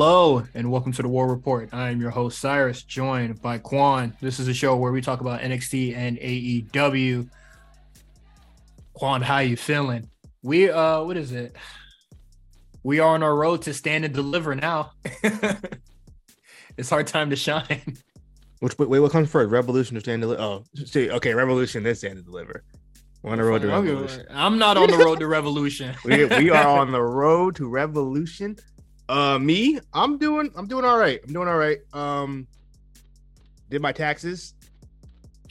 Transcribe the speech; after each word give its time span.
Hello 0.00 0.44
and 0.54 0.70
welcome 0.70 0.92
to 0.92 1.02
the 1.02 1.08
War 1.08 1.26
Report. 1.26 1.70
I 1.72 1.90
am 1.90 2.00
your 2.00 2.10
host 2.10 2.38
Cyrus, 2.38 2.84
joined 2.84 3.42
by 3.42 3.58
Quan. 3.58 4.16
This 4.20 4.38
is 4.38 4.46
a 4.46 4.54
show 4.54 4.76
where 4.76 4.92
we 4.92 5.00
talk 5.00 5.20
about 5.20 5.40
NXT 5.40 5.96
and 5.96 6.16
AEW. 6.18 7.28
Quan, 8.92 9.22
how 9.22 9.38
you 9.38 9.56
feeling? 9.56 10.08
We 10.40 10.70
uh, 10.70 11.02
what 11.02 11.16
is 11.16 11.32
it? 11.32 11.56
We 12.84 13.00
are 13.00 13.12
on 13.12 13.24
our 13.24 13.34
road 13.34 13.62
to 13.62 13.74
stand 13.74 14.04
and 14.04 14.14
deliver 14.14 14.54
now. 14.54 14.92
it's 16.76 16.92
our 16.92 17.02
time 17.02 17.30
to 17.30 17.36
shine. 17.36 17.96
Which 18.60 18.78
wait, 18.78 18.88
wait, 18.88 19.00
what 19.00 19.10
comes 19.10 19.28
first? 19.28 19.50
Revolution 19.50 19.96
or 19.96 20.00
stand 20.00 20.22
deliver? 20.22 20.40
Oh, 20.40 20.64
see, 20.76 21.10
okay, 21.10 21.34
revolution 21.34 21.82
then 21.82 21.96
stand 21.96 22.18
and 22.18 22.24
deliver. 22.24 22.62
We're 23.24 23.32
on 23.32 23.38
the 23.38 23.44
road 23.44 23.62
to 23.62 23.66
revolution. 23.66 24.26
I'm 24.30 24.58
not 24.58 24.76
on 24.76 24.92
the 24.92 24.96
road 24.96 25.18
to 25.18 25.26
revolution. 25.26 25.96
we, 26.04 26.24
we 26.24 26.50
are 26.50 26.68
on 26.78 26.92
the 26.92 27.02
road 27.02 27.56
to 27.56 27.68
revolution. 27.68 28.56
Uh, 29.08 29.38
me, 29.38 29.78
I'm 29.94 30.18
doing, 30.18 30.50
I'm 30.54 30.66
doing 30.66 30.84
all 30.84 30.98
right. 30.98 31.20
I'm 31.26 31.32
doing 31.32 31.48
all 31.48 31.56
right. 31.56 31.78
Um, 31.92 32.46
did 33.70 33.80
my 33.80 33.92
taxes, 33.92 34.54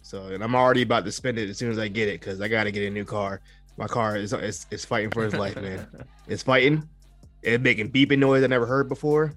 so 0.03 0.27
and 0.27 0.43
I'm 0.43 0.55
already 0.55 0.83
about 0.83 1.05
to 1.05 1.11
spend 1.11 1.38
it 1.39 1.49
as 1.49 1.57
soon 1.57 1.71
as 1.71 1.80
I 1.80 1.88
get 1.88 2.07
it 2.07 2.20
because 2.20 2.39
I 2.41 2.47
got 2.47 2.66
to 2.66 2.71
get 2.71 2.83
a 2.83 2.89
new 2.89 3.05
car. 3.05 3.41
My 3.77 3.88
car 3.88 4.16
is 4.16 4.33
is, 4.33 4.66
is 4.71 4.85
fighting 4.85 5.11
for 5.11 5.23
his 5.23 5.33
life, 5.33 5.55
man. 5.55 5.88
It's 6.27 6.43
fighting. 6.43 6.88
It's 7.41 7.63
making 7.63 7.91
beeping 7.91 8.20
noise 8.20 8.43
I 8.43 8.47
never 8.47 8.66
heard 8.66 8.89
before. 8.89 9.33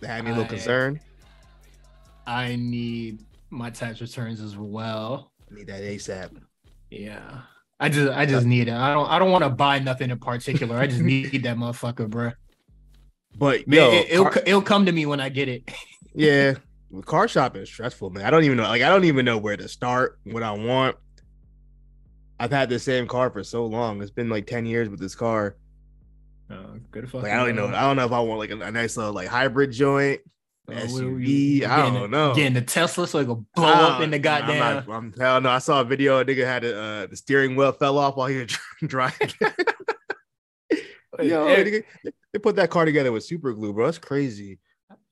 That 0.00 0.06
had 0.08 0.24
me 0.24 0.30
a 0.30 0.34
little 0.34 0.44
I- 0.44 0.48
concerned. 0.48 1.00
I 2.26 2.54
need 2.54 3.24
my 3.50 3.70
tax 3.70 4.00
returns 4.00 4.40
as 4.40 4.56
well. 4.56 5.32
I 5.50 5.54
need 5.56 5.66
that 5.66 5.82
ASAP. 5.82 6.30
Yeah. 6.90 7.40
I 7.80 7.88
just 7.88 8.12
I 8.12 8.26
just 8.26 8.46
need 8.46 8.68
it. 8.68 8.74
I 8.74 8.92
don't 8.92 9.08
I 9.08 9.18
don't 9.18 9.30
want 9.32 9.42
to 9.42 9.50
buy 9.50 9.78
nothing 9.80 10.10
in 10.10 10.18
particular. 10.18 10.76
I 10.76 10.86
just 10.86 11.00
need 11.00 11.42
that 11.42 11.56
motherfucker, 11.56 12.08
bro. 12.08 12.30
But 13.36 13.66
Man, 13.66 13.78
yo, 13.78 13.90
it, 13.92 14.18
will 14.18 14.30
car- 14.30 14.42
it'll 14.46 14.62
come 14.62 14.86
to 14.86 14.92
me 14.92 15.06
when 15.06 15.20
I 15.20 15.28
get 15.28 15.48
it. 15.48 15.70
yeah, 16.14 16.54
car 17.06 17.26
shopping 17.28 17.62
is 17.62 17.68
stressful, 17.68 18.10
man. 18.10 18.24
I 18.24 18.30
don't 18.30 18.44
even 18.44 18.56
know. 18.56 18.64
Like, 18.64 18.82
I 18.82 18.88
don't 18.88 19.04
even 19.04 19.24
know 19.24 19.38
where 19.38 19.56
to 19.56 19.68
start. 19.68 20.18
What 20.24 20.42
I 20.42 20.52
want. 20.52 20.96
I've 22.38 22.50
had 22.50 22.68
the 22.70 22.78
same 22.78 23.06
car 23.06 23.30
for 23.30 23.44
so 23.44 23.66
long. 23.66 24.00
It's 24.02 24.10
been 24.10 24.28
like 24.28 24.46
ten 24.46 24.66
years 24.66 24.88
with 24.88 24.98
this 25.00 25.14
car. 25.14 25.56
Oh, 26.50 26.76
good 26.90 27.04
fucking. 27.04 27.22
Like, 27.22 27.32
I 27.32 27.44
don't 27.46 27.54
know. 27.54 27.66
I 27.68 27.82
don't 27.82 27.96
know 27.96 28.04
if 28.06 28.12
I 28.12 28.20
want 28.20 28.38
like 28.40 28.50
a, 28.50 28.58
a 28.60 28.70
nice 28.72 28.96
little 28.96 29.12
like 29.12 29.28
hybrid 29.28 29.72
joint. 29.72 30.20
Uh, 30.68 30.72
SUV, 30.72 31.64
I 31.64 31.76
don't 31.82 31.92
getting- 31.94 32.10
know. 32.10 32.34
Getting 32.34 32.54
the 32.54 32.62
Tesla 32.62 33.06
so 33.06 33.18
it 33.18 33.26
will 33.26 33.44
blow 33.54 33.66
up 33.66 34.00
in 34.02 34.10
the 34.10 34.16
I'm 34.16 34.22
goddamn. 34.22 34.58
not- 34.86 34.88
I'm, 34.88 35.12
hell 35.18 35.40
no. 35.40 35.48
I 35.50 35.58
saw 35.58 35.80
a 35.80 35.84
video. 35.84 36.18
A 36.20 36.24
nigga 36.24 36.44
had 36.44 36.64
a, 36.64 36.80
uh, 36.80 37.06
the 37.06 37.16
steering 37.16 37.56
wheel 37.56 37.72
fell 37.72 37.98
off 37.98 38.16
while 38.16 38.26
he 38.28 38.36
was 38.38 38.56
driving. 38.86 39.30
Yo, 41.20 41.44
nigga, 41.46 41.82
they 42.32 42.38
put 42.38 42.56
that 42.56 42.70
car 42.70 42.84
together 42.84 43.12
with 43.12 43.24
super 43.24 43.52
glue, 43.52 43.72
bro. 43.72 43.86
That's 43.86 43.98
crazy. 43.98 44.58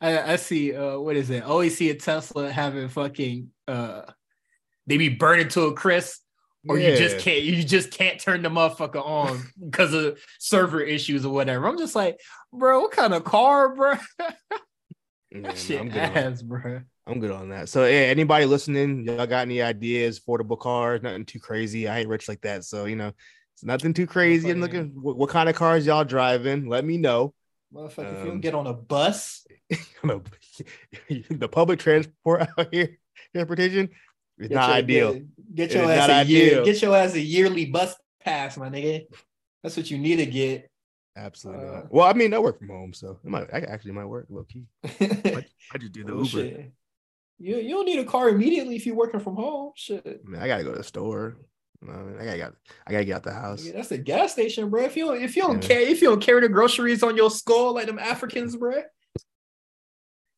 I, 0.01 0.33
I 0.33 0.37
see. 0.37 0.75
Uh, 0.75 0.99
what 0.99 1.17
is 1.17 1.31
it? 1.31 1.43
I 1.43 1.47
always 1.47 1.77
see 1.77 1.91
a 1.91 1.95
Tesla 1.95 2.51
having 2.51 2.89
fucking. 2.89 3.51
Uh, 3.67 4.03
they 4.87 4.97
be 4.97 5.09
burning 5.09 5.49
to 5.49 5.63
a 5.63 5.75
crisp, 5.75 6.21
or 6.69 6.79
you 6.79 6.97
just 6.97 7.19
can't. 7.19 7.43
You 7.43 7.63
just 7.63 7.91
can't 7.91 8.19
turn 8.21 8.43
the 8.43 8.49
motherfucker 8.49 9.05
on 9.05 9.43
because 9.71 9.93
of 9.95 10.19
server 10.39 10.81
issues 10.81 11.25
or 11.25 11.33
whatever. 11.33 11.67
I'm 11.67 11.79
just 11.79 11.95
like, 11.95 12.21
bro, 12.53 12.81
what 12.81 12.93
kind 12.93 13.15
of 13.15 13.25
car, 13.25 13.75
bro? 13.75 13.95
Yeah, 15.31 15.41
no, 15.41 15.55
shit 15.55 15.79
I'm 15.79 15.91
good 15.91 16.03
on- 16.03 16.17
ass, 16.17 16.41
bro. 16.41 16.81
I'm 17.07 17.21
good 17.21 17.31
on 17.31 17.51
that. 17.51 17.69
So, 17.69 17.85
yeah, 17.85 18.07
anybody 18.07 18.47
listening, 18.47 19.05
y'all 19.05 19.27
got 19.27 19.43
any 19.43 19.61
ideas? 19.61 20.19
Affordable 20.21 20.59
cars, 20.59 21.03
nothing 21.03 21.27
too 21.27 21.39
crazy. 21.39 21.87
I 21.87 21.99
ain't 21.99 22.09
rich 22.09 22.29
like 22.29 22.41
that, 22.43 22.65
so 22.65 22.87
you 22.87 22.97
know, 22.97 23.13
it's 23.59 23.65
nothing 23.65 23.93
too 23.93 24.07
crazy. 24.07 24.51
And 24.51 24.61
looking, 24.61 24.93
what, 25.03 25.17
what 25.17 25.31
kind 25.31 25.49
of 25.49 25.57
cars 25.57 25.85
y'all 25.85 26.05
driving? 26.05 26.69
Let 26.69 26.85
me 26.85 26.97
know. 26.97 27.35
Motherfucker, 27.75 28.13
if 28.13 28.19
you 28.19 28.23
Um, 28.23 28.27
don't 28.29 28.41
get 28.41 28.55
on 28.55 28.67
a 28.69 28.73
bus, 28.73 29.45
the 30.03 31.49
public 31.51 31.81
transport 31.81 32.49
out 32.57 32.73
here, 32.73 32.99
transportation, 33.35 33.89
is 34.39 34.51
not 34.51 34.69
your- 34.69 34.77
ideal. 34.77 35.13
Get, 35.15 35.55
get 35.55 35.73
your 35.75 35.91
ass 35.91 36.09
a 36.09 36.25
year. 36.31 36.65
Get 36.65 36.83
your 36.83 36.97
ass 36.97 37.15
a 37.15 37.21
yearly 37.21 37.67
bus 37.67 37.97
pass, 38.25 38.57
my 38.57 38.71
nigga. 38.71 39.07
That's 39.63 39.77
what 39.77 39.91
you 39.91 39.99
need 39.99 40.17
to 40.17 40.27
get. 40.27 40.71
Absolutely 41.17 41.67
Uh, 41.67 41.73
not. 41.73 41.93
Well, 41.93 42.07
I 42.07 42.13
mean, 42.13 42.33
I 42.33 42.39
work 42.39 42.59
from 42.61 42.69
home, 42.69 42.93
so 42.93 43.19
it 43.25 43.29
might 43.29 43.53
I 43.53 43.59
actually 43.61 43.93
might 43.93 44.05
work 44.07 44.27
low 44.31 44.45
key. 44.45 44.67
I 44.85 45.45
I 45.75 45.79
just 45.79 45.93
do 45.93 46.05
the 46.05 46.13
Oh, 46.13 46.19
Uber. 46.19 46.29
shit. 46.29 46.73
You 47.41 47.57
you 47.57 47.71
don't 47.71 47.87
need 47.87 47.99
a 47.99 48.05
car 48.05 48.29
immediately 48.29 48.77
if 48.77 48.87
you're 48.87 48.95
working 48.97 49.19
from 49.21 49.35
home. 49.35 49.73
Shit. 49.75 50.07
I, 50.07 50.31
mean, 50.31 50.41
I 50.41 50.47
gotta 50.47 50.63
go 50.65 50.71
to 50.73 50.79
the 50.79 50.85
store. 50.85 51.37
You 51.83 51.89
know 51.89 51.95
I, 51.95 52.03
mean? 52.03 52.29
I 52.29 52.37
gotta, 52.39 52.55
I 52.87 52.93
gotta 52.93 53.05
get 53.05 53.17
out 53.17 53.23
the 53.23 53.33
house. 53.33 53.63
Nigga, 53.63 53.75
That's 53.75 53.91
a 53.93 53.99
gas 53.99 54.33
station, 54.33 54.69
bro. 54.69 54.83
If 54.85 54.97
you 54.97 55.07
don't, 55.07 55.23
if 55.23 55.37
you 55.37 55.43
don't 55.43 55.63
Yeah. 55.63 55.69
care, 55.69 55.81
if 55.81 56.03
you 56.03 56.09
don't 56.09 56.21
carry 56.21 56.41
the 56.41 56.49
groceries 56.49 57.03
on 57.03 57.17
your 57.17 57.31
skull 57.31 57.75
like 57.75 57.87
them 57.87 57.99
Africans, 57.99 58.57
bro. 58.57 58.83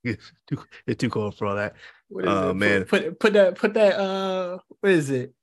It's 0.02 0.32
too, 0.48 0.58
it's 0.86 0.98
too 1.00 1.10
cold 1.10 1.36
for 1.36 1.46
all 1.46 1.56
that. 1.56 1.74
What 2.08 2.24
is 2.24 2.30
Oh, 2.30 2.50
it? 2.50 2.54
Man. 2.54 2.84
Put, 2.84 3.18
put 3.20 3.32
that 3.34 3.54
put 3.56 3.74
that 3.74 3.98
uh 3.98 4.58
what 4.80 4.92
is 4.92 5.10
it? 5.10 5.34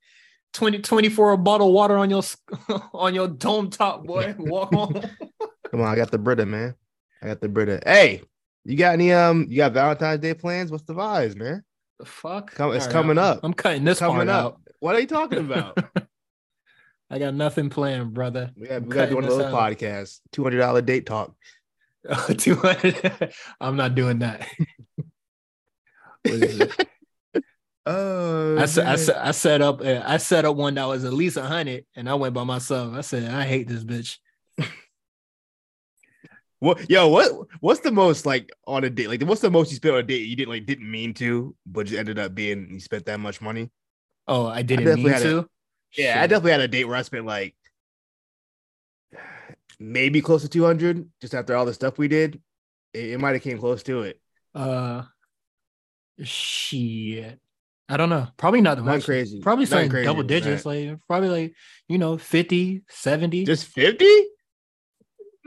20 0.54 0.80
24 0.80 1.32
a 1.34 1.38
bottle 1.38 1.68
of 1.68 1.74
water 1.74 1.98
on 1.98 2.10
your 2.10 2.24
on 2.94 3.14
your 3.14 3.28
dome 3.28 3.70
top, 3.70 4.06
boy. 4.06 4.34
Walk 4.40 4.74
home. 4.74 4.94
Come 5.72 5.82
on, 5.82 5.88
I 5.88 5.96
got 5.96 6.10
the 6.12 6.18
Brita, 6.18 6.46
man. 6.46 6.74
I 7.22 7.28
got 7.28 7.42
the 7.42 7.50
Brita. 7.50 7.82
Hey, 7.86 8.22
you 8.66 8.78
got 8.78 8.94
any 8.94 9.12
um? 9.14 9.46
You 9.50 9.58
got 9.58 9.74
Valentine's 9.74 10.22
Day 10.22 10.34
plans? 10.34 10.72
What's 10.72 10.84
the 10.86 10.94
vibes, 10.94 11.36
man? 11.36 11.64
the 12.00 12.06
fuck? 12.06 12.52
Come- 12.54 12.74
it's 12.74 12.86
All 12.86 12.92
coming 12.92 13.18
I'm- 13.18 13.34
up. 13.38 13.40
I'm 13.44 13.54
cutting 13.54 13.84
this 13.84 14.00
Coming 14.00 14.28
part 14.28 14.30
out. 14.30 14.62
What 14.80 14.96
are 14.96 15.00
you 15.00 15.08
talking 15.08 15.40
about? 15.40 15.78
I 17.10 17.20
got 17.20 17.34
nothing 17.34 17.70
planned, 17.70 18.14
brother. 18.14 18.52
we 18.56 18.68
got 18.68 18.82
we 18.84 18.94
got 18.94 19.12
one 19.14 19.24
of 19.24 19.30
those 19.30 19.54
podcasts. 19.54 20.20
Two 20.32 20.44
hundred 20.44 20.60
dollar 20.60 20.82
date 20.82 21.06
talk. 21.06 21.34
200. 22.38 23.34
I'm 23.60 23.76
not 23.76 23.96
doing 23.96 24.20
that. 24.20 24.48
What 26.24 26.44
is 26.44 26.60
it? 26.60 26.88
Oh, 27.86 28.58
I, 28.58 28.66
set, 28.66 28.86
I, 28.86 29.30
I 29.30 29.32
set 29.32 29.62
up 29.62 29.80
uh, 29.80 30.02
I 30.06 30.18
set 30.18 30.44
up 30.44 30.58
one 30.58 30.76
that 30.76 30.84
was 30.86 31.06
at 31.06 31.14
least 31.14 31.38
a 31.38 31.44
hundred, 31.44 31.86
and 31.96 32.10
I 32.10 32.16
went 32.16 32.34
by 32.34 32.44
myself. 32.44 32.94
I 32.94 33.00
said, 33.00 33.32
I 33.32 33.46
hate 33.46 33.70
this 33.70 33.86
bitch. 33.86 34.18
What 36.60 36.90
yo, 36.90 37.08
what 37.08 37.32
what's 37.60 37.82
the 37.82 37.92
most 37.92 38.26
like 38.26 38.50
on 38.66 38.84
a 38.84 38.90
date? 38.90 39.10
Like 39.10 39.22
what's 39.22 39.42
the 39.42 39.52
most 39.52 39.70
you 39.70 39.76
spent 39.76 39.94
on 39.94 40.00
a 40.00 40.04
date 40.04 40.28
you 40.28 40.36
didn't 40.36 40.50
like 40.50 40.66
didn't 40.66 40.90
mean 40.90 41.14
to, 41.16 41.56
but 41.66 41.86
just 41.86 42.00
ended 42.00 42.18
up 42.18 42.34
being 42.34 42.68
you 42.72 42.80
spent 42.80 43.06
that 43.06 43.20
much 43.20 43.42
money? 43.42 43.70
Oh, 44.28 44.46
I 44.48 44.62
didn't 44.62 44.86
definitely 44.86 45.04
mean 45.06 45.14
had 45.14 45.22
a- 45.22 45.30
to. 45.42 45.50
Yeah, 45.98 46.22
I 46.22 46.28
definitely 46.28 46.52
had 46.52 46.62
a 46.62 46.68
date 46.68 46.86
where 46.86 46.98
I 46.98 47.02
spent 47.02 47.26
like 47.26 47.56
maybe 49.80 50.22
close 50.22 50.42
to 50.42 50.50
200 50.50 51.10
just 51.22 51.34
after 51.34 51.56
all 51.56 51.66
the 51.66 51.74
stuff 51.74 51.98
we 51.98 52.08
did. 52.08 52.42
It, 52.94 53.12
it 53.12 53.20
might 53.20 53.34
have 53.34 53.42
came 53.42 53.58
close 53.58 53.84
to 53.84 54.02
it. 54.04 54.20
Uh, 54.54 55.04
shit. 56.24 57.40
I 57.90 57.96
don't 57.96 58.10
know. 58.10 58.28
Probably 58.36 58.60
not 58.62 58.84
much. 58.84 59.06
crazy. 59.06 59.40
Probably 59.40 59.66
something 59.66 59.90
crazy 59.90 60.06
double 60.06 60.24
digits, 60.24 60.64
that. 60.64 60.70
like 60.70 61.00
probably 61.08 61.30
like 61.30 61.56
you 61.88 61.98
know 61.98 62.18
50, 62.18 62.82
70. 62.90 63.46
Just 63.46 63.66
50? 63.68 64.06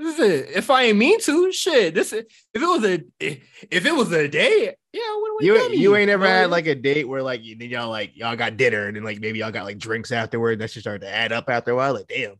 This 0.02 0.18
is 0.18 0.30
it. 0.30 0.50
If 0.56 0.70
I 0.70 0.84
ain't 0.84 0.98
mean 0.98 1.20
to, 1.20 1.52
shit. 1.52 1.94
This 1.94 2.12
is, 2.14 2.24
if 2.54 2.62
it 2.62 2.66
was 2.66 2.84
a 2.84 3.02
if 3.20 3.84
it 3.86 3.94
was 3.94 4.10
a 4.12 4.26
date, 4.28 4.74
yeah, 4.92 5.00
what 5.16 5.44
You 5.44 5.56
ain't 5.56 5.74
you 5.74 5.94
ain't 5.96 6.10
ever 6.10 6.26
had 6.26 6.50
like 6.50 6.66
a 6.66 6.74
date 6.74 7.06
where 7.06 7.22
like 7.22 7.44
you, 7.44 7.54
y'all 7.56 7.90
like 7.90 8.16
y'all 8.16 8.34
got 8.36 8.56
dinner 8.56 8.86
and 8.86 8.96
then 8.96 9.04
like 9.04 9.20
maybe 9.20 9.40
y'all 9.40 9.50
got 9.50 9.64
like 9.64 9.78
drinks 9.78 10.10
afterward. 10.10 10.58
That 10.58 10.70
just 10.70 10.80
started 10.80 11.02
to 11.02 11.14
add 11.14 11.32
up 11.32 11.50
after 11.50 11.72
a 11.72 11.76
while. 11.76 11.92
Like 11.92 12.08
damn. 12.08 12.36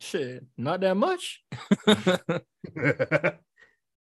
shit, 0.00 0.44
not 0.58 0.80
that 0.80 0.96
much. 0.96 1.42
the 1.86 3.34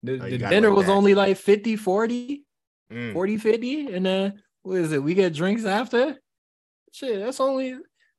Oh, 0.01 0.17
the 0.17 0.37
dinner 0.37 0.71
was 0.73 0.85
that. 0.85 0.91
only 0.93 1.13
like 1.13 1.37
50, 1.37 1.75
40, 1.75 2.43
Mm. 2.91 3.13
40, 3.13 3.37
50. 3.37 3.93
And 3.93 4.05
then 4.05 4.41
what 4.63 4.77
is 4.79 4.91
it? 4.93 5.03
We 5.03 5.13
get 5.13 5.33
drinks 5.33 5.65
after. 5.65 6.17
Shit, 6.91 7.19
that's 7.19 7.39
only 7.39 7.77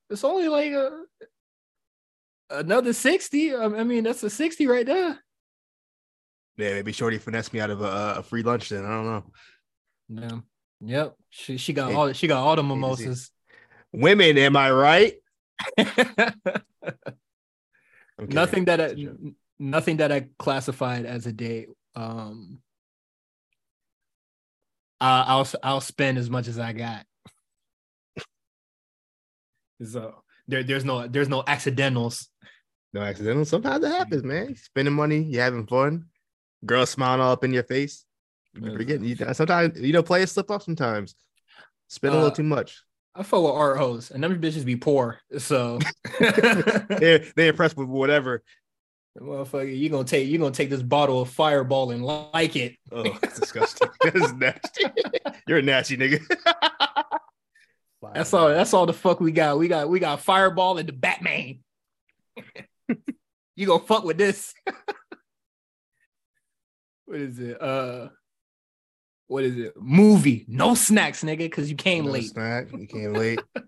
it's 0.09 0.23
only 0.25 0.47
like 0.49 0.73
a, 0.73 1.03
another 2.51 2.93
60. 2.93 3.55
I 3.55 3.65
I 3.65 3.85
mean, 3.85 4.05
that's 4.05 4.23
a 4.23 4.31
60 4.31 4.67
right 4.67 4.87
there. 4.87 5.19
Yeah, 6.57 6.75
maybe 6.75 6.93
Shorty 6.93 7.19
finessed 7.19 7.53
me 7.53 7.61
out 7.61 7.71
of 7.71 7.81
a, 7.81 8.17
a 8.19 8.23
free 8.23 8.43
lunch. 8.43 8.69
Then 8.69 8.85
I 8.85 8.91
don't 8.91 9.07
know. 9.07 9.25
Yeah. 10.09 10.41
Yep. 10.83 11.17
She 11.31 11.57
she 11.57 11.73
got 11.73 11.91
Hey, 11.91 11.95
all 11.95 12.13
she 12.13 12.27
got 12.27 12.43
all 12.43 12.57
the 12.57 12.63
mimosas. 12.63 13.31
Women, 13.93 14.39
am 14.39 14.57
I 14.57 14.71
right? 14.71 15.15
I'm 18.19 18.29
nothing 18.29 18.67
that 18.67 18.81
I, 18.81 18.85
It's 18.85 18.93
a 18.93 18.97
joke. 18.97 19.17
n- 19.23 19.35
nothing 19.59 19.97
that 19.99 20.13
I 20.13 20.29
classified 20.39 21.07
as 21.07 21.27
a 21.27 21.33
date. 21.33 21.69
Um, 21.95 22.61
I, 25.01 25.25
I'll 25.29 25.49
I'll 25.63 25.81
spend 25.81 26.19
as 26.19 26.31
much 26.31 26.49
as 26.49 26.59
I 26.59 26.73
got. 26.73 27.07
So 29.83 30.23
there, 30.51 30.63
there's 30.63 30.85
no 30.85 31.07
there's 31.07 31.29
no 31.29 31.43
accidentals. 31.47 32.29
No 32.93 33.01
accidentals. 33.03 33.49
Sometimes 33.49 33.85
it 33.85 33.89
happens, 33.93 34.25
man. 34.25 34.55
Spending 34.57 34.95
money, 34.95 35.23
you 35.23 35.41
having 35.41 35.67
fun. 35.67 36.07
Girl 36.67 36.85
smiling 36.87 37.21
all 37.21 37.33
up 37.33 37.45
in 37.45 37.53
your 37.53 37.63
face. 37.63 38.05
You 38.55 38.71
Yeah. 38.71 38.77
forgetting. 38.77 39.05
You, 39.05 39.17
sometimes 39.33 39.81
you 39.81 39.93
know, 39.93 40.03
players 40.03 40.33
slip 40.33 40.51
up. 40.51 40.63
Sometimes 40.63 41.15
spend 41.89 42.15
a 42.15 42.17
Uh, 42.17 42.21
little 42.21 42.37
too 42.37 42.43
much. 42.43 42.83
I 43.15 43.23
fuck 43.23 43.43
with 43.43 43.53
art 43.53 43.79
hoes, 43.79 44.11
and 44.11 44.23
them 44.23 44.41
bitches 44.41 44.65
be 44.65 44.77
poor. 44.77 45.21
So 45.39 45.79
They're 46.21 47.25
they 47.37 47.49
impressed 47.49 47.77
with 47.77 47.89
whatever. 47.89 48.43
Motherfucker, 49.21 49.77
you 49.77 49.89
gonna 49.89 50.05
take 50.05 50.29
you 50.29 50.39
gonna 50.39 50.53
take 50.53 50.71
this 50.71 50.83
bottle 50.83 51.21
of 51.23 51.29
fireball 51.31 51.91
and 51.91 52.05
like 52.05 52.55
it. 52.57 52.77
Oh, 52.93 53.03
that's 53.21 53.39
disgusting. 53.41 53.89
that's 54.05 54.33
nasty. 54.35 54.85
You're 55.49 55.59
a 55.59 55.63
nasty 55.63 55.97
nigga. 55.97 56.21
That's 58.15 58.33
all. 58.33 58.49
That's 58.49 58.73
all 58.75 58.87
the 58.87 58.93
fuck 58.93 59.21
we 59.21 59.33
got. 59.33 59.59
We 59.59 59.69
got 59.69 59.89
we 59.89 60.01
got 60.01 60.21
Fireball 60.21 60.79
and 60.79 60.89
the 60.89 60.93
Batman. 60.93 61.59
you 63.57 63.67
gonna 63.67 63.85
fuck 63.85 64.05
with 64.05 64.17
this? 64.19 64.55
what 67.07 67.21
is 67.21 67.39
it? 67.39 67.61
Uh, 67.61 68.09
what 69.27 69.45
is 69.45 69.57
it? 69.59 69.75
Movie. 69.77 70.45
No 70.49 70.75
snacks, 70.75 71.23
nigga, 71.23 71.39
because 71.39 71.71
you 71.71 71.77
came 71.77 72.07
No 72.07 72.13
late. 72.13 72.31
Snack. 72.31 72.69
You 72.73 72.87
came 72.87 73.13
late. 73.13 73.41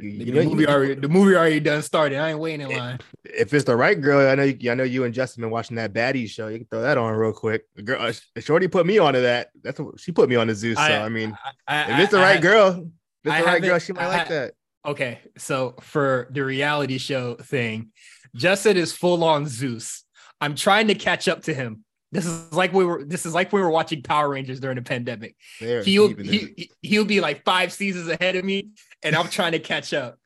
You, 0.00 0.10
you 0.10 0.32
the 0.32 0.44
movie 0.44 0.62
you- 0.62 0.68
already 0.68 0.94
the 0.94 1.08
movie 1.08 1.34
already 1.34 1.58
done 1.58 1.82
started. 1.82 2.18
I 2.18 2.30
ain't 2.30 2.38
waiting 2.38 2.70
in 2.70 2.76
line. 2.78 3.00
if 3.24 3.52
it's 3.52 3.64
the 3.64 3.74
right 3.74 4.00
girl, 4.00 4.30
I 4.30 4.36
know. 4.36 4.44
You, 4.44 4.70
I 4.70 4.74
know 4.74 4.84
you 4.84 5.02
and 5.02 5.12
Justin 5.12 5.40
been 5.40 5.50
watching 5.50 5.74
that 5.74 5.92
baddie 5.92 6.28
show. 6.30 6.46
You 6.46 6.58
can 6.58 6.68
throw 6.68 6.82
that 6.82 6.96
on 6.96 7.14
real 7.14 7.32
quick. 7.32 7.64
The 7.74 7.82
girl, 7.82 8.00
uh, 8.00 8.12
Shorty 8.40 8.68
put 8.68 8.86
me 8.86 8.98
onto 9.00 9.20
that. 9.22 9.48
That's 9.60 9.80
what 9.80 9.98
she 9.98 10.12
put 10.12 10.28
me 10.28 10.36
on 10.36 10.46
the 10.46 10.54
Zeus. 10.54 10.76
So 10.76 10.82
I, 10.84 11.08
mean, 11.08 11.36
I, 11.66 11.94
if 11.94 11.98
it's 11.98 12.12
the 12.12 12.18
I- 12.18 12.22
right 12.22 12.36
I- 12.36 12.40
girl, 12.40 12.88
it's 13.24 13.32
I 13.34 13.42
right 13.42 13.62
girl, 13.62 13.78
she 13.78 13.92
might 13.92 14.04
I 14.04 14.08
like 14.08 14.28
that. 14.28 14.54
Okay, 14.86 15.20
so 15.36 15.74
for 15.80 16.28
the 16.30 16.44
reality 16.44 16.98
show 16.98 17.34
thing, 17.34 17.90
Justin 18.34 18.76
is 18.76 18.92
full 18.92 19.24
on 19.24 19.46
Zeus. 19.46 20.04
I'm 20.40 20.54
trying 20.54 20.86
to 20.88 20.94
catch 20.94 21.28
up 21.28 21.42
to 21.42 21.54
him. 21.54 21.84
This 22.10 22.24
is 22.24 22.52
like 22.54 22.72
we 22.72 22.84
were. 22.84 23.04
This 23.04 23.26
is 23.26 23.34
like 23.34 23.52
we 23.52 23.60
were 23.60 23.68
watching 23.70 24.02
Power 24.02 24.30
Rangers 24.30 24.60
during 24.60 24.76
the 24.76 24.82
pandemic. 24.82 25.36
They're 25.60 25.82
He'll 25.82 26.08
deep 26.08 26.20
in 26.20 26.26
this. 26.26 26.34
he, 26.40 26.54
he- 26.56 26.70
he'll 26.80 27.04
be 27.04 27.20
like 27.20 27.44
five 27.44 27.72
seasons 27.72 28.08
ahead 28.08 28.36
of 28.36 28.44
me, 28.44 28.68
and 29.02 29.14
I'm 29.14 29.28
trying 29.28 29.52
to 29.52 29.58
catch 29.58 29.92
up. 29.92 30.16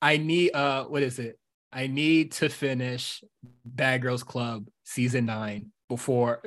I 0.00 0.16
need 0.16 0.52
uh, 0.52 0.84
what 0.86 1.02
is 1.02 1.18
it? 1.20 1.38
I 1.72 1.86
need 1.86 2.32
to 2.32 2.48
finish 2.48 3.22
Bad 3.64 4.02
Girls 4.02 4.24
Club 4.24 4.66
season 4.84 5.26
nine 5.26 5.66
before 5.88 6.42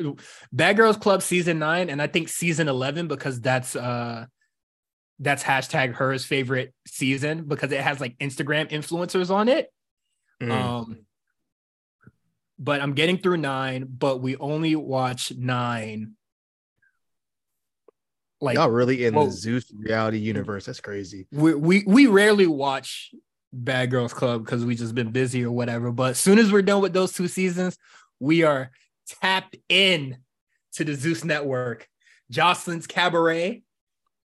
Bad 0.52 0.76
Girls 0.76 0.98
Club 0.98 1.22
season 1.22 1.58
nine, 1.60 1.90
and 1.90 2.02
I 2.02 2.08
think 2.08 2.28
season 2.28 2.68
eleven 2.68 3.08
because 3.08 3.40
that's 3.40 3.76
uh 3.78 4.26
that's 5.20 5.44
hashtag 5.44 5.94
hers 5.94 6.26
favorite 6.26 6.74
season 6.88 7.46
because 7.46 7.72
it 7.72 7.82
has 7.82 8.00
like 8.00 8.18
Instagram 8.18 8.70
influencers 8.70 9.30
on 9.30 9.48
it. 9.48 9.72
Mm. 10.42 10.52
Um, 10.52 11.06
but 12.60 12.82
I'm 12.82 12.94
getting 12.94 13.18
through 13.18 13.38
nine, 13.38 13.88
but 13.90 14.22
we 14.22 14.36
only 14.38 14.76
watch 14.76 15.34
nine. 15.36 16.14
Like 18.42 18.56
Y'all 18.56 18.70
really 18.70 19.06
in 19.06 19.14
whoa. 19.14 19.26
the 19.26 19.32
Zeus 19.32 19.72
reality 19.74 20.18
universe? 20.18 20.66
That's 20.66 20.82
crazy. 20.82 21.28
we 21.32 21.56
we 21.56 21.84
we 21.88 22.08
rarely 22.08 22.48
watch 22.48 23.12
Bad 23.54 23.92
Girls 23.92 24.14
Club 24.14 24.46
because 24.46 24.66
we 24.66 24.76
just 24.76 24.94
been 24.94 25.12
busy 25.12 25.44
or 25.44 25.52
whatever. 25.52 25.92
But 25.92 26.12
as 26.12 26.20
soon 26.20 26.38
as 26.38 26.52
we're 26.52 26.62
done 26.62 26.82
with 26.82 26.94
those 26.94 27.14
two 27.14 27.28
seasons, 27.28 27.78
we 28.20 28.44
are 28.44 28.72
tapped 29.22 29.56
in 29.70 30.18
to 30.74 30.84
the 30.84 30.94
Zeus 30.94 31.24
network. 31.24 31.88
Joseline's 32.30 32.88
Cabaret, 32.88 33.64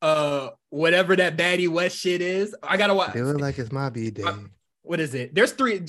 uh, 0.02 0.50
whatever 0.70 1.16
that 1.16 1.36
Baddie 1.36 1.68
West 1.68 1.96
shit 1.98 2.20
is. 2.20 2.54
I 2.62 2.76
gotta 2.76 2.94
watch. 2.94 3.12
Feel 3.12 3.38
like 3.38 3.58
it's 3.58 3.72
my 3.72 3.90
b 3.90 4.10
day. 4.10 4.24
What 4.82 5.00
is 5.00 5.14
it? 5.14 5.34
There's 5.34 5.52
three. 5.52 5.84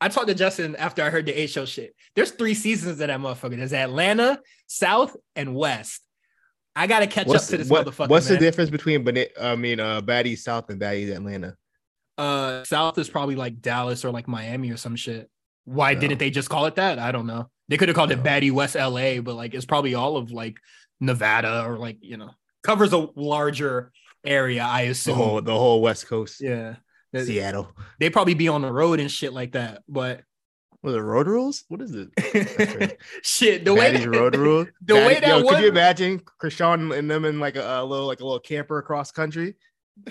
I 0.00 0.08
talked 0.08 0.26
to 0.28 0.34
Justin 0.34 0.74
after 0.76 1.02
I 1.02 1.10
heard 1.10 1.26
the 1.26 1.40
A 1.40 1.46
show 1.46 1.64
shit. 1.64 1.94
There's 2.16 2.32
three 2.32 2.54
seasons 2.54 2.92
of 2.92 2.98
that 2.98 3.20
motherfucker. 3.20 3.56
There's 3.56 3.72
Atlanta, 3.72 4.40
South, 4.66 5.16
and 5.36 5.54
West. 5.54 6.00
I 6.74 6.86
gotta 6.86 7.06
catch 7.06 7.26
What's, 7.26 7.44
up 7.44 7.50
to 7.50 7.56
this 7.58 7.68
what- 7.68 7.86
motherfucker. 7.86 8.08
what's 8.08 8.28
the 8.28 8.36
difference 8.38 8.70
between 8.70 9.06
I 9.40 9.56
mean, 9.56 9.78
uh, 9.78 10.00
Baddie 10.00 10.38
South 10.38 10.70
and 10.70 10.80
Baddie 10.80 11.14
Atlanta? 11.14 11.56
Uh, 12.18 12.64
South 12.64 12.98
is 12.98 13.08
probably 13.08 13.36
like 13.36 13.60
Dallas 13.60 14.04
or 14.04 14.10
like 14.10 14.26
Miami 14.28 14.70
or 14.70 14.76
some 14.76 14.96
shit. 14.96 15.30
Why 15.64 15.94
No. 15.94 16.00
didn't 16.00 16.18
they 16.18 16.30
just 16.30 16.48
call 16.50 16.66
it 16.66 16.74
that? 16.76 16.98
I 16.98 17.12
don't 17.12 17.26
know. 17.26 17.48
They 17.68 17.76
could 17.76 17.88
have 17.88 17.94
called 17.96 18.10
it 18.10 18.16
No. 18.16 18.22
Baddie 18.22 18.50
West 18.52 18.74
LA, 18.74 19.20
but 19.20 19.34
like 19.34 19.54
it's 19.54 19.64
probably 19.66 19.94
all 19.94 20.16
of 20.16 20.30
like 20.32 20.56
Nevada 21.00 21.64
or 21.64 21.78
like 21.78 21.98
you 22.00 22.16
know 22.16 22.30
covers 22.62 22.92
a 22.92 23.08
larger 23.16 23.92
area. 24.24 24.62
I 24.64 24.84
The 24.84 24.90
assume. 24.90 25.14
whole 25.16 25.40
the 25.42 25.52
whole 25.56 25.80
West 25.82 26.06
Coast, 26.06 26.40
yeah, 26.40 26.76
Seattle. 27.14 27.68
they'd 27.98 28.10
probably 28.12 28.34
be 28.34 28.48
on 28.48 28.62
the 28.62 28.72
road 28.72 29.00
and 29.00 29.10
shit 29.10 29.32
like 29.32 29.52
that. 29.52 29.82
But 29.88 30.22
are 30.84 30.90
the 30.90 31.02
road 31.02 31.26
rules? 31.28 31.64
What 31.68 31.80
is 31.80 31.94
it? 31.94 32.98
shit, 33.22 33.64
the 33.64 33.72
way 33.74 33.92
Baddie's 33.92 34.06
road 34.06 34.36
rule. 34.36 34.66
the 34.84 34.94
way 34.94 35.20
that 35.20 35.26
yo, 35.28 35.42
one- 35.42 35.54
could 35.54 35.62
you 35.62 35.68
imagine 35.68 36.20
Krishan 36.42 36.96
and 36.96 37.10
them 37.10 37.24
in 37.24 37.38
like 37.40 37.56
a, 37.56 37.80
a 37.80 37.84
little 37.84 38.06
like 38.06 38.20
a 38.20 38.24
little 38.24 38.40
camper 38.40 38.78
across 38.78 39.12
country? 39.12 39.54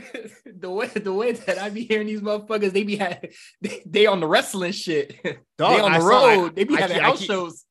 the 0.46 0.70
way 0.70 0.88
the 0.88 1.12
way 1.12 1.32
that 1.32 1.58
I 1.58 1.70
be 1.70 1.84
hearing 1.86 2.06
these 2.08 2.22
motherfuckers, 2.22 2.72
they 2.72 2.84
be 2.84 2.98
ha- 2.98 3.18
they, 3.62 3.82
they 3.86 4.06
on 4.06 4.20
the 4.20 4.28
wrestling 4.28 4.72
shit. 4.74 5.16
Dog, 5.58 5.76
they 5.78 5.82
on 5.82 5.92
I 5.94 5.98
the 5.98 6.04
saw- 6.06 6.26
I- 6.28 6.36
road. 6.36 6.56
they 6.56 6.64
be 6.66 6.78
I 6.78 6.82
having 6.82 7.00
I 7.00 7.04
house 7.04 7.22
shows. 7.22 7.66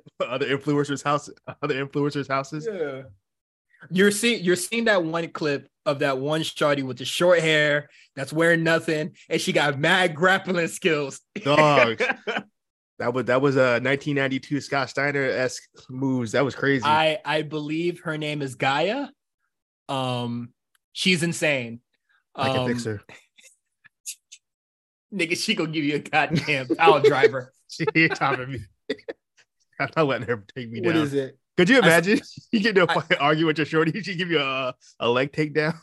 Other 0.20 0.46
influencers' 0.46 1.02
house, 1.02 1.28
other 1.62 1.74
influencers' 1.86 2.28
houses. 2.28 2.66
Yeah. 2.70 3.02
You're 3.90 4.10
seeing 4.12 4.44
you're 4.44 4.56
seeing 4.56 4.84
that 4.84 5.04
one 5.04 5.28
clip 5.28 5.68
of 5.84 5.98
that 5.98 6.18
one 6.18 6.42
shawty 6.42 6.84
with 6.84 6.98
the 6.98 7.04
short 7.04 7.40
hair 7.40 7.88
that's 8.14 8.32
wearing 8.32 8.62
nothing, 8.62 9.16
and 9.28 9.40
she 9.40 9.52
got 9.52 9.78
mad 9.78 10.14
grappling 10.14 10.68
skills. 10.68 11.20
Dog. 11.42 12.00
That 12.98 13.14
was 13.14 13.24
that 13.24 13.40
was 13.42 13.56
a 13.56 13.80
1992 13.82 14.60
Scott 14.60 14.88
Steiner 14.88 15.24
esque 15.24 15.62
moves. 15.90 16.32
That 16.32 16.44
was 16.44 16.54
crazy. 16.54 16.84
I 16.84 17.18
I 17.24 17.42
believe 17.42 18.00
her 18.04 18.16
name 18.16 18.42
is 18.42 18.54
Gaia. 18.54 19.08
Um, 19.88 20.52
she's 20.92 21.24
insane. 21.24 21.80
I 22.36 22.50
can 22.50 22.58
Um, 22.58 22.68
fix 22.68 22.84
her. 22.84 23.00
Nigga, 25.12 25.36
she 25.36 25.54
gonna 25.56 25.72
give 25.72 25.82
you 25.84 25.96
a 25.96 25.98
goddamn 25.98 26.68
power 26.68 27.00
driver. 27.00 27.52
She 27.68 27.86
ain't 27.96 28.14
topping 28.14 28.52
me. 28.52 28.60
I'm 29.82 29.90
not 29.96 30.06
letting 30.06 30.26
her 30.28 30.44
take 30.54 30.70
me 30.70 30.80
down. 30.80 30.94
What 30.94 31.02
is 31.02 31.14
it? 31.14 31.38
Could 31.56 31.68
you 31.68 31.76
I- 31.76 31.80
imagine? 31.80 32.20
you 32.52 32.60
get 32.60 32.74
to 32.76 32.84
a 32.84 32.90
I- 32.90 32.94
fight, 33.00 33.18
argue 33.20 33.46
with 33.46 33.58
your 33.58 33.66
shorty, 33.66 34.02
she 34.02 34.14
give 34.14 34.30
you 34.30 34.40
a, 34.40 34.74
a 35.00 35.08
leg 35.08 35.32
takedown. 35.32 35.78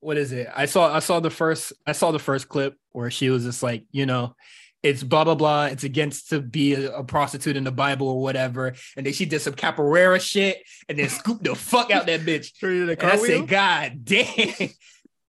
what 0.00 0.16
is 0.16 0.32
it? 0.32 0.48
I 0.54 0.66
saw 0.66 0.94
I 0.94 1.00
saw 1.00 1.20
the 1.20 1.30
first 1.30 1.72
I 1.86 1.92
saw 1.92 2.10
the 2.12 2.18
first 2.18 2.48
clip 2.48 2.76
where 2.92 3.10
she 3.10 3.30
was 3.30 3.44
just 3.44 3.62
like, 3.62 3.84
you 3.90 4.06
know, 4.06 4.34
it's 4.82 5.02
blah 5.02 5.24
blah 5.24 5.34
blah. 5.34 5.66
It's 5.66 5.84
against 5.84 6.30
to 6.30 6.40
be 6.40 6.74
a, 6.74 6.98
a 6.98 7.04
prostitute 7.04 7.56
in 7.56 7.64
the 7.64 7.72
Bible 7.72 8.08
or 8.08 8.22
whatever. 8.22 8.74
And 8.96 9.04
then 9.04 9.12
she 9.12 9.24
did 9.26 9.40
some 9.40 9.54
capoeira 9.54 10.20
shit 10.20 10.62
and 10.88 10.98
then 10.98 11.08
scooped 11.08 11.42
the 11.44 11.54
fuck 11.56 11.90
out 11.90 12.06
that 12.06 12.20
bitch. 12.20 12.52
And 12.62 13.02
I 13.02 13.16
said, 13.16 13.48
God 13.48 14.04
damn. 14.04 14.70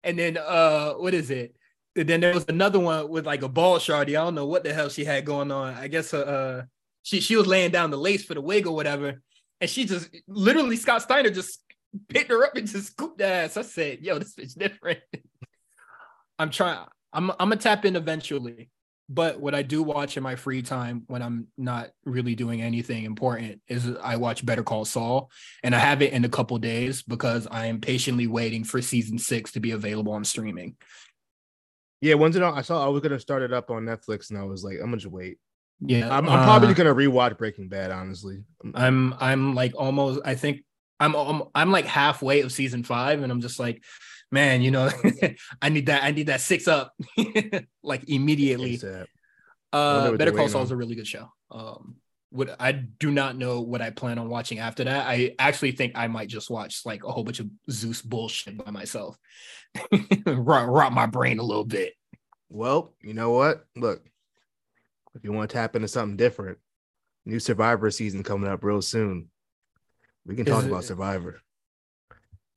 And 0.04 0.18
then 0.18 0.38
uh 0.38 0.94
what 0.94 1.14
is 1.14 1.30
it? 1.30 1.56
And 1.96 2.08
then 2.08 2.22
there 2.22 2.34
was 2.34 2.46
another 2.48 2.80
one 2.80 3.10
with 3.10 3.26
like 3.26 3.42
a 3.42 3.50
ball 3.50 3.80
shorty. 3.80 4.16
I 4.16 4.24
don't 4.24 4.36
know 4.36 4.46
what 4.46 4.64
the 4.64 4.74
hell 4.74 4.88
she 4.88 5.04
had 5.04 5.26
going 5.26 5.52
on. 5.52 5.74
I 5.74 5.88
guess 5.90 6.14
uh, 6.14 6.20
uh 6.20 6.64
she 7.04 7.20
she 7.22 7.36
was 7.36 7.48
laying 7.48 7.72
down 7.72 7.92
the 7.92 7.98
lace 7.98 8.24
for 8.24 8.34
the 8.34 8.42
wig 8.42 8.68
or 8.68 8.76
whatever. 8.76 9.22
And 9.62 9.70
she 9.70 9.86
just 9.86 10.10
literally 10.28 10.78
Scott 10.78 11.02
Steiner 11.02 11.30
just 11.30 11.62
picked 12.08 12.30
her 12.30 12.46
up 12.46 12.56
and 12.56 12.68
just 12.68 12.88
scooped 12.88 13.18
the 13.18 13.26
ass. 13.26 13.58
I 13.58 13.64
said, 13.64 14.00
yo, 14.02 14.20
this 14.20 14.36
bitch 14.36 14.58
different. 14.58 15.00
I'm 16.40 16.50
trying, 16.50 16.80
I'm 17.12 17.32
I'm 17.32 17.38
gonna 17.50 17.58
tap 17.58 17.86
in 17.86 17.96
eventually. 17.96 18.70
But 19.12 19.40
what 19.40 19.56
I 19.56 19.64
do 19.64 19.82
watch 19.82 20.18
in 20.18 20.24
my 20.24 20.36
free 20.36 20.62
time 20.62 21.04
when 21.08 21.24
I'm 21.24 21.48
not 21.58 21.90
really 22.06 22.36
doing 22.36 22.62
anything 22.62 23.06
important 23.06 23.60
is 23.68 23.90
I 24.04 24.18
watch 24.18 24.46
Better 24.46 24.62
Call 24.62 24.86
Saul, 24.86 25.32
and 25.64 25.74
I 25.74 25.80
have 25.80 26.04
it 26.04 26.14
in 26.14 26.26
a 26.26 26.30
couple 26.30 26.60
days 26.60 27.02
because 27.02 27.48
I 27.50 27.66
am 27.66 27.82
patiently 27.82 28.28
waiting 28.28 28.64
for 28.64 28.84
season 28.84 29.18
six 29.18 29.54
to 29.54 29.60
be 29.60 29.72
available 29.72 30.14
on 30.14 30.24
streaming. 30.24 30.76
yeah, 32.02 32.14
when's 32.14 32.36
it 32.36 32.44
on? 32.44 32.56
I 32.56 32.62
saw 32.62 32.86
I 32.86 32.90
was 32.90 33.02
gonna 33.02 33.20
start 33.20 33.42
it 33.42 33.52
up 33.52 33.72
on 33.72 33.86
Netflix, 33.86 34.30
and 34.30 34.38
I 34.38 34.44
was 34.44 34.64
like, 34.64 34.76
I'm 34.76 34.86
gonna 34.86 34.98
just 34.98 35.12
wait. 35.12 35.40
Yeah, 35.82 36.10
I'm, 36.10 36.28
I'm 36.28 36.44
probably 36.44 36.70
uh, 36.70 36.74
gonna 36.74 36.94
rewatch 36.94 37.38
Breaking 37.38 37.70
Bad. 37.70 37.92
Honestly, 37.92 38.44
I'm 38.74 39.14
I'm 39.20 39.56
like 39.56 39.74
almost 39.76 40.20
I 40.26 40.36
think 40.36 40.64
I'm 41.00 41.16
I'm, 41.16 41.44
I'm 41.56 41.72
like 41.72 41.86
halfway 41.86 42.42
of 42.42 42.52
season 42.52 42.84
five, 42.84 43.24
and 43.24 43.32
I'm 43.32 43.42
just 43.42 43.60
like, 43.60 43.82
man, 44.32 44.62
you 44.62 44.72
know, 44.72 44.90
I 45.62 45.70
need 45.70 45.86
that 45.86 46.04
I 46.04 46.12
need 46.12 46.28
that 46.28 46.42
six 46.42 46.68
up 46.68 46.94
like 47.84 48.10
immediately. 48.10 48.80
Uh, 49.72 50.14
Better 50.14 50.32
Call 50.32 50.50
Saul 50.50 50.64
is 50.64 50.72
a 50.72 50.76
really 50.76 50.96
good 50.96 51.08
show. 51.08 51.32
Um, 51.52 51.96
what 52.32 52.56
I 52.60 52.72
do 52.72 53.12
not 53.12 53.38
know 53.38 53.62
what 53.62 53.82
I 53.82 53.90
plan 53.90 54.20
on 54.20 54.30
watching 54.30 54.60
after 54.60 54.84
that. 54.84 55.08
I 55.08 55.36
actually 55.40 55.72
think 55.72 55.94
I 55.96 56.08
might 56.08 56.28
just 56.28 56.50
watch 56.50 56.86
like 56.86 57.04
a 57.04 57.12
whole 57.12 57.24
bunch 57.24 57.40
of 57.40 57.48
Zeus 57.72 58.02
bullshit 58.02 58.64
by 58.64 58.72
myself, 58.72 59.18
rot, 60.26 60.68
rot 60.68 60.94
my 60.94 61.06
brain 61.06 61.40
a 61.40 61.44
little 61.44 61.66
bit. 61.66 61.94
well, 62.50 62.94
you 63.02 63.14
know 63.14 63.32
what? 63.32 63.64
Look, 63.76 64.04
if 65.20 65.26
you 65.26 65.34
want 65.34 65.50
to 65.50 65.54
tap 65.54 65.76
into 65.76 65.88
something 65.88 66.18
different, 66.18 66.58
new 67.26 67.40
Survivor 67.40 67.92
season 67.92 68.24
coming 68.24 68.50
up 68.50 68.64
real 68.64 68.82
soon. 68.82 69.30
We 70.26 70.36
can 70.36 70.46
talk 70.46 70.62
Is 70.62 70.68
about 70.68 70.84
Survivor. 70.86 71.42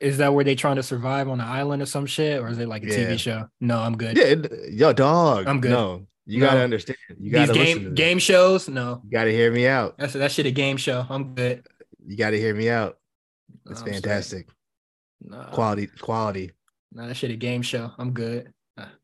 Is 0.00 0.18
that 0.18 0.34
where 0.34 0.44
they 0.44 0.54
trying 0.54 0.76
to 0.76 0.82
survive 0.82 1.28
on 1.28 1.40
an 1.40 1.46
island 1.46 1.80
or 1.82 1.86
some 1.86 2.06
shit, 2.06 2.40
or 2.40 2.48
is 2.48 2.58
it 2.58 2.68
like 2.68 2.82
a 2.82 2.86
Yeah. 2.88 2.96
TV 2.96 3.18
show? 3.18 3.48
No, 3.60 3.78
I'm 3.78 3.96
good. 3.96 4.16
Yeah, 4.16 4.24
it- 4.24 4.72
yo, 4.72 4.92
dog. 4.92 5.46
I'm 5.46 5.60
good. 5.60 5.70
No, 5.70 6.06
you 6.26 6.40
No. 6.40 6.46
gotta 6.46 6.60
understand. 6.60 6.98
You 7.20 7.30
gotta 7.30 7.52
listen 7.52 7.82
game 7.84 7.94
game 7.94 8.18
shows, 8.18 8.68
no, 8.68 9.00
You 9.04 9.10
gotta 9.10 9.30
hear 9.30 9.52
me 9.52 9.66
out. 9.66 9.96
that's 9.98 10.12
that 10.14 10.32
shit 10.32 10.46
a 10.46 10.50
game 10.50 10.76
show. 10.76 11.06
I'm 11.08 11.34
good. 11.34 11.66
You 12.04 12.16
gotta 12.16 12.36
hear 12.36 12.54
me 12.54 12.68
out. 12.68 12.98
It's 13.70 13.80
No, 13.80 13.92
fantastic. 13.92 14.48
Nah, 15.24 15.50
Quality, 15.50 15.86
quality. 16.00 16.50
nah, 16.92 17.06
that 17.06 17.14
shit 17.14 17.30
a 17.30 17.36
game 17.36 17.62
show. 17.62 17.92
I'm 17.96 18.12
good. 18.12 18.52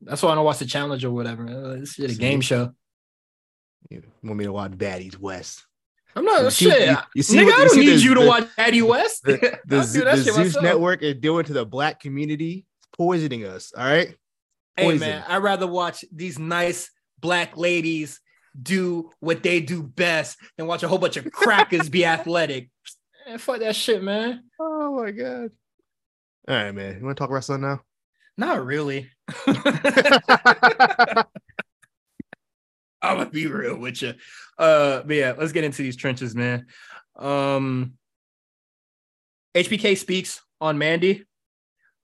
That's 0.01 0.21
why 0.21 0.31
I 0.31 0.35
don't 0.35 0.43
watch 0.43 0.59
the 0.59 0.65
challenge 0.65 1.05
or 1.05 1.11
whatever. 1.11 1.77
This 1.79 1.93
shit 1.93 2.09
a 2.09 2.13
See? 2.13 2.19
game 2.19 2.41
show. 2.41 2.73
You 3.89 4.03
want 4.23 4.37
me 4.37 4.45
to 4.45 4.51
watch 4.51 4.71
Baddies 4.71 5.17
West? 5.17 5.65
I'm 6.15 6.25
not 6.25 6.43
You 6.43 6.49
see- 6.51 6.69
shit. 6.69 6.89
you- 6.89 6.97
you 7.15 7.23
see 7.23 7.37
Nigga, 7.37 7.45
what- 7.45 7.53
I 7.53 7.57
don't 7.59 7.69
see 7.69 7.79
need 7.81 7.87
the- 7.89 8.01
you 8.01 8.13
to 8.15 8.19
the- 8.21 8.27
watch 8.27 8.47
Daddy 8.57 8.81
West. 8.81 9.23
The, 9.23 9.59
the, 9.65 9.77
I'll 9.77 9.83
Z- 9.83 9.99
do 9.99 10.05
that 10.05 10.15
the 10.17 10.23
Zeus 10.23 10.37
myself. 10.37 10.63
Network 10.63 11.01
is 11.03 11.15
doing 11.15 11.45
to 11.45 11.53
the 11.53 11.65
black 11.65 11.99
community, 11.99 12.65
it's 12.79 12.87
poisoning 12.97 13.45
us. 13.45 13.71
All 13.77 13.83
right. 13.85 14.15
Hey 14.75 14.83
Poison. 14.85 14.99
man, 14.99 15.23
I'd 15.27 15.37
rather 15.43 15.67
watch 15.67 16.03
these 16.11 16.39
nice 16.39 16.89
black 17.19 17.57
ladies 17.57 18.19
do 18.61 19.11
what 19.19 19.43
they 19.43 19.59
do 19.61 19.83
best 19.83 20.37
than 20.57 20.67
watch 20.67 20.83
a 20.83 20.87
whole 20.87 20.97
bunch 20.97 21.17
of 21.17 21.31
crackers 21.31 21.89
be 21.89 22.05
athletic. 22.05 22.69
Man, 23.27 23.37
fuck 23.37 23.59
that 23.59 23.75
shit, 23.75 24.01
man. 24.01 24.43
Oh 24.59 24.95
my 25.03 25.11
god. 25.11 25.51
All 26.47 26.55
right, 26.55 26.71
man. 26.71 26.97
You 26.97 27.05
want 27.05 27.15
to 27.17 27.21
talk 27.21 27.29
wrestling 27.29 27.61
now? 27.61 27.81
Not 28.37 28.65
really. 28.65 29.09
I'm 33.01 33.17
gonna 33.17 33.29
be 33.29 33.47
real 33.47 33.77
with 33.77 34.01
you. 34.01 34.13
Uh, 34.57 35.01
but 35.03 35.15
yeah, 35.15 35.33
let's 35.37 35.51
get 35.51 35.63
into 35.63 35.81
these 35.81 35.95
trenches, 35.95 36.35
man. 36.35 36.65
Um, 37.17 37.93
HBK 39.55 39.97
speaks 39.97 40.41
on 40.61 40.77
Mandy, 40.77 41.25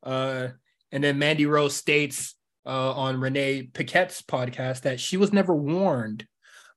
uh, 0.04 0.48
and 0.92 1.04
then 1.04 1.20
Mandy 1.20 1.46
Rose 1.46 1.76
states 1.76 2.36
uh, 2.66 2.94
on 2.94 3.20
Renee 3.20 3.70
Paquette's 3.74 4.22
podcast 4.22 4.82
that 4.82 5.00
she 5.00 5.18
was 5.18 5.32
never 5.34 5.54
warned 5.54 6.26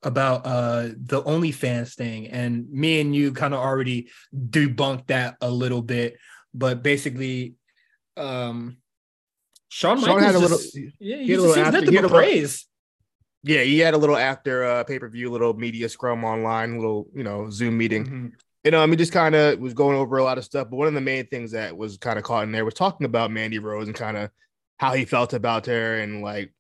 about 0.05 0.47
uh 0.47 0.83
the 0.97 1.23
OnlyFans 1.23 1.95
thing, 1.95 2.29
and 2.29 2.71
me 2.71 3.01
and 3.01 3.15
you 3.15 3.33
kind 3.33 3.53
of 3.55 3.61
already 3.61 4.09
debunked 4.35 5.09
that 5.09 5.37
a 5.41 5.51
little 5.51 5.83
bit, 5.83 6.17
but 6.55 6.83
basically, 6.83 7.55
um, 8.17 8.77
Shawn 9.69 9.99
Shawn 10.01 10.21
Michaels 10.21 10.23
had 10.23 10.35
a 10.37 10.39
just- 10.49 10.75
little- 10.77 10.91
yeah, 11.01 11.17
he 11.17 11.25
he, 11.25 11.31
had 11.33 11.39
a 11.39 11.43
little 11.43 11.65
after- 11.65 11.79
he 11.91 11.97
had 11.97 12.05
a 12.05 12.07
little- 12.09 12.11
praise. 12.11 12.68
Yeah, 13.49 13.62
he 13.62 13.78
had 13.78 13.95
a 13.95 13.99
little 13.99 14.17
after 14.17 14.62
uh, 14.64 14.85
pay 14.85 14.99
per 14.99 15.09
view, 15.09 15.31
little 15.31 15.55
media 15.55 15.88
scrum 15.88 16.23
online, 16.23 16.76
little 16.76 17.09
you 17.14 17.25
know 17.25 17.49
Zoom 17.49 17.78
meeting. 17.78 18.05
Mhm. 18.05 18.33
You 18.64 18.73
know, 18.73 18.83
I 18.83 18.87
mean, 18.87 18.99
just 18.99 19.12
kind 19.12 19.35
of 19.35 19.59
was 19.59 19.73
going 19.73 19.97
over 19.97 20.19
a 20.19 20.23
lot 20.25 20.37
of 20.37 20.45
stuff. 20.45 20.69
But 20.69 20.76
one 20.76 20.87
of 20.88 20.93
the 20.93 21.00
main 21.00 21.26
things 21.28 21.52
that 21.52 21.75
was 21.75 21.97
kind 21.97 22.19
of 22.19 22.25
caught 22.25 22.43
in 22.43 22.52
there 22.52 22.67
was 22.67 22.75
talking 22.75 23.07
about 23.07 23.31
Mandy 23.31 23.59
Rose 23.59 23.87
and 23.87 23.97
kind 23.97 24.19
of 24.19 24.31
how 24.76 24.93
he 24.93 25.07
felt 25.07 25.33
about 25.33 25.64
her 25.64 25.99
and 25.99 26.21
like 26.23 26.52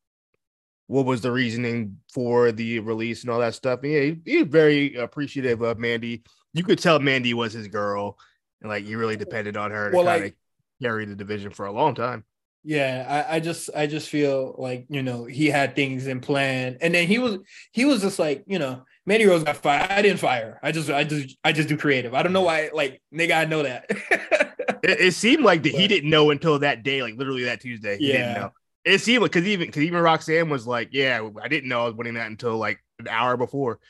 what 0.86 1.04
was 1.04 1.20
the 1.20 1.30
reasoning 1.30 1.98
for 2.14 2.52
the 2.52 2.78
release 2.78 3.20
and 3.22 3.30
all 3.30 3.40
that 3.40 3.54
stuff. 3.54 3.80
And 3.82 3.92
yeah, 3.92 4.00
he, 4.00 4.16
he 4.24 4.36
was 4.38 4.46
very 4.48 4.94
appreciative 4.94 5.60
of 5.60 5.78
Mandy. 5.78 6.22
You 6.54 6.64
could 6.64 6.78
tell 6.78 6.98
Mandy 7.00 7.34
was 7.34 7.52
his 7.52 7.68
girl, 7.68 8.16
and 8.62 8.70
like 8.70 8.86
he 8.86 8.94
really 8.96 9.16
depended 9.16 9.58
on 9.58 9.72
her 9.72 9.90
to 9.90 9.96
Well, 9.96 10.06
kind 10.06 10.16
of 10.16 10.22
like- 10.28 10.36
carry 10.80 11.04
the 11.04 11.16
division 11.16 11.50
for 11.50 11.66
a 11.66 11.72
long 11.72 11.94
time. 11.94 12.24
Yeah, 12.64 13.24
I, 13.30 13.36
I 13.36 13.40
just 13.40 13.70
I 13.74 13.86
just 13.86 14.08
feel 14.08 14.54
like 14.58 14.86
you 14.88 15.02
know 15.02 15.24
he 15.24 15.46
had 15.46 15.74
things 15.74 16.06
in 16.06 16.20
plan, 16.20 16.76
and 16.80 16.94
then 16.94 17.06
he 17.06 17.18
was 17.18 17.38
he 17.72 17.84
was 17.84 18.02
just 18.02 18.18
like 18.18 18.44
you 18.46 18.58
know 18.58 18.82
Mandy 19.06 19.26
Rose 19.26 19.44
got 19.44 19.56
fired. 19.56 19.90
I 19.90 20.02
didn't 20.02 20.18
fire. 20.20 20.58
I 20.62 20.72
just 20.72 20.90
I 20.90 21.04
just 21.04 21.38
I 21.44 21.52
just 21.52 21.68
do 21.68 21.76
creative. 21.76 22.14
I 22.14 22.22
don't 22.22 22.32
know 22.32 22.42
why. 22.42 22.70
Like 22.72 23.00
nigga, 23.14 23.36
I 23.36 23.44
know 23.44 23.62
that. 23.62 23.86
It, 24.82 25.00
it 25.00 25.14
seemed 25.14 25.44
like 25.44 25.62
that 25.64 25.74
he 25.74 25.88
didn't 25.88 26.10
know 26.10 26.30
until 26.30 26.58
that 26.60 26.82
day, 26.82 27.02
like 27.02 27.16
literally 27.16 27.44
that 27.44 27.60
Tuesday. 27.60 27.98
He 27.98 28.12
didn't 28.12 28.28
Yeah. 28.28 28.34
know. 28.34 28.52
It 28.84 29.00
seemed 29.00 29.22
like 29.22 29.32
because 29.32 29.46
even 29.46 29.66
because 29.66 29.82
even 29.82 30.00
Roxanne 30.00 30.48
was 30.48 30.66
like, 30.66 30.90
"Yeah, 30.92 31.28
I 31.42 31.48
didn't 31.48 31.68
know 31.68 31.82
I 31.82 31.86
was 31.86 31.94
winning 31.94 32.14
that 32.14 32.28
until 32.28 32.56
like 32.56 32.78
an 32.98 33.08
hour 33.08 33.36
before." 33.36 33.80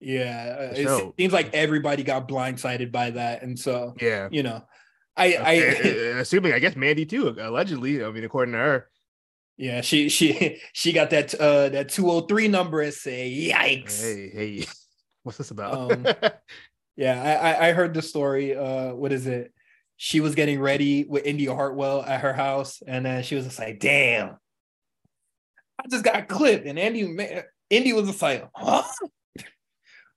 yeah, 0.00 0.56
uh, 0.58 0.74
it 0.76 1.14
seems 1.18 1.32
like 1.32 1.54
everybody 1.54 2.02
got 2.02 2.28
blindsided 2.28 2.92
by 2.92 3.10
that, 3.10 3.42
and 3.42 3.58
so 3.58 3.94
Yeah, 4.00 4.28
you 4.30 4.42
know, 4.42 4.62
I 5.16 5.34
I 5.34 5.58
Uh, 5.58 6.18
assuming 6.20 6.52
I 6.52 6.58
guess 6.58 6.76
Mandy 6.76 7.06
too, 7.06 7.28
allegedly. 7.40 8.04
I 8.04 8.10
mean, 8.10 8.24
according 8.24 8.52
to 8.52 8.58
her. 8.58 8.90
yeah 9.56 9.80
she 9.80 10.08
she 10.08 10.60
she 10.72 10.92
got 10.92 11.10
that 11.10 11.34
uh 11.34 11.68
that 11.70 11.88
two 11.88 12.08
hundred 12.10 12.28
three 12.28 12.48
number 12.48 12.80
and 12.82 12.92
say 12.94 13.30
yikes. 13.30 14.00
Hey, 14.02 14.30
hey, 14.30 14.66
what's 15.22 15.38
this 15.38 15.50
about? 15.50 15.92
Um, 15.92 16.06
Yeah, 16.96 17.22
I, 17.22 17.32
I 17.52 17.68
I 17.68 17.72
heard 17.72 17.92
the 17.92 18.00
story. 18.00 18.56
Uh, 18.56 18.94
what 18.94 19.12
is 19.12 19.26
it? 19.26 19.52
She 19.98 20.20
was 20.20 20.34
getting 20.34 20.60
ready 20.60 21.04
with 21.04 21.26
Indi 21.26 21.44
Hartwell 21.46 22.02
at 22.02 22.20
her 22.20 22.32
house, 22.32 22.82
and 22.86 23.04
then 23.04 23.22
she 23.22 23.34
was 23.34 23.44
just 23.44 23.58
like, 23.58 23.78
"Damn, 23.80 24.36
I 25.78 25.88
just 25.90 26.04
got 26.04 26.26
clipped." 26.28 26.66
And 26.66 26.78
Andy, 26.78 27.02
Indi 27.68 27.92
was 27.92 28.06
just 28.08 28.22
like, 28.22 28.48
"Huh? 28.54 28.82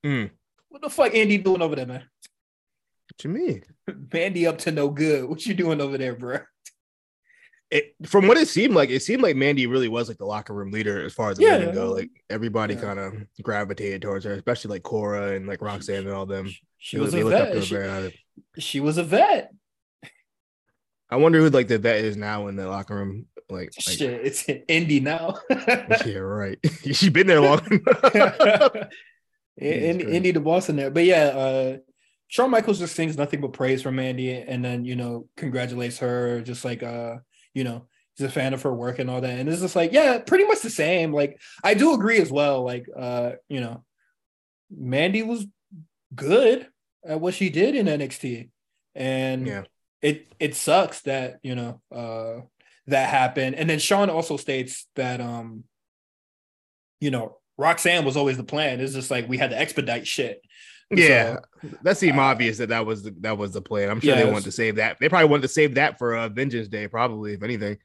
Mm. 0.05 0.29
What 0.69 0.81
the 0.81 0.89
fuck, 0.89 1.13
Andy 1.13 1.37
doing 1.37 1.61
over 1.61 1.75
there, 1.75 1.85
man? 1.85 2.03
What 3.19 3.23
you 3.25 3.29
mean? 3.31 3.63
Mandy 4.13 4.47
up 4.47 4.59
to 4.59 4.71
no 4.71 4.87
good. 4.89 5.27
What 5.27 5.45
you 5.45 5.53
doing 5.53 5.81
over 5.81 5.97
there, 5.97 6.15
bro?" 6.15 6.39
It, 7.69 7.93
from 8.05 8.27
what 8.27 8.37
it 8.37 8.47
seemed 8.47 8.73
like, 8.73 8.89
it 8.89 9.01
seemed 9.03 9.21
like 9.21 9.35
Mandy 9.35 9.67
really 9.67 9.89
was 9.89 10.07
like 10.07 10.17
the 10.17 10.25
locker 10.25 10.53
room 10.53 10.71
leader 10.71 11.05
as 11.05 11.13
far 11.13 11.29
as 11.29 11.37
the 11.37 11.43
Yeah. 11.43 11.57
women 11.57 11.75
go. 11.75 11.91
Like 11.91 12.09
everybody 12.29 12.75
Yeah. 12.75 12.81
kind 12.81 12.97
of 12.99 13.13
gravitated 13.43 14.01
towards 14.01 14.23
her, 14.25 14.31
especially 14.33 14.69
like 14.71 14.83
Cora 14.83 15.33
and 15.35 15.45
like 15.47 15.61
Roxanne 15.61 16.05
and 16.07 16.11
all 16.11 16.25
them. 16.25 16.49
She 16.77 16.95
They- 16.97 17.01
was 17.03 17.13
a 17.13 17.23
looked 17.23 17.35
up 17.35 17.51
to 17.51 17.59
vet. 17.59 18.13
She, 18.55 18.61
she 18.61 18.79
was 18.79 18.97
a 18.97 19.03
vet. 19.03 19.51
I 21.09 21.17
wonder 21.17 21.39
who 21.39 21.49
like 21.49 21.67
the 21.67 21.77
vet 21.77 21.97
is 22.05 22.15
now 22.15 22.47
in 22.47 22.55
the 22.55 22.67
locker 22.67 22.95
room. 22.95 23.25
Like, 23.49 23.71
like 23.75 23.81
Shit, 23.81 24.25
it's 24.25 24.47
Indi 24.67 24.99
now. 25.01 25.37
yeah, 25.49 26.17
right. 26.19 26.57
She's 26.85 27.09
been 27.09 27.27
there 27.27 27.41
long. 27.41 27.59
Indi 29.59 30.31
the 30.31 30.39
boss 30.39 30.69
in 30.69 30.77
there. 30.77 30.89
But 30.89 31.03
yeah, 31.03 31.25
uh 31.25 31.77
Shawn 32.29 32.51
Michaels 32.51 32.79
just 32.79 32.95
sings 32.95 33.17
nothing 33.17 33.41
but 33.41 33.53
praise 33.53 33.81
for 33.81 33.91
Mandy 33.91 34.31
and 34.31 34.63
then 34.63 34.85
you 34.85 34.95
know 34.95 35.27
congratulates 35.35 35.97
her, 35.99 36.41
just 36.41 36.63
like 36.63 36.81
uh, 36.81 37.17
you 37.53 37.63
know, 37.63 37.87
he's 38.15 38.25
a 38.25 38.31
fan 38.31 38.53
of 38.53 38.61
her 38.61 38.73
work 38.73 38.99
and 38.99 39.09
all 39.09 39.19
that. 39.19 39.39
And 39.39 39.49
it's 39.49 39.61
just 39.61 39.75
like, 39.75 39.91
yeah, 39.91 40.19
pretty 40.19 40.45
much 40.45 40.61
the 40.61 40.69
same. 40.69 41.11
Like 41.11 41.39
I 41.63 41.73
do 41.73 41.93
agree 41.93 42.19
as 42.19 42.31
well. 42.31 42.63
Like 42.63 42.87
uh, 42.95 43.33
you 43.49 43.59
know, 43.59 43.83
Mandy 44.71 45.23
was 45.23 45.45
good 46.15 46.67
at 47.05 47.19
what 47.19 47.33
she 47.33 47.49
did 47.49 47.75
in 47.75 47.87
NXT. 47.87 48.49
And 48.95 49.45
yeah, 49.45 49.63
it 50.01 50.27
it 50.39 50.55
sucks 50.55 51.01
that 51.01 51.39
you 51.43 51.55
know 51.55 51.81
uh 51.91 52.41
that 52.87 53.09
happened 53.09 53.55
and 53.55 53.69
then 53.69 53.79
shawn 53.79 54.09
also 54.09 54.37
states 54.37 54.87
that 54.95 55.21
um 55.21 55.63
you 56.99 57.11
know 57.11 57.37
roxanne 57.57 58.05
was 58.05 58.17
always 58.17 58.37
the 58.37 58.43
plan 58.43 58.79
it's 58.79 58.93
just 58.93 59.11
like 59.11 59.27
we 59.27 59.37
had 59.37 59.51
to 59.51 59.59
expedite 59.59 60.07
shit 60.07 60.41
yeah. 60.91 61.37
So, 61.61 61.69
that 61.83 61.97
seemed 61.97 62.17
uh, 62.17 62.21
obvious 62.23 62.57
that 62.59 62.69
that 62.69 62.85
was 62.85 63.03
the, 63.03 63.15
that 63.21 63.37
was 63.37 63.51
the 63.53 63.61
plan. 63.61 63.89
I'm 63.89 63.99
sure 63.99 64.15
they 64.15 64.25
wanted 64.25 64.45
to 64.45 64.51
save 64.51 64.77
that. 64.77 64.97
They 64.99 65.09
probably 65.09 65.29
wanted 65.29 65.43
to 65.43 65.47
save 65.49 65.75
that 65.75 65.97
for 65.97 66.15
uh, 66.15 66.29
Vengeance 66.29 66.67
Day, 66.67 66.87
probably 66.87 67.33
if 67.33 67.43
anything. 67.43 67.77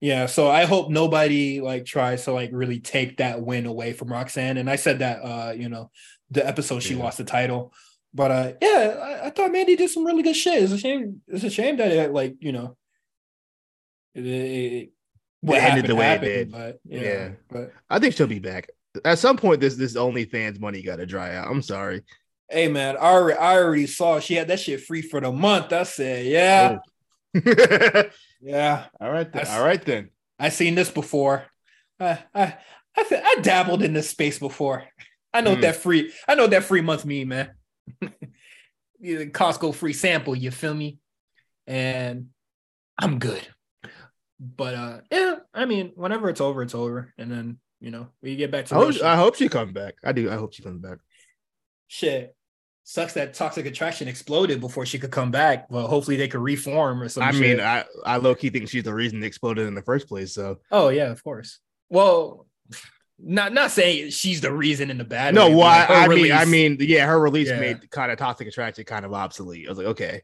yeah 0.00 0.26
so 0.26 0.50
i 0.50 0.64
hope 0.64 0.90
nobody 0.90 1.60
like 1.60 1.84
tries 1.84 2.24
to 2.24 2.32
like 2.32 2.50
really 2.52 2.80
take 2.80 3.18
that 3.18 3.40
win 3.40 3.66
away 3.66 3.92
from 3.92 4.10
roxanne 4.10 4.56
and 4.56 4.68
i 4.68 4.74
said 4.76 4.98
that 4.98 5.20
uh 5.22 5.52
you 5.52 5.68
know 5.68 5.90
the 6.30 6.44
episode 6.44 6.82
she 6.82 6.94
Yeah. 6.94 7.04
lost 7.04 7.18
the 7.18 7.24
title 7.24 7.72
but 8.12 8.30
uh 8.32 8.52
yeah 8.60 8.78
I, 9.22 9.26
I 9.26 9.30
thought 9.30 9.52
mandy 9.52 9.76
did 9.76 9.90
some 9.90 10.04
really 10.04 10.24
good 10.24 10.34
shit 10.34 10.60
it's 10.60 10.72
a 10.72 10.78
shame 10.78 11.20
it's 11.28 11.44
a 11.44 11.50
shame 11.50 11.76
that 11.76 11.92
it 11.92 12.12
like 12.12 12.34
you 12.40 12.50
know 12.50 12.76
it, 14.14 14.26
it, 14.26 14.90
what 15.40 15.58
It 15.58 15.64
ended 15.64 15.86
the 15.86 15.94
way 15.94 16.12
it 16.14 16.20
did. 16.20 16.50
but 16.52 16.80
yeah, 16.84 17.00
Yeah. 17.00 17.30
but 17.50 17.72
I 17.88 17.98
think 18.00 18.14
she'll 18.14 18.26
be 18.26 18.38
back 18.38 18.68
at 19.04 19.18
some 19.18 19.36
point. 19.36 19.60
This 19.60 19.76
this 19.76 19.96
OnlyFans 19.96 20.60
money 20.60 20.82
got 20.82 20.96
to 20.96 21.06
dry 21.06 21.34
out. 21.36 21.48
I'm 21.50 21.62
sorry. 21.62 22.02
Hey 22.52 22.68
man, 22.68 22.96
I 22.96 23.00
already, 23.12 23.38
I 23.38 23.56
already 23.56 23.86
saw 23.86 24.20
she 24.20 24.34
had 24.34 24.48
that 24.48 24.60
shit 24.60 24.82
free 24.82 25.00
for 25.02 25.20
the 25.20 25.32
month. 25.32 25.72
I 25.72 25.84
said, 25.84 26.26
yeah, 26.26 26.78
yeah. 28.40 28.84
All 29.00 29.10
right 29.10 29.24
then. 29.24 29.32
That's- 29.32 29.56
All 29.56 29.64
right 29.64 29.82
then. 29.84 30.10
I 30.38 30.48
seen 30.50 30.74
this 30.74 30.90
before. 30.90 31.44
I 32.00 32.18
I 32.34 32.56
I, 32.96 33.02
th- 33.04 33.22
I 33.24 33.36
dabbled 33.42 33.82
in 33.82 33.92
this 33.94 34.10
space 34.10 34.38
before. 34.38 34.84
I 35.32 35.40
know 35.40 35.56
Mm. 35.56 35.62
that 35.62 35.76
free. 35.76 36.12
I 36.28 36.34
know 36.34 36.46
that 36.48 36.64
free 36.64 36.82
month 36.82 37.04
mean, 37.06 37.28
man. 37.28 37.50
Costco 39.02 39.74
free 39.74 39.92
sample. 39.94 40.36
You 40.36 40.50
feel 40.50 40.74
me? 40.74 40.98
And 41.66 42.28
I'm 42.98 43.18
good. 43.18 43.46
But 44.38 44.74
uh, 44.74 45.00
yeah. 45.10 45.36
I 45.54 45.64
mean, 45.64 45.92
whenever 45.94 46.28
it's 46.28 46.40
over, 46.40 46.62
it's 46.62 46.74
over, 46.74 47.12
and 47.16 47.30
then 47.30 47.58
you 47.80 47.90
know 47.90 48.08
we 48.22 48.36
get 48.36 48.50
back 48.50 48.66
to 48.66 48.74
I 48.74 48.78
hope. 48.78 49.02
I 49.02 49.16
hope 49.16 49.36
she 49.36 49.48
comes 49.48 49.72
back. 49.72 49.94
I 50.04 50.12
do. 50.12 50.30
I 50.30 50.34
hope 50.34 50.52
she 50.54 50.62
comes 50.62 50.80
back. 50.82 50.98
shit. 51.88 52.34
Sucks 52.84 53.12
that 53.14 53.34
toxic 53.34 53.64
attraction 53.66 54.08
exploded 54.08 54.60
before 54.60 54.84
she 54.84 54.98
could 54.98 55.12
come 55.12 55.30
back. 55.30 55.70
Well, 55.70 55.86
hopefully 55.86 56.16
they 56.16 56.26
could 56.28 56.40
reform 56.40 57.00
or 57.00 57.08
something. 57.08 57.36
I 57.36 57.40
mean, 57.40 57.60
I 57.60 57.84
I 58.04 58.16
low 58.16 58.34
key 58.34 58.50
think 58.50 58.68
she's 58.68 58.82
the 58.82 58.92
reason 58.92 59.22
it 59.22 59.26
exploded 59.26 59.68
in 59.68 59.74
the 59.74 59.82
first 59.82 60.08
place. 60.08 60.34
So 60.34 60.58
oh 60.70 60.88
yeah, 60.88 61.10
of 61.10 61.22
course. 61.22 61.60
Well, 61.88 62.46
not 63.18 63.52
not 63.52 63.70
saying 63.70 64.10
she's 64.10 64.40
the 64.40 64.52
reason 64.52 64.90
in 64.90 64.98
the 64.98 65.04
bad. 65.04 65.32
no, 65.34 65.48
way, 65.48 65.54
well, 65.54 65.60
like, 65.68 65.90
I, 65.90 66.04
I 66.04 66.08
mean, 66.08 66.32
I 66.32 66.44
mean, 66.44 66.76
yeah, 66.80 67.06
her 67.06 67.20
release 67.20 67.48
Yeah. 67.48 67.60
made 67.60 67.90
kind 67.90 68.10
of 68.10 68.18
toxic 68.18 68.48
attraction 68.48 68.84
kind 68.84 69.04
of 69.04 69.12
obsolete. 69.12 69.66
I 69.66 69.70
was 69.70 69.78
like, 69.78 69.86
okay, 69.88 70.22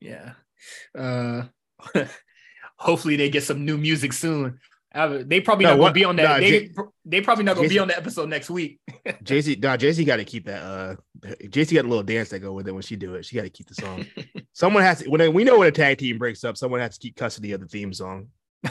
yeah. 0.00 0.32
Uh, 0.98 1.44
hopefully 2.76 3.16
they 3.16 3.30
get 3.30 3.44
some 3.44 3.64
new 3.64 3.78
music 3.78 4.12
soon. 4.12 4.58
They 4.92 5.40
probably 5.40 5.64
No, 5.66 5.72
not 5.76 5.80
gonna 5.80 5.92
be 5.92 6.04
on 6.04 6.16
that. 6.16 6.22
nah, 6.22 6.38
they 6.38 6.50
J- 6.68 6.70
they 7.04 7.20
probably 7.20 7.44
not 7.44 7.56
gonna 7.56 7.68
be 7.68 7.78
on 7.78 7.88
the 7.88 7.96
episode 7.96 8.28
next 8.28 8.50
week. 8.50 8.80
Jacy, 9.22 9.56
nah, 9.56 9.76
Jacy 9.76 10.04
got 10.04 10.16
to 10.16 10.24
keep 10.24 10.46
that. 10.46 10.62
Uh, 10.62 10.96
Jacy 11.48 11.76
got 11.76 11.84
a 11.84 11.88
little 11.88 12.02
dance 12.02 12.30
that 12.30 12.40
go 12.40 12.52
with 12.52 12.66
it 12.66 12.72
when 12.72 12.82
she 12.82 12.96
do 12.96 13.14
it. 13.14 13.24
She 13.24 13.36
got 13.36 13.42
to 13.42 13.50
keep 13.50 13.68
the 13.68 13.74
song. 13.74 14.04
someone 14.52 14.82
has 14.82 14.98
to. 15.02 15.08
When 15.08 15.32
we 15.32 15.44
know 15.44 15.58
when 15.58 15.68
a 15.68 15.72
tag 15.72 15.98
team 15.98 16.18
breaks 16.18 16.42
up, 16.44 16.56
someone 16.56 16.80
has 16.80 16.98
to 16.98 17.00
keep 17.00 17.14
custody 17.16 17.52
of 17.52 17.60
the 17.60 17.66
theme 17.68 17.92
song. 17.92 18.28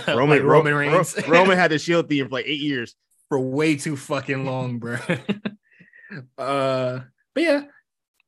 Roman 0.07 0.29
Like 0.39 0.43
Roman 0.43 0.73
Ro- 0.73 0.79
Reigns 0.79 1.15
Ro- 1.27 1.39
Roman 1.39 1.57
had 1.57 1.71
the 1.71 1.79
Shield 1.79 2.09
theme 2.09 2.25
for 2.25 2.31
like 2.31 2.45
eight 2.47 2.59
years. 2.59 2.95
for 3.29 3.39
way 3.39 3.75
too 3.77 3.95
fucking 3.95 4.45
long, 4.45 4.79
bro. 4.79 4.97
uh, 6.37 6.99
but 7.33 7.43
yeah, 7.43 7.61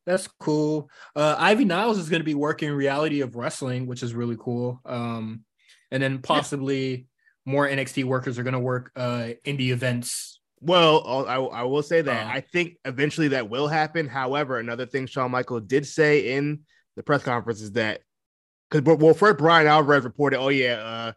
that's 0.06 0.28
cool. 0.40 0.90
Uh, 1.16 1.36
Ivy 1.38 1.66
Niles 1.66 1.98
is 1.98 2.10
to 2.10 2.26
be 2.26 2.36
working 2.36 2.72
reality 2.72 3.22
of 3.22 3.36
wrestling, 3.36 3.88
which 3.88 4.04
is 4.04 4.14
really 4.14 4.38
cool. 4.40 4.80
Um, 4.86 5.44
and 5.92 6.02
then 6.02 6.20
possibly 6.20 6.90
yeah. 6.92 6.98
More 7.46 7.68
NXT 7.68 8.04
workers 8.04 8.38
are 8.38 8.44
going 8.44 8.54
to 8.54 8.60
work 8.60 8.92
uh 8.96 9.30
indie 9.46 9.70
events. 9.70 10.40
Well, 10.60 11.26
I, 11.28 11.38
I 11.38 11.64
will 11.64 11.82
say 11.82 12.04
that 12.04 12.28
uh, 12.28 12.30
I 12.30 12.42
think 12.42 12.78
eventually 12.86 13.30
that 13.30 13.50
will 13.50 13.68
happen. 13.68 14.08
However, 14.08 14.60
another 14.60 14.86
thing 14.86 15.08
Shawn 15.08 15.32
Michaels 15.32 15.64
did 15.64 15.88
say 15.88 16.36
in 16.36 16.60
the 16.96 17.02
press 17.02 17.24
conference 17.24 17.62
is 17.62 17.72
that 17.72 18.02
because 18.70 18.98
well, 18.98 19.16
first 19.16 19.40
Bryan 19.40 19.68
Alvarez 19.68 20.04
reported, 20.04 20.40
oh 20.40 20.50
yeah, 20.50 20.74
uh, 20.74 21.12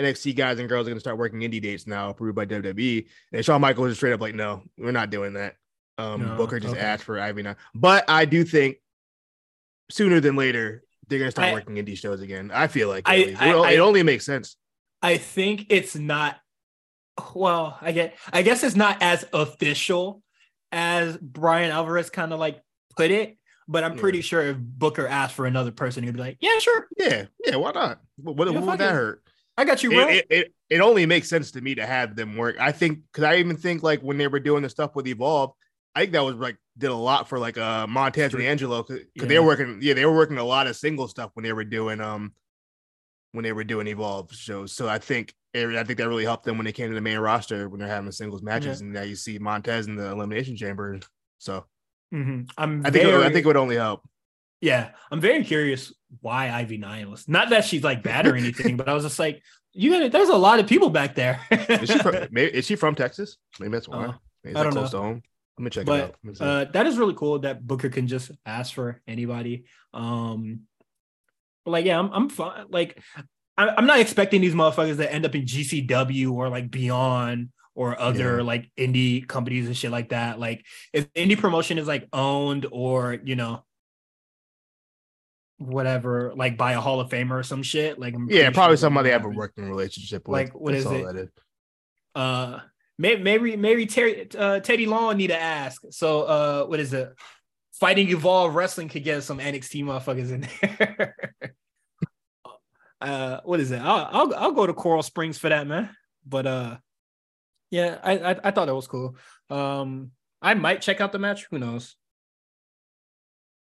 NXT 0.00 0.36
guys 0.36 0.58
and 0.58 0.68
girls 0.68 0.86
are 0.86 0.90
going 0.90 0.96
to 0.96 1.00
start 1.00 1.18
working 1.18 1.40
indie 1.40 1.62
dates 1.62 1.86
now, 1.86 2.10
approved 2.10 2.36
by 2.36 2.46
WWE. 2.46 3.06
And 3.32 3.44
Shawn 3.44 3.60
Michaels 3.60 3.88
was 3.88 3.96
straight 3.96 4.12
up 4.12 4.20
like, 4.20 4.34
no, 4.34 4.62
we're 4.78 4.92
not 4.92 5.10
doing 5.10 5.34
that. 5.34 5.56
Um, 5.98 6.22
no, 6.22 6.36
Booker 6.36 6.60
just 6.60 6.74
okay. 6.74 6.82
asked 6.82 7.04
for 7.04 7.20
Ivy 7.20 7.42
now, 7.42 7.56
but 7.74 8.08
I 8.08 8.24
do 8.24 8.44
think 8.44 8.76
sooner 9.90 10.20
than 10.20 10.34
later 10.34 10.82
they're 11.08 11.18
going 11.18 11.28
to 11.28 11.32
start 11.32 11.48
I, 11.48 11.52
working 11.52 11.74
indie 11.74 11.98
shows 11.98 12.22
again. 12.22 12.50
I 12.54 12.68
feel 12.68 12.88
like 12.88 13.02
I, 13.06 13.36
I, 13.38 13.72
it 13.72 13.80
only 13.80 14.02
makes 14.02 14.24
sense. 14.24 14.56
I 15.02 15.16
think 15.16 15.66
it's 15.70 15.96
not. 15.96 16.36
Well, 17.34 17.78
I 17.80 17.92
get. 17.92 18.16
I 18.32 18.42
guess 18.42 18.62
it's 18.64 18.76
not 18.76 18.98
as 19.02 19.24
official 19.32 20.22
as 20.72 21.16
Bryan 21.16 21.70
Alvarez 21.70 22.10
kind 22.10 22.32
of 22.32 22.38
like 22.38 22.62
put 22.96 23.10
it, 23.10 23.36
but 23.68 23.84
I'm 23.84 23.96
pretty 23.96 24.20
sure 24.20 24.42
if 24.42 24.56
Booker 24.58 25.06
asked 25.06 25.34
for 25.34 25.46
another 25.46 25.70
person, 25.70 26.04
he'd 26.04 26.14
be 26.14 26.20
like, 26.20 26.38
"Yeah, 26.40 26.58
sure, 26.58 26.88
yeah, 26.98 27.26
yeah, 27.44 27.56
why 27.56 27.72
not? 27.72 28.00
What, 28.16 28.36
what, 28.36 28.52
what 28.52 28.62
would 28.62 28.78
that 28.78 28.94
hurt?" 28.94 29.22
I 29.56 29.64
got 29.64 29.82
you, 29.82 29.90
bro. 29.90 30.08
It, 30.08 30.26
it, 30.30 30.54
it, 30.70 30.80
only 30.80 31.04
makes 31.04 31.28
sense 31.28 31.50
to 31.52 31.60
me 31.60 31.74
to 31.74 31.86
have 31.86 32.16
them 32.16 32.36
work. 32.36 32.56
I 32.58 32.72
think 32.72 33.00
because 33.12 33.24
I 33.24 33.36
even 33.36 33.56
think 33.56 33.82
like 33.82 34.00
when 34.00 34.16
they 34.16 34.26
were 34.26 34.40
doing 34.40 34.62
the 34.62 34.70
stuff 34.70 34.96
with 34.96 35.06
Evolve, 35.06 35.52
I 35.94 36.00
think 36.00 36.12
that 36.12 36.24
was 36.24 36.36
like 36.36 36.56
did 36.78 36.90
a 36.90 36.94
lot 36.94 37.28
for 37.28 37.38
like 37.38 37.58
uh 37.58 37.86
Montez 37.86 38.32
and 38.32 38.42
Angelo 38.42 38.82
because 38.82 39.04
yeah. 39.14 39.26
they 39.26 39.38
were 39.38 39.46
working. 39.46 39.78
Yeah, 39.82 39.94
they 39.94 40.06
were 40.06 40.16
working 40.16 40.38
a 40.38 40.44
lot 40.44 40.66
of 40.66 40.76
single 40.76 41.08
stuff 41.08 41.30
when 41.34 41.42
they 41.42 41.52
were 41.52 41.64
doing 41.64 42.00
um 42.00 42.32
when 43.32 43.42
they 43.42 43.52
were 43.52 43.64
doing 43.64 43.86
Evolve 43.86 44.32
shows. 44.32 44.72
So 44.72 44.88
I 44.88 44.98
think 44.98 45.34
I 45.54 45.82
think 45.84 45.98
that 45.98 46.08
really 46.08 46.24
helped 46.24 46.44
them 46.44 46.58
when 46.58 46.64
they 46.64 46.72
came 46.72 46.88
to 46.88 46.94
the 46.94 47.00
main 47.00 47.18
roster 47.18 47.68
when 47.68 47.80
they're 47.80 47.88
having 47.88 48.12
singles 48.12 48.42
matches, 48.42 48.80
yeah. 48.80 48.84
and 48.84 48.94
now 48.94 49.02
you 49.02 49.16
see 49.16 49.38
Montez 49.38 49.86
in 49.86 49.96
the 49.96 50.10
Elimination 50.10 50.56
Chamber. 50.56 51.00
So 51.38 51.64
mm-hmm. 52.14 52.42
I'm 52.56 52.86
I 52.86 52.90
think 52.90 53.04
very, 53.04 53.22
it, 53.22 53.26
I 53.26 53.32
think 53.32 53.44
it 53.44 53.46
would 53.46 53.56
only 53.56 53.76
help. 53.76 54.02
Yeah, 54.60 54.90
I'm 55.10 55.20
very 55.20 55.42
curious 55.42 55.92
why 56.20 56.50
Ivy 56.50 56.76
Niles. 56.76 57.26
Not 57.26 57.50
that 57.50 57.64
she's 57.64 57.82
like 57.82 58.02
bad 58.02 58.26
or 58.26 58.36
anything, 58.36 58.76
but 58.76 58.88
I 58.88 58.94
was 58.94 59.04
just 59.04 59.18
like, 59.18 59.42
you 59.72 59.90
got 59.90 60.12
There's 60.12 60.28
a 60.28 60.36
lot 60.36 60.60
of 60.60 60.66
people 60.66 60.90
back 60.90 61.14
there. 61.14 61.40
is 61.50 61.90
she 61.90 61.98
from? 61.98 62.14
Maybe, 62.30 62.54
is 62.54 62.66
she 62.66 62.76
from 62.76 62.94
Texas? 62.94 63.36
Maybe 63.58 63.72
that's 63.72 63.88
why. 63.88 64.06
Uh, 64.06 64.12
Maybe 64.44 64.56
I 64.56 64.62
don't 64.62 64.74
know. 64.74 64.84
home. 64.86 65.22
Let 65.58 65.64
me 65.64 65.70
check 65.70 65.86
but, 65.86 66.16
it 66.24 66.40
out. 66.40 66.46
Uh, 66.46 66.64
that 66.72 66.86
is 66.86 66.96
really 66.96 67.14
cool 67.14 67.40
that 67.40 67.66
Booker 67.66 67.90
can 67.90 68.06
just 68.06 68.30
ask 68.46 68.72
for 68.72 69.02
anybody. 69.06 69.64
Um, 69.92 70.62
like 71.66 71.84
yeah, 71.84 71.98
I'm 71.98 72.10
I'm 72.12 72.28
fine. 72.28 72.66
Like 72.68 73.00
I'm 73.56 73.86
not 73.86 74.00
expecting 74.00 74.40
these 74.40 74.54
motherfuckers 74.54 74.96
to 74.96 75.12
end 75.12 75.26
up 75.26 75.34
in 75.34 75.42
GCW 75.42 76.32
or 76.32 76.48
like 76.48 76.70
Beyond 76.70 77.50
or 77.74 78.00
other 78.00 78.38
yeah. 78.38 78.42
like 78.42 78.70
indie 78.78 79.26
companies 79.26 79.66
and 79.66 79.76
shit 79.76 79.90
like 79.90 80.10
that. 80.10 80.38
Like 80.38 80.64
if 80.92 81.12
indie 81.12 81.38
promotion 81.38 81.78
is 81.78 81.86
like 81.86 82.08
owned 82.12 82.66
or 82.70 83.18
you 83.22 83.36
know 83.36 83.64
whatever, 85.58 86.32
like 86.34 86.56
by 86.56 86.72
a 86.72 86.80
Hall 86.80 87.00
of 87.00 87.10
Famer 87.10 87.40
or 87.40 87.42
some 87.42 87.62
shit. 87.62 87.98
Like 87.98 88.14
I'm 88.14 88.28
yeah, 88.30 88.50
probably 88.50 88.76
sure 88.76 88.82
somebody 88.82 89.10
have 89.10 89.24
a 89.24 89.28
working 89.28 89.68
relationship 89.68 90.26
with. 90.26 90.32
Like 90.32 90.58
what 90.58 90.72
That's 90.72 90.86
is 90.86 90.92
it? 90.92 91.16
Is. 91.16 91.28
Uh, 92.14 92.60
maybe 92.98 93.22
maybe 93.22 93.56
maybe 93.56 93.86
Terry 93.86 94.28
uh, 94.36 94.60
Teddy 94.60 94.86
Long 94.86 95.16
need 95.16 95.28
to 95.28 95.40
ask. 95.40 95.82
So 95.90 96.22
uh, 96.22 96.64
what 96.64 96.80
is 96.80 96.92
it? 96.92 97.12
Fighting 97.80 98.10
Evolve 98.10 98.54
Wrestling 98.54 98.88
could 98.88 99.04
get 99.04 99.22
some 99.22 99.38
NXT 99.38 99.84
motherfuckers 99.84 100.30
in 100.30 100.46
there. 100.60 101.16
uh, 103.00 103.40
what 103.44 103.58
is 103.58 103.70
it? 103.70 103.80
I'll, 103.80 104.08
I'll 104.12 104.34
I'll 104.34 104.52
go 104.52 104.66
to 104.66 104.74
Coral 104.74 105.02
Springs 105.02 105.38
for 105.38 105.48
that, 105.48 105.66
man. 105.66 105.88
But 106.26 106.46
uh, 106.46 106.76
yeah, 107.70 107.98
I 108.02 108.18
I, 108.18 108.30
I 108.44 108.50
thought 108.50 108.66
that 108.66 108.74
was 108.74 108.86
cool. 108.86 109.16
Um, 109.48 110.10
I 110.42 110.54
might 110.54 110.82
check 110.82 111.00
out 111.00 111.12
the 111.12 111.18
match. 111.18 111.46
Who 111.50 111.58
knows? 111.58 111.96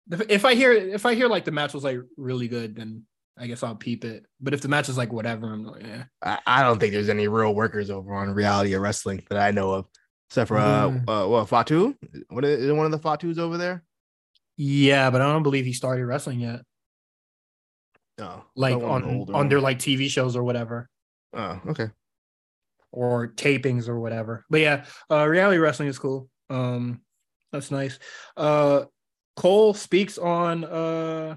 if 0.09 0.45
I 0.45 0.55
hear 0.55 0.71
if 0.71 1.05
I 1.05 1.13
hear 1.15 1.27
like 1.27 1.45
the 1.45 1.51
match 1.51 1.73
was 1.73 1.83
like 1.83 1.99
really 2.15 2.47
good, 2.47 2.75
then 2.75 3.03
I 3.37 3.47
guess 3.47 3.63
I'll 3.63 3.75
peep 3.75 4.05
it. 4.05 4.25
But 4.39 4.53
if 4.53 4.61
the 4.61 4.67
match 4.67 4.89
is 4.89 4.97
like 4.97 5.11
whatever, 5.11 5.51
I'm 5.53 5.65
like, 5.65 5.83
yeah. 5.83 6.03
I, 6.21 6.39
I 6.47 6.63
don't 6.63 6.79
think 6.79 6.93
there's 6.93 7.09
any 7.09 7.27
real 7.27 7.53
workers 7.53 7.89
over 7.89 8.13
on 8.13 8.33
reality 8.33 8.73
of 8.73 8.81
wrestling 8.81 9.23
that 9.29 9.39
I 9.39 9.51
know 9.51 9.71
of, 9.71 9.85
except 10.29 10.47
for 10.47 10.57
uh, 10.57 10.89
mm. 10.89 11.03
uh 11.07 11.27
what 11.27 11.49
Fatu? 11.49 11.95
What 12.29 12.45
is, 12.45 12.63
is 12.63 12.71
one 12.71 12.85
of 12.85 12.91
the 12.91 12.99
Fatus 12.99 13.37
over 13.37 13.57
there? 13.57 13.83
Yeah, 14.57 15.11
but 15.11 15.21
I 15.21 15.31
don't 15.31 15.43
believe 15.43 15.65
he 15.65 15.73
started 15.73 16.05
wrestling 16.05 16.39
yet. 16.39 16.61
No, 18.17 18.43
like 18.55 18.75
on 18.75 19.27
on 19.33 19.47
their 19.47 19.61
like 19.61 19.77
TV 19.77 20.09
shows 20.09 20.35
or 20.35 20.43
whatever. 20.43 20.89
Oh, 21.33 21.61
okay. 21.67 21.89
Or 22.91 23.27
tapings 23.27 23.87
or 23.87 23.99
whatever. 23.99 24.43
But 24.49 24.61
yeah, 24.61 24.85
uh 25.11 25.27
reality 25.27 25.59
wrestling 25.59 25.89
is 25.89 25.99
cool. 25.99 26.27
Um 26.49 27.01
that's 27.51 27.69
nice. 27.69 27.99
Uh 28.35 28.85
Cole 29.35 29.75
speaks 29.75 30.17
on 30.17 30.63
uh 30.63 31.35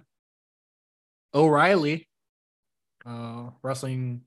O'Reilly, 1.34 2.08
uh 3.04 3.50
wrestling 3.62 4.22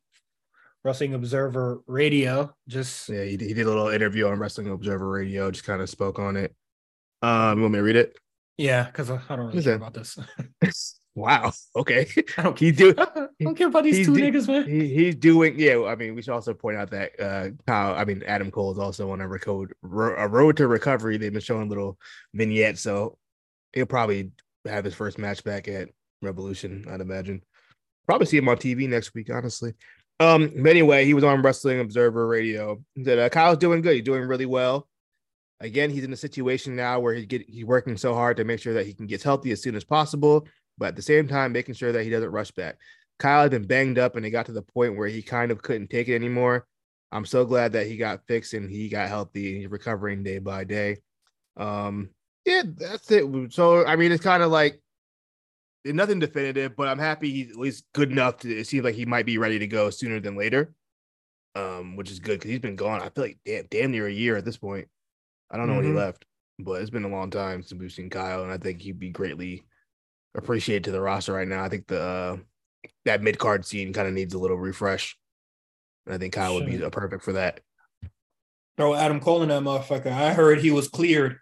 Wrestling 0.84 1.15
Observer 1.15 1.82
Radio. 1.88 2.53
Just 2.67 3.10
yeah, 3.10 3.23
he, 3.23 3.32
he 3.32 3.53
did 3.53 3.65
a 3.65 3.69
little 3.69 3.88
interview 3.88 4.27
on 4.27 4.38
Wrestling 4.38 4.69
Observer 4.69 5.10
Radio. 5.10 5.49
Just 5.49 5.65
kind 5.65 5.82
of 5.82 5.89
spoke 5.89 6.19
on 6.19 6.36
it. 6.36 6.53
Um, 7.23 7.58
you 7.58 7.62
want 7.63 7.73
me 7.73 7.79
to 7.79 7.84
read 7.84 7.95
it? 7.95 8.17
Yeah, 8.57 8.85
because 8.85 9.09
I, 9.09 9.19
don't 9.29 9.47
really 9.47 9.63
care 9.63 9.75
about 9.75 9.93
this. 9.93 10.17
wow. 11.15 11.51
Okay. 11.75 12.07
I 12.37 12.43
don't. 12.43 12.59
He 12.59 12.71
do. 12.71 12.93
I 12.97 13.27
don't 13.41 13.55
care 13.55 13.67
about 13.67 13.83
these 13.83 14.05
two 14.05 14.15
do, 14.15 14.21
niggas, 14.21 14.47
man. 14.47 14.69
He, 14.69 14.87
he's 14.93 15.15
doing. 15.15 15.59
Yeah. 15.59 15.83
I 15.85 15.95
mean, 15.95 16.15
we 16.15 16.21
should 16.21 16.33
also 16.33 16.53
point 16.53 16.77
out 16.77 16.91
that 16.91 17.19
uh, 17.19 17.49
Kyle. 17.65 17.95
I 17.95 18.05
mean, 18.05 18.23
Adam 18.27 18.51
Cole 18.51 18.71
is 18.71 18.77
also 18.77 19.11
on 19.11 19.21
a 19.21 19.27
record, 19.27 19.73
a 19.83 20.27
road 20.27 20.57
to 20.57 20.67
recovery. 20.67 21.17
They've 21.17 21.33
been 21.33 21.41
showing 21.41 21.67
little 21.67 21.97
vignettes, 22.33 22.81
so 22.81 23.17
he'll 23.73 23.85
probably 23.87 24.31
have 24.65 24.85
his 24.85 24.93
first 24.93 25.17
match 25.17 25.43
back 25.43 25.67
at 25.67 25.89
Revolution, 26.21 26.85
I'd 26.89 27.01
imagine. 27.01 27.41
Probably 28.07 28.27
see 28.27 28.37
him 28.37 28.49
on 28.49 28.57
TV 28.57 28.87
next 28.87 29.13
week, 29.13 29.29
honestly. 29.29 29.73
Um, 30.19 30.51
but 30.55 30.69
anyway, 30.69 31.05
he 31.05 31.13
was 31.13 31.23
on 31.23 31.41
Wrestling 31.41 31.79
Observer 31.79 32.27
Radio. 32.27 32.81
He 32.95 33.03
said 33.03 33.19
uh, 33.19 33.29
Kyle's 33.29 33.57
doing 33.57 33.81
good. 33.81 33.95
He's 33.95 34.03
doing 34.03 34.23
really 34.23 34.45
well. 34.45 34.87
Again, 35.63 35.89
he's 35.89 36.04
in 36.04 36.12
a 36.12 36.17
situation 36.17 36.76
now 36.76 36.99
where 36.99 37.13
he 37.13 37.26
get 37.26 37.49
he's 37.49 37.63
working 37.63 37.95
so 37.95 38.13
hard 38.13 38.36
to 38.38 38.43
make 38.43 38.60
sure 38.60 38.73
that 38.73 38.86
he 38.86 38.93
can 38.93 39.08
get 39.08 39.23
healthy 39.23 39.52
as 39.52 39.62
soon 39.62 39.76
as 39.76 39.86
possible, 39.86 40.45
but 40.78 40.89
at 40.89 40.95
the 40.97 41.02
same 41.02 41.26
time 41.26 41.54
making 41.54 41.76
sure 41.76 41.93
that 41.93 42.04
he 42.04 42.10
doesn't 42.10 42.32
rush 42.32 42.52
back. 42.52 42.78
Kyle 43.17 43.43
had 43.43 43.52
been 43.52 43.65
banged 43.65 43.97
up 43.97 44.17
and 44.17 44.26
it 44.26 44.32
got 44.32 44.45
to 44.47 44.52
the 44.52 44.62
point 44.62 44.97
where 44.97 45.08
he 45.08 45.21
kind 45.21 45.52
of 45.52 45.62
couldn't 45.62 45.89
take 45.89 46.10
it 46.10 46.15
anymore. 46.15 46.67
I'm 47.13 47.26
so 47.26 47.45
glad 47.45 47.71
that 47.73 47.88
he 47.88 47.95
got 47.95 48.28
fixed 48.28 48.54
and 48.54 48.69
he 48.69 48.89
got 48.89 49.08
healthy 49.08 49.54
and 49.54 49.62
he's 49.62 49.71
recovering 49.71 50.23
day 50.23 50.39
by 50.39 50.65
day. 50.65 50.97
Um, 51.56 52.10
yeah, 52.43 52.63
that's 52.65 53.10
it. 53.12 53.54
So 53.54 53.86
I 53.86 53.95
mean, 53.95 54.12
it's 54.12 54.23
kind 54.23 54.43
of 54.43 54.52
like 54.52 54.82
nothing 55.86 56.19
definitive, 56.19 56.76
but 56.76 56.89
I'm 56.89 56.99
happy 56.99 57.32
he's 57.32 57.52
at 57.52 57.58
least 57.58 57.86
good 57.93 58.12
enough 58.12 58.39
to. 58.39 58.54
It 58.54 58.67
seems 58.67 58.84
like 58.84 58.95
he 58.95 59.06
might 59.06 59.26
be 59.26 59.38
ready 59.38 59.60
to 59.60 59.67
go 59.67 59.89
sooner 59.91 60.19
than 60.19 60.36
later, 60.36 60.73
um, 61.56 61.95
which 61.95 62.12
is 62.12 62.19
good 62.19 62.39
because 62.39 62.52
he's 62.52 62.60
been 62.60 62.76
gone. 62.76 63.02
I 63.02 63.10
feel 63.10 63.23
like 63.23 63.38
damn, 63.45 63.65
damn 63.69 63.91
near 63.91 64.08
a 64.08 64.12
year 64.12 64.36
at 64.36 64.43
this 64.43 64.58
point. 64.58 64.88
I 65.51 65.58
don't 65.58 65.67
know 65.67 65.73
mm-hmm. 65.73 65.84
when 65.84 65.93
he 65.93 65.99
left, 65.99 66.25
but 66.60 66.82
it's 66.82 66.89
been 66.89 67.03
a 67.03 67.10
long 67.10 67.29
time 67.29 67.63
since 67.63 67.79
we've 67.79 67.91
seen 67.91 68.10
Kyle, 68.10 68.43
and 68.43 68.51
I 68.51 68.58
think 68.58 68.82
he'd 68.82 68.99
be 68.99 69.10
greatly 69.10 69.63
appreciated 70.36 70.86
to 70.86 70.91
the 70.91 71.01
roster 71.01 71.34
right 71.34 71.47
now. 71.47 71.63
I 71.63 71.69
think 71.69 71.88
the 71.88 72.01
uh, 72.01 72.38
that 73.06 73.21
mid 73.21 73.38
card 73.38 73.65
scene 73.65 73.93
kind 73.93 74.08
of 74.08 74.13
needs 74.13 74.34
a 74.34 74.39
little 74.39 74.58
refresh, 74.58 75.17
and 76.06 76.15
I 76.15 76.17
think 76.17 76.34
Kyle 76.34 76.58
sure. 76.58 76.62
would 76.62 76.69
be 76.69 76.89
perfect 76.89 77.23
for 77.23 77.34
that. 77.34 77.62
Throw 78.77 78.95
Adam 78.95 79.19
Cole 79.19 79.43
in 79.43 79.49
that 79.49 79.62
motherfucker. 79.62 80.08
I 80.08 80.34
heard 80.34 80.60
he 80.60 80.71
was 80.71 80.88
cleared. 80.88 81.38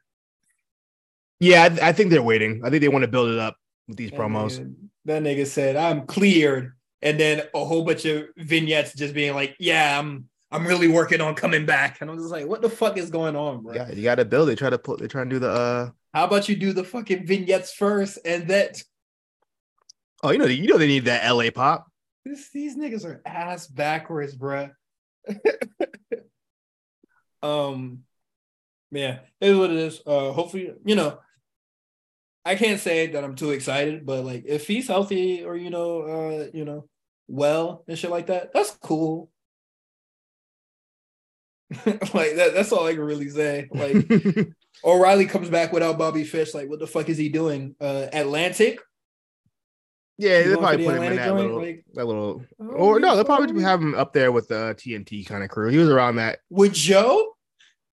Yeah, 1.40 1.64
I, 1.64 1.90
I, 1.90 1.92
think 1.94 2.12
they're 2.12 2.22
waiting. 2.22 2.62
I 2.64 2.70
think 2.70 2.82
they 2.82 2.90
want 2.90 3.04
to 3.04 3.08
build 3.08 3.30
it 3.30 3.40
up 3.40 3.56
with 3.88 3.98
these 3.98 4.12
that 4.12 4.20
promos. 4.20 4.60
Nigga, 4.60 4.76
that 5.06 5.24
nigga 5.24 5.48
said, 5.48 5.76
"I'm 5.76 6.06
cleared," 6.06 6.74
and 7.02 7.20
then 7.20 7.44
a 7.54 7.66
whole 7.66 7.84
bunch 7.84 8.06
of 8.06 8.26
vignettes 8.38 8.94
just 8.94 9.14
being 9.14 9.34
like, 9.34 9.56
"Yeah, 9.60 9.98
I'm." 9.98 10.30
I'm 10.52 10.68
really 10.68 10.90
working 10.90 11.22
on 11.22 11.34
coming 11.36 11.66
back, 11.66 12.02
and 12.02 12.10
I'm 12.10 12.18
just 12.18 12.30
like, 12.30 12.46
"What 12.46 12.62
the 12.62 12.70
fuck 12.70 12.98
is 12.98 13.10
going 13.10 13.36
on, 13.36 13.64
bro?" 13.64 13.74
Yeah, 13.74 13.90
you 13.92 14.04
got 14.04 14.16
to 14.16 14.26
build. 14.26 14.50
They 14.50 14.56
try 14.56 14.70
to 14.70 14.78
put. 14.78 15.00
They 15.00 15.08
try 15.08 15.24
to 15.24 15.30
do 15.30 15.40
the. 15.40 15.50
uh 15.50 15.90
How 16.14 16.26
about 16.26 16.50
you 16.50 16.56
do 16.56 16.74
the 16.74 16.84
fucking 16.84 17.26
vignettes 17.26 17.74
first, 17.74 18.20
and 18.26 18.48
that? 18.50 18.82
Oh, 20.24 20.32
you 20.32 20.38
know, 20.38 20.46
you 20.46 20.68
know, 20.68 20.78
they 20.78 20.88
need 20.88 21.06
that 21.06 21.28
LA 21.30 21.50
pop. 21.52 21.88
This, 22.26 22.50
these 22.52 22.78
niggas 22.78 23.06
are 23.06 23.22
ass 23.26 23.68
backwards, 23.68 24.36
bro. 24.36 24.70
um, 27.42 28.00
yeah, 28.92 29.20
it 29.40 29.50
is 29.50 29.58
what 29.58 29.72
it 29.72 29.78
is. 29.78 30.02
Uh, 30.06 30.32
hopefully, 30.32 30.74
you 30.86 30.96
know, 30.96 31.18
I 32.46 32.56
can't 32.56 32.80
say 32.80 33.08
that 33.08 33.24
I'm 33.24 33.36
too 33.36 33.52
excited, 33.52 34.06
but 34.06 34.26
like 34.26 34.44
if 34.46 34.68
he's 34.68 34.88
healthy 34.88 35.44
or 35.44 35.56
you 35.56 35.70
know, 35.70 36.02
uh, 36.02 36.48
you 36.54 36.66
know, 36.66 36.88
well 37.28 37.84
and 37.88 37.98
shit 37.98 38.12
like 38.12 38.28
that, 38.28 38.52
that's 38.54 38.72
cool. 38.72 39.31
like 42.14 42.36
that, 42.36 42.52
that's 42.54 42.72
all 42.72 42.86
I 42.86 42.94
can 42.94 43.02
really 43.02 43.30
say. 43.30 43.68
Like 43.72 43.96
O'Reilly 44.84 45.26
comes 45.26 45.50
back 45.50 45.72
without 45.72 45.98
Bobby 45.98 46.24
Fish. 46.24 46.54
Like, 46.54 46.70
what 46.70 46.80
the 46.80 46.88
fuck 46.88 47.08
is 47.10 47.18
he 47.18 47.30
doing? 47.30 47.76
Uh 47.80 48.08
Atlantic? 48.12 48.80
yeah, 50.18 50.44
they'll 50.44 50.58
probably 50.58 50.78
the 50.86 50.92
put 50.92 50.98
him 50.98 51.04
in 51.04 51.16
that 51.16 51.34
little, 51.36 51.58
Like- 51.62 51.86
that 51.94 52.06
little, 52.06 52.44
Oh, 52.60 52.66
or 52.66 53.00
no, 53.00 53.16
they'll 53.16 53.26
probably 53.26 53.62
have 53.64 53.82
him 53.82 53.96
up 53.96 54.14
there 54.14 54.32
with 54.32 54.48
the 54.50 54.76
TNT 54.78 55.26
kind 55.26 55.44
of 55.44 55.50
crew. 55.50 55.70
He 55.70 55.78
was 55.78 55.90
around 55.90 56.18
that, 56.18 56.40
With 56.50 56.74
Joe? 56.74 57.34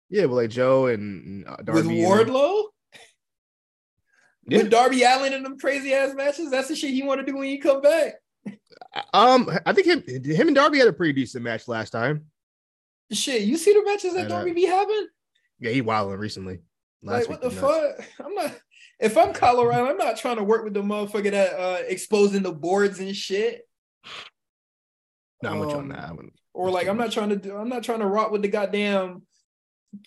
yeah, 0.10 0.26
with 0.26 0.38
like 0.38 0.50
Joe 0.50 0.88
and 0.88 1.48
uh, 1.48 1.58
Darby. 1.58 1.72
with 1.74 1.86
and. 1.88 1.98
Wardlow? 1.98 2.64
Yeah. 4.48 4.60
With 4.60 4.70
Darby 4.72 5.04
Allin 5.04 5.34
in 5.34 5.44
them 5.44 5.58
crazy 5.60 5.94
ass 5.94 6.14
matches? 6.16 6.50
That's 6.52 6.68
the 6.68 6.76
shit 6.76 6.92
he 6.92 7.04
want 7.04 7.20
to 7.20 7.26
do 7.26 7.36
when 7.38 7.48
he 7.48 7.58
come 7.58 7.82
back. 7.82 8.14
Um, 9.14 9.50
I 9.66 9.74
think 9.74 9.88
him, 9.88 10.04
him 10.24 10.48
and 10.48 10.56
Darby 10.56 10.78
had 10.80 10.88
a 10.88 10.94
pretty 10.94 11.14
decent 11.14 11.44
match 11.44 11.68
last 11.68 11.90
time. 11.90 12.26
Shit, 13.12 13.44
you 13.44 13.58
see 13.58 13.74
the 13.74 13.84
matches 13.84 14.13
that. 14.15 14.28
Darby 14.30 14.54
be 14.54 14.65
having? 14.65 15.08
Yeah, 15.60 15.72
he 15.72 15.82
wilding 15.82 16.18
recently. 16.18 16.60
Last 17.04 17.30
like 17.30 17.30
what 17.30 17.41
the 17.41 17.50
nuts. 17.50 17.60
fuck? 17.60 18.08
I'm 18.26 18.34
not. 18.36 18.56
If 19.00 19.18
I'm 19.18 19.34
Colorado, 19.34 19.88
I'm 19.89 19.98
not 19.98 20.18
trying 20.18 20.38
to 20.38 20.44
work 20.44 20.63
with 20.63 20.74
the 20.74 20.82
motherfucker 20.82 21.32
that 21.32 21.54
uh 21.54 21.84
exposing 21.88 22.44
the 22.44 22.52
boards 22.52 23.00
and 23.00 23.15
shit. 23.15 23.62
No, 25.44 25.50
I'm 25.52 25.60
with 25.60 25.70
you 25.70 25.76
on 25.76 25.82
Um, 25.84 25.89
that. 25.89 26.00
I 26.00 26.12
wouldn't- 26.12 26.34
Or 26.54 26.72
like 26.72 26.88
I'm 26.88 26.98
not 26.98 27.12
trying 27.12 27.30
to 27.30 27.36
do. 27.36 27.56
I'm 27.56 27.70
not 27.70 27.84
trying 27.84 28.00
to 28.00 28.08
rock 28.08 28.32
with 28.32 28.41
the 28.41 28.48
goddamn 28.48 29.24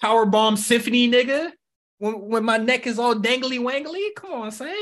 power 0.00 0.26
bomb 0.26 0.56
symphony 0.56 1.08
nigga. 1.11 1.52
When 1.98 2.14
when 2.28 2.44
my 2.44 2.56
neck 2.56 2.87
is 2.87 2.98
all 2.98 3.14
dangly 3.14 3.58
wangly. 3.61 4.14
Come 4.16 4.32
on, 4.32 4.50
son. 4.50 4.74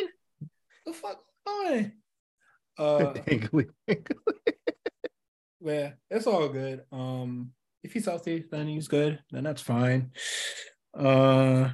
The 0.87 0.92
fuck 0.92 1.20
on. 1.46 1.92
Uh, 2.79 3.14
Dangly. 3.14 3.70
yeah, 5.62 5.92
it's 6.11 6.26
all 6.26 6.46
good. 6.50 6.83
Um, 6.92 7.52
if 7.87 7.92
he's 7.92 8.05
healthy, 8.05 8.44
then 8.51 8.66
he's 8.66 8.88
good. 8.88 9.20
Then 9.31 9.44
that's 9.44 9.62
fine. 9.62 10.11
Uh, 10.92 11.70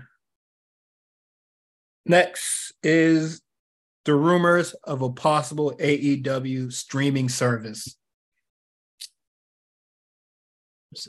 next 2.05 2.75
is 2.83 3.41
the 4.05 4.15
rumors 4.15 4.75
of 4.85 5.03
a 5.03 5.11
possible 5.11 5.75
AEW 5.81 6.73
streaming 6.73 7.29
service. 7.29 7.97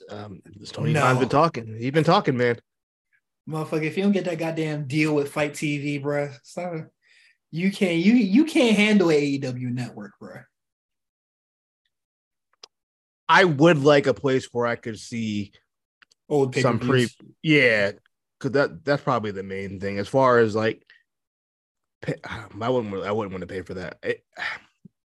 um, 0.09 0.41
this 0.45 0.71
Tony 0.71 0.93
No. 0.93 1.01
Khan's 1.01 1.19
been 1.19 1.29
talking. 1.29 1.77
He's 1.77 1.91
been 1.91 2.05
talking, 2.05 2.37
man. 2.37 2.57
Motherfucker, 3.49 3.83
if 3.83 3.97
you 3.97 4.03
don't 4.03 4.13
get 4.13 4.23
that 4.25 4.37
goddamn 4.37 4.87
deal 4.87 5.13
with 5.13 5.33
FITE 5.33 5.53
TV, 5.53 6.01
bruh, 6.01 6.33
stop. 6.43 6.87
You 7.51 7.71
can't 7.71 7.97
you 7.97 8.13
you 8.13 8.45
can't 8.45 8.77
handle 8.77 9.09
AEW 9.09 9.73
network, 9.73 10.13
bruh. 10.21 10.45
I 13.27 13.45
would 13.45 13.79
like 13.83 14.07
a 14.07 14.13
place 14.13 14.47
where 14.51 14.65
I 14.67 14.75
could 14.75 14.99
see 14.99 15.51
Old 16.29 16.55
some 16.55 16.79
pre 16.79 17.07
yeah 17.41 17.91
because 18.39 18.51
that 18.53 18.83
that's 18.83 19.03
probably 19.03 19.31
the 19.31 19.43
main 19.43 19.79
thing. 19.79 19.97
As 19.97 20.07
far 20.07 20.39
as 20.39 20.55
like 20.55 20.85
pay, 22.01 22.15
i 22.23 22.45
wouldn't 22.69 22.93
i 23.03 23.11
wouldn't 23.11 23.33
want 23.33 23.41
to 23.41 23.47
pay 23.47 23.61
for 23.61 23.75
that. 23.75 23.97
It- 24.03 24.25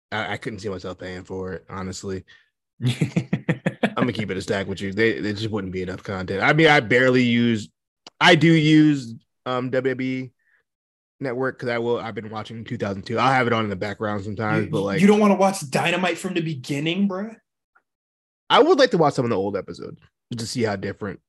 I, 0.09 0.33
I 0.33 0.37
couldn't 0.37 0.59
see 0.59 0.69
myself 0.69 0.97
paying 0.99 1.25
for 1.25 1.53
it 1.53 1.65
honestly. 1.69 2.23
I'm 2.85 3.93
gonna 3.95 4.13
keep 4.13 4.31
it 4.31 4.37
a 4.37 4.41
stack 4.41 4.67
with 4.67 4.79
you. 4.79 4.93
They, 4.93 5.19
they 5.19 5.33
just 5.33 5.49
wouldn't 5.49 5.73
be 5.73 5.81
enough 5.81 6.01
content. 6.01 6.41
I 6.41 6.53
mean 6.53 6.67
i 6.67 6.79
barely 6.79 7.23
use 7.23 7.67
i 8.21 8.35
do 8.35 8.51
use 8.53 9.13
um 9.45 9.69
wwe 9.69 10.31
network 11.19 11.57
because 11.57 11.69
i 11.69 11.77
will 11.77 11.99
i've 11.99 12.15
been 12.15 12.29
watching 12.29 12.63
2002 12.63 13.17
i'll 13.17 13.33
have 13.33 13.47
it 13.47 13.53
on 13.53 13.63
in 13.63 13.69
the 13.69 13.75
background 13.75 14.23
sometimes 14.23 14.65
you, 14.65 14.71
but 14.71 14.81
like 14.81 15.01
you 15.01 15.07
don't 15.07 15.19
want 15.19 15.31
to 15.31 15.35
watch 15.37 15.67
Dynamite 15.69 16.17
from 16.17 16.35
the 16.35 16.41
beginning, 16.41 17.09
bruh. 17.09 17.35
I 18.49 18.59
would 18.61 18.79
like 18.79 18.91
to 18.91 18.97
watch 18.97 19.13
some 19.13 19.25
of 19.25 19.29
the 19.31 19.37
old 19.37 19.55
episodes 19.57 19.99
just 20.31 20.39
to 20.39 20.45
see 20.47 20.63
how 20.63 20.75
different 20.75 21.19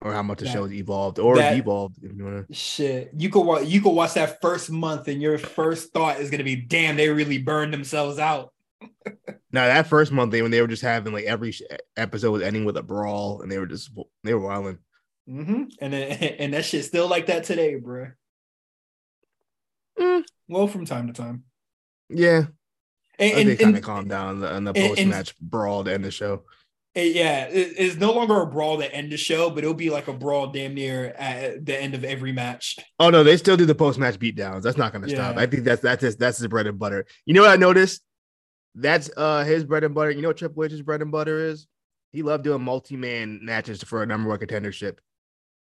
or 0.00 0.12
how 0.12 0.22
much 0.22 0.38
the 0.38 0.44
That- 0.46 0.52
show 0.52 0.62
has 0.64 0.72
evolved 0.72 1.18
or 1.18 1.36
that- 1.36 1.54
devolved 1.54 1.98
if 2.02 2.12
you 2.16 2.24
want 2.24 2.48
to 2.48 2.54
Shit, 2.54 3.10
you 3.16 3.30
could 3.30 3.42
watch. 3.42 3.66
You 3.66 3.80
could 3.80 3.92
watch 3.92 4.14
that 4.14 4.40
first 4.40 4.68
month, 4.70 5.06
and 5.06 5.22
your 5.22 5.38
first 5.38 5.92
thought 5.92 6.18
is 6.18 6.28
gonna 6.28 6.42
be, 6.42 6.56
"Damn, 6.56 6.96
they 6.96 7.08
really 7.08 7.38
burned 7.38 7.72
themselves 7.72 8.18
out." 8.18 8.52
Now 9.54 9.66
that 9.66 9.86
first 9.86 10.10
month, 10.12 10.32
they 10.32 10.40
when 10.42 10.50
they 10.50 10.60
were 10.62 10.66
just 10.66 10.82
having 10.82 11.12
like 11.12 11.26
every 11.26 11.54
episode 11.96 12.30
was 12.32 12.42
ending 12.42 12.64
with 12.64 12.76
a 12.78 12.82
brawl, 12.82 13.42
and 13.42 13.52
they 13.52 13.58
were 13.58 13.66
just 13.66 13.90
they 14.24 14.32
were 14.34 14.40
wilding. 14.40 14.78
hmm 15.28 15.64
And 15.78 15.92
then, 15.92 16.10
and 16.40 16.54
that 16.54 16.64
shit 16.64 16.84
still 16.86 17.06
like 17.06 17.26
that 17.26 17.44
today, 17.44 17.76
bruh. 17.78 18.14
Mm. 19.98 20.24
Well, 20.48 20.66
from 20.68 20.84
time 20.86 21.06
to 21.06 21.12
time, 21.12 21.44
Yeah, 22.08 22.46
and, 23.18 23.38
and, 23.38 23.48
think 23.48 23.60
kind 23.60 23.76
of 23.76 23.82
calmed 23.82 24.08
down 24.08 24.28
on 24.28 24.40
the, 24.40 24.52
on 24.52 24.64
the 24.64 24.72
post 24.74 25.04
match 25.06 25.38
brawl 25.40 25.84
to 25.84 25.92
end 25.92 26.04
the 26.04 26.10
show. 26.10 26.42
Yeah, 26.94 27.46
it- 27.46 27.74
it's 27.78 27.96
no 27.96 28.12
longer 28.12 28.40
a 28.42 28.46
brawl 28.46 28.78
to 28.78 28.94
end 28.94 29.10
the 29.12 29.16
show, 29.16 29.48
but 29.50 29.64
it'll 29.64 29.72
be 29.74 29.90
like 29.90 30.08
a 30.08 30.12
brawl 30.12 30.48
damn 30.48 30.74
near 30.74 31.06
at 31.18 31.64
the 31.64 31.80
end 31.80 31.94
of 31.94 32.04
every 32.04 32.32
match. 32.32 32.78
Oh 32.98 33.08
no, 33.10 33.24
they 33.24 33.36
still 33.36 33.56
do 33.56 33.64
the 33.64 33.74
post 33.74 33.98
match 33.98 34.18
beatdowns. 34.18 34.62
That's 34.62 34.76
not 34.76 34.92
going 34.92 35.02
to 35.02 35.08
stop. 35.10 35.36
I 35.36 35.46
think 35.46 35.64
that's 35.64 35.80
that's 35.80 36.02
his, 36.02 36.16
that's 36.16 36.38
his 36.38 36.48
bread 36.48 36.66
and 36.66 36.78
butter. 36.78 37.06
You 37.24 37.34
know 37.34 37.42
what 37.42 37.50
I 37.50 37.56
noticed? 37.56 38.02
That's 38.74 39.10
uh 39.16 39.44
his 39.44 39.64
bread 39.64 39.84
and 39.84 39.94
butter. 39.94 40.10
You 40.10 40.22
know 40.22 40.28
what 40.28 40.36
Triple 40.38 40.64
H's 40.64 40.82
bread 40.82 41.02
and 41.02 41.10
butter 41.12 41.38
is? 41.38 41.66
He 42.12 42.22
loved 42.22 42.44
doing 42.44 42.62
multi 42.62 42.96
man 42.96 43.40
matches 43.42 43.82
for 43.82 44.02
a 44.02 44.06
number 44.06 44.28
one 44.28 44.38
contendership. 44.38 44.98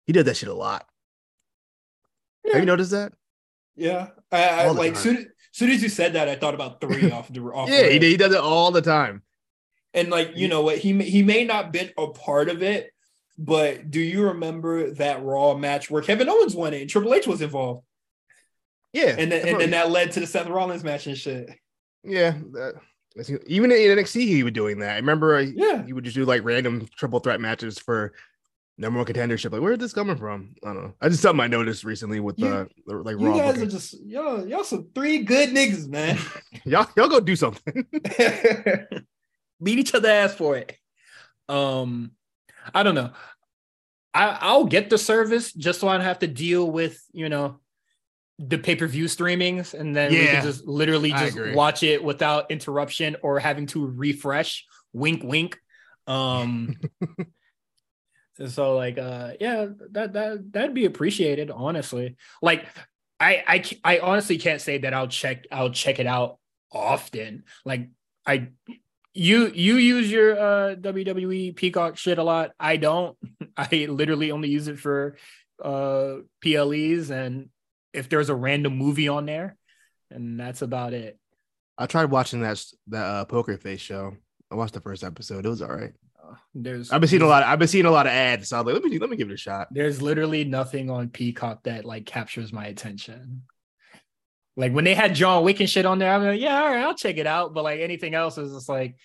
He 0.07 0.13
did 0.15 0.25
that 0.27 0.37
shit 0.39 0.49
a 0.49 0.55
lot. 0.55 0.87
Have 2.51 2.61
you 2.61 2.67
noticed 2.67 2.93
that? 2.93 3.13
Yeah, 3.77 4.09
I, 4.33 4.49
I 4.65 4.69
like 4.71 4.97
soon, 4.97 5.31
soon 5.53 5.71
as 5.71 5.83
you 5.83 5.89
said 5.89 6.13
that, 6.15 6.29
I 6.29 6.37
thought 6.37 6.55
about 6.55 6.81
three 6.81 7.11
off 7.13 7.33
the 7.33 7.41
off. 7.41 7.69
Yeah, 7.69 7.83
the 7.83 7.93
he, 7.93 7.99
he 8.11 8.17
does 8.17 8.33
it 8.33 8.41
all 8.41 8.71
the 8.71 8.83
time. 8.83 9.23
And 9.95 10.11
like 10.11 10.33
you 10.37 10.49
know 10.49 10.63
what, 10.63 10.79
he 10.79 10.93
may- 10.93 11.09
he 11.09 11.23
may 11.23 11.45
not 11.45 11.73
been 11.73 11.91
a 11.99 12.09
part 12.09 12.49
of 12.49 12.63
it, 12.63 12.91
but 13.39 13.91
do 13.91 14.01
you 14.01 14.25
remember 14.29 14.91
that 14.95 15.23
Raw 15.23 15.55
match 15.57 15.91
where 15.91 16.03
Kevin 16.03 16.29
Owens 16.29 16.55
won 16.55 16.75
it 16.75 16.81
and 16.83 16.91
Triple 16.91 17.15
H 17.15 17.27
was 17.27 17.41
involved, 17.41 17.85
Yeah, 18.93 19.15
and 19.19 19.31
then 19.33 19.49
and 19.49 19.61
then 19.61 19.71
that 19.71 19.91
led 19.91 20.13
to 20.13 20.21
the 20.21 20.27
Seth 20.27 20.47
Rollins 20.49 20.85
match 20.85 21.07
and 21.07 21.17
shit. 21.17 21.51
Yeah, 22.05 22.33
that, 22.53 22.75
even 23.47 23.73
in 23.73 23.79
NXT 23.99 24.21
he 24.21 24.43
was 24.45 24.53
doing 24.53 24.79
that. 24.81 24.93
I 24.93 24.97
remember 24.97 25.37
uh, 25.37 25.41
Yeah. 25.41 25.85
he 25.85 25.93
would 25.93 26.05
just 26.05 26.15
do 26.17 26.25
like 26.25 26.45
random 26.45 26.87
triple 26.97 27.19
threat 27.21 27.41
matches 27.41 27.79
for 27.79 28.13
number 28.79 28.99
one 28.99 29.07
contendership. 29.07 29.53
Like, 29.53 29.61
where 29.61 29.73
did 29.73 29.81
this 29.81 29.93
coming 29.93 30.17
from? 30.17 30.55
I 30.65 30.73
don't 30.73 30.83
know. 30.85 30.95
I 31.01 31.09
just 31.09 31.21
something 31.21 31.41
I 31.43 31.49
noticed 31.49 31.85
recently 31.85 32.21
with 32.21 32.39
You- 32.39 32.47
uh, 32.47 32.65
the 32.87 32.97
like 32.97 33.19
You 33.19 33.33
guys 33.35 33.55
booking. 33.55 33.63
are 33.63 33.71
just 33.71 34.01
y'all 34.07 34.47
y'all 34.47 34.65
some 34.65 34.89
three 34.95 35.19
good 35.19 35.51
niggas, 35.51 35.89
man. 35.89 36.19
y'all 36.65 36.87
y'all 36.97 37.09
go 37.09 37.21
do 37.21 37.37
something. 37.37 37.85
Beat 39.63 39.79
each 39.79 39.95
other 39.95 40.09
ass 40.09 40.35
for 40.35 40.57
it. 40.57 40.77
Um, 41.49 42.13
I 42.73 42.83
don't 42.83 42.95
know. 42.95 43.11
I 44.15 44.39
I'll 44.41 44.65
get 44.65 44.89
the 44.91 44.99
service 44.99 45.53
just 45.53 45.81
so 45.81 45.89
I 45.89 45.97
don't 45.97 46.07
have 46.07 46.21
to 46.21 46.27
deal 46.27 46.71
with 46.71 47.03
you 47.13 47.29
know 47.29 47.59
the 48.39 48.57
pay 48.59 48.77
per 48.77 48.87
view 48.87 49.07
streamings, 49.07 49.75
and 49.75 49.95
then 49.97 50.13
we 50.13 50.27
can 50.27 50.45
just 50.45 50.65
literally 50.67 51.11
just 51.11 51.37
watch 51.55 51.83
it 51.83 52.03
without 52.05 52.51
interruption 52.51 53.17
or 53.23 53.41
having 53.41 53.67
to 53.69 53.85
refresh. 53.87 54.65
Wink, 54.93 55.23
wink. 55.25 55.59
Um. 56.07 56.77
So 58.47 58.77
like, 58.77 58.99
uh, 58.99 59.33
yeah, 59.41 59.67
that 59.93 60.13
that 60.13 60.53
that'd 60.53 60.75
be 60.75 60.85
appreciated, 60.85 61.51
honestly. 61.51 62.17
Like, 62.41 62.67
I 63.19 63.65
I 63.85 63.97
I 63.97 63.99
honestly 63.99 64.39
can't 64.39 64.61
say 64.61 64.79
that 64.79 64.95
I'll 64.95 65.09
check 65.09 65.47
I'll 65.51 65.71
check 65.71 65.99
it 65.99 66.07
out 66.07 66.39
often. 66.71 67.45
Like, 67.65 67.89
I 68.27 68.49
you 69.15 69.49
you 69.49 69.77
use 69.77 70.11
your 70.11 70.39
uh 70.39 70.75
WWE 70.77 71.57
Peacock 71.57 71.97
shit 71.97 72.19
a 72.19 72.23
lot. 72.23 72.53
I 72.61 72.77
don't. 72.77 73.17
I 73.57 73.87
literally 73.89 74.31
only 74.31 74.51
use 74.51 74.69
it 74.69 74.79
for 74.79 75.17
uh 75.63 76.19
PLEs 76.41 77.11
and 77.11 77.49
if 77.93 78.09
there's 78.09 78.29
a 78.29 78.35
random 78.35 78.77
movie 78.77 79.09
on 79.09 79.27
there, 79.27 79.57
and 80.11 80.39
that's 80.39 80.63
about 80.63 80.93
it. 80.93 81.19
I 81.77 81.87
tried 81.87 82.11
watching 82.11 82.41
that 82.43 82.63
that 82.89 83.05
uh, 83.05 83.25
Poker 83.25 83.57
Face 83.57 83.81
show. 83.81 84.17
I 84.51 84.55
watched 84.55 84.75
the 84.75 84.81
first 84.81 85.05
episode. 85.05 85.45
It 85.45 85.49
was 85.49 85.63
all 85.63 85.75
right. 85.75 85.93
There's 86.55 86.91
I've 86.91 87.01
been 87.01 87.09
seeing 87.09 87.23
a 87.23 87.27
lot. 87.27 87.43
I've 87.43 87.59
been 87.59 87.69
seeing 87.69 87.87
a 87.87 87.91
lot 87.91 88.07
of 88.07 88.13
ads. 88.13 88.49
So 88.49 88.57
I 88.57 88.61
was 88.61 88.75
like, 88.75 88.83
let 88.83 88.91
me 88.91 88.99
let 88.99 89.11
me 89.11 89.17
give 89.17 89.31
it 89.31 89.35
a 89.35 89.39
shot. 89.39 89.69
There's 89.71 90.03
literally 90.03 90.45
nothing 90.45 90.91
on 90.91 91.09
Peacock 91.09 91.65
that 91.65 91.85
like 91.85 92.07
captures 92.07 92.53
my 92.53 92.67
attention. 92.67 93.43
Like 94.57 94.73
when 94.73 94.85
they 94.85 94.95
had 94.95 95.15
John 95.15 95.45
Wick 95.45 95.61
and 95.61 95.71
shit 95.71 95.87
on 95.87 95.99
there, 95.99 96.13
I'm 96.13 96.25
like, 96.25 96.41
yeah, 96.41 96.61
all 96.61 96.71
right, 96.71 96.85
I'll 96.85 96.95
check 96.95 97.17
it 97.17 97.27
out. 97.27 97.55
But 97.55 97.65
like 97.65 97.81
anything 97.81 98.15
else 98.15 98.39
is 98.39 98.53
just 98.53 98.69
like, 98.69 98.97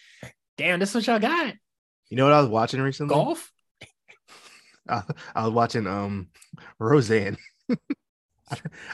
damn, 0.58 0.80
this 0.80 0.90
is 0.90 0.96
what 0.96 1.08
y'all 1.08 1.20
got? 1.20 1.54
You 2.10 2.18
know 2.18 2.26
what 2.26 2.34
I 2.34 2.42
was 2.42 2.50
watching 2.50 2.82
recently? 2.82 3.14
Golf? 3.14 3.52
I, 4.90 5.04
I 5.36 5.46
was 5.46 5.54
watching 5.54 5.88
um 5.88 6.30
Roseanne. 6.80 7.38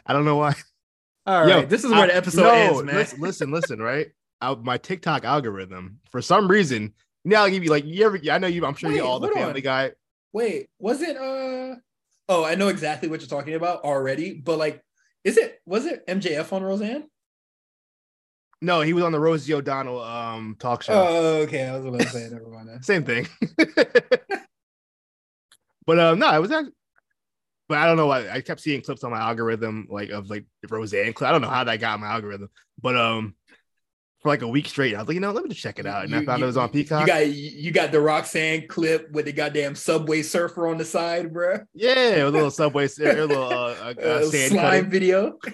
I 0.05 0.13
don't 0.13 0.25
know 0.25 0.37
why. 0.37 0.55
All 1.25 1.45
right, 1.45 1.49
Yo, 1.49 1.65
this 1.65 1.83
is 1.83 1.91
where 1.91 2.01
I- 2.03 2.07
the 2.07 2.15
episode 2.15 2.41
no, 2.43 2.49
ends, 2.51 2.83
man. 2.83 2.95
Listen, 2.95 3.19
listen, 3.21 3.51
listen, 3.51 3.79
right? 3.79 4.07
I, 4.41 4.55
my 4.55 4.77
TikTok 4.77 5.25
algorithm, 5.25 5.99
for 6.11 6.21
some 6.21 6.47
reason, 6.47 6.93
now 7.25 7.43
I'll 7.43 7.49
give 7.49 7.63
you 7.63 7.69
like 7.69 7.86
you 7.86 8.05
ever. 8.05 8.19
I 8.32 8.38
know 8.38 8.47
you. 8.47 8.65
I'm 8.65 8.75
sure 8.75 8.91
you 8.91 9.03
all 9.03 9.19
the 9.19 9.29
Family 9.29 9.62
on. 9.62 9.63
Guy. 9.63 9.91
Wait, 10.34 10.67
was 10.79 11.01
it 11.01 11.17
uh 11.17 11.75
oh, 12.29 12.45
I 12.45 12.55
know 12.55 12.67
exactly 12.67 13.10
what 13.10 13.21
you're 13.21 13.27
talking 13.27 13.55
about 13.55 13.84
already, 13.84 14.34
but 14.34 14.58
like, 14.58 14.82
is 15.23 15.38
it 15.38 15.60
was 15.65 15.86
it 15.86 16.05
MJF 16.08 16.51
on 16.53 16.63
Roseanne? 16.63 17.05
No, 18.62 18.82
he 18.82 18.91
was 18.91 19.05
on 19.05 19.13
the 19.13 19.19
Rosie 19.19 19.53
O'Donnell 19.53 20.01
um 20.01 20.55
talk 20.60 20.84
show. 20.84 20.93
Oh, 20.93 21.41
okay. 21.43 21.65
I 21.65 21.77
was 21.77 21.86
about 21.86 22.01
to 22.01 22.10
say 22.10 22.29
never 22.32 22.49
mind. 22.49 22.69
that. 22.69 22.86
Same 22.86 23.03
thing. 23.03 23.27
But 25.89 25.97
um, 25.97 26.19
no, 26.19 26.32
it 26.36 26.39
was 26.39 26.51
actually. 26.51 26.75
But 27.67 27.79
I 27.79 27.88
don't 27.88 27.97
know. 27.97 28.05
why 28.05 28.29
I 28.29 28.41
kept 28.41 28.62
seeing 28.62 28.84
clips 28.84 29.03
on 29.03 29.10
my 29.10 29.19
algorithm, 29.19 29.88
like 29.89 30.12
of 30.12 30.29
like 30.29 30.45
Roseanne 30.69 31.13
clip. 31.13 31.27
I 31.27 31.32
don't 31.32 31.41
know 31.41 31.49
how 31.49 31.63
that 31.63 31.79
got 31.79 31.99
my 31.99 32.05
algorithm, 32.05 32.49
but 32.79 32.95
um, 32.95 33.34
for 34.21 34.29
like 34.29 34.41
a 34.41 34.47
week 34.47 34.67
straight, 34.67 34.95
I 34.95 34.99
was 34.99 35.08
like, 35.08 35.15
you 35.15 35.21
know, 35.21 35.32
let 35.32 35.43
me 35.43 35.49
just 35.49 35.62
check 35.62 35.79
it 35.79 35.86
out, 35.86 36.03
and 36.05 36.13
I 36.13 36.23
found 36.25 36.39
you- 36.39 36.45
it 36.45 36.47
was 36.47 36.58
on 36.58 36.69
Peacock. 36.69 37.01
You 37.01 37.08
got 37.08 37.27
you 37.29 37.71
got 37.71 37.91
the 37.91 38.01
Roxanne 38.01 38.67
clip 38.67 39.10
with 39.12 39.25
the 39.25 39.32
goddamn 39.32 39.75
Subway 39.75 40.21
Surfer 40.21 40.67
on 40.67 40.77
the 40.77 40.86
side, 40.86 41.34
bro. 41.34 41.60
yeah, 41.73 42.23
a 42.23 42.29
little 42.29 42.51
subway, 42.62 42.86
a 42.86 43.03
little 43.03 43.43
uh, 43.43 43.75
uh, 43.82 43.93
uh, 44.01 44.23
slime 44.23 44.49
cutting. 44.60 44.89
video. 44.89 45.38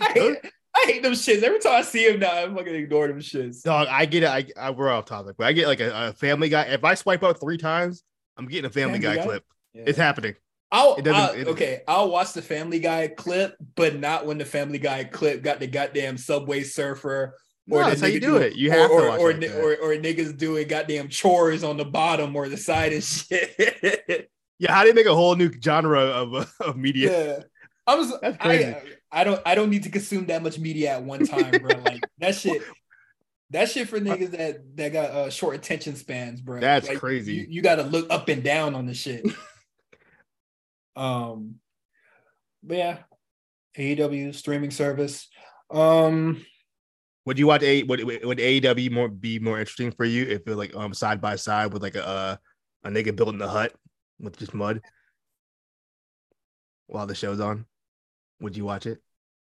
I 0.00 0.12
hate, 0.12 0.38
I 0.76 0.84
hate 0.86 1.02
them 1.02 1.12
shits. 1.12 1.42
Every 1.42 1.58
time 1.58 1.72
I 1.74 1.82
see 1.82 2.06
him 2.06 2.20
now, 2.20 2.32
I'm 2.44 2.54
fucking 2.54 2.74
ignore 2.74 3.08
them 3.08 3.20
shits. 3.20 3.62
Dog, 3.62 3.88
I 3.90 4.04
get 4.06 4.24
it. 4.24 4.28
I, 4.28 4.46
I 4.56 4.70
we're 4.70 4.90
off 4.90 5.06
topic, 5.06 5.36
but 5.38 5.46
I 5.46 5.52
get 5.52 5.66
like 5.68 5.80
a, 5.80 6.08
a 6.08 6.12
Family 6.12 6.48
Guy. 6.48 6.62
If 6.64 6.84
I 6.84 6.94
swipe 6.94 7.22
up 7.22 7.40
three 7.40 7.56
times, 7.56 8.02
I'm 8.36 8.46
getting 8.46 8.66
a 8.66 8.70
Family, 8.70 9.00
Family 9.00 9.16
Guy, 9.16 9.16
Guy? 9.16 9.22
clip. 9.24 9.44
Yeah. 9.72 9.84
It's 9.86 9.98
happening. 9.98 10.34
I'll, 10.72 10.96
I'll- 11.06 11.48
okay, 11.50 11.82
I'll 11.88 12.10
watch 12.10 12.32
the 12.32 12.42
Family 12.42 12.78
Guy 12.78 13.08
clip, 13.08 13.56
but 13.74 13.98
not 13.98 14.26
when 14.26 14.38
the 14.38 14.44
Family 14.44 14.78
Guy 14.78 15.04
clip 15.04 15.42
got 15.42 15.58
the 15.60 15.66
goddamn 15.66 16.16
Subway 16.16 16.62
Surfer. 16.62 17.36
No, 17.66 17.78
that's 17.78 18.00
how 18.00 18.06
you 18.08 18.20
do 18.20 18.36
it. 18.36 18.56
You 18.56 18.70
have 18.70 18.90
or, 18.90 19.00
to 19.00 19.06
or, 19.06 19.08
watch 19.10 19.20
or, 19.20 19.32
like 19.32 19.40
that. 19.42 19.60
or, 19.60 19.76
or 19.76 19.96
niggas 19.96 20.36
doing 20.36 20.66
goddamn 20.66 21.08
chores 21.08 21.62
on 21.62 21.76
the 21.76 21.84
bottom 21.84 22.34
or 22.34 22.48
the 22.48 22.56
side 22.56 22.92
and 22.92 23.02
shit. 23.04 24.30
Yeah, 24.58 24.72
how 24.74 24.82
do 24.82 24.88
you 24.88 24.94
make 24.94 25.06
a 25.06 25.14
whole 25.14 25.36
new 25.36 25.50
genre 25.62 26.00
of 26.00 26.34
uh, 26.34 26.44
of 26.60 26.76
media? 26.76 27.36
yeah. 27.36 27.42
I'm 27.86 28.06
just, 28.08 28.20
That's 28.20 28.36
crazy. 28.36 28.64
I, 28.66 28.82
I 29.20 29.24
don't 29.24 29.40
I 29.46 29.54
don't 29.54 29.70
need 29.70 29.82
to 29.84 29.90
consume 29.90 30.26
that 30.26 30.42
much 30.42 30.58
media 30.58 30.92
at 30.92 31.02
one 31.02 31.24
time, 31.26 31.50
bro. 31.62 31.76
Like 31.84 32.00
that 32.18 32.34
shit. 32.36 32.62
That 33.50 33.68
shit 33.68 33.88
for 33.88 33.98
niggas 33.98 34.30
that 34.32 34.76
that 34.76 34.92
got 34.92 35.10
uh, 35.10 35.30
short 35.30 35.56
attention 35.56 35.96
spans, 35.96 36.40
bro. 36.40 36.60
That's 36.60 36.88
Like, 36.88 36.98
crazy. 36.98 37.34
You, 37.34 37.46
you 37.48 37.62
got 37.62 37.76
to 37.76 37.82
look 37.82 38.06
up 38.10 38.28
and 38.28 38.44
down 38.44 38.74
on 38.76 38.86
the 38.86 38.94
shit. 38.94 39.26
Um, 41.00 41.54
but 42.62 42.76
yeah, 42.76 42.98
AEW 43.78 44.34
streaming 44.34 44.70
service. 44.70 45.28
Um, 45.70 46.44
Would 47.24 47.38
you 47.38 47.46
watch 47.46 47.62
a 47.62 47.82
would 47.84 48.04
would 48.04 48.38
AEW 48.38 48.90
more 48.90 49.08
be 49.08 49.38
more 49.38 49.58
interesting 49.58 49.92
for 49.92 50.04
you 50.04 50.24
if 50.24 50.46
it 50.46 50.56
like 50.56 50.74
um 50.76 50.92
side 50.92 51.20
by 51.20 51.36
side 51.36 51.72
with 51.72 51.82
like 51.82 51.94
a 51.94 52.06
uh, 52.06 52.36
a 52.84 52.90
nigga 52.90 53.16
building 53.16 53.40
a 53.40 53.48
hut 53.48 53.72
with 54.18 54.38
just 54.38 54.52
mud 54.52 54.82
while 56.86 57.06
the 57.06 57.14
show's 57.14 57.40
on? 57.40 57.64
Would 58.40 58.56
you 58.56 58.64
watch 58.64 58.86
it? 58.86 58.98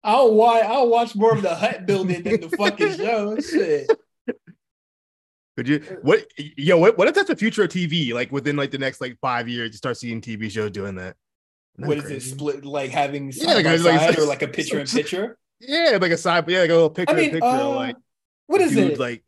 I'll 0.03 0.33
watch 0.33 0.63
I'll 0.63 0.89
watch 0.89 1.15
more 1.15 1.33
of 1.33 1.41
the 1.41 1.55
hut 1.55 1.87
building 1.87 2.23
than 2.23 2.41
the 2.41 2.49
fucking 2.49 2.97
show. 2.97 3.39
Shit. 3.39 3.89
Could 5.57 5.67
you 5.67 5.99
what 6.01 6.25
yo 6.37 6.77
what 6.77 6.97
what 6.97 7.07
if 7.07 7.15
that's 7.15 7.29
the 7.29 7.35
future 7.35 7.63
of 7.63 7.69
TV? 7.69 8.13
Like 8.13 8.31
within 8.31 8.55
like 8.55 8.71
the 8.71 8.77
next 8.77 9.01
like 9.01 9.17
five 9.21 9.47
years, 9.47 9.71
you 9.71 9.77
start 9.77 9.97
seeing 9.97 10.21
TV 10.21 10.51
shows 10.51 10.71
doing 10.71 10.95
that. 10.95 11.15
What 11.75 11.97
is 11.97 12.09
it 12.11 12.21
split 12.21 12.63
like 12.65 12.91
having 12.91 13.31
Yeah, 13.33 13.53
side 13.53 13.55
like 13.55 13.65
like 13.81 14.17
or 14.17 14.25
like 14.25 14.41
a 14.41 14.47
picture 14.47 14.79
in 14.79 14.89
picture? 14.89 15.37
Yeah, 15.59 15.97
like 16.01 16.11
a 16.11 16.17
side, 16.17 16.49
yeah, 16.49 16.61
like 16.61 16.69
a 16.69 16.73
little 16.73 16.89
picture 16.89 17.13
I 17.13 17.13
mean, 17.15 17.25
in 17.25 17.29
picture, 17.29 17.63
uh, 17.63 17.69
like 17.69 17.97
what 18.47 18.61
is 18.61 18.75
dude, 18.75 18.77
it? 18.77 18.99
like 18.99 19.23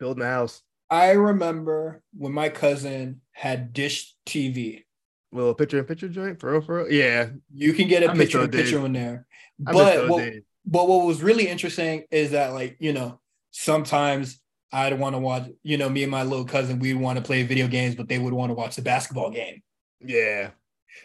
building 0.00 0.24
a 0.24 0.26
house, 0.26 0.62
I 0.90 1.12
remember 1.12 2.02
when 2.16 2.32
my 2.32 2.48
cousin 2.50 3.20
had 3.32 3.72
dish 3.72 4.14
TV. 4.26 4.84
little 5.32 5.54
picture 5.54 5.78
in 5.78 5.84
picture 5.84 6.08
joint, 6.08 6.40
for 6.40 6.52
real, 6.52 6.60
for 6.60 6.84
real. 6.84 6.92
Yeah, 6.92 7.30
You 7.52 7.72
can 7.72 7.88
get 7.88 8.02
a 8.02 8.10
I 8.10 8.14
picture 8.14 8.42
in 8.44 8.50
picture 8.50 8.80
on 8.80 8.92
there. 8.92 9.26
But 9.58 10.06
what, 10.06 10.16
days. 10.16 10.42
but 10.66 10.88
what 10.88 11.06
was 11.06 11.22
really 11.22 11.48
interesting 11.48 12.04
is 12.10 12.32
that 12.32 12.52
like, 12.52 12.76
you 12.78 12.92
know, 12.92 13.20
sometimes 13.50 14.40
I'd 14.72 14.98
want 14.98 15.14
to 15.14 15.18
watch, 15.18 15.48
you 15.62 15.78
know, 15.78 15.88
me 15.88 16.02
and 16.02 16.10
my 16.10 16.22
little 16.24 16.44
cousin, 16.44 16.78
we'd 16.78 16.94
want 16.94 17.18
to 17.18 17.24
play 17.24 17.42
video 17.42 17.68
games, 17.68 17.94
but 17.94 18.08
they 18.08 18.18
would 18.18 18.32
want 18.34 18.50
to 18.50 18.54
watch 18.54 18.76
the 18.76 18.82
basketball 18.82 19.30
game. 19.30 19.62
Yeah, 20.00 20.52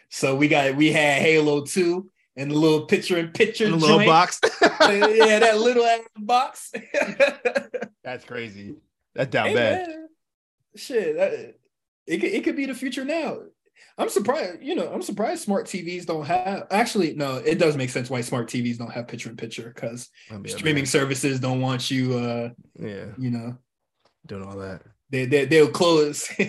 So 0.10 0.36
we 0.36 0.48
got 0.48 0.76
we 0.76 0.92
had 0.92 1.22
Halo 1.22 1.66
2 1.66 2.10
and 2.36 2.52
the 2.52 2.56
little 2.56 2.86
picture 2.86 3.18
in 3.18 3.30
picture 3.30 3.66
in 3.66 3.74
a 3.74 3.76
little 3.76 4.06
box. 4.06 4.40
yeah, 4.62 5.40
that 5.40 5.60
little 5.60 5.84
ass 5.86 6.02
box. 6.18 6.72
That's 8.04 8.26
crazy. 8.26 8.76
That's 9.16 9.30
down 9.30 9.50
Hey, 9.50 9.54
bad. 9.56 9.88
man, 9.88 10.08
Shit, 10.76 11.18
that, 11.18 11.56
it 12.08 12.18
could 12.18 12.32
it 12.32 12.44
could 12.44 12.56
be 12.56 12.66
the 12.66 12.74
future 12.74 13.06
now. 13.06 13.40
I'm 13.98 14.10
surprised, 14.10 14.62
you 14.62 14.76
know, 14.76 14.92
I'm 14.92 15.04
surprised 15.04 15.44
smart 15.44 15.68
TVs 15.68 16.06
don't 16.06 16.26
have 16.26 16.68
actually 16.72 17.14
no, 17.14 17.38
it 17.38 17.60
does 17.60 17.78
make 17.78 17.92
sense 17.92 18.10
why 18.10 18.22
smart 18.22 18.50
TVs 18.50 18.78
don't 18.78 18.92
have 18.92 19.08
picture 19.08 19.30
in 19.30 19.36
picture 19.36 19.72
because 19.74 20.10
streaming 20.48 20.86
services 20.86 21.40
don't 21.40 21.62
want 21.62 21.92
you 21.92 22.18
uh, 22.18 22.50
Yeah, 22.80 23.06
you 23.18 23.30
know, 23.30 23.58
doing 24.26 24.44
all 24.44 24.58
that. 24.58 24.82
They, 25.14 25.26
they 25.26 25.46
they'll 25.46 25.70
close. 25.70 26.30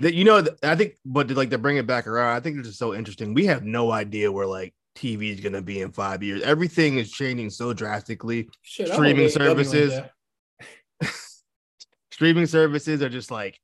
That 0.00 0.14
you 0.14 0.24
know, 0.24 0.42
I 0.64 0.74
think, 0.74 0.94
but 1.04 1.28
to, 1.28 1.34
like 1.34 1.50
to 1.50 1.58
bring 1.58 1.76
it 1.76 1.86
back 1.86 2.08
around, 2.08 2.34
I 2.34 2.40
think 2.40 2.58
it's 2.58 2.66
just 2.66 2.78
so 2.78 2.92
interesting. 2.92 3.34
We 3.34 3.46
have 3.46 3.62
no 3.62 3.92
idea 3.92 4.32
where 4.32 4.46
like 4.46 4.74
TV 4.96 5.30
is 5.30 5.38
gonna 5.38 5.62
be 5.62 5.80
in 5.80 5.92
five 5.92 6.24
years. 6.24 6.42
Everything 6.42 6.98
is 6.98 7.12
changing 7.12 7.50
so 7.50 7.72
drastically. 7.72 8.48
Shit, 8.62 8.88
Streaming 8.88 9.28
services. 9.28 10.00
Streaming 12.10 12.46
services 12.46 13.00
are 13.02 13.10
just 13.10 13.30
like 13.30 13.60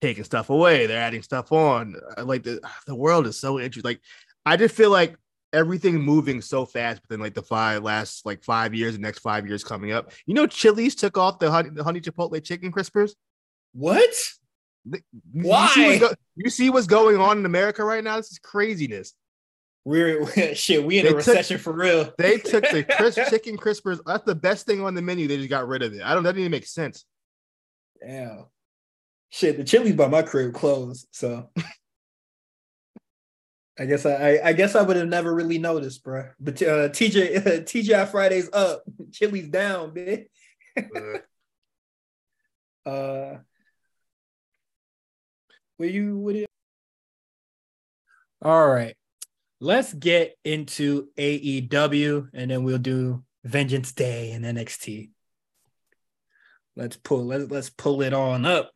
taking 0.00 0.22
stuff 0.22 0.50
away. 0.50 0.86
They're 0.86 1.00
adding 1.00 1.22
stuff 1.22 1.50
on. 1.50 1.96
Uh, 2.16 2.24
Like 2.24 2.44
the 2.44 2.60
the 2.86 2.94
world 2.94 3.26
is 3.26 3.40
so 3.40 3.58
interesting. 3.58 3.88
Like 3.88 4.00
I 4.46 4.56
just 4.56 4.76
feel 4.76 4.90
like 4.90 5.16
everything 5.52 6.00
moving 6.00 6.42
so 6.42 6.64
fast 6.64 7.02
within 7.02 7.20
like 7.20 7.34
the 7.34 7.42
five 7.42 7.82
last 7.82 8.24
like 8.24 8.44
five 8.44 8.72
years, 8.72 8.94
the 8.94 9.00
next 9.00 9.18
five 9.20 9.48
years 9.48 9.64
coming 9.64 9.90
up. 9.90 10.12
You 10.26 10.34
know, 10.34 10.46
Chili's 10.46 10.94
took 10.94 11.18
off 11.18 11.40
the 11.40 11.50
honey, 11.50 11.70
the 11.70 11.82
honey 11.82 12.00
chipotle 12.00 12.44
chicken 12.44 12.70
crispers. 12.70 13.12
What? 13.72 14.10
You- 14.84 14.98
You 15.34 15.42
see, 15.42 15.48
Why? 15.48 15.68
what's 15.74 15.98
go- 16.00 16.14
you 16.36 16.50
see 16.50 16.70
what's 16.70 16.86
going 16.86 17.18
on 17.18 17.38
in 17.38 17.44
America 17.46 17.84
right 17.84 18.02
now? 18.02 18.16
This 18.16 18.32
is 18.32 18.38
craziness. 18.38 19.12
We're 19.84 20.26
shit. 20.54 20.84
We 20.84 20.98
in 20.98 21.04
They 21.04 21.08
a 21.10 21.12
took- 21.12 21.26
recession 21.26 21.58
for 21.58 21.72
real. 21.72 22.12
They 22.18 22.38
took 22.38 22.64
the 22.70 22.84
crisp 22.84 23.18
chicken 23.30 23.56
crispers. 23.58 24.00
That's 24.06 24.24
the 24.24 24.34
best 24.34 24.66
thing 24.66 24.80
on 24.82 24.94
the 24.94 25.02
menu. 25.02 25.28
They 25.28 25.36
just 25.36 25.50
got 25.50 25.68
rid 25.68 25.82
of 25.82 25.92
it. 25.94 26.02
I 26.02 26.14
don't. 26.14 26.22
That 26.22 26.30
didn't 26.32 26.40
even 26.42 26.50
make 26.52 26.66
sense. 26.66 27.04
Damn. 28.02 28.46
Shit, 29.30 29.58
the 29.58 29.64
Chili's 29.64 29.94
by 29.94 30.08
my 30.08 30.22
crib 30.22 30.54
closed, 30.54 31.06
so 31.12 31.50
I 33.78 33.86
guess 33.86 34.04
I, 34.04 34.12
I 34.38 34.48
I 34.48 34.52
guess 34.54 34.74
I 34.74 34.82
would 34.82 34.96
have 34.96 35.08
never 35.08 35.32
really 35.32 35.58
noticed, 35.58 36.02
bro. 36.02 36.28
But 36.40 36.60
uh, 36.62 36.88
TJ 36.88 37.44
TGI 37.64 38.08
Fridays 38.10 38.50
up, 38.52 38.82
Chili's 39.12 39.48
down, 39.48 39.92
bitch. 39.92 40.26
Uh, 42.84 43.38
you 45.88 46.18
would 46.18 46.36
it? 46.36 46.46
All 48.42 48.68
right, 48.68 48.94
let's 49.60 49.92
get 49.92 50.34
into 50.44 51.08
AEW, 51.18 52.28
and 52.32 52.50
then 52.50 52.64
we'll 52.64 52.78
do 52.78 53.22
Vengeance 53.44 53.92
Day 53.92 54.32
and 54.32 54.44
NXT. 54.44 55.10
Let's 56.76 56.96
pull 56.96 57.26
let's 57.26 57.50
let's 57.50 57.70
pull 57.70 58.02
it 58.02 58.12
on 58.12 58.46
up. 58.46 58.70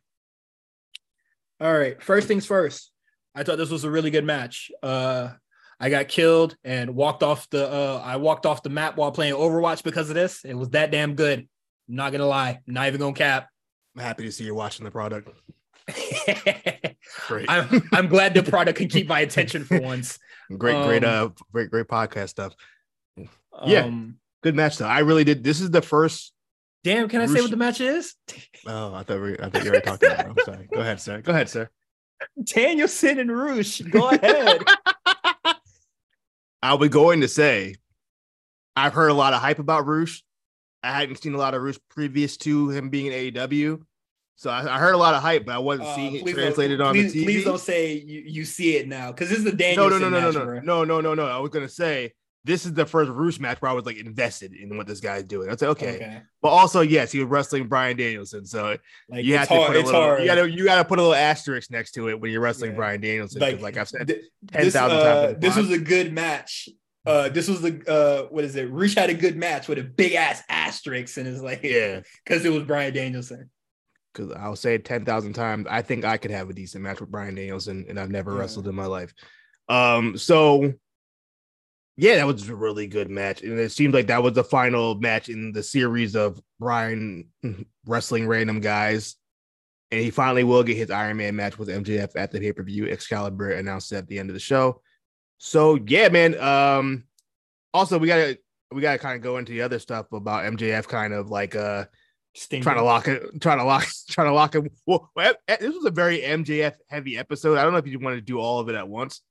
All 1.59 1.75
right, 1.75 2.01
first 2.01 2.27
things 2.27 2.45
first. 2.45 2.91
I 3.33 3.43
thought 3.43 3.57
this 3.57 3.69
was 3.69 3.83
a 3.83 3.89
really 3.91 4.11
good 4.11 4.25
match. 4.25 4.71
Uh 4.83 5.29
I 5.79 5.89
got 5.89 6.07
killed 6.07 6.55
and 6.63 6.95
walked 6.95 7.23
off 7.23 7.49
the 7.49 7.67
uh 7.67 8.01
I 8.03 8.17
walked 8.17 8.45
off 8.45 8.63
the 8.63 8.69
map 8.69 8.97
while 8.97 9.11
playing 9.11 9.33
Overwatch 9.33 9.83
because 9.83 10.09
of 10.09 10.15
this. 10.15 10.43
It 10.45 10.53
was 10.53 10.69
that 10.69 10.91
damn 10.91 11.15
good. 11.15 11.39
I'm 11.39 11.95
not 11.95 12.11
gonna 12.11 12.27
lie. 12.27 12.59
I'm 12.67 12.73
not 12.73 12.87
even 12.87 12.99
gonna 12.99 13.13
cap. 13.13 13.49
I'm 13.95 14.03
happy 14.03 14.23
to 14.25 14.31
see 14.31 14.43
you're 14.43 14.55
watching 14.55 14.83
the 14.83 14.91
product. 14.91 15.29
Great, 17.27 17.45
I'm 17.49 17.87
I'm 17.91 18.07
glad 18.07 18.33
the 18.33 18.43
product 18.49 18.77
can 18.77 18.87
keep 18.87 19.07
my 19.07 19.19
attention 19.19 19.63
for 19.63 19.79
once. 19.79 20.17
great, 20.57 20.83
great, 20.85 21.03
um, 21.03 21.27
uh, 21.27 21.43
great, 21.51 21.69
great 21.69 21.87
podcast 21.87 22.29
stuff. 22.29 22.55
Yeah. 23.65 23.85
Um, 23.85 24.17
Good 24.45 24.55
match 24.55 24.77
though. 24.77 24.85
I 24.85 24.99
really 24.99 25.23
did. 25.23 25.43
This 25.43 25.59
is 25.59 25.71
the 25.71 25.81
first. 25.81 26.31
damn, 26.83 27.09
can 27.09 27.19
I 27.19 27.25
say 27.25 27.41
what 27.41 27.49
the 27.49 27.57
match 27.57 27.81
is? 27.81 28.13
Oh, 28.67 28.93
I 28.93 29.01
thought 29.01 29.19
we. 29.19 29.33
I 29.39 29.49
thought 29.49 29.63
you 29.63 29.71
already 29.71 29.85
talked 29.85 30.03
about 30.03 30.19
it. 30.19 30.25
I'm 30.27 30.37
sorry. 30.45 30.67
Go 30.71 30.81
ahead, 30.81 31.01
sir. 31.01 31.21
Go 31.21 31.31
ahead, 31.31 31.49
sir. 31.49 31.67
Danielson 32.43 33.19
and 33.19 33.35
Rush. 33.35 33.81
Go 33.81 34.09
ahead. 34.09 34.61
I 36.61 36.73
was 36.75 36.89
going 36.89 37.21
to 37.21 37.27
say, 37.27 37.75
I've 38.75 38.93
heard 38.93 39.09
a 39.09 39.15
lot 39.15 39.33
of 39.33 39.41
hype 39.41 39.57
about 39.59 39.87
Rush. 39.87 40.23
I 40.83 40.91
hadn't 40.91 41.21
seen 41.23 41.33
a 41.33 41.39
lot 41.39 41.55
of 41.55 41.63
Rush 41.63 41.79
previous 41.89 42.37
to 42.37 42.69
him 42.69 42.89
being 42.89 43.07
in 43.07 43.33
AEW. 43.33 43.81
So 44.37 44.49
I, 44.49 44.75
I 44.75 44.79
heard 44.79 44.93
a 44.93 44.97
lot 44.97 45.13
of 45.15 45.21
hype, 45.21 45.45
but 45.45 45.55
I 45.55 45.59
wasn't 45.59 45.87
Uh, 45.87 45.95
seeing 45.95 46.15
it 46.15 46.27
translated 46.27 46.81
on 46.81 46.93
please, 46.93 47.13
the 47.13 47.21
TV. 47.21 47.25
Please 47.25 47.45
don't 47.45 47.59
say 47.59 47.93
you, 47.93 48.23
you 48.25 48.45
see 48.45 48.75
it 48.75 48.87
now 48.87 49.11
because 49.11 49.29
this 49.29 49.37
is 49.37 49.43
the 49.45 49.51
Danielson 49.53 50.01
no, 50.01 50.09
no, 50.09 50.19
no, 50.19 50.31
no, 50.31 50.43
no, 50.45 50.59
no, 50.59 50.83
no, 50.83 51.01
no, 51.01 51.13
no. 51.15 51.25
I 51.25 51.37
was 51.39 51.51
gonna 51.51 51.69
say 51.69 52.13
this 52.43 52.65
is 52.65 52.73
the 52.73 52.85
first 52.85 53.09
Rush 53.11 53.39
match 53.39 53.59
where 53.61 53.71
I 53.71 53.73
was 53.73 53.85
like 53.85 53.97
invested 53.97 54.53
in 54.53 54.77
what 54.77 54.85
this 54.87 54.99
guy's 54.99 55.23
doing. 55.23 55.47
I 55.49 55.53
was 55.53 55.61
like, 55.61 55.71
okay. 55.71 56.21
But 56.43 56.49
also, 56.49 56.81
yes, 56.81 57.11
he 57.11 57.19
was 57.19 57.27
wrestling 57.27 57.67
Bryan 57.67 57.97
Danielson. 57.97 58.45
So 58.45 58.77
Like 59.09 59.25
you 59.25 59.35
have 59.37 59.47
to 59.47 59.55
hard. 59.55 59.67
put 59.67 59.75
a 59.77 59.79
little, 59.85 60.01
hard. 60.01 60.19
you 60.21 60.27
gotta 60.27 60.51
you 60.51 60.63
gotta 60.65 60.85
put 60.85 60.99
a 60.99 61.01
little 61.01 61.15
asterisk 61.15 61.71
next 61.71 61.93
to 61.93 62.09
it 62.09 62.19
when 62.19 62.29
you're 62.31 62.41
wrestling 62.41 62.71
Yeah. 62.71 62.77
Bryan 62.77 63.01
Danielson. 63.01 63.41
Like, 63.61 63.77
I've 63.77 63.89
said 63.89 64.07
th- 64.09 64.21
10,000 64.51 64.63
this, 64.65 64.73
times. 64.73 64.91
uh, 64.93 65.27
the 65.31 65.37
this 65.39 65.55
was 65.55 65.71
a 65.71 65.79
good 65.79 66.13
match. 66.13 66.69
Uh, 67.05 67.29
this 67.29 67.47
was 67.47 67.61
the 67.61 67.81
uh, 67.87 68.27
what 68.29 68.43
is 68.43 68.55
it? 68.55 68.69
Rush 68.69 68.95
had 68.95 69.09
a 69.09 69.13
good 69.13 69.37
match 69.37 69.67
with 69.67 69.77
a 69.79 69.83
big 69.83 70.13
ass 70.13 70.41
asterisk, 70.49 71.17
and 71.17 71.27
it's 71.27 71.41
like 71.41 71.61
yeah. 71.63 72.01
because 72.25 72.43
it 72.45 72.49
was 72.51 72.63
Bryan 72.63 72.93
Danielson. 72.93 73.49
Because 74.15 74.31
I'll 74.31 74.55
say 74.55 74.75
it 74.75 74.85
10,000 74.85 75.33
times. 75.33 75.67
I 75.69 75.81
think 75.81 76.05
I 76.05 76.17
could 76.17 76.31
have 76.31 76.49
a 76.49 76.53
decent 76.53 76.83
match 76.83 77.01
with 77.01 77.11
Bryan 77.11 77.35
Danielson, 77.35 77.85
and 77.89 77.99
I've 77.99 78.09
never 78.09 78.31
Yeah. 78.33 78.39
wrestled 78.39 78.67
in 78.67 78.75
my 78.75 78.85
life. 78.85 79.13
Um, 79.67 80.17
so 80.17 80.73
yeah, 81.97 82.15
that 82.15 82.27
was 82.27 82.47
a 82.49 82.55
really 82.55 82.87
good 82.87 83.09
match. 83.09 83.41
And 83.41 83.57
it 83.57 83.71
seemed 83.71 83.93
like 83.93 84.07
that 84.07 84.21
was 84.23 84.33
the 84.33 84.43
final 84.43 84.95
match 84.95 85.29
in 85.29 85.51
the 85.51 85.63
series 85.63 86.15
of 86.15 86.41
Bryan 86.59 87.29
wrestling 87.85 88.27
random 88.27 88.59
guys. 88.59 89.15
And 89.91 90.01
he 90.01 90.11
finally 90.11 90.43
will 90.43 90.63
get 90.63 90.75
his 90.77 90.91
Iron 90.91 91.17
Man 91.17 91.35
match 91.35 91.57
with 91.57 91.69
MJF 91.69 92.11
at 92.15 92.31
the 92.31 92.39
pay-per-view. 92.39 92.87
Excalibur 92.87 93.51
announced 93.51 93.91
at 93.93 94.07
the 94.07 94.19
end 94.19 94.29
of 94.29 94.33
the 94.33 94.39
show. 94.39 94.81
So 95.37 95.79
yeah, 95.87 96.09
man. 96.09 96.37
Um, 96.39 97.03
also 97.73 97.97
we 97.97 98.07
gotta 98.07 98.37
we 98.71 98.81
gotta 98.81 98.97
kind 98.99 99.15
of 99.15 99.21
go 99.21 99.37
into 99.37 99.51
the 99.53 99.61
other 99.61 99.79
stuff 99.79 100.11
about 100.11 100.43
MJF 100.53 100.87
kind 100.87 101.13
of 101.13 101.29
like 101.29 101.55
uh 101.55 101.85
Sting. 102.35 102.61
trying 102.61 102.77
to 102.77 102.83
lock 102.83 103.07
it, 103.07 103.41
trying 103.41 103.59
to 103.59 103.63
lock, 103.63 103.87
trying 104.09 104.27
to 104.27 104.33
lock 104.33 104.55
him. 104.55 104.69
Well, 104.85 105.09
eh, 105.17 105.33
eh, 105.47 105.57
this 105.59 105.73
was 105.73 105.85
a 105.85 105.91
very 105.91 106.19
MJF 106.19 106.75
heavy 106.89 107.17
episode. 107.17 107.57
I 107.57 107.63
don't 107.63 107.71
know 107.71 107.79
if 107.79 107.87
you 107.87 107.97
want 107.99 108.17
to 108.17 108.21
do 108.21 108.39
all 108.39 108.59
of 108.59 108.69
it 108.69 108.75
at 108.75 108.87
once 108.87 109.21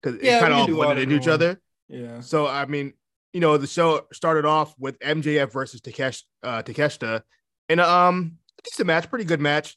because 0.00 0.22
Yeah, 0.22 0.38
it 0.38 0.40
kind 0.40 0.52
of 0.52 0.60
all 0.60 0.66
do 0.66 0.76
blended 0.76 1.04
into 1.04 1.16
each 1.16 1.28
other. 1.28 1.60
Yeah. 1.88 2.20
So 2.20 2.46
I 2.46 2.66
mean, 2.66 2.92
you 3.32 3.40
know, 3.40 3.56
the 3.56 3.66
show 3.66 4.06
started 4.12 4.44
off 4.44 4.74
with 4.78 4.98
MJF 5.00 5.52
versus 5.52 5.80
Takesh, 5.80 6.22
uh, 6.42 6.62
Takeshita, 6.62 7.22
and 7.68 7.80
um, 7.80 8.38
a 8.58 8.62
decent 8.62 8.86
match, 8.86 9.08
pretty 9.10 9.24
good 9.24 9.40
match. 9.40 9.76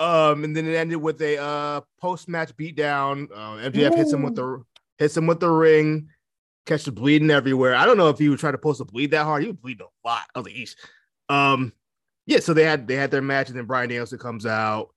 Um, 0.00 0.44
and 0.44 0.56
then 0.56 0.66
it 0.66 0.74
ended 0.74 0.98
with 0.98 1.20
a 1.22 1.38
uh 1.38 1.80
post 2.00 2.28
match 2.28 2.54
beatdown. 2.56 3.28
Uh, 3.34 3.68
MJF 3.70 3.96
hits 3.96 4.12
him 4.12 4.22
with 4.22 4.36
the 4.36 4.62
hits 4.98 5.16
him 5.16 5.26
with 5.26 5.40
the 5.40 5.50
ring. 5.50 6.08
Catch 6.66 6.84
the 6.84 6.92
bleeding 6.92 7.30
everywhere. 7.30 7.74
I 7.74 7.86
don't 7.86 7.96
know 7.96 8.10
if 8.10 8.18
he 8.18 8.28
was 8.28 8.40
trying 8.40 8.52
to 8.52 8.58
post 8.58 8.80
a 8.82 8.84
bleed 8.84 9.12
that 9.12 9.24
hard. 9.24 9.42
He 9.42 9.48
was 9.48 9.56
bleeding 9.56 9.86
a 9.86 10.06
lot. 10.06 10.24
I 10.34 10.38
was 10.38 10.46
like, 10.46 10.54
Eesh. 10.54 10.74
Um, 11.28 11.72
yeah. 12.26 12.40
So 12.40 12.54
they 12.54 12.64
had 12.64 12.86
they 12.88 12.94
had 12.96 13.10
their 13.10 13.22
match, 13.22 13.48
and 13.48 13.58
then 13.58 13.66
Bryan 13.66 13.88
Danielson 13.88 14.18
comes 14.18 14.46
out, 14.46 14.88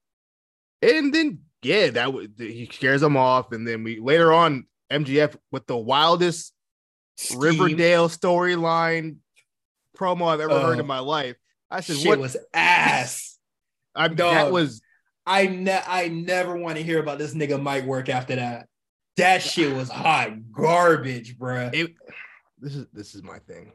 and 0.82 1.14
then 1.14 1.40
yeah, 1.62 1.90
that 1.92 2.14
was 2.14 2.28
he 2.38 2.70
scares 2.72 3.02
them 3.02 3.18
off, 3.18 3.52
and 3.52 3.68
then 3.68 3.84
we 3.84 4.00
later 4.00 4.32
on 4.34 4.66
MJF 4.92 5.36
with 5.52 5.68
the 5.68 5.78
wildest 5.78 6.54
Scheme. 7.18 7.40
Riverdale 7.40 8.10
storyline 8.10 9.18
promo 9.98 10.28
I've 10.28 10.40
ever 10.40 10.60
heard 10.60 10.78
Oh. 10.78 10.82
in 10.82 10.88
my 10.88 11.00
life. 11.00 11.36
I 11.70 11.82
said, 11.82 12.06
"What?" 12.08 12.20
was 12.20 12.38
ass. 12.54 13.38
I, 13.94 14.08
that 14.08 14.18
Dog. 14.18 14.54
was 14.54 14.82
I 15.26 15.48
ne- 15.48 15.84
I 15.86 16.08
never 16.08 16.56
want 16.58 16.78
to 16.78 16.84
hear 16.84 17.00
about 17.00 17.20
this 17.20 17.36
nigga 17.36 17.62
Mike 17.62 17.86
work 17.86 18.10
after 18.10 18.36
that. 18.38 18.68
That 19.18 19.42
shit 19.44 19.76
was 19.76 19.90
hot 19.90 20.52
garbage, 20.52 21.38
bruh. 21.38 21.74
it. 21.74 21.94
This 22.60 22.76
is 22.76 22.88
this 22.94 23.16
is 23.16 23.22
my 23.24 23.40
thing. 23.40 23.72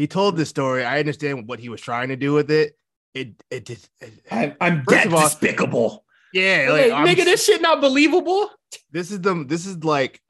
He 0.00 0.06
told 0.06 0.34
this 0.36 0.48
story. 0.48 0.82
I 0.82 0.98
understand 0.98 1.46
what 1.46 1.58
he 1.60 1.68
was 1.68 1.80
trying 1.82 2.08
to 2.08 2.16
do 2.16 2.32
with 2.32 2.50
it. 2.50 2.74
It 3.12 3.34
it 3.50 3.66
just 3.66 3.90
it- 4.00 4.14
I, 4.30 4.56
I'm 4.58 4.82
that 4.88 5.12
all- 5.12 5.20
despicable. 5.20 6.04
yeah. 6.32 6.68
Like, 6.70 6.90
Like, 6.90 7.18
I'm- 7.18 7.24
this 7.26 7.44
shit 7.44 7.60
not 7.60 7.82
believable. 7.82 8.50
this 8.90 9.10
is 9.10 9.20
the 9.20 9.44
this 9.46 9.66
is 9.66 9.84
like 9.84 10.20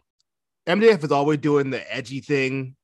MJF 0.67 1.05
is 1.05 1.13
always 1.13 1.39
doing 1.39 1.71
the 1.71 1.83
edgy 1.95 2.19
thing, 2.21 2.75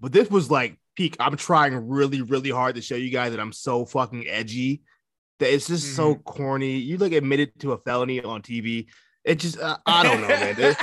but 0.00 0.10
this 0.10 0.28
was 0.28 0.50
like 0.50 0.76
peak. 0.96 1.16
I'm 1.20 1.36
trying 1.36 1.74
really, 1.88 2.22
really 2.22 2.50
hard 2.50 2.74
to 2.74 2.82
show 2.82 2.96
you 2.96 3.10
guys 3.10 3.30
that 3.30 3.38
I'm 3.40 3.52
so 3.52 3.84
fucking 3.86 4.26
edgy 4.28 4.82
that 5.38 5.52
it's 5.54 5.68
just 5.68 5.94
so 5.94 6.14
Mm-hmm. 6.14 6.22
corny. 6.22 6.76
You 6.78 6.96
like 6.98 7.12
admitted 7.12 7.58
to 7.60 7.72
a 7.74 7.78
felony 7.78 8.20
on 8.24 8.42
TV. 8.42 8.86
It 9.24 9.36
just 9.36 9.58
uh, 9.58 9.78
I 9.86 10.02
don't 10.02 10.20
know, 10.20 10.28
man. 10.28 10.54
It- 10.58 10.76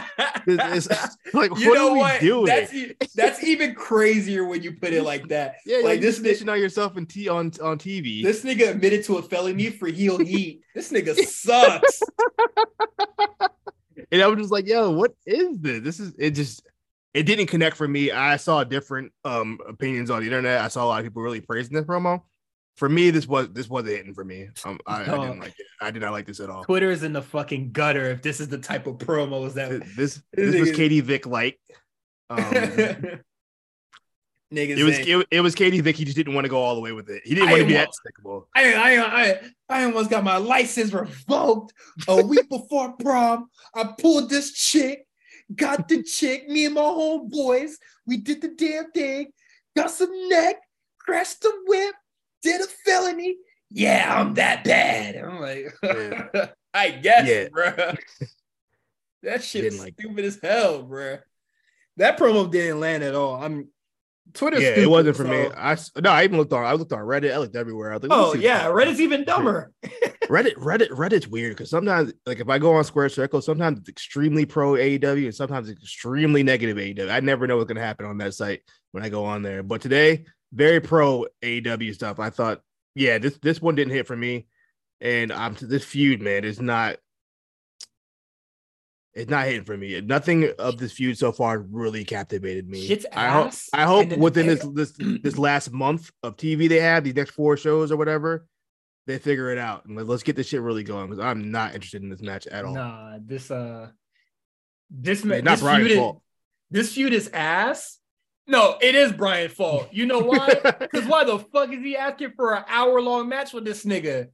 it's, 0.48 0.88
it's 0.88 1.18
like 1.34 1.56
you 1.60 1.70
what 1.70 1.76
know 1.76 1.90
are 1.90 1.94
we 1.94 2.00
what? 2.00 2.22
doing? 2.22 2.46
That's 2.46 2.74
that's 3.14 3.44
even 3.44 3.76
crazier 3.76 4.46
when 4.46 4.64
you 4.64 4.74
put 4.74 4.94
it 4.94 5.04
like 5.04 5.28
that. 5.28 5.58
yeah, 5.66 5.78
like 5.78 5.86
like 5.86 6.02
this 6.02 6.18
this 6.20 6.42
ni- 6.42 6.48
snitching 6.48 6.52
on 6.52 6.60
yourself 6.60 6.94
t 7.08 7.30
on 7.30 7.52
on 7.62 7.78
TV. 7.78 8.24
This 8.24 8.44
nigga 8.44 8.72
admitted 8.72 9.04
to 9.06 9.18
a 9.18 9.22
felony 9.22 9.70
for 9.70 9.88
heel 9.88 10.18
heat. 10.18 10.62
This 10.74 10.92
nigga 10.92 11.16
sucks. 11.16 12.02
and 14.12 14.22
I 14.22 14.28
was 14.28 14.40
just 14.40 14.52
like, 14.52 14.68
yo, 14.68 14.92
what 14.92 15.14
is 15.26 15.60
this? 15.60 15.82
This 15.82 16.00
is 16.00 16.14
it 16.18 16.32
just 16.32 16.66
it 17.14 17.24
didn't 17.24 17.48
connect 17.48 17.76
for 17.78 17.88
me. 17.88 18.12
I 18.12 18.38
saw 18.38 18.64
different 18.64 19.12
um 19.24 19.60
opinions 19.68 20.10
on 20.10 20.22
the 20.22 20.26
internet. 20.26 20.62
I 20.62 20.68
saw 20.70 20.86
a 20.86 20.88
lot 20.88 21.00
of 21.00 21.06
people 21.06 21.22
really 21.22 21.42
praising 21.42 21.76
this 21.76 21.86
promo. 21.86 22.22
For 22.82 22.90
me, 22.90 23.12
this 23.12 23.28
was 23.28 23.48
this 23.50 23.70
wasn't 23.70 23.96
hitting 23.96 24.16
for 24.16 24.24
me. 24.24 24.50
Um, 24.66 24.80
I, 24.88 25.02
I 25.02 25.06
didn't 25.06 25.40
like 25.40 25.54
it. 25.60 25.68
I 25.82 25.92
did 25.92 26.02
not 26.02 26.14
like 26.14 26.26
this 26.26 26.40
at 26.40 26.50
all. 26.50 26.64
Twitter's 26.64 27.04
in 27.04 27.14
the 27.14 27.22
fucking 27.22 27.74
gutter 27.74 28.10
if 28.10 28.24
this 28.24 28.40
is 28.40 28.48
the 28.48 28.58
type 28.58 28.88
of 28.88 28.98
promos 28.98 29.54
that 29.54 29.84
This 29.96 30.24
this 30.34 30.60
was 30.60 30.72
Katie 30.72 31.00
Vick 31.00 31.28
like. 31.28 31.60
Um, 32.32 32.40
niggas 34.54 34.78
it 34.78 34.84
was 34.84 35.00
it, 35.00 35.28
it 35.30 35.42
was 35.42 35.54
Katie 35.54 35.82
Vick. 35.82 35.98
He 35.98 36.06
just 36.06 36.16
didn't 36.16 36.34
want 36.34 36.46
to 36.46 36.50
go 36.50 36.60
all 36.60 36.76
the 36.76 36.82
way 36.82 36.94
with 36.94 37.10
it. 37.10 37.22
He 37.26 37.36
didn't 37.36 37.50
I 37.50 37.52
want 37.52 37.62
to 37.64 37.68
be 37.68 37.74
that 37.74 37.90
despicable. 37.90 38.48
I, 38.56 38.74
I, 38.74 39.22
I, 39.24 39.40
I 39.68 39.84
almost 39.84 40.10
got 40.10 40.24
my 40.24 40.38
license 40.38 40.94
revoked 40.94 41.74
a 42.08 42.26
week 42.26 42.48
before 42.48 42.94
prom. 42.94 43.50
I 43.76 43.94
pulled 44.00 44.30
this 44.30 44.54
chick, 44.54 45.06
got 45.54 45.90
the 45.90 46.04
chick, 46.04 46.48
me 46.48 46.66
and 46.66 46.76
my 46.76 46.82
homeboys. 46.82 47.74
We 48.08 48.16
did 48.16 48.42
the 48.42 48.48
damn 48.56 48.90
thing, 48.92 49.34
got 49.76 49.92
some 49.92 50.30
neck, 50.30 50.56
crashed 51.00 51.42
the 51.42 51.52
whip, 51.66 51.94
did 52.42 52.62
a 52.62 52.66
felony. 52.86 53.38
Yeah, 53.70 54.14
I'm 54.20 54.34
that 54.36 54.64
bad. 54.64 55.16
I'm 55.16 55.40
like, 55.40 55.74
Yeah. 55.84 56.48
I 56.74 56.90
guess, 56.92 57.28
Yeah. 57.28 57.48
bruh. 57.50 57.98
That 59.24 59.44
shit 59.44 59.66
is 59.66 59.80
like 59.80 59.94
stupid 60.00 60.26
as 60.26 60.40
hell, 60.42 60.84
bruh. 60.84 61.20
That 61.98 62.18
promo 62.18 62.50
didn't 62.52 62.80
land 62.80 63.04
at 63.04 63.14
all. 63.14 63.36
I'm 63.36 63.68
Twitter. 64.34 64.60
yeah, 64.60 64.70
it 64.82 64.90
wasn't 64.90 65.16
for 65.18 65.26
me. 65.26 65.48
I 65.56 65.78
no, 66.02 66.10
I 66.10 66.24
even 66.24 66.38
looked 66.38 66.54
on. 66.54 66.64
I 66.66 66.74
looked 66.74 66.92
on 66.94 67.00
Reddit. 67.00 67.32
I 67.32 67.38
looked 67.38 67.56
everywhere. 67.56 67.92
I 67.92 67.98
was 67.98 68.04
like, 68.04 68.12
Oh 68.12 68.34
yeah, 68.34 68.66
Reddit's 68.66 69.00
even 69.00 69.24
dumber. 69.24 69.72
Reddit, 70.24 70.56
Reddit, 70.56 70.90
Reddit's 70.90 71.28
weird 71.28 71.56
because 71.56 71.70
sometimes, 71.70 72.14
like, 72.26 72.40
if 72.40 72.48
I 72.50 72.58
go 72.58 72.74
on 72.74 72.84
Square 72.84 73.10
Circle, 73.10 73.42
sometimes 73.42 73.80
it's 73.80 73.90
extremely 73.90 74.46
pro 74.46 74.72
AEW 74.74 75.26
and 75.26 75.36
sometimes 75.36 75.70
it's 75.70 75.84
extremely 75.84 76.42
negative 76.42 76.78
AEW. 76.78 77.12
I 77.12 77.20
never 77.20 77.46
know 77.46 77.58
what's 77.58 77.68
gonna 77.68 77.82
happen 77.82 78.06
on 78.08 78.18
that 78.20 78.34
site 78.34 78.62
when 78.92 79.04
I 79.04 79.10
go 79.10 79.26
on 79.26 79.44
there. 79.44 79.62
But 79.62 79.82
today, 79.82 80.26
very 80.54 80.80
pro 80.82 81.26
AEW 81.42 81.94
stuff. 81.94 82.20
I 82.20 82.30
thought, 82.30 82.62
yeah, 82.96 83.18
this 83.18 83.38
this 83.38 83.62
one 83.62 83.76
didn't 83.76 83.94
hit 83.94 84.08
for 84.08 84.16
me, 84.16 84.48
and 85.00 85.32
I'm 85.32 85.56
this 85.60 85.84
feud, 85.86 86.22
man, 86.22 86.44
is 86.44 86.60
not. 86.62 86.98
It's 89.14 89.30
not 89.30 89.46
hitting 89.46 89.66
for 89.66 89.76
me. 89.76 90.00
Nothing 90.00 90.52
of 90.58 90.78
this 90.78 90.94
feud 90.94 91.18
so 91.18 91.34
far 91.34 91.60
really 91.60 92.06
captivated 92.06 92.70
me. 92.70 92.86
Shit's 92.88 93.06
I 93.12 93.28
hope. 93.30 93.52
I 93.74 93.84
hope 93.84 94.18
within 94.18 94.48
this 94.48 94.66
this 94.74 94.94
this 94.98 95.38
last 95.38 95.72
month 95.72 96.12
of 96.24 96.38
TV 96.38 96.70
they 96.70 96.80
have, 96.80 97.04
these 97.04 97.16
next 97.16 97.32
four 97.32 97.58
shows 97.58 97.92
or 97.92 97.98
whatever, 97.98 98.48
they 99.08 99.18
figure 99.20 99.52
it 99.52 99.58
out 99.58 99.86
and 99.86 99.98
let- 99.98 100.08
let's 100.08 100.24
get 100.24 100.38
this 100.38 100.48
shit 100.48 100.62
really 100.62 100.84
going 100.84 101.10
because 101.10 101.22
I'm 101.24 101.52
not 101.52 101.76
interested 101.76 102.02
in 102.02 102.10
this 102.10 102.22
match 102.22 102.48
at 102.48 102.64
all. 102.64 102.74
Nah, 102.74 103.18
this 103.22 103.52
uh, 103.52 103.90
this 104.90 105.26
It's 105.26 105.26
not 105.26 105.44
this 105.44 105.62
Bryan's 105.62 105.82
feud 105.88 105.92
is, 105.92 105.98
fault. 105.98 106.22
this 106.70 106.94
feud 106.94 107.12
is 107.14 107.30
ass. 107.34 107.98
No, 108.52 108.76
it 108.82 108.96
is 108.96 109.14
Bryan's 109.14 109.54
fault. 109.54 109.88
You 109.94 110.06
know 110.06 110.20
why? 110.20 110.50
Because 110.82 111.08
why 111.08 111.24
the 111.24 111.40
fuck 111.40 111.72
is 111.72 111.82
he 111.82 111.96
asking 111.96 112.34
for 112.36 112.54
an 112.54 112.66
hour 112.68 113.02
long 113.02 113.30
match 113.30 113.54
with 113.54 113.64
this 113.64 113.86
nigga? 113.86 114.28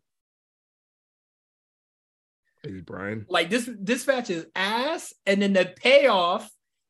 Hey, 2.63 2.81
Bryan. 2.81 3.27
Like 3.29 3.51
this, 3.51 3.69
this 3.79 4.07
match 4.07 4.31
is 4.31 4.47
ass, 4.55 5.13
and 5.27 5.39
then 5.39 5.53
the 5.53 5.71
payoff 5.75 6.49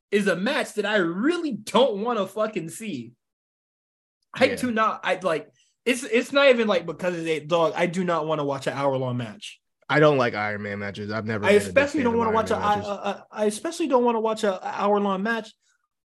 is 0.09 0.27
a 0.27 0.37
match 0.37 0.75
that 0.75 0.85
I 0.85 0.95
really 0.97 1.51
don't 1.51 2.01
want 2.01 2.17
to 2.17 2.27
fucking 2.27 2.69
see. 2.69 3.11
I 4.33 4.45
Yeah. 4.45 4.55
do 4.55 4.71
not. 4.71 5.01
I 5.03 5.19
like. 5.21 5.49
It's 5.83 6.03
it's 6.03 6.31
not 6.31 6.47
even 6.47 6.67
like 6.67 6.85
because 6.85 7.17
it's 7.17 7.27
a 7.27 7.45
dog. 7.45 7.73
I 7.75 7.87
do 7.87 8.05
not 8.05 8.25
want 8.25 8.39
to 8.39 8.45
watch 8.45 8.67
an 8.67 8.73
hour 8.73 8.95
long 8.95 9.17
match. 9.17 9.59
I 9.89 9.99
don't 9.99 10.17
like 10.17 10.33
Iron 10.33 10.61
Man 10.63 10.79
matches. 10.79 11.11
I've 11.11 11.25
never. 11.25 11.45
I 11.45 11.51
a 11.51 11.57
especially 11.57 12.03
don't 12.03 12.17
want 12.17 12.29
to 12.29 12.33
watch 12.33 12.51
a. 12.51 12.59
Matches. 12.59 12.87
I, 12.87 13.21
I 13.31 13.45
especially 13.45 13.87
don't 13.87 14.05
want 14.05 14.15
to 14.15 14.21
watch 14.21 14.45
a 14.45 14.65
hour 14.65 14.99
long 15.01 15.23
match 15.23 15.53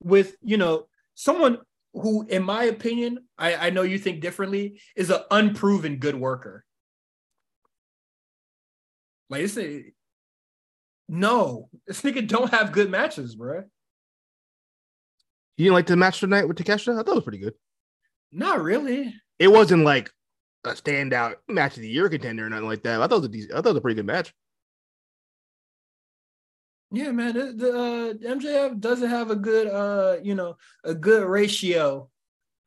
with 0.03 0.35
you 0.43 0.57
know 0.57 0.87
someone 1.15 1.59
who, 1.93 2.27
in 2.27 2.43
my 2.43 2.65
opinion, 2.65 3.19
I, 3.37 3.55
I 3.55 3.71
know 3.71 3.83
you 3.83 3.99
think 3.99 4.21
differently, 4.21 4.81
is 4.97 5.11
an 5.11 5.21
unproven 5.31 5.97
good 5.97 6.15
worker. 6.15 6.65
Like 9.29 9.43
this, 9.43 9.57
nigga- 9.57 9.93
no, 11.09 11.69
this 11.87 12.03
nigga 12.03 12.27
don't 12.27 12.51
have 12.51 12.73
good 12.73 12.91
matches, 12.91 13.35
bro. 13.35 13.65
You 15.57 15.65
didn't 15.65 15.75
like 15.75 15.87
the 15.87 15.97
match 15.97 16.21
tonight 16.21 16.49
with 16.49 16.57
Takeshita? 16.57 16.93
I 16.95 17.03
thought 17.03 17.09
it 17.09 17.15
was 17.17 17.25
pretty 17.25 17.39
good. 17.39 17.55
Not 18.33 18.63
really. 18.63 19.15
It 19.39 19.49
wasn't 19.49 19.85
like 19.85 20.11
a 20.65 20.71
standout 20.71 21.35
match 21.49 21.77
of 21.77 21.83
the 21.83 21.89
year 21.89 22.09
contender 22.09 22.47
or 22.47 22.51
nothing 22.51 22.67
like 22.67 22.83
that. 22.85 23.01
I 23.01 23.07
thought 23.07 23.17
it 23.17 23.21
was 23.21 23.25
a 23.27 23.29
decent, 23.29 23.53
I 23.53 23.57
thought 23.57 23.67
it 23.67 23.73
was 23.73 23.79
a 23.79 23.83
pretty 23.83 23.97
good 23.97 24.07
match. 24.07 24.33
Yeah, 26.93 27.13
man. 27.13 27.35
The, 27.35 27.53
the 27.53 27.71
uh, 27.73 28.35
MJF 28.35 28.81
doesn't 28.81 29.09
have 29.09 29.31
a 29.31 29.37
good, 29.37 29.69
uh, 29.69 30.17
you 30.23 30.35
know, 30.35 30.57
a 30.85 30.95
good 30.95 31.25
ratio 31.25 32.09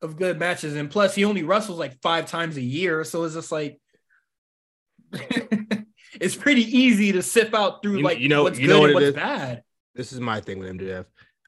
of 0.00 0.16
good 0.16 0.38
matches, 0.38 0.74
and 0.76 0.90
plus 0.90 1.14
he 1.14 1.24
only 1.24 1.42
wrestles 1.42 1.78
like 1.78 2.00
five 2.02 2.26
times 2.26 2.56
a 2.56 2.62
year, 2.62 3.04
so 3.04 3.24
it's 3.24 3.34
just 3.34 3.52
like 3.52 3.78
it's 6.20 6.34
pretty 6.36 6.62
easy 6.78 7.12
to 7.12 7.22
sift 7.22 7.54
out 7.54 7.82
through 7.82 7.98
You 7.98 8.02
like 8.04 8.18
you 8.18 8.28
know- 8.28 8.42
what's 8.44 8.58
you 8.58 8.66
good 8.66 8.72
know 8.74 8.80
what 8.80 8.86
and 8.90 8.94
what's 8.94 9.06
is? 9.06 9.14
bad. 9.14 9.62
This 9.94 10.12
is 10.12 10.20
my 10.20 10.40
thing 10.40 10.58
with 10.58 10.70
MJF. 10.70 11.04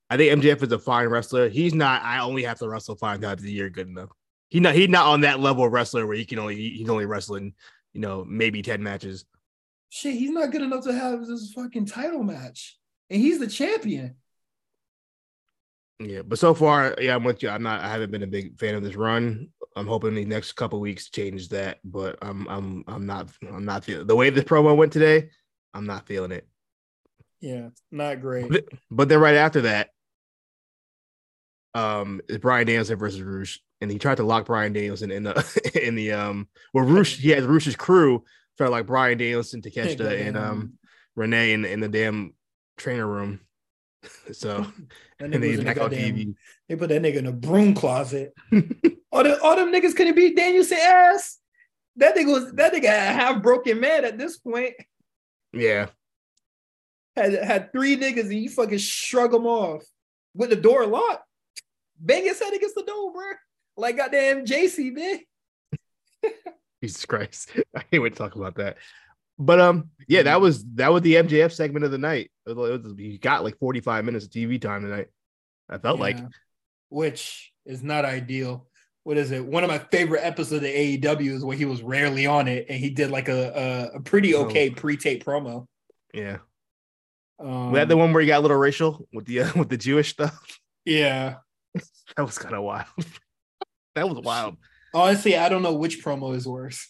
I 0.08 0.16
think 0.16 0.40
MJF 0.40 0.62
is 0.62 0.70
a 0.72 0.78
fine 0.78 1.08
wrestler. 1.08 1.48
He's 1.48 1.74
not. 1.74 2.02
I 2.04 2.20
only 2.20 2.44
have 2.44 2.58
to 2.60 2.68
wrestle 2.68 2.94
five 2.94 3.20
times 3.20 3.42
a 3.42 3.50
year. 3.50 3.68
Good 3.68 3.88
enough. 3.88 4.10
He 4.50 4.60
not. 4.60 4.74
He's 4.76 4.88
not 4.88 5.06
on 5.06 5.22
that 5.22 5.40
level 5.40 5.64
of 5.64 5.72
wrestler 5.72 6.06
where 6.06 6.16
he 6.16 6.24
can 6.24 6.38
only. 6.38 6.54
He's 6.54 6.88
only 6.88 7.06
wrestling, 7.06 7.54
you 7.92 8.00
know, 8.00 8.24
maybe 8.24 8.62
10 8.62 8.80
matches. 8.82 9.24
Shit, 9.88 10.14
he's 10.14 10.30
not 10.30 10.50
good 10.50 10.62
enough 10.62 10.84
to 10.84 10.92
have 10.92 11.26
this 11.26 11.52
fucking 11.52 11.86
title 11.86 12.22
match. 12.22 12.76
And 13.08 13.20
he's 13.20 13.38
the 13.38 13.46
champion. 13.46 14.16
Yeah, 15.98 16.22
but 16.22 16.38
so 16.38 16.52
far, 16.52 16.94
yeah, 17.00 17.14
I'm 17.14 17.24
with 17.24 17.42
you. 17.42 17.48
I'm 17.48 17.62
not. 17.62 17.80
I 17.80 17.88
haven't 17.88 18.10
been 18.10 18.22
a 18.22 18.26
big 18.26 18.58
fan 18.58 18.74
of 18.74 18.82
this 18.82 18.96
run. 18.96 19.48
I'm 19.76 19.86
hoping 19.86 20.14
the 20.14 20.24
next 20.24 20.52
couple 20.52 20.80
weeks 20.80 21.10
change 21.10 21.48
that, 21.50 21.78
but 21.84 22.18
I'm 22.20 22.46
I'm 22.48 22.84
I'm 22.86 23.06
not 23.06 23.28
I'm 23.50 23.64
not 23.64 23.84
feeling 23.84 24.06
the 24.06 24.16
way 24.16 24.28
this 24.28 24.44
promo 24.44 24.76
went 24.76 24.92
today. 24.92 25.30
I'm 25.72 25.86
not 25.86 26.06
feeling 26.06 26.32
it. 26.32 26.46
Yeah, 27.40 27.68
not 27.90 28.20
great. 28.20 28.50
But, 28.50 28.64
but 28.90 29.08
then 29.08 29.20
right 29.20 29.36
after 29.36 29.62
that, 29.62 29.90
um, 31.74 32.20
is 32.28 32.38
Bryan 32.38 32.66
Danielson 32.66 32.98
versus 32.98 33.22
Rush, 33.22 33.60
and 33.80 33.90
he 33.90 33.98
tried 33.98 34.16
to 34.16 34.22
lock 34.22 34.46
Bryan 34.46 34.72
Danielson 34.72 35.10
in 35.10 35.22
the 35.22 35.70
in 35.82 35.94
the 35.94 36.12
um. 36.12 36.48
Well, 36.74 36.84
Rush 36.84 37.16
he 37.16 37.30
has 37.30 37.44
Rush's 37.44 37.76
crew 37.76 38.24
to 38.58 38.70
like 38.70 38.86
Bryan 38.86 39.18
Danielson, 39.18 39.62
Takeshita, 39.62 40.26
and 40.26 40.36
um 40.36 40.72
Renee 41.14 41.52
in 41.52 41.64
in 41.64 41.80
the 41.80 41.88
damn 41.88 42.34
trainer 42.76 43.06
room. 43.06 43.40
So 44.32 44.64
and 45.18 45.32
they 45.32 45.56
the 45.56 45.64
back 45.64 45.80
on 45.80 45.90
TV. 45.90 46.34
They 46.68 46.76
put 46.76 46.90
that 46.90 47.02
nigga 47.02 47.16
in 47.16 47.26
a 47.26 47.32
broom 47.32 47.74
closet. 47.74 48.34
all, 49.10 49.24
the, 49.24 49.40
all 49.42 49.56
them 49.56 49.72
niggas 49.72 49.96
couldn't 49.96 50.14
beat 50.14 50.36
Danielson 50.36 50.78
ass. 50.80 51.38
That 51.96 52.14
nigga 52.14 52.32
was 52.32 52.52
that 52.52 52.72
nigga 52.72 52.84
had 52.84 53.16
half 53.16 53.42
broken 53.42 53.80
man 53.80 54.04
at 54.04 54.16
this 54.16 54.36
point. 54.36 54.74
Yeah, 55.52 55.86
Had 57.16 57.32
had 57.32 57.72
three 57.72 57.96
niggas 57.96 58.24
and 58.24 58.34
you 58.34 58.48
fucking 58.48 58.78
shrug 58.78 59.32
them 59.32 59.46
off 59.46 59.82
with 60.34 60.50
the 60.50 60.56
door 60.56 60.86
locked. 60.86 61.24
Bang 61.98 62.24
his 62.24 62.38
head 62.38 62.54
against 62.54 62.74
the 62.76 62.84
door, 62.84 63.12
bro. 63.12 63.24
Like 63.76 63.96
goddamn 63.96 64.44
JC, 64.44 64.92
man. 64.92 65.20
Jesus 66.82 67.04
Christ, 67.06 67.50
I 67.76 67.80
can't 67.82 68.02
wait 68.02 68.12
to 68.14 68.18
talk 68.18 68.36
about 68.36 68.56
that. 68.56 68.76
But 69.38 69.60
um, 69.60 69.90
yeah, 70.08 70.22
that 70.22 70.40
was 70.40 70.64
that 70.76 70.92
was 70.92 71.02
the 71.02 71.14
MJF 71.14 71.52
segment 71.52 71.84
of 71.84 71.90
the 71.90 71.98
night. 71.98 72.30
It 72.46 72.56
was, 72.56 72.94
he 72.96 73.18
got 73.18 73.44
like 73.44 73.58
45 73.58 74.04
minutes 74.04 74.24
of 74.24 74.30
TV 74.30 74.60
time 74.60 74.82
tonight. 74.82 75.08
I 75.68 75.78
felt 75.78 76.00
like 76.00 76.16
which 76.88 77.52
is 77.66 77.82
not 77.82 78.04
ideal. 78.04 78.66
What 79.02 79.18
is 79.18 79.30
it? 79.32 79.44
One 79.44 79.62
of 79.62 79.68
my 79.68 79.78
favorite 79.78 80.20
episodes 80.24 80.64
of 80.64 80.70
AEW 80.70 81.32
is 81.32 81.44
where 81.44 81.56
he 81.56 81.64
was 81.64 81.82
rarely 81.82 82.26
on 82.26 82.48
it 82.48 82.66
and 82.68 82.78
he 82.78 82.90
did 82.90 83.10
like 83.10 83.28
a 83.28 83.90
a, 83.94 83.96
a 83.98 84.00
pretty 84.00 84.34
Oh. 84.34 84.44
okay 84.46 84.70
pre-tape 84.70 85.24
promo. 85.24 85.66
yeah. 86.14 86.38
Um, 87.38 87.70
we 87.72 87.78
had 87.78 87.88
the 87.90 87.96
one 87.98 88.12
where 88.14 88.22
he 88.22 88.26
got 88.28 88.38
a 88.38 88.40
little 88.40 88.56
racial 88.56 89.06
with 89.12 89.26
the 89.26 89.40
uh, 89.42 89.52
with 89.56 89.68
the 89.68 89.76
Jewish 89.76 90.10
stuff. 90.10 90.58
yeah. 90.84 91.36
That 92.16 92.22
was 92.24 92.38
kind 92.38 92.54
of 92.54 92.62
wild. 92.62 92.86
that 93.94 94.08
was 94.08 94.18
wild. 94.24 94.56
Honestly, 94.96 95.36
I 95.36 95.50
don't 95.50 95.62
know 95.62 95.74
which 95.74 96.02
promo 96.02 96.34
is 96.34 96.48
worse. 96.48 96.88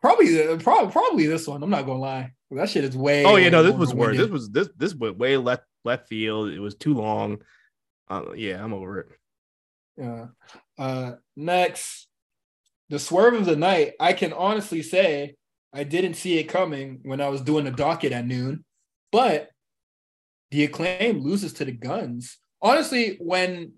Probably, 0.00 0.34
the- 0.34 0.58
probably, 0.60 0.90
probably 0.90 1.26
this 1.28 1.46
one. 1.46 1.62
I'm 1.62 1.70
not 1.70 1.86
gonna 1.86 2.00
lie. 2.00 2.32
That 2.50 2.68
shit 2.68 2.82
is 2.82 2.96
way. 2.96 3.24
Oh 3.24 3.36
yeah, 3.36 3.50
no, 3.50 3.62
this 3.62 3.76
was 3.76 3.94
worse. 3.94 4.16
This 4.16 4.28
was 4.28 4.50
this 4.50 4.68
this 4.76 4.96
went 4.96 5.16
way 5.16 5.36
left 5.36 5.62
left 5.84 6.08
field. 6.08 6.50
It 6.50 6.58
was 6.58 6.74
too 6.74 6.94
long. 6.94 7.38
Uh, 8.08 8.32
yeah, 8.34 8.62
I'm 8.62 8.74
over 8.74 9.00
it. 9.00 9.06
Yeah. 9.96 10.26
Uh, 10.76 11.12
next, 11.36 12.08
the 12.88 12.98
swerve 12.98 13.34
of 13.34 13.44
the 13.44 13.54
night. 13.54 13.92
I 14.00 14.12
can 14.12 14.32
honestly 14.32 14.82
say 14.82 15.36
I 15.72 15.84
didn't 15.84 16.14
see 16.14 16.38
it 16.38 16.44
coming 16.44 16.98
when 17.04 17.20
I 17.20 17.28
was 17.28 17.42
doing 17.42 17.64
the 17.64 17.70
docket 17.70 18.10
at 18.12 18.26
noon, 18.26 18.64
but 19.12 19.50
the 20.50 20.64
acclaim 20.64 21.20
loses 21.20 21.52
to 21.54 21.64
the 21.64 21.72
guns. 21.72 22.38
Honestly, 22.60 23.18
when 23.20 23.74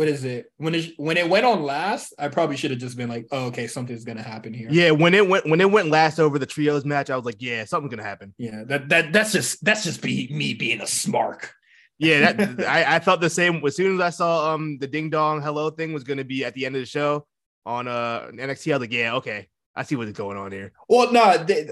what 0.00 0.08
is 0.08 0.24
it? 0.24 0.50
When 0.56 0.74
it 0.74 0.94
when 0.96 1.18
it 1.18 1.28
went 1.28 1.44
on 1.44 1.62
last, 1.62 2.14
I 2.18 2.28
probably 2.28 2.56
should 2.56 2.70
have 2.70 2.80
just 2.80 2.96
been 2.96 3.10
like, 3.10 3.26
"Oh, 3.30 3.48
okay, 3.48 3.66
something's 3.66 4.02
gonna 4.02 4.22
happen 4.22 4.54
here." 4.54 4.68
Yeah, 4.70 4.92
when 4.92 5.12
it 5.12 5.28
went 5.28 5.44
when 5.44 5.60
it 5.60 5.70
went 5.70 5.90
last 5.90 6.18
over 6.18 6.38
the 6.38 6.46
trios 6.46 6.86
match, 6.86 7.10
I 7.10 7.16
was 7.16 7.26
like, 7.26 7.36
yeah, 7.38 7.66
something's 7.66 7.90
gonna 7.90 8.08
happen. 8.08 8.32
yeah. 8.38 8.64
That 8.64 8.88
that 8.88 9.12
that's 9.12 9.30
just 9.30 9.62
that's 9.62 9.84
just 9.84 10.00
be 10.00 10.26
me 10.32 10.54
being 10.54 10.80
a 10.80 10.84
smark. 10.84 11.50
Yeah, 11.98 12.32
that 12.32 12.66
I, 12.66 12.96
I 12.96 13.00
felt 13.00 13.20
the 13.20 13.28
same 13.28 13.62
as 13.62 13.76
soon 13.76 13.96
as 13.96 14.00
I 14.00 14.08
saw 14.08 14.54
um 14.54 14.78
the 14.78 14.86
ding 14.86 15.10
dong 15.10 15.42
hello 15.42 15.68
thing 15.68 15.92
was 15.92 16.02
gonna 16.04 16.24
be 16.24 16.46
at 16.46 16.54
the 16.54 16.64
end 16.64 16.76
of 16.76 16.80
the 16.80 16.86
show 16.86 17.26
on 17.66 17.86
uh 17.86 18.30
NXT. 18.32 18.72
I 18.72 18.76
was 18.76 18.80
like, 18.80 18.92
yeah, 18.94 19.16
okay, 19.16 19.48
I 19.76 19.82
see 19.82 19.96
what's 19.96 20.12
going 20.12 20.38
on 20.38 20.50
here. 20.50 20.72
Well, 20.88 21.12
no, 21.12 21.44
they 21.44 21.68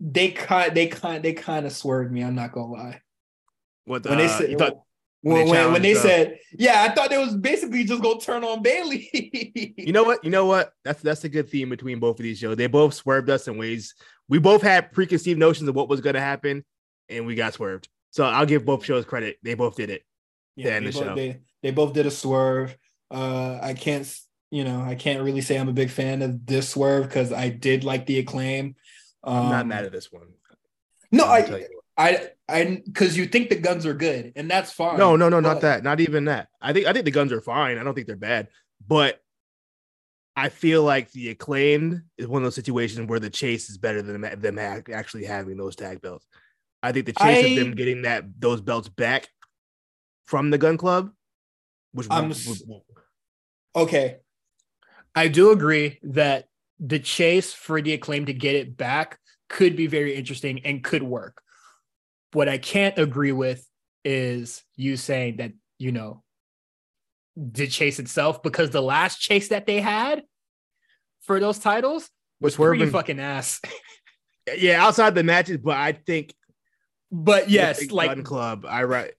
they 0.00 0.30
kind 0.32 0.74
they 0.74 0.88
kind 0.88 1.22
they 1.24 1.34
kind 1.34 1.66
of 1.66 1.72
swerved 1.72 2.10
me. 2.10 2.22
I'm 2.22 2.34
not 2.34 2.50
gonna 2.50 2.72
lie. 2.72 3.00
What 3.84 4.04
when 4.06 4.18
they 4.18 4.24
uh, 4.24 4.38
said 4.38 4.50
you 4.50 4.58
thought- 4.58 4.80
when, 5.22 5.48
when 5.48 5.54
they 5.54 5.66
when, 5.72 5.82
they 5.82 5.94
said 5.94 6.38
yeah, 6.52 6.82
I 6.82 6.94
thought 6.94 7.10
they 7.10 7.18
was 7.18 7.36
basically 7.36 7.84
just 7.84 8.02
gonna 8.02 8.20
turn 8.20 8.42
on 8.42 8.62
Bayley. 8.62 9.10
you 9.76 9.92
know 9.92 10.02
what? 10.02 10.24
You 10.24 10.30
know 10.30 10.46
what? 10.46 10.72
That's 10.84 11.02
that's 11.02 11.24
a 11.24 11.28
good 11.28 11.50
theme 11.50 11.68
between 11.68 12.00
both 12.00 12.18
of 12.18 12.22
these 12.22 12.38
shows. 12.38 12.56
They 12.56 12.66
both 12.66 12.94
swerved 12.94 13.28
us 13.28 13.46
in 13.46 13.58
ways 13.58 13.94
we 14.28 14.38
both 14.38 14.62
had 14.62 14.92
preconceived 14.92 15.38
notions 15.38 15.68
of 15.68 15.74
what 15.74 15.88
was 15.88 16.00
gonna 16.00 16.20
happen, 16.20 16.64
and 17.08 17.26
we 17.26 17.34
got 17.34 17.52
swerved. 17.52 17.88
So 18.10 18.24
I'll 18.24 18.46
give 18.46 18.64
both 18.64 18.84
shows 18.84 19.04
credit. 19.04 19.36
They 19.42 19.54
both 19.54 19.76
did 19.76 19.90
it. 19.90 20.02
yeah, 20.56 20.80
they 20.80 20.86
the 20.86 20.92
both, 20.92 21.02
show. 21.02 21.14
they 21.14 21.40
they 21.62 21.70
both 21.70 21.92
did 21.92 22.06
a 22.06 22.10
swerve. 22.10 22.76
Uh, 23.10 23.58
I 23.60 23.74
can't 23.74 24.10
you 24.50 24.64
know 24.64 24.80
I 24.80 24.94
can't 24.94 25.22
really 25.22 25.42
say 25.42 25.58
I'm 25.58 25.68
a 25.68 25.74
big 25.74 25.90
fan 25.90 26.22
of 26.22 26.46
this 26.46 26.70
swerve 26.70 27.04
because 27.04 27.32
I 27.32 27.50
did 27.50 27.84
like 27.84 28.06
the 28.06 28.20
acclaim. 28.20 28.76
Um, 29.22 29.36
I'm 29.36 29.50
not 29.50 29.66
mad 29.66 29.84
at 29.84 29.92
this 29.92 30.10
one. 30.10 30.28
No, 31.12 31.24
I. 31.26 31.66
I 32.00 32.30
I 32.48 32.82
because 32.82 33.14
you 33.14 33.26
think 33.26 33.50
the 33.50 33.56
guns 33.56 33.84
are 33.84 33.92
good 33.92 34.32
and 34.34 34.50
that's 34.50 34.72
fine. 34.72 34.96
No, 34.96 35.16
no, 35.16 35.28
no, 35.28 35.38
not 35.38 35.60
that. 35.60 35.84
Not 35.84 36.00
even 36.00 36.24
that. 36.24 36.48
I 36.60 36.72
think 36.72 36.86
I 36.86 36.94
think 36.94 37.04
the 37.04 37.10
guns 37.10 37.30
are 37.30 37.42
fine. 37.42 37.76
I 37.76 37.84
don't 37.84 37.94
think 37.94 38.06
they're 38.06 38.16
bad, 38.16 38.48
but 38.86 39.20
I 40.34 40.48
feel 40.48 40.82
like 40.82 41.10
the 41.12 41.28
acclaimed 41.28 42.00
is 42.16 42.26
one 42.26 42.40
of 42.40 42.46
those 42.46 42.54
situations 42.54 43.06
where 43.06 43.20
the 43.20 43.28
chase 43.28 43.68
is 43.68 43.76
better 43.76 44.00
than 44.00 44.22
them, 44.22 44.58
actually 44.58 45.24
having 45.24 45.58
those 45.58 45.76
tag 45.76 46.00
belts. 46.00 46.26
I 46.82 46.92
think 46.92 47.04
the 47.04 47.12
chase 47.12 47.50
of 47.50 47.62
them 47.62 47.74
getting 47.74 48.02
that 48.02 48.24
those 48.38 48.62
belts 48.62 48.88
back 48.88 49.28
from 50.24 50.48
the 50.48 50.56
gun 50.56 50.78
club, 50.78 51.10
which 51.92 52.06
I'm 52.10 52.30
was, 52.30 52.64
Okay. 53.76 54.16
I 55.14 55.28
do 55.28 55.50
agree 55.50 55.98
that 56.04 56.48
the 56.78 56.98
chase 56.98 57.52
for 57.52 57.82
the 57.82 57.92
acclaim 57.92 58.24
to 58.24 58.32
get 58.32 58.54
it 58.54 58.78
back 58.78 59.18
could 59.50 59.76
be 59.76 59.86
very 59.86 60.14
interesting 60.14 60.64
and 60.64 60.82
could 60.82 61.02
work. 61.02 61.42
What 62.32 62.48
I 62.48 62.58
can't 62.58 62.98
agree 62.98 63.32
with 63.32 63.66
is 64.04 64.62
you 64.76 64.96
saying 64.96 65.36
that, 65.38 65.52
you 65.78 65.92
know, 65.92 66.22
the 67.36 67.66
chase 67.66 67.98
itself, 67.98 68.42
because 68.42 68.70
the 68.70 68.82
last 68.82 69.18
chase 69.20 69.48
that 69.48 69.66
they 69.66 69.80
had 69.80 70.22
for 71.22 71.40
those 71.40 71.58
titles 71.58 72.08
was 72.40 72.56
pretty 72.56 72.78
swerving. 72.78 72.90
fucking 72.90 73.20
ass. 73.20 73.60
yeah, 74.56 74.84
outside 74.84 75.14
the 75.14 75.22
matches, 75.22 75.58
but 75.58 75.76
I 75.76 75.92
think 75.92 76.34
But 77.10 77.50
yes, 77.50 77.90
like 77.90 78.10
gun 78.10 78.22
club. 78.22 78.66
I 78.68 78.84
right. 78.84 79.12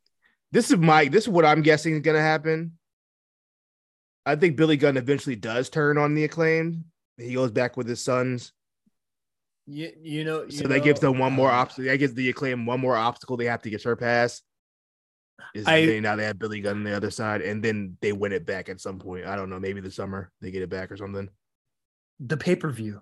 This 0.51 0.69
is 0.71 0.77
my. 0.77 1.07
This 1.07 1.23
is 1.23 1.29
what 1.29 1.45
I'm 1.45 1.61
guessing 1.61 1.95
is 1.95 2.01
gonna 2.01 2.21
happen. 2.21 2.73
I 4.25 4.35
think 4.35 4.55
Billy 4.55 4.77
Gunn 4.77 4.97
eventually 4.97 5.35
does 5.35 5.69
turn 5.69 5.97
on 5.97 6.13
the 6.13 6.23
acclaimed. 6.23 6.83
He 7.17 7.33
goes 7.33 7.51
back 7.51 7.77
with 7.77 7.87
his 7.87 8.03
sons. 8.03 8.53
You, 9.71 9.91
you 10.01 10.23
know, 10.23 10.43
you 10.43 10.51
So 10.51 10.67
that 10.67 10.83
gives 10.83 10.99
them 10.99 11.17
one 11.17 11.33
more 11.33 11.49
uh, 11.49 11.55
obstacle. 11.55 11.85
That 11.85 11.97
gives 11.97 12.13
the 12.13 12.29
acclaim 12.29 12.65
one 12.65 12.79
more 12.79 12.95
obstacle 12.95 13.37
they 13.37 13.45
have 13.45 13.61
to 13.63 13.69
get 13.69 13.81
surpassed. 13.81 14.43
Is 15.55 15.67
I- 15.67 15.85
they, 15.85 15.99
now 15.99 16.15
they 16.15 16.25
have 16.25 16.37
Billy 16.37 16.61
Gunn 16.61 16.77
on 16.77 16.83
the 16.83 16.95
other 16.95 17.09
side, 17.09 17.41
and 17.41 17.63
then 17.63 17.97
they 18.01 18.11
win 18.11 18.31
it 18.31 18.45
back 18.45 18.69
at 18.69 18.79
some 18.79 18.99
point. 18.99 19.25
I 19.25 19.35
don't 19.35 19.49
know, 19.49 19.59
maybe 19.59 19.81
the 19.81 19.91
summer 19.91 20.31
they 20.41 20.51
get 20.51 20.61
it 20.61 20.69
back 20.69 20.91
or 20.91 20.97
something. 20.97 21.29
the 22.19 22.37
pay-per-view. 22.37 23.01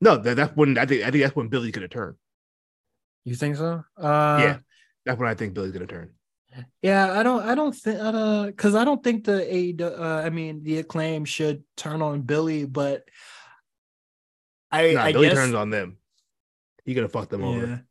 No, 0.00 0.16
that, 0.16 0.36
that's 0.36 0.56
when 0.56 0.78
I 0.78 0.86
think 0.86 1.02
I 1.02 1.10
think 1.10 1.24
that's 1.24 1.36
when 1.36 1.48
Billy's 1.48 1.72
gonna 1.72 1.88
turn. 1.88 2.16
You 3.24 3.34
think 3.34 3.56
so? 3.56 3.84
Uh 3.96 4.38
yeah, 4.40 4.58
that's 5.04 5.18
when 5.18 5.28
I 5.28 5.34
think 5.34 5.54
Billy's 5.54 5.72
gonna 5.72 5.86
turn. 5.86 6.12
Yeah, 6.82 7.12
I 7.18 7.22
don't, 7.22 7.42
I 7.42 7.54
don't 7.54 7.74
think, 7.74 7.98
uh, 8.00 8.46
because 8.46 8.74
I 8.74 8.84
don't 8.84 9.04
think 9.04 9.24
the 9.24 9.54
a, 9.54 9.74
uh, 9.84 10.22
I 10.24 10.30
mean, 10.30 10.62
the 10.62 10.78
acclaim 10.78 11.24
should 11.24 11.62
turn 11.76 12.00
on 12.00 12.22
Billy, 12.22 12.64
but 12.64 13.04
I, 14.70 14.92
Nah, 14.92 15.02
I 15.02 15.12
Billy 15.12 15.28
guess, 15.28 15.36
turns 15.36 15.54
on 15.54 15.70
them. 15.70 15.98
He 16.84 16.94
gonna 16.94 17.08
fuck 17.08 17.28
them 17.28 17.44
over. 17.44 17.84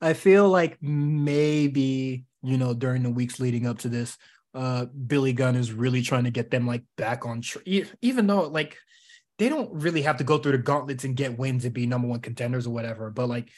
I 0.00 0.14
feel 0.14 0.48
like 0.48 0.78
maybe 0.82 2.24
you 2.42 2.56
know 2.56 2.74
during 2.74 3.02
the 3.02 3.10
weeks 3.10 3.40
leading 3.40 3.66
up 3.66 3.78
to 3.80 3.88
this, 3.88 4.16
uh, 4.54 4.86
Billy 4.86 5.32
Gunn 5.32 5.56
is 5.56 5.72
really 5.72 6.02
trying 6.02 6.24
to 6.24 6.30
get 6.30 6.50
them 6.50 6.66
like 6.66 6.84
back 6.96 7.26
on, 7.26 7.42
tr- 7.42 7.58
e- 7.66 7.84
even 8.02 8.26
though 8.26 8.48
like 8.48 8.76
they 9.38 9.48
don't 9.48 9.72
really 9.72 10.02
have 10.02 10.18
to 10.18 10.24
go 10.24 10.38
through 10.38 10.52
the 10.52 10.58
gauntlets 10.58 11.04
and 11.04 11.16
get 11.16 11.38
wins 11.38 11.64
and 11.64 11.74
be 11.74 11.86
number 11.86 12.08
one 12.08 12.20
contenders 12.20 12.66
or 12.66 12.70
whatever, 12.70 13.10
but 13.10 13.26
like 13.28 13.50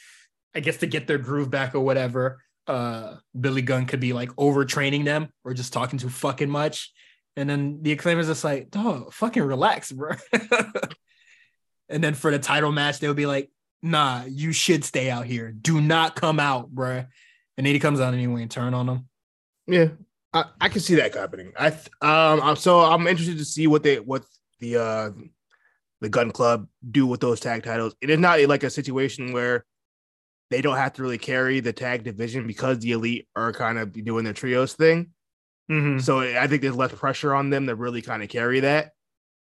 I 0.55 0.59
guess 0.59 0.77
to 0.77 0.87
get 0.87 1.07
their 1.07 1.17
groove 1.17 1.49
back 1.49 1.75
or 1.75 1.81
whatever, 1.81 2.41
uh 2.67 3.15
Billy 3.39 3.61
Gunn 3.61 3.85
could 3.85 3.99
be 3.99 4.13
like 4.13 4.29
overtraining 4.31 5.05
them 5.05 5.29
or 5.43 5.53
just 5.53 5.73
talking 5.73 5.99
too 5.99 6.09
fucking 6.09 6.49
much. 6.49 6.91
And 7.35 7.49
then 7.49 7.79
the 7.81 7.93
acclaim 7.93 8.19
is 8.19 8.27
just 8.27 8.43
like, 8.43 8.69
dog, 8.69 9.11
fucking 9.11 9.41
relax, 9.43 9.91
bro. 9.91 10.11
and 11.93 12.03
then 12.03 12.13
for 12.13 12.31
the 12.31 12.39
title 12.39 12.71
match, 12.71 12.99
they'll 12.99 13.13
be 13.13 13.25
like, 13.25 13.49
nah, 13.81 14.23
you 14.27 14.51
should 14.51 14.83
stay 14.83 15.09
out 15.09 15.25
here. 15.25 15.51
Do 15.51 15.79
not 15.79 16.15
come 16.15 16.39
out, 16.39 16.69
bro. 16.71 17.03
And 17.57 17.65
then 17.67 17.73
he 17.73 17.79
comes 17.79 17.99
out 18.01 18.13
anyway 18.13 18.41
and 18.41 18.51
turn 18.51 18.73
on 18.73 18.87
them. 18.87 19.07
Yeah, 19.67 19.89
I, 20.33 20.45
I 20.59 20.69
can 20.69 20.81
see 20.81 20.95
that 20.95 21.13
happening. 21.13 21.53
I 21.57 21.69
th- 21.69 21.89
um 22.01 22.41
I'm- 22.41 22.55
so 22.55 22.79
I'm 22.79 23.07
interested 23.07 23.37
to 23.37 23.45
see 23.45 23.67
what 23.67 23.83
they 23.83 23.99
what 23.99 24.23
the 24.59 24.77
uh 24.77 25.09
the 26.01 26.09
Gun 26.09 26.31
Club 26.31 26.67
do 26.91 27.05
with 27.07 27.21
those 27.21 27.39
tag 27.39 27.63
titles. 27.63 27.95
It 28.01 28.09
is 28.09 28.19
not 28.19 28.39
like 28.41 28.63
a 28.63 28.69
situation 28.69 29.31
where 29.31 29.65
they 30.49 30.61
don't 30.61 30.75
have 30.75 30.93
to 30.93 31.01
really 31.01 31.17
carry 31.17 31.61
the 31.61 31.71
tag 31.73 32.03
division 32.03 32.45
because 32.45 32.79
the 32.79 32.91
elite 32.91 33.27
are 33.35 33.53
kind 33.53 33.77
of 33.79 33.93
doing 34.03 34.23
their 34.25 34.33
trios 34.33 34.73
thing. 34.73 35.11
Mhm. 35.71 36.01
So 36.01 36.19
I 36.19 36.47
think 36.47 36.61
there's 36.61 36.75
less 36.75 36.91
pressure 36.91 37.33
on 37.33 37.49
them 37.49 37.67
to 37.67 37.75
really 37.75 38.01
kind 38.01 38.21
of 38.21 38.27
carry 38.29 38.59
that. 38.61 38.91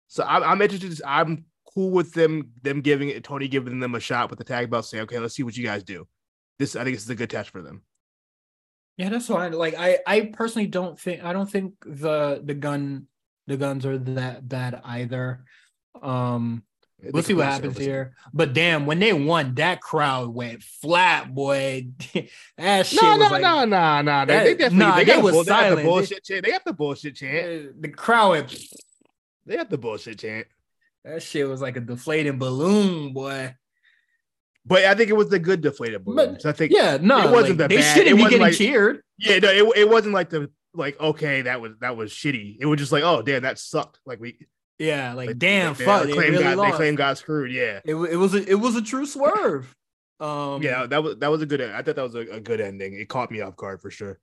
So 0.09 0.24
I'm, 0.24 0.43
I'm 0.43 0.61
interested. 0.62 1.01
I'm 1.07 1.47
cool 1.75 1.91
with 1.91 2.12
them 2.12 2.53
them 2.62 2.81
giving 2.81 3.09
it 3.09 3.25
Tony 3.25 3.49
giving 3.49 3.81
them 3.81 3.95
a 3.95 4.01
shot 4.01 4.31
with 4.31 4.39
the 4.39 4.45
tag 4.45 4.70
belt. 4.70 4.85
saying, 4.87 5.05
okay, 5.05 5.18
let's 5.18 5.35
see 5.35 5.43
what 5.43 5.57
you 5.57 5.64
guys 5.64 5.83
do. 5.83 6.07
This 6.59 6.77
I 6.77 6.85
think 6.85 6.97
this 6.97 7.05
is 7.05 7.11
a 7.11 7.14
good 7.14 7.31
test 7.31 7.51
for 7.51 7.62
them. 7.62 7.83
Yeah, 8.97 9.09
that's 9.09 9.29
why. 9.29 9.49
Like 9.49 9.75
I, 9.79 9.99
I 10.07 10.20
personally 10.35 10.68
don't 10.68 10.99
think 10.99 11.25
I 11.25 11.33
don't 11.33 11.51
think 11.51 11.75
the 11.85 12.41
the 12.45 12.55
gun 12.55 13.07
the 13.47 13.57
guns 13.57 13.87
are 13.87 13.99
that 13.99 14.49
bad 14.49 14.81
either. 14.85 15.45
Um 16.03 16.62
I 17.05 17.11
we'll 17.12 17.23
see 17.25 17.35
what 17.35 17.47
it's 17.47 17.55
happens 17.57 17.75
serviceable. 17.75 17.85
here. 17.93 18.14
But 18.33 18.53
damn, 18.53 18.87
when 18.87 19.01
they 19.01 19.12
won, 19.12 19.55
that 19.57 19.81
crowd 19.81 20.29
went 20.33 20.62
flat, 20.62 21.35
boy. 21.35 21.89
that 22.59 22.87
shit 22.87 23.03
No, 23.03 23.16
was 23.16 23.18
no, 23.18 23.27
like 23.29 23.43
no, 23.43 23.64
no, 23.64 24.03
no. 24.03 24.25
They, 24.25 24.35
that- 24.35 24.45
they 24.45 24.55
definitely 24.55 24.79
nah, 24.79 24.97
they, 24.97 25.05
they 25.05 25.12
got 25.14 25.23
was 25.25 25.33
bull, 25.33 25.43
they 25.45 25.49
got 25.51 25.62
the 25.62 25.68
silent. 25.70 25.87
bullshit 25.89 26.25
chant. 26.25 26.45
They 26.45 26.51
got 26.53 26.64
the 26.64 26.73
bullshit 26.73 27.16
chant. 27.16 27.83
the 27.83 27.89
crowd 27.89 28.31
went 28.31 28.64
They 29.47 29.57
got 29.57 29.68
the 29.70 29.79
bullshit 29.79 30.20
chant. 30.20 30.47
That 31.05 31.22
shit 31.22 31.48
was 31.48 31.61
like 31.61 31.76
a 31.76 31.80
deflating 31.80 32.38
balloon, 32.38 33.12
boy. 33.12 33.55
But 34.64 34.84
I 34.84 34.94
think 34.94 35.11
it 35.11 35.14
was 35.16 35.28
the 35.28 35.38
good 35.40 35.61
deflated 35.61 36.05
balloon. 36.05 36.34
But- 36.34 36.46
I 36.46 36.53
think 36.53 36.72
Yeah, 36.72 36.98
no, 37.00 37.18
It 37.18 37.30
wasn't 37.32 37.48
like, 37.50 37.57
that 37.59 37.68
they 37.70 37.76
bad. 37.78 37.94
shouldn't 37.96 38.12
It 38.12 38.16
be 38.16 38.22
getting 38.22 38.40
like- 38.40 38.55
cheered. 38.55 39.03
yeah, 39.18 39.38
no, 39.40 39.48
it, 39.50 39.78
it 39.78 39.88
wasn't 39.88 40.14
like 40.14 40.30
the 40.30 40.50
like 40.74 40.98
okay 41.00 41.42
that 41.42 41.61
was 41.61 41.72
that 41.80 41.96
was 41.96 42.12
shitty. 42.12 42.57
It 42.61 42.64
was 42.66 42.78
just 42.78 42.92
like 42.92 43.03
oh 43.05 43.20
damn 43.22 43.42
that 43.42 43.59
sucked. 43.59 43.98
Like 44.07 44.20
we 44.20 44.38
Yeah, 44.78 45.12
like, 45.14 45.28
like, 45.28 45.38
damn, 45.38 45.74
they, 45.74 45.84
fuck, 45.84 46.03
they 46.03 46.09
they, 46.09 46.12
claim 46.14 46.30
really 46.32 46.44
got 46.44 46.57
lost. 46.57 46.70
they 46.72 46.76
claim 46.76 46.94
got 46.94 47.18
screwed. 47.18 47.53
Yeah, 47.53 47.80
it, 47.84 47.94
it 47.94 48.16
was 48.16 48.34
a, 48.34 48.48
it 48.48 48.55
was 48.55 48.76
a 48.76 48.82
true 48.82 49.05
swerve. 49.05 49.74
Um, 50.20 50.62
yeah, 50.62 50.86
that 50.86 51.03
was 51.03 51.16
that 51.18 51.30
was 51.30 51.42
a 51.42 51.46
good. 51.46 51.61
I 51.61 51.82
thought 51.82 51.96
that 51.96 52.03
was 52.03 52.14
a, 52.14 52.20
a 52.20 52.40
good 52.40 52.61
ending. 52.61 52.94
It 52.94 53.09
caught 53.09 53.30
me 53.30 53.40
off 53.40 53.57
guard 53.57 53.82
for 53.82 53.90
sure. 53.90 54.18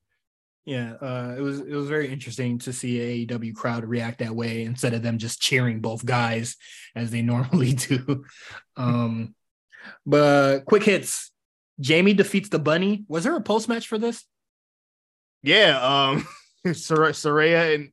Yeah, 0.70 0.94
uh, 1.02 1.34
it 1.36 1.42
was 1.42 1.62
it 1.62 1.74
was 1.74 1.88
very 1.90 2.12
interesting 2.14 2.60
to 2.60 2.72
see 2.72 3.00
a 3.24 3.26
AEW 3.26 3.56
crowd 3.56 3.84
react 3.84 4.20
that 4.20 4.36
way 4.36 4.62
instead 4.62 4.94
of 4.94 5.02
them 5.02 5.18
just 5.18 5.42
cheering 5.42 5.82
both 5.82 6.06
guys 6.06 6.58
as 6.96 7.10
they 7.10 7.22
normally 7.34 7.74
do. 7.74 8.24
Um, 8.78 9.34
but 10.06 10.66
quick 10.66 10.84
hits. 10.84 11.32
Jamie 11.80 12.14
defeats 12.14 12.50
the 12.50 12.60
bunny. 12.60 13.04
Was 13.08 13.24
there 13.24 13.36
a 13.36 13.42
post 13.42 13.68
match 13.68 13.88
for 13.88 13.98
this? 13.98 14.24
Yeah, 15.42 15.80
um, 15.82 16.28
Sor- 16.76 17.14
Saraya 17.14 17.74
and 17.74 17.90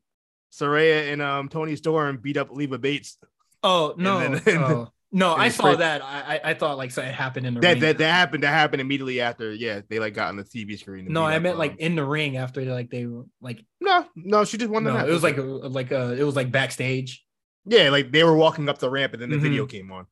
Saraya 0.52 1.10
and 1.14 1.22
um 1.22 1.48
Toni 1.48 1.76
Storm 1.76 2.18
beat 2.18 2.36
up 2.36 2.50
Leva 2.50 2.76
Bates. 2.78 3.16
Oh 3.62 3.94
no, 3.96 4.34
then- 4.36 4.58
oh, 4.62 4.92
no, 5.16 5.34
I 5.34 5.48
saw 5.48 5.74
that. 5.74 6.02
I 6.02 6.40
I, 6.44 6.54
thought 6.54 6.76
like 6.78 6.90
so 6.90 7.02
it 7.02 7.14
happened 7.14 7.46
in 7.46 7.54
the 7.54 7.60
That, 7.60 7.72
ring. 7.72 7.80
that 7.80 7.98
that 7.98 8.12
happened. 8.12 8.42
That 8.42 8.50
happened 8.52 8.80
immediately 8.80 9.20
after. 9.20 9.52
Yeah, 9.52 9.80
they 9.88 9.98
like 9.98 10.14
got 10.14 10.28
on 10.28 10.36
the 10.36 10.44
TV 10.44 10.78
screen. 10.78 11.06
no, 11.08 11.24
I 11.24 11.38
meant 11.38 11.54
um, 11.54 11.58
like 11.58 11.76
in 11.78 11.96
the 11.96 12.04
ring 12.04 12.36
after 12.36 12.62
like 12.64 12.90
they 12.90 13.06
were 13.06 13.24
like 13.40 13.64
no, 13.80 14.06
no. 14.14 14.44
She 14.44 14.58
just 14.58 14.70
won 14.70 14.84
the 14.84 14.90
no, 14.90 14.98
match. 14.98 15.08
it 15.08 15.12
was 15.12 15.22
like 15.22 15.38
a, 15.38 15.42
like 15.42 15.90
uh, 15.92 16.14
it 16.18 16.22
was 16.24 16.36
like 16.36 16.50
backstage. 16.52 17.24
yeah, 17.64 17.88
like 17.90 18.12
they 18.12 18.22
were 18.24 18.36
walking 18.36 18.68
up 18.68 18.78
the 18.78 18.90
ramp 18.90 19.12
and 19.14 19.22
then 19.22 19.30
the 19.30 19.36
Mhm. 19.36 19.42
video 19.42 19.66
came 19.66 19.90
on. 19.90 20.06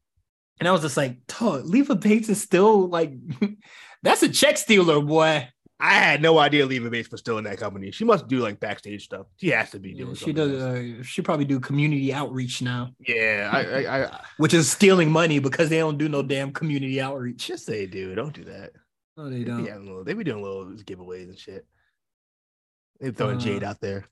And 0.61 0.69
I 0.69 0.73
was 0.73 0.83
just 0.83 0.97
like, 0.97 1.19
"Tuh, 1.27 1.63
Leva 1.65 1.97
Bates 1.97 2.29
is 2.29 2.41
still 2.41 2.89
like, 2.89 3.13
that's 4.03 4.23
a 4.23 4.29
check 4.29 4.57
stealer, 4.57 5.01
boy. 5.01 5.49
I 5.87 5.95
had 5.95 6.23
no 6.23 6.39
idea 6.39 6.65
Leva 6.65 6.89
Bates 6.89 7.11
was 7.11 7.21
still 7.21 7.37
in 7.37 7.45
that 7.45 7.59
company. 7.59 7.91
She 7.91 8.05
must 8.05 8.27
do 8.27 8.39
like 8.39 8.59
backstage 8.59 9.05
stuff. 9.05 9.27
She 9.37 9.51
has 9.51 9.71
to 9.73 9.79
be 9.79 9.93
doing. 9.93 10.15
she 10.15 10.33
does. 10.33 10.53
Uh, 10.53 11.03
she 11.03 11.21
probably 11.21 11.45
do 11.45 11.61
community 11.61 12.11
outreach 12.13 12.63
now, 12.63 12.93
yeah, 13.07 13.51
I, 13.53 13.61
I, 13.85 14.05
I 14.07 14.25
which 14.39 14.55
is 14.55 14.71
stealing 14.71 15.11
money 15.13 15.41
because 15.41 15.69
they 15.69 15.79
don't 15.79 15.99
do 15.99 16.09
no 16.09 16.23
damn 16.23 16.53
community 16.53 17.01
outreach. 17.03 17.47
just 17.49 17.67
say, 17.67 17.85
dude, 17.87 18.17
don't 18.17 18.33
do 18.35 18.45
that. 18.45 18.73
No, 19.19 19.29
they 19.29 19.39
They 19.39 19.45
don't. 19.45 19.67
having 19.67 19.87
little, 19.87 20.05
they 20.05 20.15
be 20.15 20.25
doing 20.25 20.43
little 20.43 20.65
giveaways 20.67 21.29
and 21.29 21.39
shit. 21.39 21.67
They 23.01 23.11
throwing 23.11 23.37
Uh, 23.37 23.41
Jade 23.41 23.63
out 23.65 23.81
there. 23.81 24.07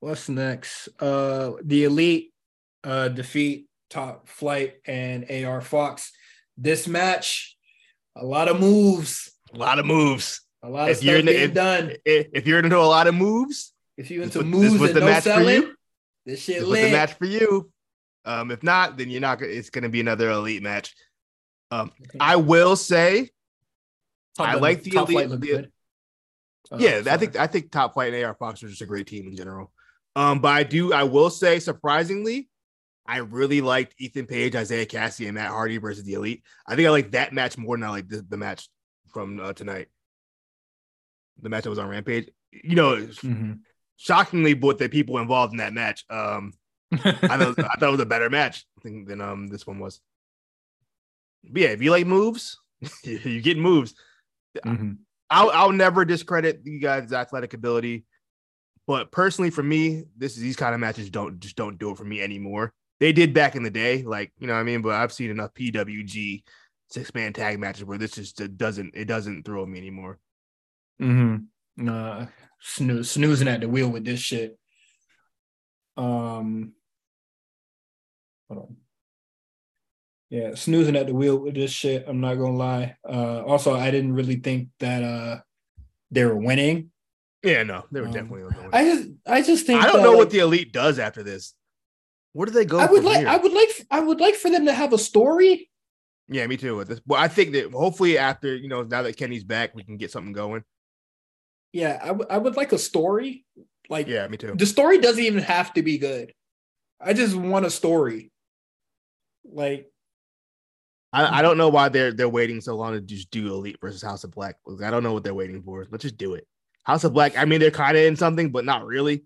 What's 0.00 0.28
next? 0.28 0.88
Uh, 0.98 1.52
the 1.64 1.84
elite 1.84 2.32
uh 2.82 3.08
defeat 3.08 3.68
Top 3.88 4.28
Flight 4.28 4.74
and 4.86 5.30
AR 5.30 5.60
Fox. 5.60 6.12
This 6.56 6.88
match, 6.88 7.56
a 8.16 8.24
lot 8.24 8.48
of 8.48 8.60
moves, 8.60 9.30
A 9.54 9.58
lot 9.58 9.78
of 9.78 9.86
moves. 9.86 10.40
a 10.62 10.68
lot 10.68 10.90
of 10.90 10.96
If 10.96 11.02
you're 11.04 11.14
stuff 11.16 11.20
in 11.20 11.26
being 11.26 11.40
if- 11.48 11.54
done. 11.54 11.92
If, 12.04 12.26
if 12.34 12.46
you're 12.46 12.58
into 12.60 12.76
a 12.78 12.80
lot 12.80 13.06
of 13.06 13.14
moves, 13.14 13.72
If 13.96 14.10
you 14.10 14.18
this 14.20 14.26
into 14.34 14.38
was- 14.38 14.46
moves 14.46 14.72
this 14.72 14.80
was 14.80 14.90
and 14.90 14.96
the 14.96 15.00
no 15.00 15.06
match 15.06 15.22
for 15.22 15.28
selling, 15.30 15.62
you. 15.62 15.74
this 16.26 16.40
shit 16.42 16.60
This 16.60 16.68
was 16.68 16.78
the 16.80 16.90
match 16.92 17.14
for 17.14 17.26
you. 17.26 17.70
Um, 18.24 18.50
if 18.50 18.62
not, 18.62 18.96
then 18.98 19.08
you're 19.10 19.20
not. 19.20 19.38
gonna 19.38 19.52
It's 19.52 19.70
going 19.70 19.84
to 19.84 19.88
be 19.88 20.00
another 20.00 20.30
elite 20.30 20.62
match. 20.62 20.94
Um, 21.70 21.90
I 22.18 22.36
will 22.36 22.76
say, 22.76 23.30
Top 24.36 24.48
I 24.48 24.54
like 24.56 24.82
the 24.82 24.90
Top 24.90 25.08
elite- 25.10 25.30
the- 25.30 25.38
good. 25.38 25.72
Oh, 26.72 26.78
yeah, 26.78 27.02
I 27.06 27.16
think 27.16 27.36
I 27.36 27.46
think 27.46 27.70
Top 27.72 27.94
Flight 27.94 28.12
and 28.12 28.22
AR 28.24 28.34
Fox 28.34 28.62
are 28.62 28.68
just 28.68 28.82
a 28.82 28.86
great 28.86 29.06
team 29.06 29.26
in 29.26 29.34
general. 29.36 29.72
Um, 30.14 30.40
but 30.40 30.48
I 30.50 30.62
do, 30.64 30.92
I 30.92 31.04
will 31.04 31.30
say, 31.30 31.58
surprisingly, 31.60 32.48
I 33.10 33.18
really 33.18 33.60
liked 33.60 33.94
Ethan 33.98 34.26
Page, 34.26 34.54
Isiah 34.54 34.86
Kassidy, 34.86 35.26
and 35.26 35.34
Matt 35.34 35.50
Hardy 35.50 35.78
versus 35.78 36.04
the 36.04 36.12
Elite. 36.14 36.44
I 36.66 36.76
think 36.76 36.86
I 36.86 36.90
like 36.90 37.10
that 37.10 37.32
match 37.32 37.58
more 37.58 37.76
than 37.76 37.82
I 37.84 37.90
like 37.90 38.08
the, 38.08 38.24
the 38.28 38.36
match 38.36 38.68
from 39.12 39.40
uh, 39.40 39.52
tonight. 39.52 39.88
The 41.42 41.48
match 41.48 41.64
that 41.64 41.70
was 41.70 41.78
on 41.80 41.88
Rampage. 41.88 42.28
You 42.52 42.76
know, 42.76 42.96
Mhm. 42.96 43.60
shockingly, 43.96 44.54
what 44.54 44.78
the 44.78 44.88
people 44.88 45.18
involved 45.18 45.52
in 45.52 45.58
that 45.58 45.72
match. 45.72 46.04
Um, 46.08 46.52
I 46.92 46.96
thought 46.98 47.58
I 47.58 47.74
thought 47.78 47.82
it 47.82 47.90
was 47.90 48.00
a 48.00 48.06
better 48.06 48.30
match 48.30 48.64
than, 48.84 49.20
um 49.20 49.48
this 49.48 49.66
one 49.66 49.80
was. 49.80 50.00
But 51.48 51.62
yeah, 51.62 51.68
if 51.68 51.82
you 51.82 51.90
like 51.90 52.06
moves, 52.06 52.58
you 53.04 53.40
get 53.40 53.58
moves. 53.58 53.94
Mhm. 54.64 54.98
I'll 55.30 55.50
I'll 55.50 55.72
never 55.72 56.04
discredit 56.04 56.60
you 56.64 56.78
guys' 56.78 57.12
athletic 57.12 57.54
ability, 57.54 58.04
but 58.86 59.10
personally, 59.10 59.50
for 59.50 59.62
me, 59.62 60.04
this 60.16 60.36
is 60.36 60.42
these 60.42 60.56
kind 60.56 60.74
of 60.74 60.80
matches 60.80 61.10
don't 61.10 61.40
just 61.40 61.56
don't 61.56 61.78
do 61.78 61.90
it 61.90 61.96
for 61.96 62.04
me 62.04 62.20
anymore. 62.20 62.72
They 63.00 63.12
did 63.12 63.32
back 63.34 63.56
in 63.56 63.62
the 63.62 63.70
day, 63.70 64.02
like 64.02 64.32
you 64.38 64.46
know 64.46 64.52
what 64.52 64.60
I 64.60 64.64
mean. 64.64 64.82
But 64.82 64.92
I've 64.92 65.12
seen 65.12 65.30
enough 65.30 65.54
PWG 65.54 66.42
six 66.90 67.14
man 67.14 67.32
tag 67.32 67.58
matches 67.58 67.84
where 67.84 67.98
this 67.98 68.12
just 68.12 68.56
doesn't 68.56 68.94
it 68.94 69.06
doesn't 69.06 69.44
throw 69.44 69.64
me 69.64 69.78
anymore. 69.78 70.18
Mm-hmm. 71.00 71.88
Uh, 71.88 72.26
snoo- 72.62 73.06
snoozing 73.06 73.48
at 73.48 73.60
the 73.60 73.68
wheel 73.68 73.88
with 73.88 74.04
this 74.04 74.20
shit. 74.20 74.58
Um, 75.96 76.74
hold 78.48 78.60
on. 78.68 78.76
Yeah, 80.28 80.54
snoozing 80.54 80.94
at 80.96 81.06
the 81.06 81.14
wheel 81.14 81.38
with 81.38 81.54
this 81.54 81.70
shit. 81.72 82.04
I'm 82.06 82.20
not 82.20 82.34
gonna 82.34 82.56
lie. 82.56 82.96
Uh, 83.08 83.42
also, 83.44 83.74
I 83.74 83.90
didn't 83.90 84.12
really 84.12 84.36
think 84.36 84.68
that 84.78 85.02
uh 85.02 85.40
they 86.10 86.24
were 86.24 86.36
winning. 86.36 86.90
Yeah, 87.42 87.62
no, 87.62 87.84
they 87.90 88.00
were 88.00 88.08
Um, 88.08 88.12
definitely. 88.12 88.54
I 88.72 88.84
just, 88.84 89.08
I 89.26 89.42
just 89.42 89.66
think 89.66 89.82
I 89.82 89.86
don't 89.86 89.96
that, 89.96 90.02
know 90.02 90.10
like, 90.10 90.18
what 90.18 90.30
the 90.30 90.40
elite 90.40 90.72
does 90.72 90.98
after 90.98 91.22
this. 91.22 91.54
Where 92.32 92.46
do 92.46 92.52
they 92.52 92.64
go? 92.64 92.78
I 92.78 92.86
would 92.86 93.04
like, 93.04 93.18
here? 93.18 93.28
I 93.28 93.36
would 93.36 93.52
like, 93.52 93.86
I 93.90 94.00
would 94.00 94.20
like 94.20 94.34
for 94.36 94.50
them 94.50 94.66
to 94.66 94.72
have 94.72 94.92
a 94.92 94.98
story. 94.98 95.68
Yeah, 96.28 96.46
me 96.46 96.56
too. 96.56 96.76
With 96.76 96.88
this, 96.88 97.00
well, 97.06 97.20
I 97.20 97.26
think 97.28 97.52
that 97.52 97.72
hopefully 97.72 98.16
after 98.16 98.54
you 98.54 98.68
know 98.68 98.82
now 98.84 99.02
that 99.02 99.16
Kenny's 99.16 99.42
back, 99.44 99.74
we 99.74 99.82
can 99.82 99.96
get 99.96 100.12
something 100.12 100.32
going. 100.32 100.62
Yeah, 101.72 102.00
I 102.02 102.12
would, 102.12 102.30
I 102.30 102.38
would 102.38 102.56
like 102.56 102.72
a 102.72 102.78
story. 102.78 103.44
Like, 103.88 104.06
Yeah, 104.06 104.26
me 104.28 104.36
too. 104.36 104.54
the 104.56 104.66
story 104.66 104.98
doesn't 104.98 105.22
even 105.22 105.42
have 105.42 105.72
to 105.74 105.82
be 105.82 105.98
good. 105.98 106.32
I 107.00 107.12
just 107.12 107.34
want 107.34 107.66
a 107.66 107.70
story. 107.70 108.30
Like, 109.44 109.90
I, 111.12 111.38
I 111.40 111.42
don't 111.42 111.58
know 111.58 111.68
why 111.68 111.88
they're 111.88 112.12
they're 112.12 112.28
waiting 112.28 112.60
so 112.60 112.76
long 112.76 112.92
to 112.92 113.00
just 113.00 113.30
do 113.32 113.52
Elite 113.52 113.78
versus 113.80 114.02
House 114.02 114.22
of 114.22 114.30
Black. 114.30 114.56
I 114.84 114.90
don't 114.90 115.02
know 115.02 115.12
what 115.12 115.24
they're 115.24 115.34
waiting 115.34 115.62
for. 115.62 115.84
Let's 115.90 116.02
just 116.02 116.18
do 116.18 116.34
it. 116.34 116.46
House 116.84 117.02
of 117.02 117.12
Black. 117.12 117.36
I 117.36 117.44
mean, 117.44 117.58
they're 117.58 117.70
kind 117.72 117.96
of 117.96 118.04
in 118.04 118.14
something, 118.14 118.50
but 118.50 118.64
not 118.64 118.86
really. 118.86 119.24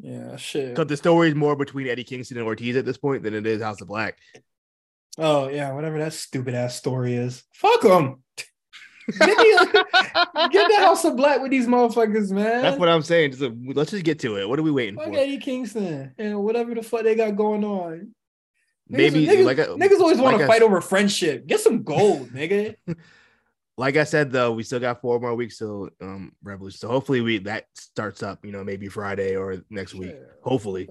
Yeah, 0.00 0.36
shit. 0.36 0.70
Because 0.70 0.88
the 0.88 0.96
story 0.96 1.28
is 1.28 1.34
more 1.34 1.56
between 1.56 1.86
Eddie 1.88 2.04
Kingston 2.04 2.38
and 2.38 2.46
Ortiz 2.46 2.76
at 2.76 2.84
this 2.84 2.98
point 2.98 3.22
than 3.22 3.34
it 3.34 3.46
is 3.46 3.62
House 3.62 3.80
of 3.80 3.88
Black. 3.88 4.18
Oh 5.18 5.48
yeah, 5.48 5.72
whatever 5.72 5.98
that 5.98 6.12
stupid 6.12 6.54
ass 6.54 6.76
story 6.76 7.14
is. 7.14 7.42
Fuck 7.52 7.82
them. 7.82 8.22
Get 9.06 9.18
the, 9.18 10.48
get 10.52 10.68
the 10.68 10.76
House 10.78 11.04
of 11.04 11.16
Black 11.16 11.40
with 11.40 11.52
these 11.52 11.66
motherfuckers, 11.66 12.30
man. 12.32 12.62
That's 12.62 12.78
what 12.78 12.88
I'm 12.88 13.02
saying. 13.02 13.32
Just, 13.32 13.42
uh, 13.42 13.50
let's 13.74 13.92
just 13.92 14.04
get 14.04 14.18
to 14.20 14.36
it. 14.36 14.48
What 14.48 14.58
are 14.58 14.62
we 14.62 14.72
waiting 14.72 14.96
Fuck 14.96 15.06
for? 15.06 15.16
Eddie 15.16 15.38
Kingston 15.38 16.12
and 16.18 16.42
whatever 16.42 16.74
the 16.74 16.82
fuck 16.82 17.04
they 17.04 17.14
got 17.14 17.36
going 17.36 17.64
on. 17.64 18.12
Niggas, 18.90 18.96
Maybe 18.96 19.26
niggas, 19.26 19.44
like 19.44 19.58
a, 19.58 19.66
niggas 19.66 20.00
always 20.00 20.18
want 20.18 20.38
to 20.38 20.46
fight 20.46 20.62
over 20.62 20.80
friendship. 20.80 21.46
Get 21.46 21.60
some 21.60 21.82
gold, 21.82 22.30
nigga. 22.32 22.76
Like 23.76 23.96
I 23.96 24.04
said 24.04 24.32
though, 24.32 24.52
we 24.52 24.62
still 24.62 24.80
got 24.80 25.00
four 25.00 25.20
more 25.20 25.34
weeks 25.34 25.58
till 25.58 25.90
um 26.00 26.32
Revolution. 26.42 26.78
So 26.78 26.88
hopefully 26.88 27.20
we 27.20 27.38
that 27.38 27.66
starts 27.74 28.22
up. 28.22 28.44
You 28.44 28.52
know, 28.52 28.64
maybe 28.64 28.88
Friday 28.88 29.36
or 29.36 29.62
next 29.70 29.94
week. 29.94 30.10
Shit. 30.10 30.22
Hopefully, 30.42 30.88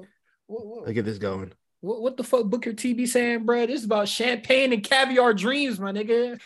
What, 0.47 0.65
what, 0.65 0.81
let's 0.83 0.93
get 0.93 1.05
this 1.05 1.17
going. 1.17 1.51
what, 1.81 2.01
what 2.01 2.17
the 2.17 2.23
fuck 2.23 2.45
Booker 2.45 2.73
T 2.73 2.93
be 2.93 3.05
saying, 3.05 3.45
bro? 3.45 3.65
This 3.65 3.79
is 3.79 3.85
about 3.85 4.07
champagne 4.07 4.73
and 4.73 4.83
caviar 4.83 5.33
dreams, 5.33 5.79
my 5.79 5.91
nigga. 5.91 6.39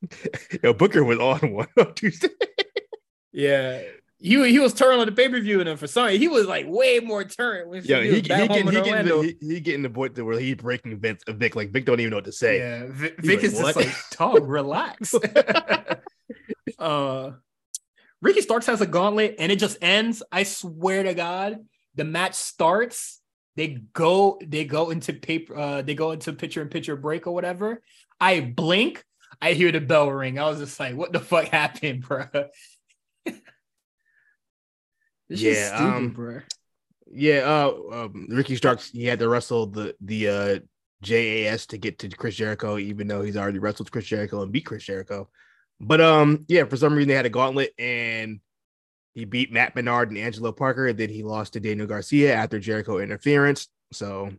Yo, 0.62 0.72
Booker 0.72 1.02
was 1.04 1.18
on 1.18 1.52
one 1.52 1.68
on 1.78 1.94
Tuesday. 1.94 2.28
Yeah. 3.32 3.82
He 4.18 4.50
he 4.50 4.58
was 4.58 4.72
turning 4.72 5.00
on 5.00 5.06
the 5.06 5.12
pay 5.12 5.28
per 5.28 5.40
view, 5.40 5.60
and 5.60 5.68
then 5.68 5.76
for 5.76 5.86
some, 5.86 6.08
he 6.08 6.28
was 6.28 6.46
like 6.46 6.66
way 6.66 7.00
more 7.00 7.24
turned. 7.24 7.70
When 7.70 7.82
Yeah, 7.84 8.00
he, 8.00 8.08
he, 8.08 8.14
he, 8.16 8.22
back 8.22 8.48
getting, 8.48 8.66
he, 8.66 8.72
getting 8.72 9.06
the, 9.06 9.36
he, 9.40 9.46
he 9.54 9.60
getting 9.60 9.82
the 9.82 9.90
point 9.90 10.14
to 10.16 10.22
where 10.22 10.38
he's 10.38 10.56
breaking 10.56 10.98
Vince, 10.98 11.22
Vic. 11.28 11.54
Like 11.54 11.70
Vic 11.70 11.84
don't 11.84 12.00
even 12.00 12.10
know 12.10 12.16
what 12.16 12.24
to 12.24 12.32
say. 12.32 12.58
Yeah, 12.58 12.86
Vic, 12.88 13.20
Vic 13.20 13.36
like, 13.36 13.44
is 13.44 13.58
just 13.58 13.76
like, 13.76 13.94
dog, 14.12 14.48
relax. 14.48 15.14
uh, 16.78 17.30
Ricky 18.22 18.40
Starks 18.40 18.66
has 18.66 18.80
a 18.80 18.86
gauntlet, 18.86 19.36
and 19.38 19.52
it 19.52 19.58
just 19.58 19.78
ends. 19.82 20.22
I 20.32 20.44
swear 20.44 21.02
to 21.02 21.14
God, 21.14 21.58
the 21.94 22.04
match 22.04 22.34
starts. 22.34 23.20
They 23.56 23.78
go, 23.92 24.38
they 24.44 24.64
go 24.64 24.90
into 24.90 25.14
paper, 25.14 25.56
uh, 25.56 25.82
they 25.82 25.94
go 25.94 26.12
into 26.12 26.32
picture 26.32 26.60
and 26.60 26.70
picture 26.70 26.96
break 26.96 27.26
or 27.26 27.32
whatever. 27.32 27.82
I 28.20 28.40
blink, 28.40 29.02
I 29.40 29.52
hear 29.52 29.72
the 29.72 29.80
bell 29.80 30.10
ring. 30.10 30.38
I 30.38 30.48
was 30.48 30.58
just 30.58 30.78
like, 30.78 30.94
what 30.94 31.12
the 31.12 31.20
fuck 31.20 31.46
happened, 31.46 32.02
bro? 32.08 32.26
This 35.28 35.42
Yeah, 35.42 35.76
stupid, 35.76 35.96
um, 35.96 36.10
bro. 36.10 36.40
Yeah, 37.12 37.42
uh, 37.46 38.04
um, 38.04 38.26
Ricky 38.30 38.56
Starks 38.56 38.90
he 38.90 39.04
had 39.04 39.18
to 39.20 39.28
wrestle 39.28 39.66
the 39.66 39.94
the 40.00 40.28
uh, 40.28 40.58
JAS 41.02 41.66
to 41.66 41.78
get 41.78 41.98
to 42.00 42.08
Chris 42.08 42.34
Jericho, 42.34 42.78
even 42.78 43.06
though 43.06 43.22
he's 43.22 43.36
already 43.36 43.58
wrestled 43.58 43.90
Chris 43.90 44.06
Jericho 44.06 44.42
and 44.42 44.52
beat 44.52 44.66
Chris 44.66 44.84
Jericho. 44.84 45.28
But 45.80 46.00
um, 46.00 46.44
yeah, 46.48 46.64
for 46.64 46.76
some 46.76 46.94
reason 46.94 47.08
they 47.08 47.14
had 47.14 47.26
a 47.26 47.30
gauntlet 47.30 47.72
and 47.78 48.40
he 49.14 49.24
beat 49.24 49.52
Matt 49.52 49.74
Menard 49.74 50.10
and 50.10 50.18
Angelo 50.18 50.52
Parker, 50.52 50.88
and 50.88 50.98
then 50.98 51.08
he 51.08 51.22
lost 51.22 51.54
to 51.54 51.60
Daniel 51.60 51.86
Garcia 51.86 52.34
after 52.34 52.58
Jericho 52.58 52.98
interference. 52.98 53.68
So, 53.92 54.30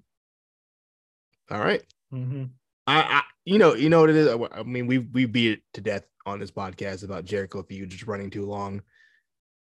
all 1.49 1.59
right, 1.59 1.83
Mhm. 2.13 2.49
I, 2.85 3.01
I 3.01 3.23
you 3.45 3.59
know 3.59 3.73
you 3.75 3.89
know 3.89 4.01
what 4.01 4.09
it 4.09 4.15
is. 4.15 4.27
I 4.51 4.63
mean 4.63 4.87
we 4.87 4.99
we 4.99 5.25
beat 5.25 5.51
it 5.53 5.61
to 5.73 5.81
death 5.81 6.03
on 6.25 6.39
this 6.39 6.51
podcast 6.51 7.03
about 7.03 7.25
Jericho 7.25 7.63
feud 7.63 7.89
just 7.89 8.07
running 8.07 8.29
too 8.29 8.45
long 8.45 8.81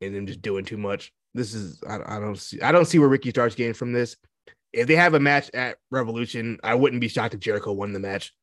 and 0.05 0.15
them 0.15 0.27
just 0.27 0.41
doing 0.41 0.65
too 0.65 0.77
much. 0.77 1.11
This 1.33 1.53
is 1.53 1.81
I, 1.87 2.17
I 2.17 2.19
don't 2.19 2.37
see 2.37 2.61
I 2.61 2.71
don't 2.71 2.85
see 2.85 2.99
where 2.99 3.09
Ricky 3.09 3.31
Starks 3.31 3.55
getting 3.55 3.73
from 3.73 3.93
this. 3.93 4.15
If 4.71 4.87
they 4.87 4.95
have 4.95 5.13
a 5.13 5.19
match 5.19 5.49
at 5.53 5.77
Revolution, 5.91 6.59
I 6.63 6.75
wouldn't 6.75 7.01
be 7.01 7.07
shocked 7.07 7.33
if 7.33 7.39
Jericho 7.39 7.71
won 7.71 7.93
the 7.93 7.99
match. 7.99 8.33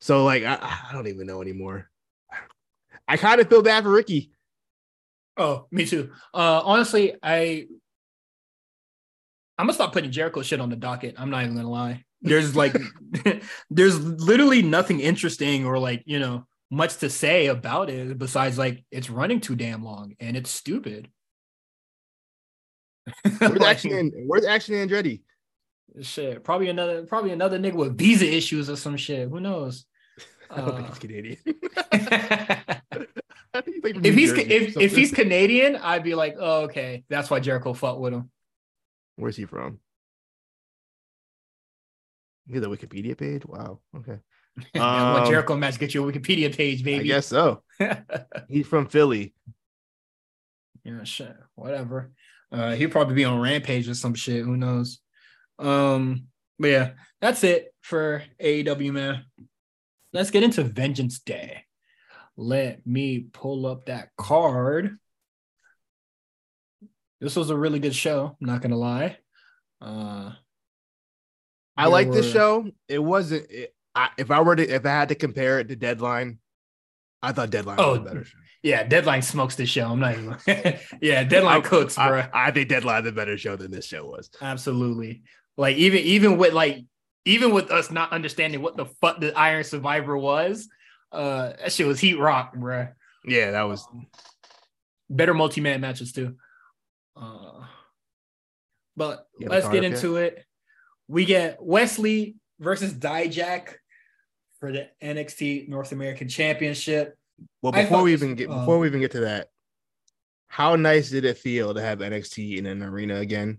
So 0.00 0.24
like 0.24 0.44
I, 0.44 0.58
I 0.60 0.92
don't 0.92 1.08
even 1.08 1.26
know 1.26 1.42
anymore. 1.42 1.90
I 3.06 3.16
kind 3.16 3.40
of 3.40 3.48
feel 3.48 3.62
bad 3.62 3.82
for 3.82 3.90
Ricky. 3.90 4.30
Oh, 5.36 5.66
me 5.70 5.86
too. 5.86 6.12
Uh, 6.32 6.62
honestly, 6.64 7.14
I 7.22 7.66
I'm 9.58 9.66
gonna 9.66 9.74
stop 9.74 9.92
putting 9.92 10.10
Jericho 10.10 10.42
shit 10.42 10.60
on 10.60 10.70
the 10.70 10.76
docket. 10.76 11.16
I'm 11.18 11.30
not 11.30 11.42
even 11.42 11.54
gonna 11.54 11.70
lie. 11.70 12.04
There's 12.22 12.56
like, 12.56 12.76
there's 13.70 14.00
literally 14.00 14.62
nothing 14.62 15.00
interesting 15.00 15.66
or 15.66 15.78
like 15.78 16.02
you 16.06 16.18
know 16.18 16.46
much 16.70 16.96
to 16.98 17.10
say 17.10 17.46
about 17.46 17.90
it 17.90 18.16
besides 18.18 18.56
like 18.58 18.84
it's 18.90 19.10
running 19.10 19.40
too 19.40 19.56
damn 19.56 19.82
long 19.84 20.14
and 20.20 20.36
it's 20.36 20.50
stupid. 20.50 21.10
Where's 23.38 23.40
Like, 23.40 23.62
Action 23.62 23.92
and 23.92 24.12
where's 24.26 24.44
Action 24.44 24.74
Andretti? 24.76 25.22
shit, 26.02 26.44
probably 26.44 26.68
another 26.68 27.04
probably 27.06 27.32
another 27.32 27.58
nigga 27.58 27.74
with 27.74 27.98
visa 27.98 28.24
issues 28.26 28.70
or 28.70 28.76
some 28.76 28.96
shit. 28.96 29.28
Who 29.28 29.40
knows? 29.40 29.84
I 30.50 30.60
don't 30.60 30.76
think 30.76 30.88
Uh, 30.88 30.90
he's 30.90 30.98
Canadian. 30.98 31.36
if 33.54 33.66
he's 33.66 33.82
like 33.84 33.96
New 33.96 34.12
he's 34.12 34.32
if, 34.32 34.76
if 34.76 34.94
he's 34.94 35.12
Canadian, 35.12 35.76
I'd 35.76 36.04
be 36.04 36.14
like, 36.14 36.36
oh 36.38 36.62
okay, 36.64 37.04
that's 37.08 37.30
why 37.30 37.40
Jericho 37.40 37.72
fought 37.72 38.00
with 38.00 38.12
him. 38.14 38.30
where's 39.16 39.36
he 39.36 39.44
from? 39.44 39.80
He's 42.48 42.62
a 42.62 42.66
Wikipedia 42.66 43.16
page. 43.16 43.44
Wow. 43.46 43.80
Okay. 43.96 44.18
that 44.74 44.80
one 44.80 45.22
Um, 45.22 45.28
Jericho 45.28 45.56
match 45.56 45.78
get 45.78 45.94
you 45.94 46.06
a 46.08 46.12
Wikipedia 46.12 46.54
page, 46.54 46.84
baby. 46.84 47.00
I 47.00 47.14
guess 47.14 47.26
so. 47.26 47.62
He's 48.48 48.66
from 48.66 48.86
Philly. 48.86 49.34
yeah, 50.84 51.04
shit, 51.04 51.34
whatever. 51.54 52.12
Uh, 52.52 52.74
he'll 52.74 52.90
probably 52.90 53.14
be 53.14 53.24
on 53.24 53.40
Rampage 53.40 53.88
or 53.88 53.94
some 53.94 54.14
shit. 54.14 54.44
Who 54.44 54.56
knows? 54.56 54.98
Um, 55.58 56.26
but 56.58 56.68
yeah, 56.68 56.90
that's 57.20 57.44
it 57.44 57.72
for 57.80 58.24
AEW, 58.42 58.92
man. 58.92 59.24
Let's 60.12 60.30
get 60.30 60.42
into 60.42 60.64
Vengeance 60.64 61.20
Day. 61.20 61.64
Let 62.36 62.86
me 62.86 63.26
pull 63.32 63.66
up 63.66 63.86
that 63.86 64.08
card. 64.16 64.96
This 67.20 67.36
was 67.36 67.50
a 67.50 67.56
really 67.56 67.78
good 67.78 67.94
show. 67.94 68.36
I'm 68.40 68.46
not 68.46 68.62
gonna 68.62 68.76
lie. 68.76 69.18
Uh, 69.80 70.32
I 71.76 71.86
like 71.86 72.10
this 72.10 72.30
show. 72.30 72.70
It 72.88 72.98
wasn't. 72.98 73.50
It, 73.50 73.74
I, 73.94 74.10
if 74.18 74.30
I 74.30 74.40
were 74.40 74.56
to, 74.56 74.62
if 74.68 74.84
I 74.86 74.90
had 74.90 75.08
to 75.08 75.14
compare 75.14 75.58
it 75.60 75.68
to 75.68 75.76
Deadline, 75.76 76.38
I 77.22 77.32
thought 77.32 77.50
Deadline 77.50 77.76
was 77.76 77.86
Oh, 77.86 77.94
a 77.94 78.00
better 78.00 78.24
show. 78.24 78.38
yeah, 78.62 78.82
Deadline 78.84 79.22
smokes 79.22 79.56
this 79.56 79.68
show. 79.68 79.86
I'm 79.88 80.00
not 80.00 80.16
even. 80.16 80.36
yeah, 81.02 81.24
Deadline 81.24 81.62
cooks, 81.62 81.98
I, 81.98 82.08
bro. 82.08 82.24
I 82.32 82.50
think 82.50 82.68
Deadline 82.68 83.04
the 83.04 83.12
better 83.12 83.36
show 83.36 83.56
than 83.56 83.70
this 83.70 83.86
show 83.86 84.06
was. 84.06 84.30
Absolutely. 84.40 85.22
Like 85.56 85.76
even 85.76 85.98
even 86.00 86.38
with 86.38 86.54
like 86.54 86.84
even 87.26 87.52
with 87.52 87.70
us 87.70 87.90
not 87.90 88.12
understanding 88.12 88.62
what 88.62 88.76
the 88.76 88.86
fuck 88.86 89.20
the 89.20 89.36
Iron 89.38 89.64
Survivor 89.64 90.16
was, 90.16 90.68
uh 91.12 91.52
that 91.60 91.72
shit 91.72 91.86
was 91.86 92.00
heat 92.00 92.18
rock, 92.18 92.54
bruh. 92.56 92.92
Yeah, 93.26 93.50
that 93.50 93.62
was. 93.64 93.86
Better 95.10 95.34
multi-man 95.34 95.80
matches 95.80 96.12
too. 96.12 96.36
Uh 97.16 97.64
but 98.96 99.26
let's 99.40 99.68
get 99.68 99.84
into 99.84 100.16
it. 100.16 100.44
We 101.08 101.24
get 101.24 101.58
Wes 101.60 101.98
Lee 101.98 102.36
versus 102.58 102.92
Dijak 102.94 103.74
for 104.60 104.70
the 104.72 104.88
NXT 105.02 105.68
North 105.68 105.92
American 105.92 106.28
Championship. 106.28 107.16
Well, 107.62 107.72
before 107.72 107.88
thought 107.98 108.04
we 108.04 108.12
even 108.12 108.34
get 108.34 108.50
um, 108.50 108.60
before 108.60 108.78
we 108.78 108.86
even 108.86 109.00
get 109.00 109.12
to 109.12 109.20
that, 109.20 109.48
how 110.46 110.76
nice 110.76 111.10
did 111.10 111.24
it 111.24 111.38
feel 111.38 111.74
to 111.74 111.80
have 111.80 111.98
NXT 112.00 112.58
in 112.58 112.66
an 112.66 112.82
arena 112.82 113.16
again 113.16 113.58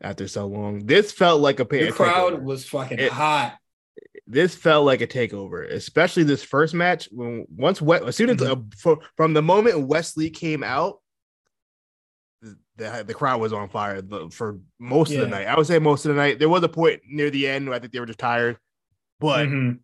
after 0.00 0.26
so 0.26 0.46
long? 0.46 0.86
This 0.86 1.12
felt 1.12 1.40
like 1.42 1.60
a, 1.60 1.64
pa- 1.64 1.76
The 1.76 1.92
crowd 1.92 2.32
takeover. 2.32 2.42
was 2.42 2.64
fucking 2.66 2.98
It- 2.98 3.12
hot. 3.12 3.58
this 4.26 4.54
felt 4.54 4.86
like 4.86 5.02
a 5.02 5.06
takeover, 5.06 5.70
especially 5.70 6.22
this 6.22 6.42
first 6.42 6.72
match. 6.72 7.08
When 7.12 7.44
once 7.54 7.82
we- 7.82 7.96
as 7.96 8.16
soon 8.16 8.30
as 8.30 8.36
Mm-hmm. 8.38 8.52
uh, 8.60 8.64
for, 8.78 8.98
from 9.16 9.34
the 9.34 9.42
moment 9.42 9.86
Wes 9.86 10.16
Lee 10.16 10.30
came 10.30 10.62
out, 10.64 11.00
the 12.76 13.04
the, 13.06 13.12
crowd 13.12 13.42
was 13.42 13.52
on 13.52 13.68
fire 13.68 14.00
the- 14.00 14.30
for 14.30 14.58
most 14.78 15.12
of 15.12 15.20
the 15.20 15.26
night. 15.26 15.46
I 15.46 15.54
would 15.58 15.66
say 15.66 15.78
most 15.78 16.06
of 16.06 16.14
the 16.14 16.20
night. 16.20 16.38
There 16.38 16.48
was 16.48 16.62
a 16.62 16.68
point 16.70 17.02
near 17.06 17.28
the 17.28 17.46
end 17.46 17.66
where 17.68 17.76
I 17.76 17.78
think 17.80 17.92
they 17.92 18.00
were 18.00 18.06
just 18.06 18.18
tired, 18.18 18.56
but 19.18 19.46
Mhm. 19.46 19.80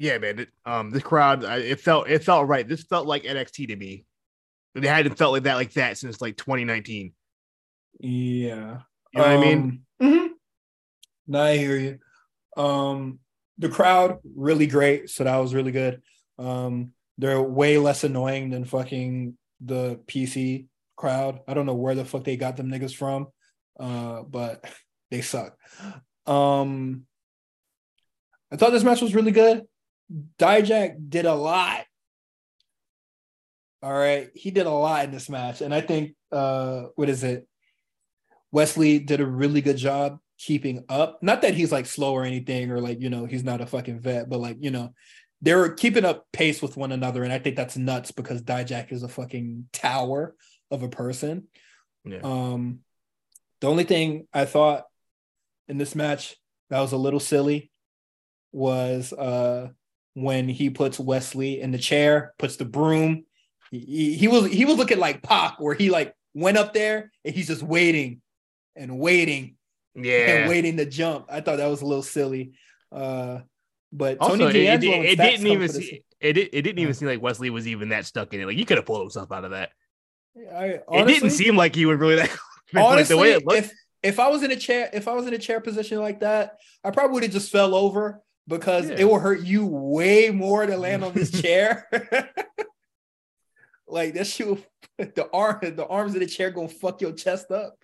Yeah, 0.00 0.16
man, 0.16 0.38
it, 0.38 0.48
um, 0.64 0.90
this 0.90 1.02
crowd 1.02 1.44
I, 1.44 1.58
it 1.58 1.78
felt 1.78 2.08
it 2.08 2.24
felt 2.24 2.48
right. 2.48 2.66
This 2.66 2.82
felt 2.84 3.06
like 3.06 3.24
NXT 3.24 3.68
to 3.68 3.76
me. 3.76 4.06
It 4.74 4.82
hadn't 4.84 5.18
felt 5.18 5.32
like 5.32 5.42
that 5.42 5.56
like 5.56 5.74
that 5.74 5.98
since 5.98 6.22
like 6.22 6.38
2019. 6.38 7.12
Yeah. 8.00 8.78
You 9.12 9.20
know 9.20 9.22
what 9.22 9.26
I 9.26 9.36
mean? 9.36 9.82
mhm. 10.00 10.28
No, 11.26 11.42
I 11.42 11.58
hear 11.58 11.76
you. 11.76 11.98
Um, 12.56 13.18
the 13.58 13.68
crowd 13.68 14.20
really 14.34 14.66
great, 14.66 15.10
so 15.10 15.24
that 15.24 15.36
was 15.36 15.52
really 15.54 15.72
good. 15.72 16.00
Um, 16.38 16.92
they're 17.18 17.42
way 17.42 17.76
less 17.76 18.02
annoying 18.02 18.48
than 18.48 18.64
fucking 18.64 19.36
the 19.60 20.00
PC 20.06 20.68
crowd. 20.96 21.40
I 21.46 21.52
don't 21.52 21.66
know 21.66 21.74
where 21.74 21.94
the 21.94 22.06
fuck 22.06 22.24
they 22.24 22.38
got 22.38 22.56
them 22.56 22.70
niggas 22.70 22.96
from, 22.96 23.26
uh, 23.78 24.22
but 24.22 24.64
they 25.10 25.20
suck. 25.20 25.58
Um, 26.26 27.04
I 28.50 28.56
thought 28.56 28.72
this 28.72 28.82
match 28.82 29.02
was 29.02 29.14
really 29.14 29.32
good. 29.32 29.66
Dijak 30.38 31.10
did 31.10 31.26
a 31.26 31.34
lot. 31.34 31.84
All 33.82 33.92
right, 33.92 34.28
he 34.34 34.50
did 34.50 34.66
a 34.66 34.70
lot 34.70 35.04
in 35.04 35.10
this 35.10 35.28
match, 35.30 35.62
and 35.62 35.74
I 35.74 35.80
think 35.80 36.14
uh, 36.32 36.84
what 36.96 37.08
is 37.08 37.24
it? 37.24 37.46
Wes 38.52 38.76
Lee 38.76 38.98
did 38.98 39.20
a 39.20 39.26
really 39.26 39.60
good 39.60 39.76
job 39.76 40.18
keeping 40.38 40.84
up. 40.88 41.22
Not 41.22 41.42
that 41.42 41.54
he's 41.54 41.72
like 41.72 41.86
slow 41.86 42.12
or 42.12 42.24
anything, 42.24 42.70
or 42.70 42.80
like, 42.80 43.00
you 43.00 43.10
know, 43.10 43.26
he's 43.26 43.44
not 43.44 43.60
a 43.60 43.66
fucking 43.66 44.00
vet, 44.00 44.28
but 44.28 44.40
like, 44.40 44.56
you 44.60 44.70
know, 44.70 44.92
they 45.40 45.54
were 45.54 45.70
keeping 45.70 46.04
up 46.04 46.26
pace 46.32 46.60
with 46.60 46.76
one 46.76 46.92
another. 46.92 47.24
And 47.24 47.32
I 47.32 47.38
think 47.38 47.56
that's 47.56 47.76
nuts 47.76 48.10
because 48.10 48.42
Dijak 48.42 48.92
is 48.92 49.02
a 49.02 49.08
fucking 49.08 49.68
tower 49.72 50.34
of 50.70 50.82
a 50.82 50.88
person. 50.88 51.44
Yeah. 52.04 52.20
Um, 52.22 52.80
the 53.60 53.68
only 53.68 53.84
thing 53.84 54.26
I 54.32 54.44
thought 54.44 54.84
in 55.68 55.78
this 55.78 55.94
match 55.94 56.36
that 56.68 56.80
was 56.80 56.92
a 56.92 56.98
little 56.98 57.20
silly 57.20 57.70
was 58.52 59.12
uh 59.12 59.68
when 60.14 60.48
he 60.48 60.70
puts 60.70 60.98
Wes 60.98 61.34
Lee 61.34 61.60
in 61.60 61.70
the 61.70 61.78
chair, 61.78 62.34
puts 62.38 62.56
the 62.56 62.64
broom. 62.64 63.24
He, 63.70 64.14
he 64.16 64.28
was 64.28 64.50
he 64.50 64.64
was 64.64 64.76
looking 64.76 64.98
like 64.98 65.22
Pac, 65.22 65.60
where 65.60 65.74
he 65.74 65.90
like 65.90 66.14
went 66.34 66.56
up 66.56 66.74
there 66.74 67.12
and 67.24 67.34
he's 67.34 67.46
just 67.46 67.62
waiting 67.62 68.20
and 68.76 68.98
waiting 68.98 69.56
Yeah. 69.94 70.12
and 70.40 70.48
waiting 70.48 70.76
to 70.78 70.86
jump. 70.86 71.26
I 71.28 71.40
thought 71.40 71.56
that 71.58 71.66
was 71.68 71.82
a 71.82 71.86
little 71.86 72.02
silly. 72.02 72.52
Uh, 72.90 73.40
but 73.92 74.18
Also, 74.20 74.36
Tony 74.38 74.66
it, 74.66 74.82
it, 74.84 75.04
it 75.04 75.16
didn't 75.18 75.46
even 75.46 75.68
see, 75.68 76.04
it, 76.20 76.36
it 76.36 76.62
didn't 76.62 76.78
even 76.78 76.94
seem 76.94 77.08
like 77.08 77.22
Wes 77.22 77.40
Lee 77.40 77.50
was 77.50 77.66
even 77.66 77.90
that 77.90 78.06
stuck 78.06 78.32
in 78.34 78.40
it. 78.40 78.46
Like 78.46 78.56
you 78.56 78.64
could 78.64 78.76
have 78.76 78.86
pulled 78.86 79.02
himself 79.02 79.30
out 79.32 79.44
of 79.44 79.50
that. 79.52 79.70
I, 80.52 80.80
it 80.92 81.06
didn't 81.06 81.30
seem 81.30 81.56
like 81.56 81.74
he 81.74 81.86
was 81.86 81.98
really 81.98 82.16
that. 82.16 82.30
like 82.72 82.84
honestly, 82.84 83.16
the 83.16 83.20
way 83.20 83.32
it 83.32 83.44
looked. 83.44 83.58
if 83.58 83.72
if 84.02 84.18
I 84.20 84.28
was 84.28 84.42
in 84.42 84.50
a 84.50 84.56
chair, 84.56 84.88
if 84.92 85.08
I 85.08 85.12
was 85.12 85.26
in 85.26 85.34
a 85.34 85.38
chair 85.38 85.60
position 85.60 85.98
like 85.98 86.20
that, 86.20 86.56
I 86.84 86.90
probably 86.90 87.14
would 87.14 87.22
have 87.24 87.32
just 87.32 87.50
fell 87.50 87.74
over 87.74 88.22
because 88.50 88.90
Yeah. 88.90 88.96
it 88.98 89.04
will 89.04 89.18
hurt 89.20 89.40
you 89.40 89.64
way 89.66 90.30
more 90.30 90.66
to 90.66 90.76
land 90.76 91.02
on 91.04 91.14
this 91.14 91.30
chair. 91.42 91.88
like 93.88 94.14
that 94.14 94.26
shit, 94.26 94.46
will, 94.46 94.58
the 94.98 95.28
arm, 95.32 95.58
the 95.62 95.86
arms 95.86 96.14
of 96.14 96.20
the 96.20 96.26
chair 96.26 96.50
gonna 96.50 96.68
fuck 96.68 97.00
your 97.00 97.12
chest 97.12 97.50
up. 97.50 97.76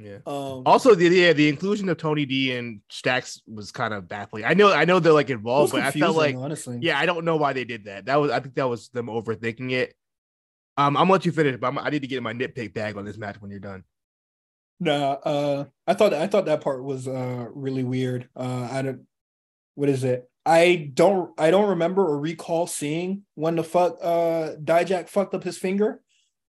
Yeah. 0.00 0.18
Um, 0.26 0.62
Also, 0.64 0.94
the 0.94 1.08
yeah, 1.08 1.32
the 1.32 1.48
inclusion 1.48 1.88
of 1.88 1.96
Tony 1.98 2.24
D 2.24 2.56
and 2.56 2.80
Stacks 2.88 3.42
was 3.46 3.72
kind 3.72 3.92
of 3.92 4.08
baffling. 4.08 4.44
I 4.44 4.54
know, 4.54 4.72
I 4.72 4.84
know 4.84 5.00
they're 5.00 5.12
like 5.12 5.30
involved, 5.30 5.72
but 5.72 5.82
I 5.82 5.90
felt 5.90 6.16
like, 6.16 6.36
honestly, 6.36 6.78
yeah, 6.80 6.98
I 6.98 7.06
don't 7.06 7.24
know 7.24 7.36
why 7.36 7.52
they 7.52 7.64
did 7.64 7.86
that. 7.86 8.06
That 8.06 8.16
was, 8.16 8.30
I 8.30 8.40
think 8.40 8.54
that 8.54 8.68
was 8.68 8.88
them 8.90 9.06
overthinking 9.06 9.72
it. 9.72 9.94
Um, 10.76 10.96
I'm 10.96 11.02
gonna 11.02 11.12
let 11.12 11.26
you 11.26 11.32
finish, 11.32 11.56
but 11.60 11.66
I'm, 11.66 11.78
I 11.78 11.90
need 11.90 12.02
to 12.02 12.08
get 12.08 12.22
my 12.22 12.32
nitpick 12.32 12.72
bag 12.72 12.96
on 12.96 13.04
this 13.04 13.18
match 13.18 13.36
when 13.40 13.50
you're 13.50 13.60
done. 13.60 13.84
Nah, 14.78 15.12
uh, 15.24 15.64
I 15.86 15.92
thought 15.92 16.14
I 16.14 16.26
thought 16.26 16.46
that 16.46 16.62
part 16.62 16.82
was 16.82 17.06
uh 17.06 17.46
really 17.52 17.84
weird. 17.84 18.28
Uh, 18.34 18.68
I 18.70 18.80
don't. 18.82 19.06
What 19.80 19.88
is 19.88 20.04
it? 20.04 20.28
I 20.44 20.90
don't. 20.92 21.32
I 21.40 21.50
don't 21.50 21.70
remember 21.70 22.06
or 22.06 22.20
recall 22.20 22.66
seeing 22.66 23.22
when 23.34 23.56
the 23.56 23.64
fuck 23.64 23.96
uh 24.02 24.50
Dijak 24.62 25.08
fucked 25.08 25.32
up 25.32 25.42
his 25.42 25.56
finger, 25.56 26.02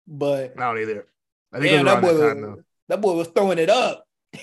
but 0.08 0.54
I 0.58 0.62
don't 0.62 0.82
either. 0.82 1.06
I 1.52 1.60
think 1.60 1.72
was 1.72 1.84
that 1.84 2.02
boy, 2.02 2.14
that 2.14 2.34
time 2.34 2.42
was, 2.42 2.64
that 2.88 3.00
boy 3.00 3.12
was 3.14 3.28
throwing 3.28 3.58
it 3.60 3.70
up. 3.70 4.04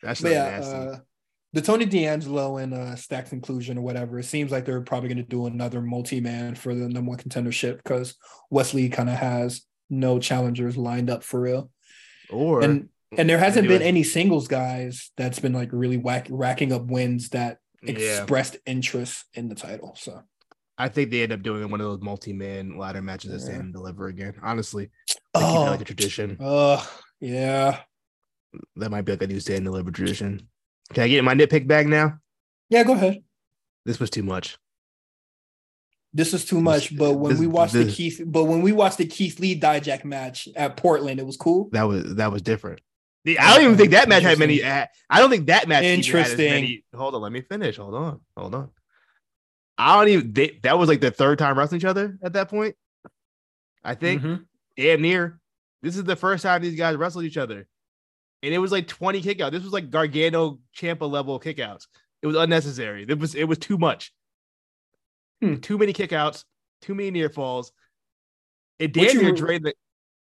That's 0.00 0.22
not 0.22 0.30
yeah, 0.30 0.60
nasty. 0.60 0.76
uh, 0.76 0.96
the 1.54 1.60
Tony 1.60 1.86
D'Angelo 1.86 2.58
and 2.58 2.72
uh, 2.72 2.94
Stacks 2.94 3.32
inclusion 3.32 3.78
or 3.78 3.82
whatever. 3.82 4.20
It 4.20 4.26
seems 4.26 4.52
like 4.52 4.64
they're 4.64 4.80
probably 4.82 5.08
going 5.08 5.24
to 5.24 5.24
do 5.24 5.46
another 5.46 5.82
multi-man 5.82 6.54
for 6.54 6.72
the 6.72 6.88
number 6.88 7.08
one 7.08 7.18
contendership 7.18 7.78
because 7.78 8.14
Wes 8.48 8.74
Lee 8.74 8.90
kind 8.90 9.10
of 9.10 9.16
has 9.16 9.62
no 9.90 10.20
challengers 10.20 10.76
lined 10.76 11.10
up 11.10 11.24
for 11.24 11.40
real, 11.40 11.72
or 12.30 12.62
and 12.62 12.90
and 13.18 13.28
there 13.28 13.38
hasn't 13.38 13.68
been 13.68 13.82
any 13.82 14.02
singles 14.02 14.48
guys 14.48 15.10
that's 15.16 15.38
been 15.38 15.52
like 15.52 15.70
really 15.72 15.96
whack, 15.96 16.26
racking 16.30 16.72
up 16.72 16.84
wins 16.86 17.30
that 17.30 17.58
yeah, 17.82 17.92
expressed 18.20 18.56
interest 18.66 19.24
in 19.34 19.48
the 19.48 19.54
title. 19.54 19.94
So 19.96 20.22
I 20.78 20.88
think 20.88 21.10
they 21.10 21.22
end 21.22 21.32
up 21.32 21.42
doing 21.42 21.70
one 21.70 21.80
of 21.80 21.86
those 21.86 22.00
multi-man 22.00 22.76
ladder 22.78 23.02
matches 23.02 23.30
Yeah. 23.32 23.38
stand 23.38 23.60
and 23.62 23.72
deliver 23.72 24.08
again. 24.08 24.34
Honestly, 24.42 24.84
it 25.08 25.16
oh, 25.34 25.64
like 25.70 25.80
a 25.80 25.84
tradition. 25.84 26.36
uh, 26.40 26.84
yeah, 27.20 27.80
That 28.76 28.90
might 28.90 29.02
be 29.02 29.12
like 29.12 29.22
a 29.22 29.26
new 29.26 29.40
stand 29.40 29.58
and 29.58 29.66
deliver 29.66 29.90
tradition. 29.90 30.48
Can 30.92 31.04
I 31.04 31.08
get 31.08 31.24
my 31.24 31.34
nitpick 31.34 31.66
bag 31.66 31.86
now? 31.88 32.18
yeah. 32.68 32.82
Go 32.84 32.92
ahead. 32.94 33.22
This 33.84 33.98
was 34.00 34.10
too 34.10 34.22
much. 34.22 34.58
This 36.12 36.32
is 36.32 36.44
too 36.46 36.60
much, 36.60 36.96
but 36.96 37.14
when 37.14 37.32
this- 37.32 37.40
we 37.40 37.46
watched 37.46 37.74
the 37.74 37.84
Keith, 37.90 38.22
but 38.24 38.44
when 38.44 38.62
we 38.62 38.72
watched 38.72 38.98
the 38.98 39.06
Keith 39.06 39.38
Lee 39.38 39.58
Dijak 39.58 40.04
match 40.04 40.48
at 40.56 40.76
Portland, 40.76 41.20
it 41.20 41.26
was 41.26 41.36
cool. 41.36 41.68
That 41.72 41.82
was 41.84 42.14
that 42.16 42.32
was 42.32 42.40
different. 42.42 42.80
The- 43.26 43.38
I 43.40 43.54
don't 43.54 43.64
even 43.64 43.76
think 43.76 43.90
that 43.90 44.08
match 44.08 44.22
had 44.22 44.38
many. 44.38 44.64
I 44.64 44.88
don't 45.18 45.28
think 45.30 45.48
that 45.48 45.68
match 45.68 45.82
even 45.82 45.90
had 45.96 45.98
as 46.00 46.06
Interesting. 46.06 46.50
many- 46.50 46.84
hold 46.94 47.14
on, 47.14 47.20
let 47.20 47.32
me 47.32 47.42
finish. 47.42 47.76
Hold 47.76 47.94
on, 47.94 48.20
hold 48.36 48.54
on. 48.54 48.70
I 49.76 49.96
don't 49.98 50.08
even. 50.08 50.32
They, 50.32 50.58
that 50.62 50.78
was 50.78 50.88
like 50.88 51.00
the 51.02 51.10
third 51.10 51.38
time 51.38 51.58
wrestling 51.58 51.80
each 51.80 51.84
other 51.84 52.16
at 52.22 52.32
that 52.32 52.48
point. 52.48 52.76
I 53.84 53.94
think 53.94 54.22
Mhm. 54.22 54.46
damn 54.76 55.02
near. 55.02 55.38
This 55.82 55.96
is 55.96 56.04
the 56.04 56.16
first 56.16 56.42
time 56.42 56.62
these 56.62 56.78
guys 56.78 56.96
wrestled 56.96 57.24
each 57.24 57.36
other, 57.36 57.68
and 58.42 58.54
it 58.54 58.58
was 58.58 58.72
like 58.72 58.86
twenty 58.88 59.20
kickouts. 59.20 59.50
This 59.50 59.62
was 59.64 59.72
like 59.72 59.90
Gargano 59.90 60.60
Ciampa 60.76 61.08
level 61.10 61.38
kickouts. 61.38 61.86
It 62.22 62.26
was 62.28 62.36
unnecessary. 62.36 63.04
It 63.08 63.18
was 63.18 63.34
it 63.34 63.44
was 63.44 63.58
too 63.58 63.76
much. 63.76 64.12
Hmm. 65.42 65.56
Too 65.56 65.76
many 65.78 65.92
kickouts. 65.92 66.44
Too 66.80 66.94
many 66.94 67.10
near 67.10 67.28
falls. 67.28 67.72
It 68.78 68.96
What 68.96 69.08
damn 69.08 69.18
near 69.22 69.32
drained 69.32 69.64
the 69.66 69.74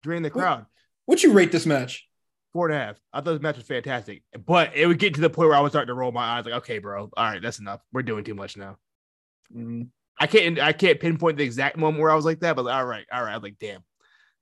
drained 0.03 0.25
the 0.25 0.29
What- 0.29 0.39
crowd. 0.41 0.65
What 1.05 1.23
you 1.23 1.33
rate 1.33 1.51
this 1.51 1.65
match? 1.65 2.07
Four 2.53 2.69
and 2.69 2.75
a 2.75 2.85
half. 2.85 2.99
I 3.11 3.19
thought 3.19 3.33
this 3.33 3.41
match 3.41 3.57
was 3.57 3.65
fantastic, 3.65 4.21
but 4.45 4.75
it 4.75 4.85
would 4.85 4.99
get 4.99 5.15
to 5.15 5.21
the 5.21 5.29
point 5.29 5.49
where 5.49 5.57
I 5.57 5.61
was 5.61 5.71
starting 5.71 5.87
to 5.87 5.95
roll 5.95 6.11
my 6.11 6.37
eyes. 6.37 6.45
Like, 6.45 6.53
okay, 6.55 6.77
bro, 6.77 7.09
all 7.17 7.25
right, 7.25 7.41
that's 7.41 7.59
enough. 7.59 7.81
We're 7.91 8.03
doing 8.03 8.23
too 8.23 8.35
much 8.35 8.55
now. 8.57 8.77
Mm, 9.55 9.87
I 10.19 10.27
can't, 10.27 10.59
I 10.59 10.71
can't 10.71 10.99
pinpoint 10.99 11.37
the 11.37 11.43
exact 11.43 11.77
moment 11.77 12.01
where 12.01 12.11
I 12.11 12.15
was 12.15 12.25
like 12.25 12.41
that, 12.41 12.55
but 12.55 12.67
all 12.67 12.85
right, 12.85 13.05
all 13.11 13.23
right. 13.23 13.33
I'm 13.33 13.41
like, 13.41 13.57
damn, 13.59 13.83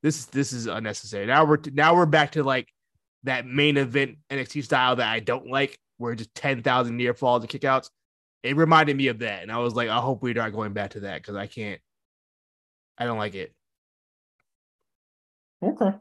this 0.03 0.20
is 0.20 0.26
this 0.28 0.51
is 0.51 0.68
unnecessary. 0.68 1.26
Now 1.26 1.45
we're 1.45 1.59
now 1.72 1.95
we're 1.95 2.05
back 2.05 2.32
to 2.34 2.43
like 2.43 2.68
that 3.24 3.45
main 3.45 3.78
event 3.78 4.18
NXT 4.30 4.66
style 4.66 4.97
that 4.97 5.07
I 5.07 5.20
don't 5.20 5.47
like, 5.49 5.80
where 5.97 6.14
just 6.14 6.36
ten 6.36 6.64
thousand 6.64 6.97
near 6.97 7.14
falls 7.14 7.43
and 7.43 7.49
kickouts. 7.49 7.89
It 8.43 8.57
reminded 8.57 8.97
me 8.97 9.07
of 9.07 9.20
that, 9.20 9.41
and 9.43 9.51
I 9.51 9.59
was 9.59 9.74
like, 9.74 9.88
I 9.88 9.99
hope 9.99 10.22
we 10.22 10.38
aren't 10.38 10.55
going 10.55 10.74
back 10.74 10.91
to 10.91 11.01
that 11.01 11.22
because 11.22 11.36
I 11.36 11.47
can't. 11.47 11.80
I 12.97 13.05
don't 13.05 13.18
like 13.18 13.36
it. 13.36 13.53
Okay. 15.64 15.91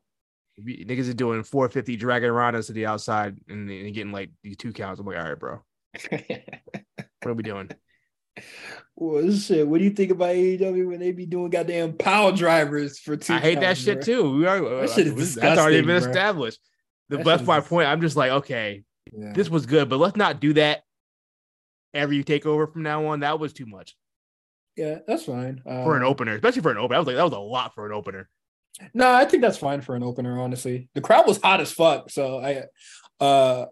Niggas 0.60 1.10
are 1.10 1.14
doing 1.14 1.42
450 1.42 1.96
dragging 1.96 2.30
Rondas 2.30 2.66
to 2.66 2.72
the 2.72 2.86
outside 2.86 3.36
and, 3.48 3.70
and 3.70 3.94
getting 3.94 4.12
like 4.12 4.30
these 4.42 4.56
two 4.56 4.72
counts. 4.72 5.00
I'm 5.00 5.06
like, 5.06 5.18
all 5.18 5.24
right, 5.28 5.38
bro, 5.38 5.60
what 6.10 7.26
are 7.26 7.34
we 7.34 7.42
doing? 7.42 7.70
well, 8.96 9.30
shit. 9.32 9.66
What 9.66 9.78
do 9.78 9.84
you 9.84 9.90
think 9.90 10.10
about 10.10 10.34
AEW 10.34 10.86
when 10.86 11.00
they 11.00 11.12
be 11.12 11.26
doing 11.26 11.50
goddamn 11.50 11.94
power 11.94 12.32
drivers 12.32 12.98
for 12.98 13.16
two? 13.16 13.34
I 13.34 13.38
hate 13.38 13.60
that 13.60 13.76
shit 13.76 13.98
bro? 13.98 14.04
too. 14.04 14.36
We 14.38 14.46
are, 14.46 14.60
That 14.60 14.90
shit 14.90 15.06
is 15.06 15.34
that's 15.34 15.60
already 15.60 15.80
been 15.82 16.00
bro. 16.00 16.08
established. 16.10 16.60
The, 17.08 17.18
That 17.18 17.24
that's 17.26 17.42
my 17.42 17.60
point. 17.60 17.88
I'm 17.88 18.00
just 18.00 18.16
like, 18.16 18.30
okay, 18.30 18.84
Yeah. 19.12 19.32
this 19.32 19.48
was 19.50 19.66
good, 19.66 19.88
but 19.88 19.98
let's 19.98 20.16
not 20.16 20.40
do 20.40 20.52
that 20.54 20.82
every 21.92 22.22
takeover 22.24 22.72
from 22.72 22.82
now 22.82 23.06
on. 23.06 23.20
That 23.20 23.38
was 23.40 23.52
too 23.52 23.66
much 23.66 23.96
yeah, 24.76 24.98
that's 25.06 25.24
fine. 25.24 25.62
Uh, 25.66 25.84
for 25.84 25.96
an 25.96 26.02
opener, 26.02 26.34
especially 26.34 26.62
for 26.62 26.70
an 26.70 26.78
opener. 26.78 26.96
I 26.96 26.98
was 27.00 27.06
like, 27.06 27.16
that 27.16 27.24
was 27.24 27.32
a 27.32 27.38
lot 27.38 27.74
for 27.74 27.86
an 27.86 27.92
opener. 27.92 28.28
No, 28.94 29.12
I 29.12 29.24
think 29.24 29.42
that's 29.42 29.58
fine 29.58 29.80
for 29.80 29.94
an 29.94 30.02
opener, 30.02 30.40
honestly. 30.40 30.88
The 30.94 31.00
crowd 31.00 31.26
was 31.26 31.40
hot 31.40 31.60
as 31.60 31.72
fuck. 31.72 32.10
So 32.10 32.38
I 32.38 32.64
uh 33.22 33.66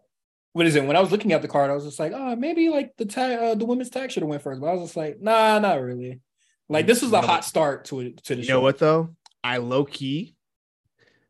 what 0.52 0.66
is 0.66 0.74
it? 0.74 0.84
When 0.84 0.96
I 0.96 1.00
was 1.00 1.12
looking 1.12 1.32
at 1.32 1.42
the 1.42 1.48
card, 1.48 1.70
I 1.70 1.74
was 1.74 1.84
just 1.84 2.00
like, 2.00 2.12
oh, 2.12 2.34
maybe 2.34 2.68
like 2.68 2.96
the 2.96 3.04
tag 3.04 3.38
uh, 3.38 3.54
the 3.54 3.64
women's 3.64 3.90
tag 3.90 4.10
should 4.10 4.22
have 4.22 4.28
went 4.28 4.42
first. 4.42 4.60
But 4.60 4.68
I 4.68 4.72
was 4.72 4.88
just 4.88 4.96
like, 4.96 5.20
nah, 5.20 5.58
not 5.58 5.80
really. 5.80 6.20
Like 6.68 6.86
this 6.86 7.02
was 7.02 7.12
a 7.12 7.22
hot 7.22 7.44
start 7.44 7.86
to 7.86 8.00
it 8.00 8.22
to 8.24 8.34
the 8.34 8.40
You 8.40 8.46
show. 8.46 8.48
You 8.48 8.54
know 8.54 8.62
what 8.62 8.78
though? 8.78 9.14
I 9.42 9.58
low 9.58 9.84
key, 9.84 10.34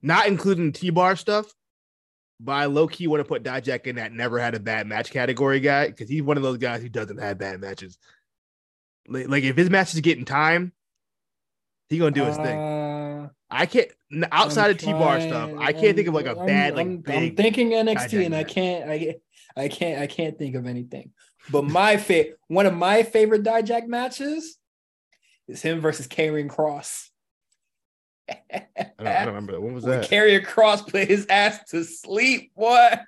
not 0.02 0.26
including 0.26 0.72
T 0.72 0.90
bar 0.90 1.14
stuff, 1.14 1.52
but 2.40 2.52
I 2.52 2.66
low 2.66 2.88
key 2.88 3.06
want 3.06 3.20
to 3.20 3.24
put 3.24 3.44
Dijak 3.44 3.86
in 3.86 3.96
that 3.96 4.12
never 4.12 4.38
had 4.38 4.54
a 4.54 4.60
bad 4.60 4.86
match 4.86 5.10
category 5.10 5.60
guy 5.60 5.88
because 5.88 6.08
he's 6.08 6.22
one 6.22 6.36
of 6.36 6.42
those 6.42 6.58
guys 6.58 6.82
who 6.82 6.88
doesn't 6.88 7.18
have 7.18 7.38
bad 7.38 7.60
matches. 7.60 7.98
Like, 9.06 9.28
like 9.28 9.44
if 9.44 9.56
his 9.56 9.70
match 9.70 9.94
is 9.94 10.00
getting 10.00 10.24
time, 10.24 10.72
he 11.88 11.98
gonna 11.98 12.10
do 12.10 12.24
his 12.24 12.36
thing. 12.36 12.58
Uh, 13.24 13.28
I 13.50 13.66
can't 13.66 13.88
outside 14.32 14.66
I'm 14.66 14.70
of 14.72 14.78
T 14.78 14.92
bar 14.92 15.20
stuff. 15.20 15.50
I 15.58 15.72
can't 15.72 15.96
think 15.96 16.08
of 16.08 16.14
like 16.14 16.26
a 16.26 16.36
I'm- 16.36 16.46
bad 16.46 16.76
like 16.76 16.86
I'm, 16.86 17.02
I'm 17.08 17.36
thinking 17.36 17.70
NXT, 17.70 18.26
and 18.26 18.34
I 18.34 18.44
can't. 18.44 18.90
I 18.90 19.16
I 19.56 19.68
can't. 19.68 20.00
I 20.00 20.06
can't 20.06 20.38
think 20.38 20.54
of 20.54 20.66
anything. 20.66 21.12
But 21.50 21.64
my 21.64 21.96
favorite, 21.96 22.38
one 22.48 22.66
of 22.66 22.74
my 22.76 23.02
favorite 23.02 23.42
Dijak 23.42 23.86
matches, 23.86 24.56
is 25.46 25.62
him 25.62 25.80
versus 25.80 26.06
Karrion 26.06 26.48
Kross. 26.48 27.08
I 28.28 28.66
don't, 28.98 29.06
I 29.06 29.24
don't 29.24 29.26
remember 29.28 29.58
when 29.60 29.72
was 29.74 29.84
When 29.84 30.00
that. 30.00 30.10
Karrion 30.10 30.44
Kross 30.44 30.86
put 30.86 31.08
his 31.08 31.26
ass 31.30 31.60
to 31.70 31.84
sleep. 31.84 32.50
What? 32.54 33.00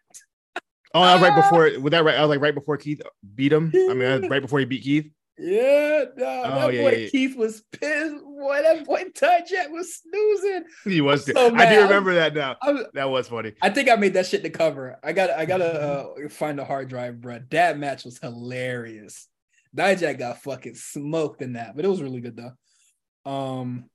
Oh, 0.94 1.02
that 1.02 1.14
was 1.20 1.22
right 1.22 1.32
Ah! 1.32 1.42
before. 1.42 1.80
With 1.80 1.92
that 1.92 2.04
right? 2.04 2.16
I 2.16 2.20
was 2.22 2.30
like 2.30 2.40
right 2.40 2.54
before 2.54 2.76
Keith 2.78 3.02
beat 3.34 3.52
him. 3.52 3.70
I 3.74 3.94
mean, 3.94 3.98
that 3.98 4.30
right 4.30 4.40
before 4.42 4.58
he 4.60 4.64
beat 4.64 4.82
Keith. 4.82 5.10
Yeah, 5.40 6.04
no, 6.16 6.42
Oh, 6.44 6.50
that 6.66 6.74
yeah, 6.74 6.82
boy 6.82 6.96
yeah. 6.96 7.08
Keith 7.08 7.34
was 7.34 7.62
pissed. 7.72 8.22
Boy, 8.22 8.60
that 8.62 8.84
boy 8.84 9.04
Dijak 9.14 9.70
was 9.70 9.96
snoozing. 9.96 10.64
He 10.84 11.00
was. 11.00 11.24
So 11.24 11.54
I 11.54 11.74
do 11.74 11.82
remember 11.82 12.14
that 12.14 12.34
now. 12.34 12.56
Was, 12.62 12.86
That 12.92 13.08
was 13.08 13.28
funny. 13.28 13.54
I 13.62 13.70
think 13.70 13.88
I 13.88 13.96
made 13.96 14.14
that 14.14 14.26
shit 14.26 14.42
the 14.42 14.50
cover. 14.50 14.98
I 15.02 15.12
got 15.12 15.30
I 15.30 15.46
gotta 15.46 16.14
uh, 16.24 16.28
find 16.28 16.58
the 16.58 16.64
hard 16.64 16.88
drive, 16.88 17.20
bro. 17.20 17.40
That 17.50 17.78
match 17.78 18.04
was 18.04 18.18
hilarious. 18.18 19.28
Dijak 19.74 20.18
got 20.18 20.42
fucking 20.42 20.74
smoked 20.74 21.40
in 21.40 21.54
that, 21.54 21.74
but 21.74 21.84
it 21.84 21.88
was 21.88 22.02
really 22.02 22.20
good 22.20 22.36
though. 22.36 23.30
Um, 23.30 23.86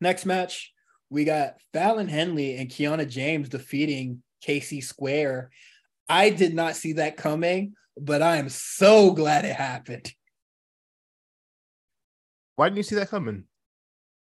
next 0.00 0.24
match 0.24 0.72
we 1.10 1.24
got 1.24 1.54
Fallon 1.72 2.08
Henley 2.08 2.56
and 2.56 2.70
Kiana 2.70 3.08
James 3.08 3.48
defeating 3.48 4.22
Casey 4.42 4.80
Square. 4.80 5.50
I 6.08 6.30
did 6.30 6.54
not 6.54 6.76
see 6.76 6.94
that 6.94 7.16
coming, 7.16 7.74
but 7.98 8.22
I 8.22 8.36
am 8.36 8.48
so 8.48 9.12
glad 9.12 9.44
it 9.44 9.54
happened. 9.54 10.12
Why 12.58 12.68
didn't 12.68 12.78
you 12.78 12.82
see 12.82 12.96
that 12.96 13.08
coming? 13.08 13.44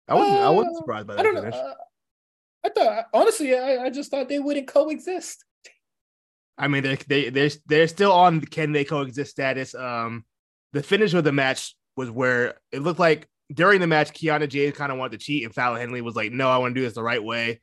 I 0.07 0.15
wasn't. 0.15 0.37
I 0.39 0.49
wasn't 0.49 0.75
Uh, 0.75 0.79
surprised 0.79 1.07
by 1.07 1.13
I 1.13 1.17
that 1.17 1.23
don't 1.23 1.35
know. 1.35 1.41
finish. 1.41 1.55
uh, 1.55 1.73
I 2.63 2.69
thought 2.69 3.05
honestly, 3.13 3.55
I, 3.55 3.83
I 3.85 3.89
just 3.91 4.09
thought 4.09 4.27
they 4.29 4.39
wouldn't 4.39 4.67
coexist. 4.67 5.45
I 6.57 6.67
mean, 6.67 6.81
they 6.81 6.95
they 6.95 7.29
they're 7.29 7.51
they're 7.67 7.87
still 7.87 8.11
on 8.11 8.39
the 8.39 8.47
can 8.47 8.71
they 8.71 8.83
coexist 8.83 9.29
status. 9.29 9.75
Um, 9.75 10.25
the 10.73 10.81
finish 10.81 11.13
of 11.13 11.23
the 11.23 11.31
match 11.31 11.75
was 11.97 12.09
where 12.09 12.55
it 12.71 12.79
looked 12.79 12.99
like 12.99 13.27
during 13.53 13.79
the 13.79 13.85
match, 13.85 14.11
Kiana 14.11 14.49
James 14.49 14.75
kind 14.75 14.91
of 14.91 14.97
wanted 14.97 15.19
to 15.19 15.23
cheat, 15.23 15.43
and 15.45 15.53
Fallon 15.53 15.79
Henley 15.79 16.01
was 16.01 16.15
like, 16.15 16.31
"No, 16.31 16.49
I 16.49 16.57
want 16.57 16.73
to 16.73 16.79
do 16.81 16.83
this 16.83 16.95
the 16.95 17.03
right 17.03 17.23
way." 17.23 17.61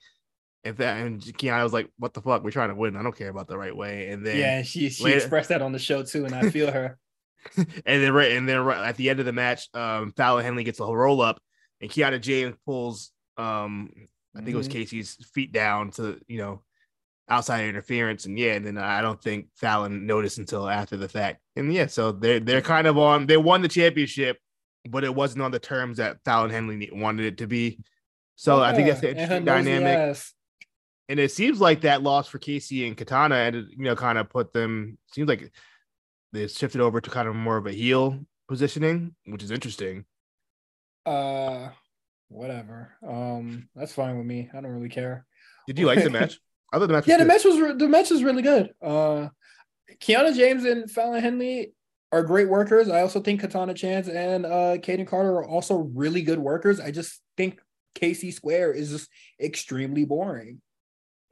And, 0.62 0.76
that, 0.76 0.96
and 1.04 1.20
Kiana 1.20 1.64
was 1.64 1.72
like, 1.72 1.90
"What 1.98 2.14
the 2.14 2.22
fuck? 2.22 2.44
We're 2.44 2.52
trying 2.52 2.68
to 2.68 2.76
win. 2.76 2.94
I 2.94 3.02
don't 3.02 3.16
care 3.18 3.30
about 3.30 3.48
the 3.48 3.58
right 3.58 3.76
way." 3.76 4.10
And 4.10 4.24
then 4.24 4.36
yeah, 4.36 4.62
she 4.62 4.90
she 4.90 5.02
later- 5.02 5.16
expressed 5.16 5.48
that 5.48 5.60
on 5.62 5.72
the 5.72 5.80
show 5.80 6.04
too, 6.04 6.24
and 6.24 6.32
I 6.36 6.50
feel 6.50 6.70
her. 6.70 6.98
and 7.56 7.66
then 8.02 8.12
right 8.12 8.32
and 8.32 8.48
then 8.48 8.60
right 8.60 8.88
at 8.88 8.96
the 8.96 9.10
end 9.10 9.20
of 9.20 9.26
the 9.26 9.32
match, 9.32 9.68
um, 9.74 10.12
Fallon 10.16 10.44
Henley 10.44 10.64
gets 10.64 10.80
a 10.80 10.84
roll 10.84 11.20
up, 11.20 11.40
and 11.80 11.90
Kiana 11.90 12.20
James 12.20 12.54
pulls 12.64 13.10
um, 13.38 13.90
I 14.36 14.38
think 14.38 14.50
it 14.50 14.56
was 14.56 14.68
Mhm. 14.68 14.72
Casey's 14.72 15.16
feet 15.34 15.52
down 15.52 15.90
to 15.92 16.18
you 16.28 16.38
know 16.38 16.62
outside 17.28 17.64
interference, 17.68 18.26
and 18.26 18.38
yeah, 18.38 18.52
and 18.54 18.66
then 18.66 18.78
I 18.78 19.00
don't 19.00 19.20
think 19.22 19.46
Fallon 19.56 20.06
noticed 20.06 20.38
until 20.38 20.68
after 20.68 20.96
the 20.96 21.08
fact, 21.08 21.40
and 21.56 21.72
yeah, 21.72 21.86
so 21.86 22.12
they're 22.12 22.40
they're 22.40 22.62
kind 22.62 22.86
of 22.86 22.98
on 22.98 23.26
they 23.26 23.36
won 23.36 23.62
the 23.62 23.68
championship, 23.68 24.38
but 24.88 25.04
it 25.04 25.14
wasn't 25.14 25.42
on 25.42 25.50
the 25.50 25.58
terms 25.58 25.98
that 25.98 26.18
Fallon 26.24 26.50
Henley 26.50 26.90
wanted 26.92 27.26
it 27.26 27.38
to 27.38 27.46
be. 27.46 27.78
So 28.36 28.60
I 28.60 28.72
think 28.74 28.88
that's 28.88 29.02
Yeah, 29.02 29.10
her 29.10 29.14
interesting 29.20 29.44
dynamic. 29.44 29.98
ass. 29.98 30.32
And 31.08 31.20
it 31.20 31.30
seems 31.32 31.60
like 31.60 31.82
that 31.82 32.02
loss 32.02 32.28
for 32.28 32.38
Casey 32.38 32.86
and 32.86 32.96
Katana 32.96 33.34
and 33.36 33.56
you 33.70 33.84
know 33.84 33.94
kind 33.96 34.18
of 34.18 34.30
put 34.30 34.52
them 34.52 34.98
seems 35.12 35.28
like 35.28 35.52
they 36.32 36.46
shifted 36.48 36.80
over 36.80 37.00
to 37.00 37.10
kind 37.10 37.28
of 37.28 37.34
more 37.34 37.56
of 37.56 37.66
a 37.66 37.72
heel 37.72 38.18
positioning, 38.48 39.14
which 39.26 39.42
is 39.42 39.50
interesting. 39.50 40.04
Uh, 41.04 41.68
whatever. 42.28 42.92
Um, 43.06 43.68
that's 43.74 43.92
fine 43.92 44.16
with 44.16 44.26
me. 44.26 44.50
I 44.52 44.60
don't 44.60 44.70
really 44.72 44.88
care. 44.88 45.26
Did 45.66 45.78
you 45.78 45.86
like 45.86 46.02
the 46.02 46.10
match? 46.10 46.38
I 46.72 46.78
thought 46.78 46.86
the 46.86 46.94
match. 46.94 47.06
Yeah, 47.06 47.18
the 47.18 47.24
match 47.24 47.44
was 47.44 47.60
re- 47.60 47.74
the 47.74 47.88
match 47.88 48.10
was 48.10 48.22
really 48.22 48.42
good. 48.42 48.70
Uh, 48.82 49.28
Kiana 50.00 50.34
James 50.34 50.64
and 50.64 50.90
Fallon 50.90 51.20
Henley 51.22 51.72
are 52.10 52.22
great 52.22 52.48
workers. 52.48 52.88
I 52.88 53.02
also 53.02 53.20
think 53.20 53.40
Katana 53.40 53.74
Chance 53.74 54.08
and 54.08 54.46
uh 54.46 54.76
Kayden 54.78 55.06
Carter 55.06 55.36
are 55.36 55.46
also 55.46 55.76
really 55.94 56.22
good 56.22 56.38
workers. 56.38 56.80
I 56.80 56.90
just 56.90 57.20
think 57.36 57.60
KC 57.94 58.32
Square 58.32 58.72
is 58.72 58.90
just 58.90 59.10
extremely 59.40 60.04
boring. 60.04 60.60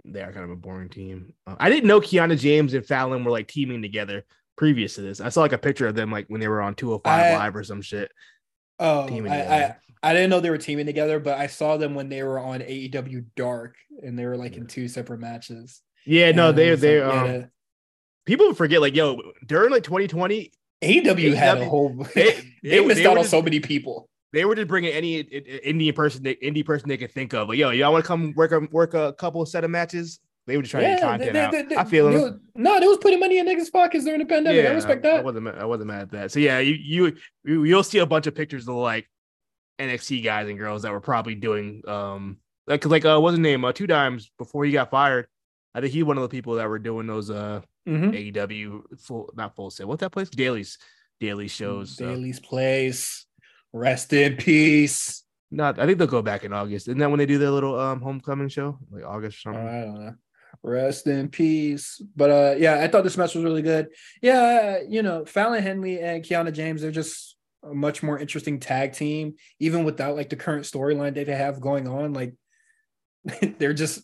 They 0.05 0.22
are 0.22 0.32
kind 0.32 0.44
of 0.44 0.51
a 0.51 0.57
boring 0.57 0.88
team. 0.88 1.34
Uh, 1.46 1.57
I 1.59 1.68
didn't 1.70 1.86
know 1.86 2.01
Kiana 2.01 2.38
James 2.38 2.74
and 2.74 2.84
Fallon 2.84 3.24
were 3.24 3.30
like 3.30 3.48
teaming 3.48 3.82
together 3.82 4.24
previous 4.61 4.94
to 4.96 5.00
this. 5.00 5.22
I 5.22 5.30
saw 5.30 5.40
like 5.40 5.54
a 5.54 5.58
picture 5.58 5.86
of 5.86 5.94
them 5.94 6.12
like 6.12 6.26
when 6.28 6.38
they 6.38 6.46
were 6.46 6.61
on 6.61 6.74
205 6.74 7.11
I- 7.11 7.34
Live 7.38 7.56
or 7.56 7.64
some 7.64 7.80
shit. 7.80 8.12
Oh, 8.78 9.08
I, 9.26 9.38
I. 9.64 9.76
I 10.02 10.12
didn't 10.14 10.30
know 10.30 10.40
they 10.40 10.48
were 10.50 10.56
teaming 10.58 10.86
together, 10.86 11.18
but 11.20 11.36
I 11.38 11.46
saw 11.46 11.76
them 11.76 11.94
when 11.94 12.08
they 12.08 12.22
were 12.22 12.38
on 12.38 12.61
AEW 12.61 13.24
Dark 13.36 13.74
and 14.02 14.18
they 14.18 14.24
were 14.24 14.36
like 14.36 14.56
in 14.56 14.66
two 14.66 14.86
separate 14.88 15.20
matches. 15.20 15.80
Yeah, 16.06 16.30
no, 16.32 16.52
they 16.52 16.74
they 16.76 17.02
like, 17.02 17.14
um, 17.14 17.26
yeah, 17.26 17.44
people 18.26 18.54
forget 18.54 18.80
like 18.82 18.94
yo 18.94 19.20
during 19.46 19.70
like 19.70 19.82
2020 19.82 20.50
AEW 20.82 21.34
had 21.34 21.58
a 21.58 21.64
whole 21.66 21.90
they- 22.14 22.32
they, 22.62 22.70
they- 22.70 22.84
missed 22.84 22.96
they 22.98 23.06
out 23.06 23.16
on 23.16 23.24
just- 23.24 23.30
so 23.30 23.42
many 23.42 23.61
people. 23.61 24.08
they 24.32 24.44
were 24.46 24.54
just 24.54 24.68
bringing 24.68 24.92
any 24.92 25.20
Indian 25.20 25.94
person, 25.94 26.22
they- 26.22 26.36
indie 26.36 26.64
person 26.64 26.88
they 26.88 26.96
could 26.98 27.12
think 27.12 27.34
of. 27.34 27.48
Like, 27.48 27.58
yo, 27.58 27.68
y'all 27.70 27.92
want 27.92 28.04
to 28.04 28.08
come 28.08 28.32
work 28.36 28.52
a 28.52 28.61
work 28.72 28.92
a 28.94 29.12
couple 29.14 29.44
set 29.46 29.64
of 29.64 29.70
matches? 29.70 30.20
They 30.51 30.57
were 30.57 30.62
just 30.62 30.72
trying 30.72 30.84
to 30.84 31.01
get 31.01 31.01
content 31.01 31.36
out. 31.36 31.78
I 31.78 31.84
feel 31.84 32.11
they 32.11 32.16
was- 32.18 32.32
no, 32.57 32.80
they 32.80 32.86
was 32.88 32.98
putting 32.98 33.20
money 33.20 33.38
in 33.38 33.46
niggas' 33.46 33.70
pockets 33.72 34.05
during 34.05 34.18
the 34.20 34.26
pandemic. 34.26 34.66
I 34.66 34.70
respect 34.74 35.03
that. 35.05 35.20
I 35.20 35.22
wasn't 35.22 35.48
I 35.48 35.64
wasn't 35.64 35.88
mad 35.88 36.03
at 36.03 36.11
that. 36.11 36.32
So 36.32 36.40
yeah, 36.40 36.59
you 36.59 36.74
you 36.74 37.16
you- 37.44 37.64
you'll 37.64 37.82
see 37.84 37.98
a 37.98 38.07
bunch 38.07 38.26
of 38.26 38.34
pictures 38.34 38.68
of 38.68 38.74
like 38.74 39.09
NXT 39.78 40.22
guys 40.24 40.48
and 40.48 40.59
girls 40.59 40.82
that 40.82 40.92
were 40.92 41.01
probably 41.01 41.34
doing 41.34 41.82
um 41.88 42.36
like 42.66 42.84
like 42.84 43.05
uh 43.05 43.18
what's 43.18 43.32
his 43.32 43.38
name 43.38 43.64
uh 43.64 43.72
two 43.72 43.86
dimes 43.86 44.30
before 44.38 44.64
he 44.64 44.72
got 44.72 44.90
fired. 44.90 45.26
I 45.74 45.80
think 45.80 45.92
he 45.92 46.03
one 46.03 46.18
of 46.18 46.22
the 46.22 46.28
people 46.28 46.55
that 46.57 46.68
were 46.68 46.78
doing 46.78 47.07
those 47.07 47.30
uh 47.30 47.61
Mhm. 47.88 48.12
AEW 48.34 48.82
full 49.01 49.32
not 49.36 49.55
full 49.57 49.70
set. 49.70 49.88
What's 49.88 50.01
that 50.01 50.11
place? 50.11 50.28
Dailies, 50.28 50.76
daily 51.20 51.48
shows. 51.48 51.96
so- 51.96 52.07
Daily's 52.09 52.38
Place. 52.40 53.24
Rest 53.72 54.12
in 54.12 54.36
peace. 54.36 55.22
Not, 55.53 55.78
I 55.80 55.86
think 55.86 55.98
they'll 55.98 56.07
go 56.07 56.22
back 56.22 56.44
in 56.44 56.53
August. 56.53 56.86
Isn't 56.88 56.98
that 56.98 57.09
when 57.11 57.18
they 57.18 57.26
do 57.26 57.38
their 57.38 57.51
little 57.51 57.78
um 57.78 58.01
homecoming 58.01 58.48
show, 58.48 58.78
like 58.90 59.05
August 59.05 59.44
or 59.46 59.51
Oh, 59.51 59.55
something? 59.55 59.68
I 59.68 59.80
don't 59.84 60.05
know. 60.07 60.14
Rest 60.62 61.06
in 61.06 61.28
peace. 61.28 62.00
But 62.14 62.30
uh 62.30 62.54
yeah, 62.58 62.80
I 62.80 62.88
thought 62.88 63.04
this 63.04 63.16
match 63.16 63.34
was 63.34 63.44
really 63.44 63.62
good. 63.62 63.88
Yeah, 64.20 64.80
you 64.86 65.02
know, 65.02 65.24
Fallon 65.24 65.62
Henley 65.62 66.00
and 66.00 66.22
Kiana 66.22 66.52
James, 66.52 66.82
they're 66.82 66.90
just 66.90 67.36
a 67.62 67.72
much 67.74 68.02
more 68.02 68.18
interesting 68.18 68.61
tag 68.61 68.92
team, 68.92 69.34
even 69.58 69.84
without 69.84 70.16
like 70.16 70.28
the 70.30 70.36
current 70.36 70.64
storyline 70.64 71.14
that 71.14 71.26
they 71.26 71.34
have 71.34 71.61
going 71.61 71.88
on. 71.88 72.12
Like 72.12 72.34
they're 73.58 73.72
just 73.72 74.02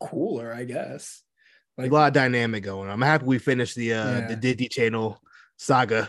cooler, 0.00 0.52
I 0.52 0.64
guess. 0.64 1.22
Like 1.76 1.90
a 1.90 1.94
lot 1.94 2.08
of 2.08 2.14
dynamic 2.14 2.62
going. 2.62 2.88
on. 2.88 2.94
I'm 2.94 3.02
happy 3.02 3.24
we 3.26 3.38
finished 3.38 3.76
the 3.76 3.94
uh 3.94 4.04
Yeah. 4.20 4.26
the 4.28 4.36
Disney 4.36 4.68
Channel 4.68 5.20
saga. 5.58 6.08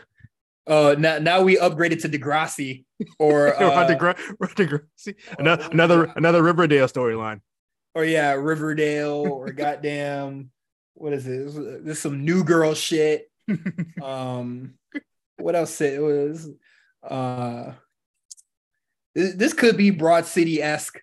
Uh 0.68 0.96
now 0.98 1.18
now 1.20 1.42
we 1.42 1.58
upgraded 1.58 2.02
to 2.02 2.10
Degrassi 2.10 2.86
or 3.20 3.54
uh, 3.62 3.88
to 3.88 3.96
Gra- 3.96 4.16
we're 4.40 4.48
on 4.48 4.56
to 4.56 4.66
Gra- 4.66 4.82
see, 4.96 5.14
another 5.38 5.68
another 5.72 6.04
another 6.16 6.42
Riverdale 6.44 6.88
storyline. 6.88 7.42
Or 7.96 8.06
yeah, 8.06 8.34
Riverdale 8.34 9.26
or 9.32 9.52
goddamn 9.64 10.52
what 10.94 11.14
is 11.14 11.26
it? 11.28 11.46
This 11.46 11.56
this 11.56 11.98
is 11.98 12.02
some 12.02 12.24
new 12.24 12.44
girl 12.44 12.74
shit. 12.74 13.30
um 14.04 14.74
what 15.38 15.56
else 15.56 15.80
it 15.82 16.02
was 16.02 16.50
uh 17.04 17.74
this, 19.14 19.36
this 19.36 19.54
could 19.54 19.78
be 19.78 19.92
broad 19.92 20.26
city 20.26 20.62
esque 20.62 21.00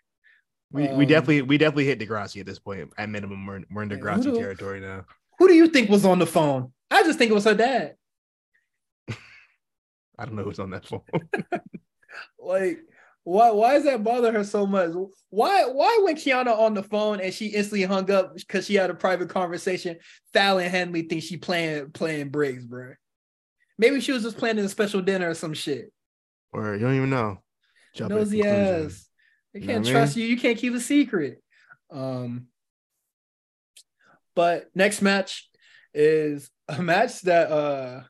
We 0.72 0.82
we 0.88 1.04
Um, 1.04 1.06
definitely 1.06 1.42
we 1.42 1.58
definitely 1.58 1.84
hit 1.86 1.98
Degrassi 2.00 2.40
at 2.40 2.46
this 2.46 2.58
point. 2.58 2.92
At 2.98 3.08
minimum, 3.10 3.46
we're 3.46 3.62
we're 3.70 3.82
in 3.84 3.90
Yeah, 3.90 3.96
who 3.96 4.02
Degrassi 4.02 4.34
territory 4.38 4.80
now. 4.80 5.04
who 5.38 5.48
do 5.48 5.54
you 5.54 5.68
think 5.68 5.88
was 5.90 6.04
on 6.04 6.18
the 6.18 6.26
phone 6.26 6.72
i 6.90 7.02
just 7.04 7.18
think 7.18 7.30
it 7.30 7.34
was 7.34 7.44
her 7.44 7.54
dad 7.54 7.94
I 10.18 10.24
don't 10.26 10.34
know 10.34 10.44
who's 10.44 10.58
on 10.58 10.70
that 10.70 10.86
phone. 10.86 11.02
like 12.38 12.80
why 13.24 13.50
why 13.50 13.74
does 13.74 13.84
that 13.84 14.02
bother 14.02 14.32
her 14.32 14.44
so 14.44 14.66
much 14.66 14.90
why 15.30 15.64
why 15.66 16.00
when 16.02 16.16
kiana 16.16 16.58
on 16.58 16.74
the 16.74 16.82
phone 16.82 17.20
and 17.20 17.32
she 17.32 17.46
instantly 17.46 17.82
hung 17.82 18.10
up 18.10 18.34
because 18.34 18.66
she 18.66 18.74
had 18.74 18.90
a 18.90 18.94
private 18.94 19.28
conversation 19.28 19.96
fallon 20.32 20.68
henley 20.68 21.02
thinks 21.02 21.26
she 21.26 21.36
playing 21.36 21.90
playing 21.92 22.28
briggs 22.28 22.66
bro 22.66 22.92
maybe 23.78 24.00
she 24.00 24.12
was 24.12 24.22
just 24.24 24.36
planning 24.36 24.64
a 24.64 24.68
special 24.68 25.00
dinner 25.00 25.30
or 25.30 25.34
some 25.34 25.54
shit 25.54 25.92
or 26.52 26.74
you 26.74 26.80
don't 26.80 26.96
even 26.96 27.10
know. 27.10 27.38
Jump 27.94 28.10
nosy 28.10 28.44
ass. 28.44 29.08
They 29.52 29.60
You 29.60 29.66
know 29.66 29.72
can't 29.74 29.84
what 29.84 29.90
I 29.90 29.98
trust 29.98 30.16
you. 30.16 30.24
You 30.24 30.36
can't 30.36 30.58
keep 30.58 30.74
a 30.74 30.80
secret. 30.80 31.42
Um, 31.90 32.46
but 34.34 34.68
next 34.74 35.02
match 35.02 35.48
is 35.94 36.50
a 36.68 36.82
match 36.82 37.20
that 37.22 37.50
uh 37.50 38.02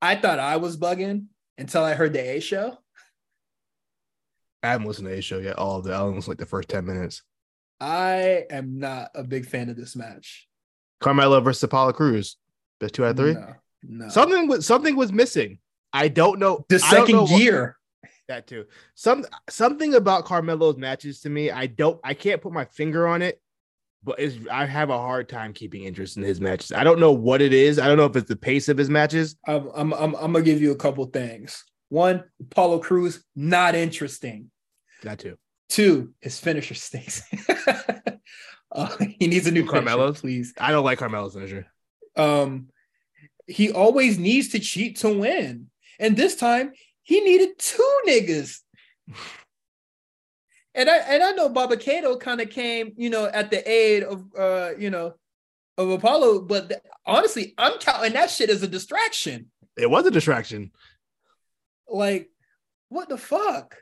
I 0.00 0.14
thought 0.14 0.38
I 0.38 0.58
was 0.58 0.76
bugging 0.76 1.26
until 1.56 1.82
I 1.82 1.94
heard 1.94 2.12
the 2.12 2.20
A 2.20 2.40
show. 2.40 2.78
I 4.62 4.68
haven't 4.68 4.86
listened 4.86 5.08
to 5.08 5.14
a 5.14 5.20
show 5.20 5.38
yet. 5.38 5.56
All 5.58 5.78
of 5.78 5.84
the 5.84 5.92
I 5.92 5.98
only 6.00 6.16
listened 6.16 6.32
like 6.32 6.38
the 6.38 6.46
first 6.46 6.68
ten 6.68 6.84
minutes. 6.84 7.22
I 7.80 8.44
am 8.50 8.78
not 8.78 9.10
a 9.14 9.22
big 9.22 9.46
fan 9.46 9.68
of 9.68 9.76
this 9.76 9.94
match. 9.94 10.48
Carmelo 11.00 11.40
versus 11.40 11.62
Apollo 11.62 11.92
Crews. 11.92 12.36
Best 12.80 12.94
two 12.94 13.04
out 13.04 13.10
of 13.10 13.16
three. 13.16 13.34
No, 13.34 13.54
no. 13.82 14.08
Something 14.08 14.48
was 14.48 14.66
something 14.66 14.96
was 14.96 15.12
missing. 15.12 15.58
I 15.92 16.08
don't 16.08 16.38
know. 16.38 16.64
the 16.68 16.76
know 16.76 16.78
second 16.78 17.16
what- 17.20 17.38
gear. 17.38 17.76
that 18.28 18.46
too. 18.46 18.66
Some 18.94 19.24
something 19.48 19.94
about 19.94 20.24
Carmelo's 20.24 20.76
matches 20.76 21.20
to 21.20 21.30
me. 21.30 21.50
I 21.50 21.66
don't. 21.66 22.00
I 22.04 22.14
can't 22.14 22.42
put 22.42 22.52
my 22.52 22.64
finger 22.66 23.06
on 23.06 23.22
it, 23.22 23.40
but 24.04 24.18
it's, 24.18 24.36
I 24.50 24.66
have 24.66 24.90
a 24.90 24.98
hard 24.98 25.28
time 25.28 25.52
keeping 25.52 25.84
interest 25.84 26.16
in 26.16 26.24
his 26.24 26.40
matches. 26.40 26.72
I 26.72 26.82
don't 26.84 26.98
know 27.00 27.12
what 27.12 27.40
it 27.40 27.52
is. 27.52 27.78
I 27.78 27.86
don't 27.86 27.96
know 27.96 28.04
if 28.06 28.16
it's 28.16 28.28
the 28.28 28.36
pace 28.36 28.68
of 28.68 28.76
his 28.76 28.90
matches. 28.90 29.36
I'm, 29.46 29.68
I'm, 29.74 29.92
I'm, 29.94 30.14
I'm 30.16 30.32
gonna 30.32 30.42
give 30.42 30.60
you 30.60 30.72
a 30.72 30.76
couple 30.76 31.04
things. 31.06 31.64
One, 31.88 32.24
Apollo 32.40 32.80
Crews, 32.80 33.24
not 33.34 33.74
interesting. 33.74 34.50
That 35.02 35.18
too. 35.18 35.38
Two, 35.68 36.12
his 36.20 36.38
finisher 36.38 36.74
stinks. 36.74 37.22
uh, 38.72 38.96
he 39.18 39.26
needs 39.26 39.46
a 39.46 39.50
new 39.50 39.66
Carmelo's? 39.66 40.20
Please. 40.20 40.54
I 40.58 40.70
don't 40.70 40.84
like 40.84 40.98
Carmelo's 40.98 41.34
finisher. 41.34 41.66
Um, 42.16 42.68
he 43.46 43.70
always 43.70 44.18
needs 44.18 44.48
to 44.48 44.58
cheat 44.58 44.96
to 44.98 45.18
win, 45.18 45.68
and 45.98 46.16
this 46.16 46.36
time 46.36 46.72
he 47.02 47.20
needed 47.20 47.58
two 47.58 48.00
niggas. 48.06 48.58
And 50.74 50.88
I 50.88 50.98
and 50.98 51.24
I 51.24 51.32
know 51.32 51.48
Baba 51.48 51.76
kind 51.76 52.40
of 52.40 52.50
came, 52.50 52.92
you 52.96 53.10
know, 53.10 53.26
at 53.26 53.50
the 53.50 53.68
aid 53.68 54.04
of 54.04 54.24
uh, 54.38 54.70
you 54.78 54.90
know, 54.90 55.14
of 55.76 55.90
Apollo, 55.90 56.42
but 56.42 56.68
th- 56.68 56.80
honestly, 57.04 57.54
I'm 57.58 57.78
counting 57.80 58.12
that 58.12 58.30
shit 58.30 58.48
as 58.48 58.62
a 58.62 58.68
distraction. 58.68 59.50
It 59.76 59.90
was 59.90 60.06
a 60.06 60.10
distraction. 60.12 60.70
Like, 61.88 62.30
what 62.88 63.08
the 63.08 63.18
fuck? 63.18 63.76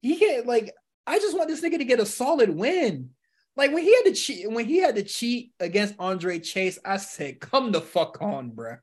He 0.00 0.18
can't 0.18 0.46
like. 0.46 0.72
I 1.06 1.18
just 1.18 1.36
want 1.36 1.48
this 1.48 1.60
nigga 1.60 1.78
to 1.78 1.84
get 1.84 2.00
a 2.00 2.06
solid 2.06 2.50
win. 2.50 3.10
Like 3.56 3.72
when 3.72 3.82
he 3.82 3.94
had 3.94 4.04
to 4.06 4.12
cheat, 4.14 4.50
when 4.50 4.64
he 4.66 4.78
had 4.78 4.96
to 4.96 5.02
cheat 5.02 5.52
against 5.60 5.94
Andre 5.98 6.38
Chase, 6.38 6.78
I 6.84 6.96
said, 6.96 7.40
"Come 7.40 7.70
the 7.72 7.80
fuck 7.80 8.18
on, 8.20 8.50
bruh. 8.52 8.78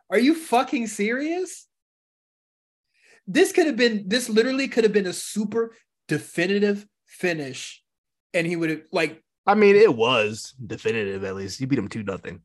Are 0.10 0.18
you 0.18 0.34
fucking 0.34 0.88
serious? 0.88 1.66
This 3.26 3.52
could 3.52 3.66
have 3.66 3.76
been. 3.76 4.08
This 4.08 4.28
literally 4.28 4.66
could 4.68 4.84
have 4.84 4.92
been 4.92 5.06
a 5.06 5.12
super 5.12 5.74
definitive 6.08 6.84
finish, 7.06 7.82
and 8.34 8.46
he 8.46 8.56
would 8.56 8.70
have 8.70 8.82
like. 8.90 9.22
I 9.46 9.54
mean, 9.54 9.76
it 9.76 9.94
was 9.94 10.54
definitive. 10.64 11.24
At 11.24 11.36
least 11.36 11.60
you 11.60 11.66
beat 11.66 11.78
him 11.78 11.88
two 11.88 12.02
nothing. 12.02 12.40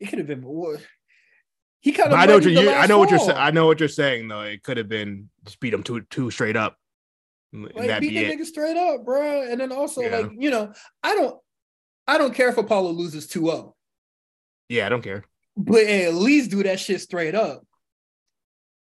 It 0.00 0.06
could 0.08 0.18
have 0.18 0.28
been. 0.28 0.42
wha- 0.44 0.76
He 1.82 1.92
kind 1.92 2.12
of. 2.12 2.18
I 2.18 2.24
know 2.26 2.34
what 2.36 2.44
you're. 2.44 2.62
you- 2.62 2.70
I 2.70 2.86
know 2.86 2.98
what 2.98 3.10
you're. 3.10 3.18
sa- 3.18 3.34
I 3.36 3.50
know 3.50 3.66
what 3.66 3.78
you're 3.80 3.88
saying 3.88 4.28
though. 4.28 4.40
It 4.42 4.62
could 4.62 4.76
have 4.78 4.88
been 4.88 5.28
just 5.44 5.60
beat 5.60 5.74
him 5.74 5.82
two 5.82 6.00
two 6.02 6.30
straight 6.30 6.56
up. 6.56 6.76
Like 7.52 7.74
that 7.88 8.00
beat 8.00 8.10
be 8.10 8.24
the 8.24 8.32
nigga 8.36 8.46
straight 8.46 8.76
up, 8.78 9.04
bro. 9.04 9.42
And 9.42 9.60
then 9.60 9.72
also 9.72 10.00
Yeah. 10.00 10.18
like 10.18 10.30
you 10.38 10.50
know, 10.50 10.72
I 11.02 11.14
don't, 11.14 11.38
I 12.06 12.16
don't 12.18 12.34
care 12.34 12.48
if 12.48 12.56
Apollo 12.56 12.92
loses 12.92 13.26
2-0, 13.28 13.74
Yeah, 14.70 14.86
I 14.86 14.88
don't 14.88 15.02
care. 15.02 15.24
but 15.56 15.84
at 15.84 16.14
least 16.14 16.50
do 16.50 16.62
that 16.62 16.80
shit 16.80 17.00
straight 17.02 17.34
up. 17.34 17.66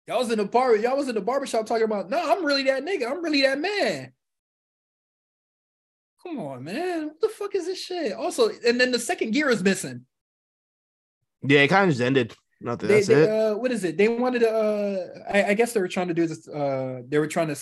Y'all 0.07 0.19
was 0.19 0.29
in 0.31 0.39
the 0.39 0.45
bar, 0.45 0.75
y'all 0.75 0.97
was 0.97 1.07
in 1.07 1.15
the 1.15 1.21
barbershop 1.21 1.67
talking 1.67 1.83
about, 1.85 2.09
no, 2.09 2.19
I'm 2.19 2.43
really 2.43 2.63
that 2.63 2.83
nigga, 2.83 3.09
I'm 3.09 3.23
really 3.23 3.43
that 3.43 3.59
man. 3.59 4.11
Come 6.23 6.39
on, 6.39 6.63
man. 6.63 7.07
What 7.07 7.21
the 7.21 7.29
fuck 7.29 7.55
is 7.55 7.65
this 7.65 7.81
shit? 7.81 8.11
Also, 8.13 8.49
and 8.67 8.79
then 8.79 8.91
the 8.91 8.99
second 8.99 9.31
gear 9.31 9.49
is 9.49 9.63
missing. 9.63 10.05
Yeah, 11.43 11.59
it 11.61 11.69
kind 11.69 11.85
of 11.89 11.95
just 11.95 12.01
ended. 12.05 12.33
Nothing. 12.61 12.89
They, 12.89 12.95
That's 12.95 13.07
they, 13.07 13.23
it. 13.23 13.29
uh, 13.29 13.55
what 13.55 13.71
is 13.71 13.83
it? 13.83 13.97
They 13.97 14.07
wanted 14.09 14.39
to. 14.39 14.49
Uh, 14.51 15.05
I, 15.31 15.43
I 15.51 15.53
guess 15.53 15.73
they 15.73 15.79
were 15.79 15.87
trying 15.87 16.09
to 16.09 16.13
do 16.13 16.27
this. 16.27 16.47
Uh, 16.47 17.01
they 17.07 17.17
were 17.17 17.27
trying 17.27 17.47
to 17.47 17.57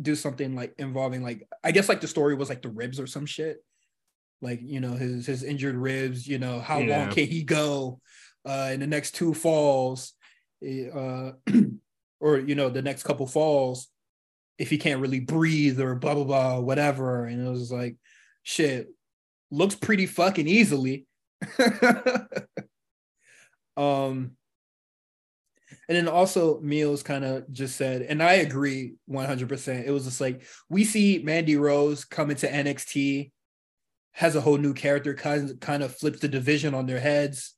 do 0.00 0.14
something 0.14 0.54
like 0.54 0.74
involving 0.78 1.24
like 1.24 1.48
I 1.64 1.72
guess 1.72 1.88
like 1.88 2.00
the 2.00 2.06
story 2.06 2.36
was 2.36 2.48
like 2.48 2.62
the 2.62 2.68
ribs 2.68 3.00
or 3.00 3.06
some 3.08 3.26
shit. 3.26 3.64
Like 4.40 4.60
you 4.62 4.78
know 4.80 4.92
his 4.92 5.26
his 5.26 5.42
injured 5.42 5.74
ribs. 5.74 6.26
You 6.28 6.38
know 6.38 6.60
how 6.60 6.78
Yeah. 6.78 6.98
long 6.98 7.10
can 7.10 7.26
he 7.26 7.42
go 7.42 8.00
uh, 8.44 8.70
in 8.72 8.78
the 8.78 8.86
next 8.86 9.16
two 9.16 9.34
falls, 9.34 10.14
eh, 10.62 10.88
uh, 10.88 11.32
or 12.20 12.38
you 12.38 12.54
know 12.54 12.68
the 12.70 12.82
next 12.82 13.02
couple 13.02 13.26
falls 13.26 13.88
if 14.56 14.70
he 14.70 14.78
can't 14.78 15.00
really 15.00 15.20
breathe 15.20 15.80
or 15.80 15.96
blah 15.96 16.14
blah 16.14 16.24
blah 16.24 16.60
whatever. 16.60 17.24
And 17.24 17.44
it 17.44 17.50
was 17.50 17.72
like 17.72 17.96
shit 18.44 18.88
looks 19.50 19.74
pretty 19.74 20.06
fucking 20.06 20.46
easily. 20.46 21.06
um 23.78 24.32
and 25.88 25.96
then 25.96 26.08
also 26.08 26.60
Meals 26.60 27.02
kind 27.02 27.24
of 27.24 27.50
just 27.52 27.76
said, 27.76 28.02
and 28.02 28.22
I 28.22 28.34
agree 28.34 28.94
100%. 29.10 29.86
It 29.86 29.90
was 29.90 30.04
just 30.04 30.20
like 30.20 30.42
we 30.68 30.84
see 30.84 31.20
Mandy 31.22 31.56
Rose 31.56 32.04
come 32.04 32.30
into 32.30 32.46
NXT, 32.46 33.30
has 34.12 34.36
a 34.36 34.40
whole 34.40 34.58
new 34.58 34.74
character, 34.74 35.14
kind 35.14 35.60
kind 35.60 35.82
of 35.82 35.94
flips 35.94 36.20
the 36.20 36.28
division 36.28 36.74
on 36.74 36.86
their 36.86 37.00
heads, 37.00 37.54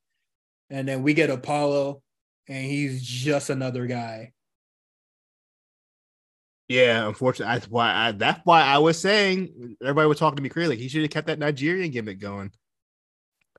and 0.68 0.86
then 0.86 1.02
we 1.02 1.14
get 1.14 1.30
Apollo, 1.30 2.02
and 2.48 2.64
he's 2.64 3.02
just 3.02 3.50
another 3.50 3.86
guy. 3.86 4.32
Yeah, 6.68 7.08
unfortunately, 7.08 7.52
that's 7.52 7.68
why 7.68 7.92
I 7.92 8.12
that's 8.12 8.40
why 8.44 8.62
I 8.62 8.78
was 8.78 8.98
saying 8.98 9.76
everybody 9.82 10.06
was 10.08 10.18
talking 10.18 10.36
to 10.36 10.42
me 10.42 10.48
crazy. 10.48 10.76
He 10.76 10.88
should 10.88 11.02
have 11.02 11.10
kept 11.10 11.26
that 11.26 11.38
Nigerian 11.38 11.90
gimmick 11.90 12.20
going. 12.20 12.52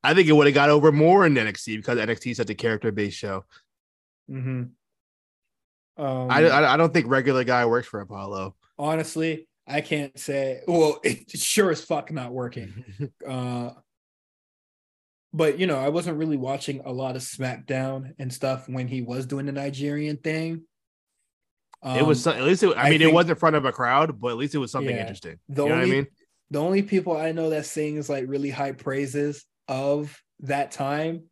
I 0.03 0.13
think 0.13 0.27
it 0.27 0.31
would 0.33 0.47
have 0.47 0.53
got 0.55 0.69
over 0.69 0.91
more 0.91 1.25
in 1.25 1.35
NXT 1.35 1.77
because 1.77 1.97
NXT 1.97 2.31
is 2.31 2.37
such 2.37 2.49
a 2.49 2.55
character 2.55 2.91
based 2.91 3.17
show. 3.17 3.45
Mm-hmm. 4.29 4.63
Um, 6.03 6.31
I, 6.31 6.45
I 6.47 6.73
I 6.73 6.77
don't 6.77 6.93
think 6.93 7.07
regular 7.07 7.43
guy 7.43 7.65
works 7.65 7.87
for 7.87 7.99
Apollo. 7.99 8.55
honestly, 8.79 9.47
I 9.67 9.81
can't 9.81 10.17
say. 10.17 10.61
Well, 10.67 10.99
it's 11.03 11.39
sure 11.43 11.69
as 11.71 11.83
fuck 11.83 12.11
not 12.11 12.31
working. 12.33 12.83
uh 13.27 13.71
but 15.33 15.57
you 15.57 15.65
know 15.65 15.77
i 15.79 15.87
wasn't 15.87 16.17
really 16.17 16.35
watching 16.35 16.81
a 16.83 16.91
lot 16.91 17.15
of 17.15 17.21
smackdown 17.21 18.11
and 18.19 18.33
stuff 18.33 18.67
when 18.67 18.85
he 18.85 19.01
was 19.01 19.25
doing 19.25 19.45
the 19.45 19.51
nigerian 19.53 20.17
thing 20.17 20.61
it 21.85 22.05
was 22.05 22.27
Um, 22.27 22.33
some- 22.33 22.41
at 22.41 22.43
least 22.45 22.63
it, 22.63 22.75
I 22.75 22.87
I 22.87 22.89
mean 22.89 23.01
it 23.01 23.05
think- 23.05 23.15
was 23.15 23.29
in 23.29 23.35
front 23.37 23.55
of 23.55 23.63
a 23.63 23.71
crowd, 23.71 24.19
but 24.19 24.27
at 24.31 24.37
least 24.37 24.53
it 24.55 24.57
was 24.57 24.71
something 24.73 24.93
Yeah. 24.93 25.01
interesting. 25.03 25.39
the 25.47 25.63
you 25.63 25.69
know 25.69 25.75
only 25.75 25.87
what 25.87 25.93
I 25.93 25.95
mean? 26.01 26.07
the 26.49 26.59
only 26.59 26.83
people 26.83 27.15
i 27.15 27.31
know 27.31 27.49
that 27.51 27.65
sings 27.65 28.09
like 28.09 28.25
really 28.27 28.49
high 28.49 28.73
praises 28.73 29.45
of 29.67 30.21
that 30.41 30.71
time 30.71 31.23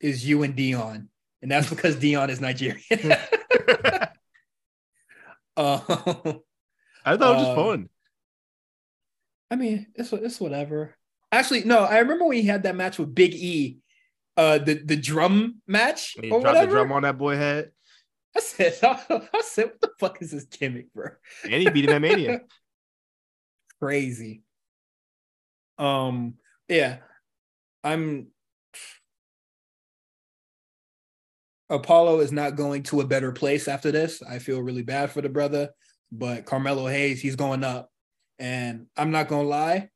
is 0.00 0.26
you 0.26 0.42
and 0.42 0.56
dion 0.56 1.08
and 1.42 1.50
that's 1.50 1.68
because 1.70 1.96
dion 1.96 2.30
is 2.30 2.40
nigerian 2.40 2.82
uh, 5.56 5.78
I 7.04 7.16
thought 7.16 7.20
it 7.20 7.20
was 7.20 7.40
just 7.42 7.50
Uh, 7.50 7.54
fun. 7.54 7.88
I 9.50 9.56
mean, 9.56 9.86
it's 9.94 10.12
it's 10.12 10.40
whatever. 10.40 10.94
Actually, 11.30 11.64
no, 11.64 11.80
I 11.80 11.98
remember 11.98 12.24
when 12.24 12.38
he 12.38 12.44
had 12.44 12.62
that 12.62 12.76
match 12.76 12.98
with 12.98 13.14
Big 13.14 13.34
E, 13.34 13.78
uh, 14.36 14.58
the 14.58 14.74
the 14.74 14.96
drum 14.96 15.60
match 15.66 16.16
He 16.20 16.30
or 16.30 16.40
dropped 16.40 16.60
the 16.60 16.66
drum 16.66 16.90
on 16.92 17.02
that 17.02 17.18
boy 17.18 17.36
head, 17.36 17.70
I 18.36 18.40
said, 18.40 18.78
I 18.82 19.42
said, 19.42 19.66
what 19.66 19.80
the 19.80 19.90
fuck 19.98 20.22
is 20.22 20.30
this 20.30 20.44
gimmick, 20.44 20.92
bro? 20.94 21.08
and 21.44 21.52
he 21.54 21.68
beat 21.68 21.84
him 21.84 21.92
at 21.92 22.00
Mania. 22.00 22.40
Crazy. 23.78 24.42
Um, 25.76 26.34
yeah, 26.68 26.98
I'm. 27.84 28.28
Apollo 31.70 32.20
is 32.20 32.32
not 32.32 32.56
going 32.56 32.82
to 32.84 33.00
a 33.00 33.06
better 33.06 33.32
place 33.32 33.66
after 33.66 33.90
this. 33.90 34.22
I 34.22 34.38
feel 34.38 34.60
really 34.60 34.82
bad 34.82 35.10
for 35.10 35.22
the 35.22 35.30
brother, 35.30 35.70
but 36.10 36.44
Carmelo 36.44 36.86
Hayes, 36.86 37.22
he's 37.22 37.36
going 37.36 37.64
up. 37.64 37.90
And 38.38 38.86
I'm 38.96 39.10
not 39.10 39.28
gonna 39.28 39.48
lie. 39.48 39.88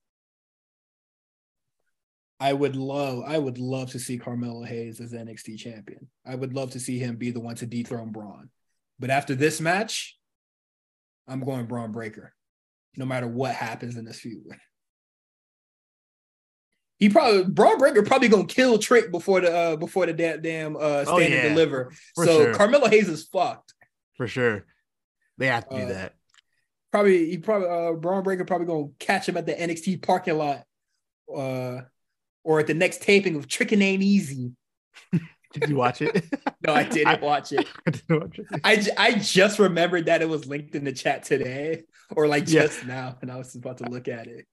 I 2.38 2.52
would 2.52 2.76
love, 2.76 3.24
I 3.26 3.38
would 3.38 3.58
love 3.58 3.92
to 3.92 3.98
see 3.98 4.18
Carmelo 4.18 4.62
Hayes 4.62 5.00
as 5.00 5.12
NXT 5.12 5.58
champion. 5.58 6.08
I 6.26 6.34
would 6.34 6.54
love 6.54 6.72
to 6.72 6.80
see 6.80 6.98
him 6.98 7.16
be 7.16 7.30
the 7.30 7.40
one 7.40 7.56
to 7.56 7.66
dethrone 7.66 8.12
Bron. 8.12 8.50
But 8.98 9.10
after 9.10 9.34
this 9.34 9.60
match, 9.60 10.18
I'm 11.26 11.40
going 11.40 11.66
Bron 11.66 11.92
Breakker, 11.92 12.34
no 12.96 13.06
matter 13.06 13.26
what 13.26 13.54
happens 13.54 13.96
in 13.96 14.04
this 14.04 14.20
feud. 14.20 14.44
He 16.98 17.08
probably 17.10 17.44
Bron 17.44 17.78
Breakker 17.78 18.02
probably 18.02 18.28
gonna 18.28 18.46
kill 18.46 18.78
Trick 18.78 19.10
before 19.10 19.40
the 19.42 19.54
uh, 19.54 19.76
before 19.76 20.06
the 20.06 20.12
damn 20.14 20.40
damn 20.40 20.76
uh, 20.76 21.04
stand 21.04 21.08
Oh, 21.34 21.36
and 21.36 21.48
deliver. 21.54 21.92
For 22.14 22.24
so 22.24 22.42
sure. 22.44 22.54
Carmelo 22.54 22.88
Hayes 22.88 23.08
is 23.08 23.24
fucked. 23.28 23.74
for 24.16 24.26
sure. 24.26 24.64
They 25.38 25.48
have 25.48 25.68
to 25.68 25.76
do 25.76 25.82
Uh, 25.82 25.88
that. 25.88 26.14
Probably 26.92 27.30
he 27.30 27.38
probably 27.38 27.68
uh, 27.68 27.92
Bron 27.92 28.22
Breakker 28.22 28.44
probably 28.46 28.66
gonna 28.66 28.88
catch 28.98 29.28
him 29.28 29.36
at 29.36 29.44
the 29.44 29.52
NXT 29.52 30.00
parking 30.02 30.38
lot, 30.38 30.62
uh, 31.34 31.82
or 32.44 32.60
at 32.60 32.66
the 32.66 32.74
next 32.74 33.02
taping 33.02 33.36
of 33.36 33.46
Trickin' 33.46 33.82
Ain't 33.82 34.02
Easy. 34.02 34.52
Did 35.12 35.68
you 35.68 35.76
watch 35.76 36.00
it? 36.02 36.24
No, 36.66 36.72
I 36.74 36.82
didn't 36.84 37.20
watch 37.22 37.52
it. 37.52 37.66
I 37.86 37.90
didn't 37.90 38.20
watch 38.20 38.38
it. 38.38 38.46
I, 38.64 38.76
j- 38.76 38.90
I 38.96 39.12
just 39.12 39.58
remembered 39.60 40.06
that 40.06 40.20
it 40.22 40.28
was 40.28 40.46
linked 40.46 40.74
in 40.74 40.82
the 40.84 40.92
chat 40.92 41.22
today, 41.24 41.82
or 42.16 42.26
like 42.26 42.48
Yeah. 42.48 42.62
just 42.62 42.84
now, 42.86 43.18
and 43.22 43.30
I 43.30 43.36
was 43.36 43.54
about 43.54 43.78
to 43.78 43.84
look 43.84 44.08
at 44.08 44.26
it. 44.26 44.46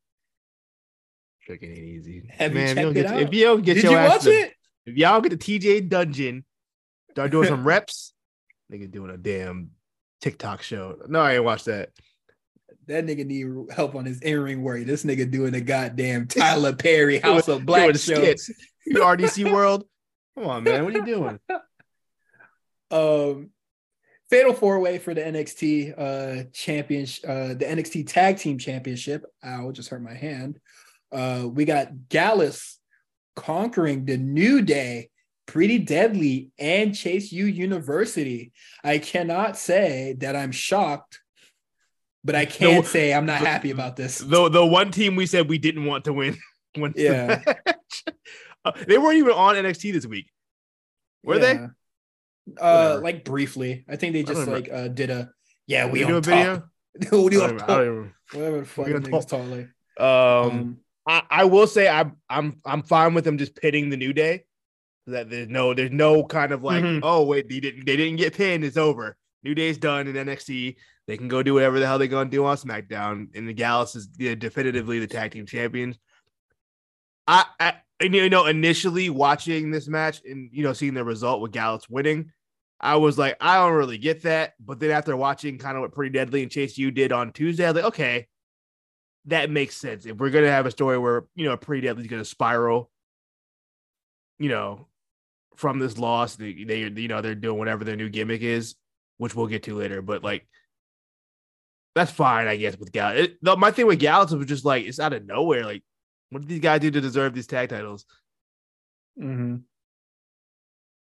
Tricking 1.45 1.71
ain't 1.71 1.79
easy. 1.79 2.23
Have 2.29 2.51
you 2.51 2.57
Man, 2.59 2.67
if 2.69 2.75
checked 2.75 2.81
don't 2.83 2.91
it 2.91 2.93
get, 3.01 3.05
out? 3.07 3.21
if 3.21 3.33
you 3.33 3.43
don't 3.45 3.61
get 3.63 3.73
Did 3.75 3.83
your 3.83 3.91
you 3.93 3.97
ass 3.97 4.09
watch 4.11 4.21
to- 4.23 4.31
it? 4.31 4.53
if 4.85 4.95
y'all 4.97 5.21
get 5.21 5.29
the 5.29 5.37
TJ 5.37 5.89
dungeon, 5.89 6.45
start 7.11 7.31
doing 7.31 7.47
some 7.47 7.63
reps, 7.67 8.13
nigga 8.71 8.89
doing 8.89 9.11
a 9.11 9.17
damn 9.17 9.71
TikTok 10.21 10.61
show. 10.61 10.97
No, 11.07 11.19
I 11.19 11.35
ain't 11.35 11.43
watched 11.43 11.65
that. 11.65 11.89
That 12.87 13.05
nigga 13.05 13.25
need 13.25 13.73
help 13.73 13.95
on 13.95 14.05
his 14.05 14.19
in-ring 14.21 14.61
work. 14.61 14.85
This 14.85 15.03
nigga 15.05 15.29
doing 15.29 15.53
a 15.55 15.61
goddamn 15.61 16.27
Tyler 16.27 16.73
Perry 16.73 17.17
House 17.23 17.47
of 17.47 17.65
Black 17.65 17.83
Doing 17.83 17.95
show. 17.95 18.15
skits. 18.15 18.49
You 18.85 18.99
RDC 19.01 19.51
World. 19.53 19.85
Come 20.37 20.47
on, 20.47 20.63
man. 20.63 20.83
What 20.83 20.93
are 20.93 20.97
you 20.97 21.05
doing? 21.05 21.39
Um, 22.91 23.49
fatal 24.29 24.53
four 24.53 24.79
way 24.79 24.97
for 24.97 25.13
the 25.13 25.21
NXT 25.21 25.93
uh 25.97 26.43
championship, 26.53 27.23
uh, 27.29 27.47
the 27.53 27.65
NXT 27.65 28.07
Tag 28.07 28.37
Team 28.37 28.57
Championship. 28.57 29.25
Ow, 29.45 29.71
just 29.71 29.89
hurt 29.89 30.01
my 30.01 30.13
hand. 30.13 30.59
Uh, 31.13 31.47
we 31.47 31.65
got 31.65 32.09
Gallus 32.09 32.79
conquering 33.35 34.05
the 34.05 34.17
New 34.17 34.61
Day, 34.61 35.09
Pretty 35.45 35.77
Deadly, 35.79 36.51
and 36.57 36.95
Chase 36.95 37.31
U 37.31 37.45
University. 37.45 38.51
I 38.83 38.97
cannot 38.97 39.57
say 39.57 40.15
that 40.19 40.35
I'm 40.35 40.51
shocked, 40.51 41.19
but 42.23 42.35
I 42.35 42.45
can 42.45 42.75
No, 42.75 42.81
say 42.81 43.13
I'm 43.13 43.25
not 43.25 43.41
the- 43.41 43.47
happy 43.47 43.71
about 43.71 43.95
this. 43.95 44.17
The 44.17 44.49
the 44.49 44.65
one 44.65 44.91
team 44.91 45.15
we 45.15 45.25
said 45.25 45.47
we 45.49 45.57
didn't 45.57 45.85
want 45.85 46.05
to 46.05 46.13
win. 46.13 46.37
the 46.73 46.93
Yeah. 46.95 47.41
match. 47.45 48.03
Uh, 48.65 48.71
they 48.87 48.97
weren't 48.97 49.17
even 49.17 49.33
on 49.33 49.55
NXT 49.55 49.91
this 49.91 50.05
week. 50.05 50.27
Were 51.21 51.37
they? 51.37 51.51
Uh, 51.57 51.67
Whatever. 52.55 53.01
like 53.01 53.25
briefly. 53.25 53.83
I 53.89 53.97
think 53.97 54.13
they 54.13 54.23
just 54.23 54.47
like 54.47 54.69
uh 54.71 54.87
did 54.87 55.09
a 55.09 55.31
yeah 55.67 55.85
we 55.89 55.99
do 56.05 56.15
a 56.15 56.21
video. 56.21 56.63
we 57.11 57.17
I 57.37 57.43
on 57.43 57.49
don't, 57.49 57.57
top. 57.59 57.69
I 57.69 57.83
don't 57.83 58.13
Whatever 58.31 58.59
the 58.61 58.65
fuck 58.65 58.85
the 58.85 58.93
niggas 58.93 59.27
talk 59.27 59.45
like. 59.49 59.67
um, 59.99 60.49
Um, 60.59 60.77
I, 61.07 61.21
I 61.29 61.43
will 61.45 61.67
say 61.67 61.87
I'm 61.87 62.17
I'm 62.29 62.59
I'm 62.65 62.81
fine 62.83 63.13
with 63.13 63.25
them 63.25 63.37
just 63.37 63.55
pitting 63.55 63.89
the 63.89 63.97
new 63.97 64.13
day. 64.13 64.45
That 65.07 65.29
there's 65.29 65.49
no 65.49 65.73
there's 65.73 65.91
no 65.91 66.23
kind 66.23 66.51
of 66.53 66.63
like 66.63 66.83
Mhm. 66.83 67.01
oh 67.03 67.23
wait 67.25 67.49
they 67.49 67.59
didn't 67.59 67.85
they 67.85 67.97
didn't 67.97 68.15
get 68.15 68.35
pinned 68.35 68.63
it's 68.63 68.77
over 68.77 69.17
new 69.43 69.53
day's 69.53 69.77
done 69.77 70.07
in 70.07 70.15
NXT 70.15 70.75
they 71.07 71.17
can 71.17 71.27
go 71.27 71.43
do 71.43 71.53
whatever 71.55 71.77
the 71.77 71.85
hell 71.85 71.99
they're 71.99 72.07
gonna 72.07 72.29
do 72.29 72.45
on 72.45 72.55
SmackDown 72.55 73.27
and 73.35 73.45
the 73.45 73.53
Gallus 73.53 73.95
is 73.95 74.07
yeah, 74.17 74.35
definitively 74.35 74.99
the 74.99 75.07
tag 75.07 75.31
team 75.31 75.45
champions. 75.45 75.99
I, 77.27 77.45
I 77.59 77.73
and, 77.99 78.13
you 78.13 78.29
know 78.29 78.45
initially 78.45 79.09
watching 79.09 79.71
this 79.71 79.87
match 79.89 80.21
and 80.25 80.49
you 80.53 80.63
know 80.63 80.71
seeing 80.73 80.93
the 80.93 81.03
result 81.03 81.41
with 81.41 81.51
Gallus 81.51 81.89
winning, 81.89 82.31
I 82.79 82.95
was 82.95 83.17
like 83.17 83.35
I 83.41 83.57
don't 83.57 83.73
really 83.75 83.97
get 83.97 84.23
that. 84.23 84.53
But 84.59 84.79
then 84.79 84.91
after 84.91 85.15
watching 85.17 85.57
kind 85.57 85.75
of 85.75 85.81
what 85.81 85.91
Pretty 85.93 86.11
Deadly 86.13 86.43
and 86.43 86.51
Chase 86.51 86.77
U 86.77 86.91
did 86.91 87.11
on 87.11 87.33
Tuesday, 87.33 87.65
I 87.65 87.71
was 87.71 87.75
like 87.75 87.85
okay, 87.93 88.27
that 89.25 89.49
makes 89.49 89.77
sense. 89.77 90.05
If 90.05 90.17
we're 90.17 90.29
gonna 90.29 90.49
have 90.49 90.65
a 90.65 90.71
story 90.71 90.97
where 90.97 91.25
you 91.35 91.45
know 91.45 91.53
a 91.53 91.57
pretty 91.57 91.85
Deadly's 91.85 92.07
gonna 92.07 92.25
spiral, 92.25 92.89
you 94.39 94.49
know, 94.49 94.87
from 95.55 95.79
this 95.79 95.97
loss, 95.97 96.35
they, 96.35 96.63
they 96.63 96.79
you 96.79 97.07
know 97.07 97.21
they're 97.21 97.35
doing 97.35 97.57
whatever 97.57 97.83
their 97.83 97.95
new 97.95 98.09
gimmick 98.09 98.41
is, 98.41 98.75
which 99.17 99.35
we'll 99.35 99.47
get 99.47 99.63
to 99.63 99.75
later. 99.75 100.01
But 100.01 100.23
like, 100.23 100.47
that's 101.95 102.11
fine, 102.11 102.47
I 102.47 102.57
guess. 102.57 102.77
With 102.77 102.91
Gal, 102.91 103.15
it, 103.15 103.37
my 103.41 103.71
thing 103.71 103.87
with 103.87 103.99
Gallus 103.99 104.31
was 104.31 104.47
just 104.47 104.65
like 104.65 104.85
it's 104.85 104.99
out 104.99 105.13
of 105.13 105.25
nowhere. 105.25 105.65
Like, 105.65 105.83
what 106.29 106.41
did 106.41 106.49
these 106.49 106.59
guys 106.59 106.81
do 106.81 106.91
to 106.91 107.01
deserve 107.01 107.33
these 107.33 107.47
tag 107.47 107.69
titles? 107.69 108.05
mhm. 109.19 109.61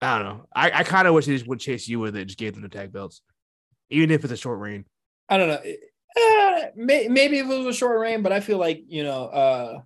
I 0.01 0.19
don't 0.19 0.27
know. 0.27 0.47
I, 0.55 0.71
I 0.81 0.85
kind 0.85 1.09
of 1.09 1.15
wish 1.15 1.25
they 1.25 1.33
just 1.33 1.47
would 1.47 1.61
chase 1.61 1.89
you 1.89 1.99
with 1.99 2.15
it, 2.17 2.27
just 2.27 2.39
gave 2.39 2.53
them 2.53 2.63
the 2.63 2.69
tag 2.69 2.93
belts, 2.93 3.23
even 3.89 4.11
if 4.11 4.23
it's 4.23 4.33
a 4.33 4.37
short 4.37 4.59
reign. 4.59 4.85
I 5.31 5.39
don't 5.39 5.49
know. 5.49 5.63
Uh, 6.17 6.67
may, 6.77 7.09
maybe 7.09 7.39
if 7.39 7.47
it 7.47 7.49
was 7.49 7.67
a 7.67 7.73
short 7.79 7.99
reign, 7.99 8.23
but 8.23 8.33
I 8.33 8.41
feel 8.41 8.59
like 8.59 8.85
you 8.89 9.03
know, 9.05 9.25
uh, 9.27 9.81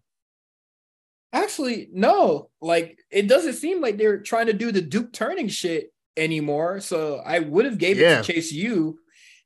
Actually, 1.33 1.89
no. 1.93 2.49
Like 2.61 2.99
it 3.11 3.29
doesn't 3.29 3.55
seem 3.55 3.81
like 3.81 3.99
they're 3.99 4.21
trying 4.21 4.47
to 4.47 4.53
do 4.55 4.73
the 4.73 4.81
Duke 4.81 5.13
turning 5.13 5.49
shit 5.49 5.93
anymore. 6.17 6.81
So 6.81 7.17
I 7.25 7.41
would 7.41 7.65
have 7.67 7.79
gave 7.79 7.99
Yeah. 7.99 8.21
it 8.21 8.25
to 8.25 8.33
Chase 8.33 8.51
U 8.53 8.99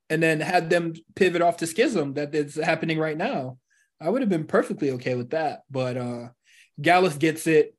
and 0.08 0.22
then 0.22 0.40
had 0.40 0.70
them 0.70 0.94
pivot 1.16 1.42
off 1.42 1.56
to 1.58 1.66
Schism 1.66 2.14
that 2.14 2.34
is 2.34 2.54
happening 2.54 2.98
right 2.98 3.16
now. 3.16 3.58
I 4.00 4.08
would 4.10 4.22
have 4.22 4.28
been 4.28 4.46
perfectly 4.46 4.92
okay 4.92 5.14
with 5.16 5.30
that. 5.30 5.62
But 5.70 5.96
uh 5.96 6.28
Gallus 6.80 7.16
gets 7.16 7.46
it. 7.46 7.74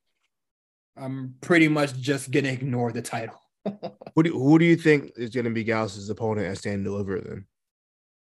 I'm 0.97 1.35
pretty 1.41 1.69
much 1.69 1.93
just 1.93 2.29
gonna 2.29 2.49
ignore 2.49 2.91
the 2.91 3.01
title. 3.01 3.39
Who 4.15 4.23
do 4.23 4.33
who 4.37 4.59
do 4.59 4.65
you 4.65 4.75
think 4.75 5.13
is 5.15 5.29
going 5.29 5.45
to 5.45 5.51
be 5.51 5.63
Gallus's 5.63 6.09
opponent 6.09 6.47
at 6.47 6.57
Stand 6.57 6.83
Deliver 6.83 7.21
then? 7.21 7.45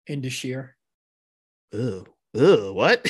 In 0.07 0.21
the 0.21 0.31
sheer. 0.31 0.77
Ugh, 1.73 2.09
ugh, 2.37 2.75
what? 2.75 3.05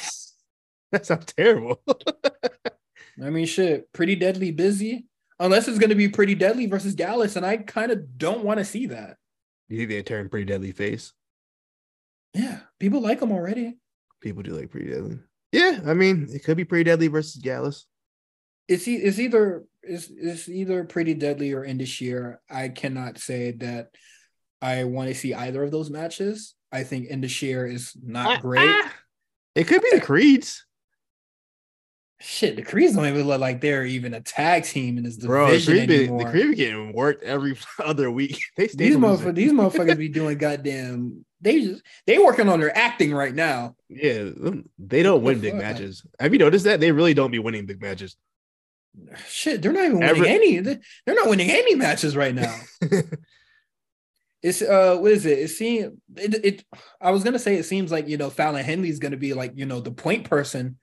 that 0.93 1.07
sounds 1.07 1.27
terrible. 1.27 1.81
I 3.23 3.31
mean, 3.31 3.47
shit, 3.47 3.93
pretty 3.93 4.17
deadly 4.17 4.51
busy. 4.51 5.07
Unless 5.41 5.69
it's 5.69 5.79
gonna 5.79 5.95
be 5.97 6.09
pretty 6.09 6.35
deadly 6.35 6.67
versus 6.67 6.95
Gallus, 6.95 7.37
and 7.37 7.45
I 7.45 7.57
kind 7.59 7.91
of 7.91 8.19
don't 8.19 8.45
want 8.45 8.59
to 8.59 8.65
see 8.65 8.87
that. 8.87 9.17
you 9.69 9.79
think 9.79 9.91
they 9.91 10.03
turn 10.03 10.29
pretty 10.29 10.47
deadly 10.47 10.73
face? 10.73 11.13
Yeah, 12.35 12.61
people 12.79 13.01
like 13.01 13.21
them 13.21 13.33
already. 13.33 13.77
People 14.21 14.43
do 14.43 14.53
like 14.57 14.71
pretty 14.71 14.91
deadly. 14.91 15.19
Yeah, 15.53 15.81
I 15.87 15.95
mean, 15.95 16.29
it 16.33 16.45
could 16.45 16.57
be 16.57 16.65
pretty 16.65 16.85
deadly 16.85 17.09
versus 17.09 17.41
Gallus. 17.43 17.87
it's 18.69 18.87
e- 18.89 18.97
it's 18.97 19.19
either 19.19 19.65
it's, 19.83 20.09
it's 20.11 20.49
either 20.49 20.85
pretty 20.85 21.15
deadly 21.15 21.53
or 21.53 21.65
in 21.65 21.79
this 21.79 22.01
year. 22.01 22.41
I 22.49 22.69
cannot 22.69 23.19
say 23.19 23.53
that 23.53 23.91
I 24.63 24.85
want 24.85 25.09
to 25.09 25.15
see 25.15 25.35
either 25.35 25.63
of 25.63 25.71
those 25.73 25.91
matches. 25.91 26.55
I 26.75 26.83
think 26.85 27.09
in 27.09 27.21
this 27.21 27.41
year 27.43 27.67
is 27.67 27.93
not 28.03 28.39
Ah, 28.39 28.41
great. 28.41 28.61
ah. 28.69 28.93
It 29.55 29.65
could 29.69 29.81
be 29.83 29.91
the 29.93 30.01
Creeds. 30.01 30.65
Shit, 32.21 32.57
the 32.57 32.63
Creeds 32.63 32.95
don't 32.95 33.07
even 33.07 33.27
look 33.27 33.41
like 33.41 33.61
they're 33.61 33.85
even 33.85 34.15
a 34.15 34.21
tag 34.21 34.65
team 34.65 34.97
in 34.97 35.05
this 35.05 35.17
Bro, 35.19 35.47
the 35.47 35.53
division 35.59 35.75
Creed, 35.77 35.89
be, 35.89 35.95
anymore. 36.05 36.25
the 36.25 36.31
Creed 36.31 36.51
be 36.51 36.55
getting 36.57 36.93
worked 36.93 37.23
every 37.23 37.57
other 37.85 38.11
week. 38.11 38.41
They 38.57 38.69
stay 38.69 38.87
these 38.89 38.97
losing. 38.97 39.27
motherfuckers, 39.27 39.35
these 39.35 39.53
motherfuckers 39.61 39.99
be 39.99 40.09
doing 40.09 40.39
goddamn. 40.39 41.25
They 41.41 41.61
just 41.61 41.83
they 42.07 42.19
working 42.19 42.49
on 42.49 42.61
their 42.61 42.77
acting 42.77 43.13
right 43.13 43.35
now. 43.35 43.77
Yeah, 43.91 44.31
they 44.79 45.03
don't 45.03 45.23
What 45.23 45.35
win 45.35 45.41
big 45.41 45.53
fuck? 45.53 45.63
matches. 45.63 46.05
Have 46.19 46.33
you 46.33 46.39
noticed 46.39 46.65
that? 46.65 46.81
They 46.81 46.93
really 46.93 47.13
don't 47.15 47.31
be 47.31 47.39
winning 47.39 47.67
big 47.67 47.83
matches. 47.83 48.17
Shit, 49.29 49.61
they're 49.61 49.73
not 49.73 49.85
even 49.85 49.99
winning 49.99 50.09
Every- 50.11 50.29
any. 50.29 50.59
They're 50.61 50.81
not 51.15 51.29
winning 51.29 51.51
any 51.51 51.75
matches 51.75 52.17
right 52.17 52.35
now. 52.35 52.59
It's 54.45 54.61
uh, 54.61 54.99
what 54.99 55.11
is 55.11 55.25
it? 55.25 55.39
It 55.39 55.49
seems 55.49 55.99
it, 56.17 56.45
it. 56.45 56.65
I 57.01 57.13
was 57.13 57.25
gonna 57.25 57.39
say 57.39 57.57
it 57.57 57.65
seems 57.65 57.91
like 57.91 58.09
you 58.09 58.19
know 58.19 58.29
Fallon 58.29 58.63
Henley's 58.63 58.99
gonna 58.99 59.17
be 59.17 59.33
like 59.33 59.53
you 59.55 59.65
know 59.65 59.81
the 59.81 59.91
point 59.91 60.29
person 60.29 60.77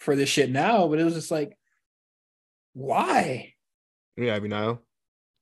for 0.00 0.16
this 0.16 0.30
shit 0.30 0.50
now, 0.50 0.88
but 0.88 0.98
it 0.98 1.04
was 1.04 1.12
just 1.12 1.30
like, 1.30 1.54
why? 2.72 3.52
yeah, 4.16 4.34
I 4.34 4.40
mean, 4.40 4.48
no. 4.48 4.78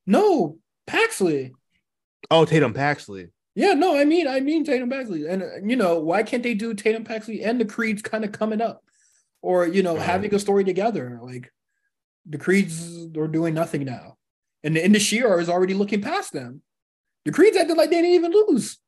No, 0.05 0.59
Paxley. 0.89 1.53
Oh, 2.29 2.45
Tatum 2.45 2.75
Paxley. 2.75 3.29
Yeah, 3.55 3.75
no, 3.75 3.97
I 3.97 4.05
mean, 4.05 4.27
I 4.27 4.41
mean 4.41 4.64
Tatum 4.64 4.91
Paxley, 4.91 5.29
and 5.29 5.41
uh, 5.45 5.47
you 5.64 5.77
know 5.77 6.01
why 6.01 6.25
can't 6.25 6.43
they 6.43 6.55
do 6.55 6.75
Tatum 6.75 7.05
Paxley 7.05 7.45
and 7.45 7.61
the 7.61 7.64
Creeds 7.64 8.03
kind 8.03 8.25
of 8.25 8.33
coming 8.33 8.61
up, 8.61 8.83
or 9.43 9.68
you 9.68 9.85
know 9.85 9.95
having 9.95 10.35
a 10.35 10.41
story 10.41 10.64
together? 10.64 11.21
Like 11.23 11.53
the 12.27 12.39
Creeds 12.39 13.07
are 13.16 13.29
doing 13.29 13.55
nothing 13.55 13.85
now, 13.85 14.16
and 14.64 14.75
the, 14.75 14.85
and 14.85 14.93
the 14.93 14.99
is 14.99 15.49
already 15.49 15.75
looking 15.75 16.03
past 16.03 16.33
them. 16.33 16.62
The 17.25 17.33
Creeds 17.33 17.57
acted 17.57 17.77
like 17.77 17.91
they 17.91 17.97
didn't 17.97 18.12
even 18.12 18.33
lose. 18.33 18.79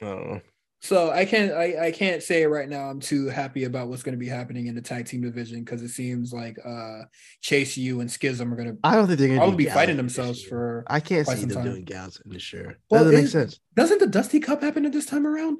I 0.00 0.04
don't 0.06 0.28
know. 0.28 0.40
So 0.80 1.12
I 1.12 1.24
can't 1.24 1.52
I, 1.52 1.86
I 1.86 1.90
can't 1.92 2.20
say 2.24 2.44
right 2.44 2.68
now 2.68 2.90
I'm 2.90 2.98
too 2.98 3.28
happy 3.28 3.64
about 3.64 3.86
what's 3.86 4.02
going 4.02 4.14
to 4.14 4.18
be 4.18 4.26
happening 4.26 4.66
in 4.66 4.74
the 4.74 4.82
tag 4.82 5.06
team 5.06 5.20
division 5.20 5.62
because 5.62 5.80
it 5.80 5.90
seems 5.90 6.32
like 6.32 6.58
uh 6.66 7.02
Chase 7.40 7.76
U 7.76 8.00
and 8.00 8.10
Schism 8.10 8.52
are 8.52 8.56
going 8.56 8.72
to 8.72 8.78
I 8.82 8.96
don't 8.96 9.06
think 9.06 9.20
they're 9.20 9.28
gonna 9.28 9.40
probably 9.40 9.64
be 9.64 9.70
fighting 9.70 9.96
themselves 9.96 10.42
for. 10.42 10.82
I 10.88 10.98
can't 10.98 11.24
quite 11.24 11.36
see 11.36 11.42
some 11.42 11.50
them 11.50 11.58
time. 11.58 11.72
doing 11.72 11.84
Gallus 11.84 12.20
in 12.24 12.32
this 12.32 12.52
year. 12.52 12.80
Well, 12.90 13.04
Doesn't 13.04 13.20
make 13.20 13.30
sense. 13.30 13.60
Doesn't 13.76 14.00
the 14.00 14.08
Dusty 14.08 14.40
Cup 14.40 14.60
happen 14.60 14.84
at 14.84 14.92
this 14.92 15.06
time 15.06 15.24
around? 15.24 15.58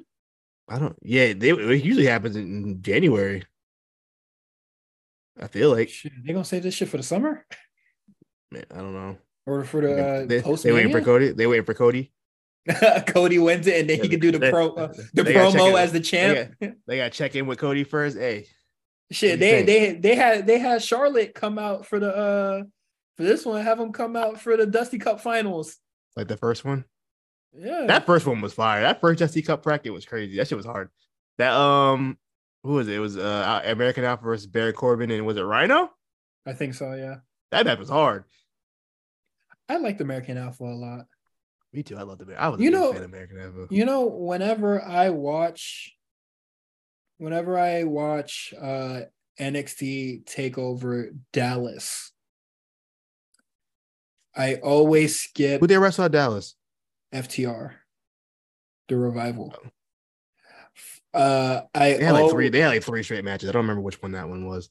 I 0.67 0.77
don't. 0.77 0.97
Yeah, 1.01 1.31
they 1.31 1.51
it 1.51 1.85
usually 1.85 2.05
happens 2.07 2.35
in 2.35 2.81
January. 2.81 3.45
I 5.39 5.47
feel 5.47 5.71
like. 5.71 5.87
Shit, 5.87 6.11
they 6.25 6.33
gonna 6.33 6.43
save 6.43 6.63
this 6.63 6.73
shit 6.73 6.89
for 6.89 6.97
the 6.97 7.03
summer 7.03 7.45
Man, 8.53 8.65
I 8.71 8.77
don't 8.77 8.93
know. 8.93 9.17
or 9.45 9.63
for 9.63 9.81
the 9.81 10.05
uh, 10.23 10.25
they, 10.25 10.41
post 10.41 10.63
they 10.63 10.71
waiting 10.71 10.91
for 10.91 11.01
Cody. 11.01 11.31
They 11.31 11.47
waiting 11.47 11.65
for 11.65 11.73
Cody. 11.73 12.11
Cody 13.07 13.39
wins 13.39 13.67
it 13.67 13.81
and 13.81 13.89
then 13.89 13.99
he 14.01 14.07
can 14.07 14.19
do 14.19 14.31
the 14.31 14.39
they- 14.39 14.49
pro 14.51 14.69
uh, 14.69 14.93
the 15.13 15.23
gotta 15.23 15.57
promo 15.57 15.77
as 15.77 15.91
the 15.91 15.99
champ. 15.99 16.53
They 16.59 16.97
got 16.97 17.11
to 17.11 17.17
check 17.17 17.35
in 17.35 17.45
with 17.47 17.57
Cody 17.59 17.83
first. 17.83 18.17
Hey, 18.17 18.47
Shit, 19.11 19.39
they 19.39 19.63
they 19.63 19.93
they 19.93 20.15
had 20.15 20.47
they 20.47 20.59
had 20.59 20.81
Charlotte 20.81 21.35
come 21.35 21.59
out 21.59 21.85
for 21.85 21.99
the 21.99 22.15
uh 22.15 22.63
for 23.17 23.23
this 23.23 23.45
one. 23.45 23.61
Have 23.61 23.77
them 23.79 23.91
come 23.91 24.15
out 24.15 24.39
for 24.39 24.55
the 24.55 24.65
Dusty 24.65 24.97
Cup 24.97 25.19
finals. 25.19 25.77
like 26.15 26.27
the 26.27 26.37
first 26.37 26.63
one. 26.63 26.85
Yeah, 27.55 27.85
That 27.87 28.05
first 28.05 28.25
one 28.25 28.41
was 28.41 28.53
fire. 28.53 28.81
That 28.81 29.01
first 29.01 29.19
Dusty 29.19 29.41
Cup 29.41 29.61
bracket 29.61 29.93
was 29.93 30.05
crazy. 30.05 30.37
That 30.37 30.47
shit 30.47 30.57
was 30.57 30.65
hard. 30.65 30.89
That 31.37 31.51
um, 31.53 32.17
who 32.63 32.73
was 32.73 32.87
it? 32.87 32.95
It 32.95 32.99
was 32.99 33.17
uh 33.17 33.61
American 33.65 34.03
Alpha 34.05 34.23
versus 34.23 34.47
Baron 34.47 34.73
Corbin 34.73 35.11
and 35.11 35.25
was 35.25 35.37
it 35.37 35.41
Rhyno? 35.43 35.89
I 36.45 36.53
think 36.53 36.73
so. 36.75 36.93
Yeah, 36.93 37.17
That 37.51 37.65
match 37.65 37.79
was 37.79 37.89
hard. 37.89 38.23
I 39.69 39.77
liked 39.77 40.01
American 40.01 40.37
Alpha 40.37 40.63
a 40.63 40.75
lot. 40.75 41.05
Me 41.71 41.83
too. 41.83 41.97
I 41.97 42.03
loved 42.03 42.21
it. 42.21 42.29
I 42.37 42.49
was 42.49 42.59
a 42.59 42.63
You 42.63 42.71
know- 42.71 42.93
fan 42.93 43.03
of 43.03 43.09
American 43.09 43.39
Alpha. 43.39 43.67
You 43.71 43.85
know, 43.85 44.05
whenever 44.05 44.81
I 44.81 45.09
watch, 45.09 45.95
whenever 47.17 47.57
I 47.57 47.83
watch 47.83 48.53
uh 48.59 49.01
NXT 49.39 50.25
Takeover 50.25 51.17
Dallas, 51.31 52.11
I 54.35 54.55
always 54.55 55.19
skip 55.19 55.61
Who 55.61 55.67
they 55.67 55.77
wrestle 55.77 56.05
at 56.05 56.11
Dallas? 56.11 56.55
FTR, 57.13 57.71
the 58.87 58.97
revival. 58.97 59.55
Uh, 61.13 61.61
I 61.75 61.93
They 61.93 62.03
had 62.03 62.13
like 62.13 62.31
three. 62.31 62.49
They 62.49 62.59
had 62.61 62.69
like 62.69 62.83
three 62.83 63.03
straight 63.03 63.23
matches. 63.23 63.47
I 63.49 63.51
don't 63.51 63.61
remember 63.63 63.81
which 63.83 64.01
one 64.01 64.13
that 64.13 64.27
one 64.29 64.47
was. 64.47 64.69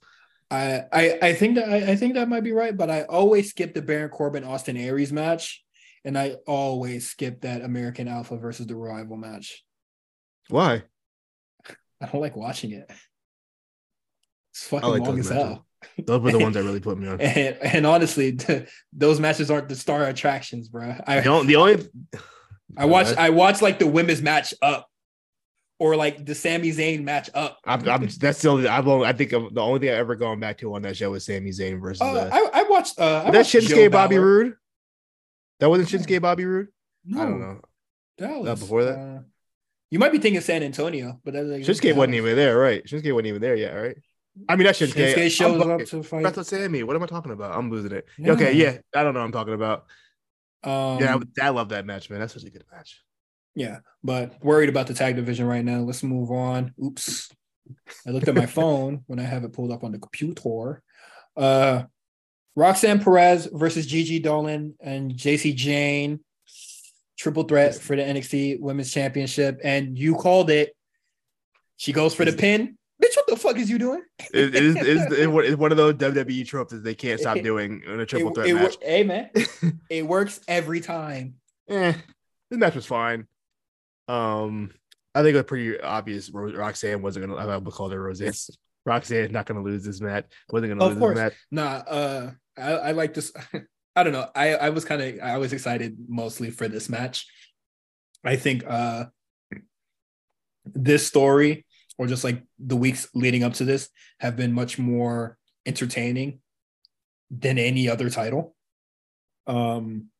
I, 0.52 0.84
I 0.92 1.18
I 1.22 1.34
think 1.34 1.54
that 1.56 1.68
I, 1.68 1.92
I 1.92 1.96
think 1.96 2.14
that 2.14 2.28
might 2.28 2.44
be 2.44 2.52
right, 2.52 2.76
but 2.76 2.90
I 2.90 3.02
always 3.02 3.50
skip 3.50 3.72
the 3.72 3.82
Baron 3.82 4.10
Corbin 4.10 4.44
Austin 4.44 4.76
Aries 4.76 5.12
match, 5.12 5.64
and 6.04 6.18
I 6.18 6.36
always 6.46 7.08
skip 7.08 7.40
that 7.40 7.62
American 7.62 8.06
Alpha 8.06 8.36
versus 8.36 8.66
the 8.66 8.76
Revival 8.76 9.16
match. 9.16 9.64
Why? 10.48 10.82
I 12.00 12.06
don't 12.06 12.20
like 12.20 12.36
watching 12.36 12.72
it. 12.72 12.90
It's 14.50 14.66
fucking 14.66 14.90
like 14.90 15.02
long 15.02 15.18
as 15.18 15.30
matches. 15.30 15.42
hell. 15.42 15.66
Those 16.04 16.20
were 16.20 16.32
the 16.32 16.38
ones 16.38 16.54
that 16.54 16.64
really 16.64 16.80
put 16.80 16.98
me 16.98 17.08
on. 17.08 17.20
And, 17.20 17.56
and 17.62 17.86
honestly, 17.86 18.38
those 18.92 19.20
matches 19.20 19.50
aren't 19.50 19.68
the 19.70 19.76
star 19.76 20.04
attractions, 20.04 20.68
bro. 20.68 20.96
I 21.06 21.22
only, 21.22 21.46
the 21.46 21.56
only 21.56 21.88
I 22.76 22.84
watch 22.84 23.16
I 23.16 23.30
watch 23.30 23.62
like 23.62 23.78
the 23.78 23.86
women's 23.86 24.20
match 24.20 24.52
up, 24.60 24.88
or 25.82 25.96
like 25.96 26.24
the 26.24 26.32
Sami 26.32 26.70
Zayn 26.70 27.02
match 27.02 27.28
up. 27.34 27.58
I'm, 27.64 27.86
I'm 27.88 28.06
that's 28.20 28.38
still 28.38 28.68
I've 28.68 28.86
only, 28.86 29.04
I 29.04 29.12
think 29.12 29.32
of, 29.32 29.52
the 29.52 29.60
only 29.60 29.80
thing 29.80 29.88
I 29.88 29.94
ever 29.94 30.14
gone 30.14 30.38
back 30.38 30.58
to 30.58 30.72
on 30.76 30.82
that 30.82 30.96
show 30.96 31.10
was 31.10 31.26
Sami 31.26 31.50
Zayn 31.50 31.80
versus 31.80 32.00
Uh, 32.00 32.04
uh, 32.04 32.30
I, 32.32 32.60
I 32.60 32.62
watched. 32.62 33.00
Uh, 33.00 33.24
I 33.26 33.30
that 33.32 33.38
watched 33.38 33.50
Joe 33.50 33.58
Shinsuke 33.58 33.90
Bobby 33.90 34.14
Balor. 34.14 34.24
Roode. 34.26 34.54
That 35.58 35.70
wasn't 35.70 35.88
Shinsuke 35.88 36.22
Bobby 36.22 36.44
Roode. 36.44 36.68
No, 37.04 37.20
I 37.20 37.24
don't 37.24 37.40
know. 37.40 37.60
Dallas. 38.16 38.60
before 38.60 38.84
that? 38.84 38.96
Uh, 38.96 39.20
you 39.90 39.98
might 39.98 40.12
be 40.12 40.18
thinking 40.18 40.40
San 40.40 40.62
Antonio, 40.62 41.20
but 41.24 41.34
that's 41.34 41.48
like 41.48 41.62
Shinsuke 41.62 41.96
wasn't 41.96 42.14
even 42.14 42.36
there, 42.36 42.56
right? 42.56 42.84
Shinsuke 42.86 43.12
wasn't 43.12 43.26
even 43.26 43.42
there 43.42 43.56
yet, 43.56 43.72
right? 43.72 43.96
I 44.48 44.54
mean, 44.54 44.66
that's 44.66 44.80
Shinsuke. 44.80 45.14
Shinsuke 45.14 45.30
shows 45.32 45.60
I'm 45.60 45.70
up 45.72 45.84
to 45.84 46.02
fight. 46.04 46.22
Wrestle 46.22 46.44
Sammy. 46.44 46.84
What 46.84 46.94
am 46.94 47.02
I 47.02 47.06
talking 47.06 47.32
about? 47.32 47.58
I'm 47.58 47.72
losing 47.72 47.90
it. 47.90 48.06
Okay, 48.24 48.52
yeah, 48.52 48.78
I 48.94 49.02
don't 49.02 49.14
know 49.14 49.20
what 49.20 49.26
I'm 49.26 49.32
talking 49.32 49.54
about. 49.54 49.86
Um, 50.62 51.00
yeah, 51.00 51.18
I, 51.40 51.46
I 51.46 51.48
love 51.48 51.70
that 51.70 51.84
match, 51.84 52.08
man. 52.08 52.20
That's 52.20 52.34
such 52.34 52.44
a 52.44 52.50
good 52.50 52.64
match. 52.72 53.02
Yeah, 53.54 53.78
but 54.02 54.42
worried 54.42 54.68
about 54.68 54.86
the 54.86 54.94
tag 54.94 55.16
division 55.16 55.46
right 55.46 55.64
now. 55.64 55.80
Let's 55.80 56.02
move 56.02 56.30
on. 56.30 56.72
Oops, 56.82 57.30
I 58.06 58.10
looked 58.10 58.28
at 58.28 58.34
my 58.34 58.46
phone 58.60 59.02
when 59.06 59.18
I 59.18 59.24
have 59.24 59.44
it 59.44 59.52
pulled 59.52 59.72
up 59.72 59.84
on 59.84 59.92
the 59.92 59.98
computer. 59.98 60.82
Uh, 61.36 61.84
Roxanne 62.56 63.02
Perez 63.02 63.48
versus 63.52 63.86
Gigi 63.86 64.20
Dolin 64.20 64.74
and 64.80 65.16
Jacy 65.16 65.52
Jayne, 65.54 66.20
triple 67.18 67.44
threat 67.44 67.74
for 67.74 67.96
the 67.96 68.02
NXT 68.02 68.60
Women's 68.60 68.92
Championship, 68.92 69.60
and 69.64 69.98
you 69.98 70.14
called 70.14 70.50
it. 70.50 70.74
She 71.76 71.92
goes 71.92 72.14
for 72.14 72.24
the 72.24 72.32
pin. 72.32 72.76
Bitch, 73.02 73.16
what 73.16 73.26
the 73.26 73.36
fuck 73.36 73.56
is 73.58 73.68
you 73.68 73.78
doing? 73.78 74.02
It, 74.32 74.54
is 74.54 74.76
it's, 74.78 75.56
one 75.56 75.72
of 75.72 75.76
those 75.76 75.94
WWE 75.94 76.46
tropes 76.46 76.72
that 76.72 76.84
they 76.84 76.94
can't 76.94 77.18
stop 77.18 77.40
doing 77.40 77.82
in 77.84 77.98
a 78.00 78.06
triple 78.06 78.28
It- 78.30 78.34
threat 78.34 78.48
it, 78.48 78.54
match. 78.54 78.62
wor- 78.80 78.88
Hey 78.88 79.02
man, 79.02 79.30
it 79.90 80.06
works 80.06 80.40
every 80.46 80.80
time. 80.80 81.34
eh, 81.68 81.94
this 82.50 82.58
match 82.58 82.76
was 82.76 82.86
fine. 82.86 83.26
Um, 84.12 84.70
I 85.14 85.22
think 85.22 85.34
it 85.34 85.38
was 85.38 85.44
pretty 85.44 85.80
obvious. 85.80 86.30
Ro- 86.30 86.52
Roxanne 86.52 87.02
wasn't 87.02 87.26
gonna. 87.26 87.36
I 87.36 87.56
would 87.56 87.72
call 87.72 87.88
her 87.90 88.00
Roseanne. 88.00 88.32
Roxanne 88.84 89.32
not 89.32 89.46
gonna 89.46 89.62
lose 89.62 89.84
this 89.84 90.00
match. 90.00 90.26
Wasn't 90.50 90.70
gonna 90.70 90.84
lose 90.84 90.98
this 90.98 91.16
match. 91.16 91.34
Nah, 91.50 91.82
uh, 91.86 92.30
I, 92.58 92.72
I 92.72 92.90
like 92.92 93.14
this. 93.14 93.32
I 93.96 94.02
don't 94.02 94.12
know. 94.12 94.28
I, 94.34 94.54
I 94.54 94.70
was 94.70 94.84
kind 94.84 95.02
of 95.02 95.20
I 95.22 95.38
was 95.38 95.52
excited 95.52 95.96
mostly 96.08 96.50
for 96.50 96.68
this 96.68 96.88
match. 96.88 97.26
I 98.24 98.36
think 98.36 98.64
uh 98.66 99.06
this 100.64 101.06
story 101.06 101.66
or 101.98 102.06
just 102.06 102.24
like 102.24 102.42
the 102.58 102.76
weeks 102.76 103.08
leading 103.14 103.42
up 103.42 103.54
to 103.54 103.64
this 103.64 103.88
have 104.20 104.36
been 104.36 104.52
much 104.52 104.78
more 104.78 105.36
entertaining 105.66 106.40
than 107.30 107.58
any 107.58 107.88
other 107.88 108.08
title. 108.08 108.54
Um 109.46 110.11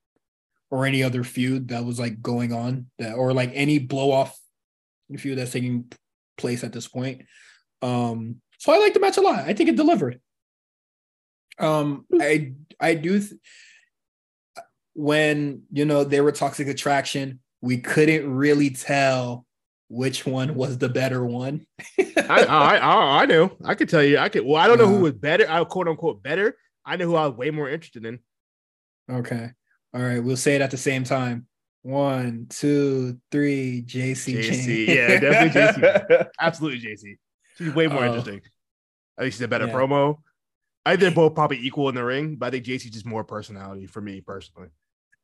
or 0.73 0.86
any 0.86 1.03
other 1.03 1.23
feud 1.23 1.69
that 1.69 1.85
was 1.85 2.01
like 2.01 2.23
going 2.23 2.53
on 2.53 2.86
that 2.99 3.12
or 3.15 3.32
like 3.35 3.51
any 3.55 3.78
blow 3.78 4.11
off 4.11 4.36
feud 5.19 5.36
that's 5.39 5.53
taking 5.53 5.93
place 6.39 6.65
at 6.65 6.73
this 6.73 6.89
point. 6.89 7.23
Um 7.82 8.40
so 8.59 8.73
I 8.73 8.78
like 8.78 8.94
the 8.94 9.01
match 9.01 9.19
a 9.19 9.20
lot. 9.20 9.40
I 9.40 9.53
think 9.53 9.69
it 9.69 9.77
delivered. 9.77 10.20
Um 11.59 12.07
I 12.20 12.55
I 12.81 12.94
do 12.94 13.20
th- 13.20 13.39
when 14.94 15.62
you 15.70 15.85
know 15.85 16.05
they 16.05 16.20
were 16.23 16.32
toxic 16.32 16.69
attraction, 16.69 17.40
we 17.61 17.78
couldn't 17.78 18.32
really 18.32 18.70
tell 18.70 19.47
which 19.89 20.24
one 20.24 20.55
was 20.55 20.78
the 20.78 20.89
better 20.89 21.23
one. 21.24 21.66
I, 21.99 22.44
I, 22.49 22.77
I 22.77 23.23
I 23.23 23.27
knew. 23.27 23.51
I 23.62 23.74
could 23.74 23.90
tell 23.90 24.03
you. 24.03 24.16
I 24.19 24.31
could. 24.31 24.44
Well, 24.44 24.57
I 24.57 24.66
don't 24.66 24.78
know 24.78 24.89
who 24.89 24.97
Uh, 24.99 25.01
was 25.01 25.12
better. 25.12 25.44
I 25.51 25.62
quote 25.65 25.89
unquote 25.89 26.23
better. 26.23 26.57
I 26.85 26.97
know 26.97 27.07
who 27.07 27.16
I 27.16 27.27
was 27.27 27.36
way 27.36 27.51
more 27.51 27.69
interested 27.69 28.07
in. 28.07 28.20
Okay. 29.11 29.51
All 29.94 30.01
right. 30.02 30.19
We'll 30.23 30.36
say 30.36 30.55
it 30.55 30.60
at 30.62 30.70
the 30.70 30.77
same 30.78 31.05
time. 31.05 31.47
One, 31.82 32.47
two, 32.48 33.19
three. 33.31 33.82
Jacy. 33.82 34.35
Jacy, 34.35 34.85
yeah, 34.89 35.19
definitely 35.19 35.51
Jacy. 36.09 36.24
Absolutely, 36.40 36.78
Jacy. 36.78 37.19
She's 37.59 37.74
way 37.74 37.89
more 37.89 38.05
Oh. 38.05 38.06
interesting. 38.06 38.40
I 39.19 39.23
think 39.23 39.32
she's 39.35 39.43
a 39.43 39.48
better 39.48 39.66
Yeah. 39.66 39.74
promo. 39.74 40.16
I 40.86 40.90
think 40.93 41.01
they're 41.01 41.10
both 41.10 41.35
probably 41.35 41.59
equal 41.59 41.89
in 41.89 41.94
the 41.94 42.05
ring, 42.05 42.36
but 42.36 42.47
I 42.47 42.51
think 42.51 42.64
Jacy's 42.64 42.93
just 42.93 43.06
more 43.06 43.24
personality 43.24 43.86
for 43.86 44.01
me 44.01 44.20
personally. 44.20 44.69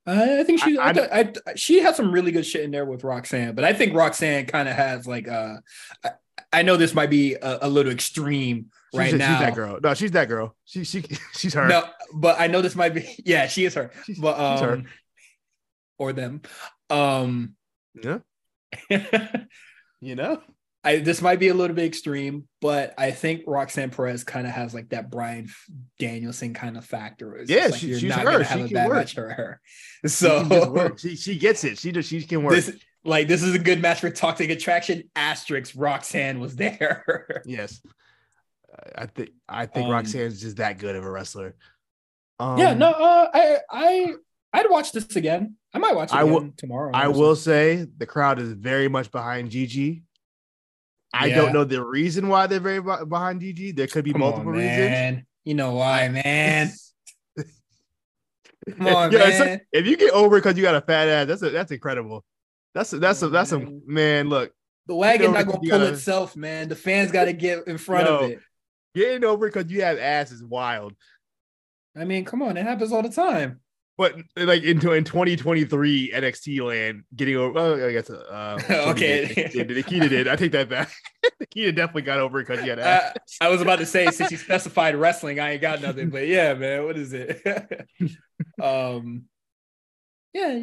I 0.07 0.41
I 0.41 0.45
think 0.45 0.61
she. 0.63 0.79
I- 0.79 0.91
I, 0.91 1.21
I, 1.21 1.33
I, 1.47 1.55
she 1.55 1.81
had 1.81 1.95
some 1.97 2.13
really 2.13 2.33
good 2.33 2.47
shit 2.47 2.63
in 2.63 2.71
there 2.71 2.85
with 2.85 3.05
Roxanne, 3.05 3.55
but 3.55 3.65
I 3.65 3.73
think 3.73 3.95
Roxanne 3.95 4.47
kind 4.47 4.69
of 4.69 4.75
has 4.75 5.07
like. 5.07 5.29
Uh, 5.29 5.57
I, 6.53 6.63
know 6.63 6.77
this 6.77 6.95
might 6.95 7.11
be 7.11 7.35
a, 7.35 7.59
a 7.63 7.69
little 7.69 7.93
extreme 7.93 8.67
She's, 8.93 8.99
right 8.99 9.11
she's 9.11 9.19
now. 9.19 9.39
that 9.41 9.55
girl. 9.55 9.79
No, 9.83 9.95
she's 9.95 10.11
that 10.13 10.29
girl. 10.29 10.57
She 10.65 10.85
she 10.85 11.03
she's 11.35 11.55
her. 11.55 11.69
No, 11.69 11.85
but 12.15 12.41
I 12.41 12.47
know 12.47 12.63
this 12.63 12.75
might 12.77 12.95
be. 12.95 13.07
Yeah, 13.25 13.47
she 13.49 13.65
is 13.65 13.75
her. 13.75 13.91
She's- 14.05 14.19
But 14.19 14.37
she's 14.55 14.61
her. 14.63 14.73
um, 14.75 14.85
or 15.99 16.13
them. 16.13 16.43
Um, 16.91 17.55
Yeah, 18.03 18.19
you 20.01 20.15
know. 20.15 20.41
I 20.85 20.99
this 21.01 21.21
might 21.21 21.41
be 21.41 21.49
a 21.49 21.55
little 21.55 21.75
bit 21.75 21.85
extreme, 21.87 22.47
but 22.61 22.95
I 22.97 23.11
think 23.11 23.43
Roxanne 23.49 23.91
Perez 23.91 24.23
kind 24.23 24.47
of 24.47 24.53
has 24.53 24.73
like 24.73 24.91
that 24.91 25.11
Bryan 25.11 25.49
Danielson 25.99 26.55
kind 26.55 26.79
of 26.79 26.85
factor. 26.85 27.37
It's 27.37 27.51
Yeah, 27.51 27.67
like 27.67 27.75
she- 27.81 27.89
you're 27.89 27.99
she's 27.99 28.09
not 28.11 28.21
her. 28.21 28.25
gonna 28.33 28.45
She 28.45 28.51
have 28.51 28.61
a 28.61 28.65
can 28.69 28.75
bad 28.75 28.87
work. 28.89 28.97
match 28.97 29.15
for 29.15 29.29
her. 29.29 29.61
She 30.07 30.27
can 30.29 30.49
just 30.49 30.69
So 30.71 30.97
she 30.97 31.17
she 31.17 31.37
gets 31.39 31.65
it. 31.65 31.79
She 31.79 31.91
just 31.91 32.09
she 32.09 32.23
can 32.23 32.45
work. 32.45 32.55
this 32.55 32.75
like 33.05 33.29
this 33.29 33.43
is 33.43 33.55
a 33.55 33.59
good 33.59 33.81
match 33.81 34.01
for 34.01 34.11
Toxic 34.11 34.51
Attraction. 34.51 35.05
Asterix 35.17 35.73
Roxanne 35.77 36.41
was 36.41 36.57
there. 36.57 37.43
yes, 37.47 37.81
I 38.97 39.07
think 39.07 39.31
I 39.49 39.67
think 39.67 39.87
Um, 39.87 39.93
Roxanne's 39.93 40.41
just 40.41 40.57
that 40.57 40.79
good 40.79 40.97
of 40.97 41.05
a 41.05 41.11
wrestler. 41.11 41.55
Um, 42.41 42.59
yeah, 42.59 42.75
no, 42.75 42.91
uh, 42.91 43.29
I 43.33 43.59
I 43.71 44.15
I'd 44.53 44.71
watch 44.71 44.93
this 44.93 45.17
again. 45.17 45.57
I 45.75 45.79
might 45.79 45.95
watch 45.95 46.11
it 46.13 46.17
I 46.17 46.23
again 46.23 46.33
will- 46.33 46.53
tomorrow. 46.57 46.91
I 46.95 47.09
will 47.09 47.37
say 47.37 47.87
the 47.97 48.07
crowd 48.07 48.39
is 48.41 48.53
very 48.53 48.89
much 48.89 49.11
behind 49.11 49.51
Gigi. 49.51 50.03
I 51.13 51.27
Yeah. 51.27 51.37
don't 51.37 51.53
know 51.55 51.65
the 51.65 51.83
reason 51.85 52.29
why 52.29 52.47
they're 52.47 52.61
very 52.61 52.81
be- 52.81 53.05
behind 53.09 53.41
Gigi. 53.41 53.73
There 53.73 53.87
could 53.87 54.05
be 54.05 54.13
Come 54.13 54.21
multiple 54.21 54.49
on, 54.53 54.59
reasons. 54.59 55.23
You 55.45 55.55
know 55.55 55.73
why, 55.73 56.09
man? 56.25 56.71
Come 58.77 58.87
on, 58.87 59.13
Yeah, 59.13 59.19
man. 59.39 59.61
if 59.73 59.87
you 59.87 59.97
get 59.97 60.13
over 60.13 60.37
because 60.37 60.57
you 60.57 60.63
got 60.63 60.75
a 60.75 60.81
fat 60.83 61.09
ass, 61.09 61.27
that's 61.27 61.43
a, 61.43 61.51
that's 61.51 61.73
incredible. 61.73 62.25
That's 62.75 62.93
a, 62.93 62.99
that's 62.99 63.23
a, 63.23 63.29
that's 63.29 63.53
a 63.53 63.59
Man. 63.87 64.29
Look, 64.29 64.53
The 64.87 64.95
wagon 64.95 65.33
not 65.33 65.47
gonna 65.47 65.59
pull 65.59 65.69
gotta- 65.69 65.93
itself, 65.93 66.37
man. 66.37 66.69
The 66.69 66.77
fans 66.77 67.11
got 67.13 67.25
to 67.25 67.33
get 67.33 67.67
in 67.67 67.79
front 67.79 68.07
Yo. 68.07 68.17
of 68.19 68.31
it. 68.31 68.41
getting 68.95 69.25
over 69.25 69.49
because 69.51 69.71
you 69.71 69.83
have 69.83 69.99
ass 69.99 70.31
is 70.33 70.43
wild. 70.45 70.95
I 71.97 72.05
mean, 72.05 72.25
come 72.25 72.43
on, 72.43 72.57
it 72.57 72.65
happens 72.65 72.93
all 72.93 73.03
the 73.03 73.09
time. 73.09 73.61
But 73.97 74.15
like 74.37 74.63
into 74.63 74.93
in 74.93 75.03
2023 75.03 76.13
NXT 76.15 76.61
land, 76.65 77.03
getting 77.17 77.35
over. 77.37 77.59
Oh, 77.59 77.89
I 77.89 77.91
guess. 77.91 78.09
Uh, 78.09 78.57
Okay. 78.91 79.51
yeah, 79.53 79.65
Nikita 79.65 80.09
did. 80.09 80.29
I 80.29 80.37
take 80.37 80.53
that 80.53 80.69
back. 80.69 80.93
Nikita 81.41 81.73
definitely 81.73 82.03
got 82.03 82.21
over 82.21 82.39
because 82.41 82.61
he 82.61 82.69
had 82.69 82.79
ass. 82.79 83.17
I, 83.41 83.47
I 83.47 83.49
was 83.49 83.61
about 83.61 83.81
to 83.81 83.87
say 83.87 84.07
since 84.13 84.31
you 84.31 84.37
specified 84.37 84.95
wrestling, 84.95 85.41
I 85.41 85.53
ain't 85.55 85.63
got 85.63 85.83
nothing. 85.83 86.11
But 86.11 86.29
yeah, 86.29 86.55
man, 86.55 86.85
what 86.85 86.97
is 86.97 87.13
it? 87.13 87.43
um, 88.63 89.25
yeah, 90.33 90.61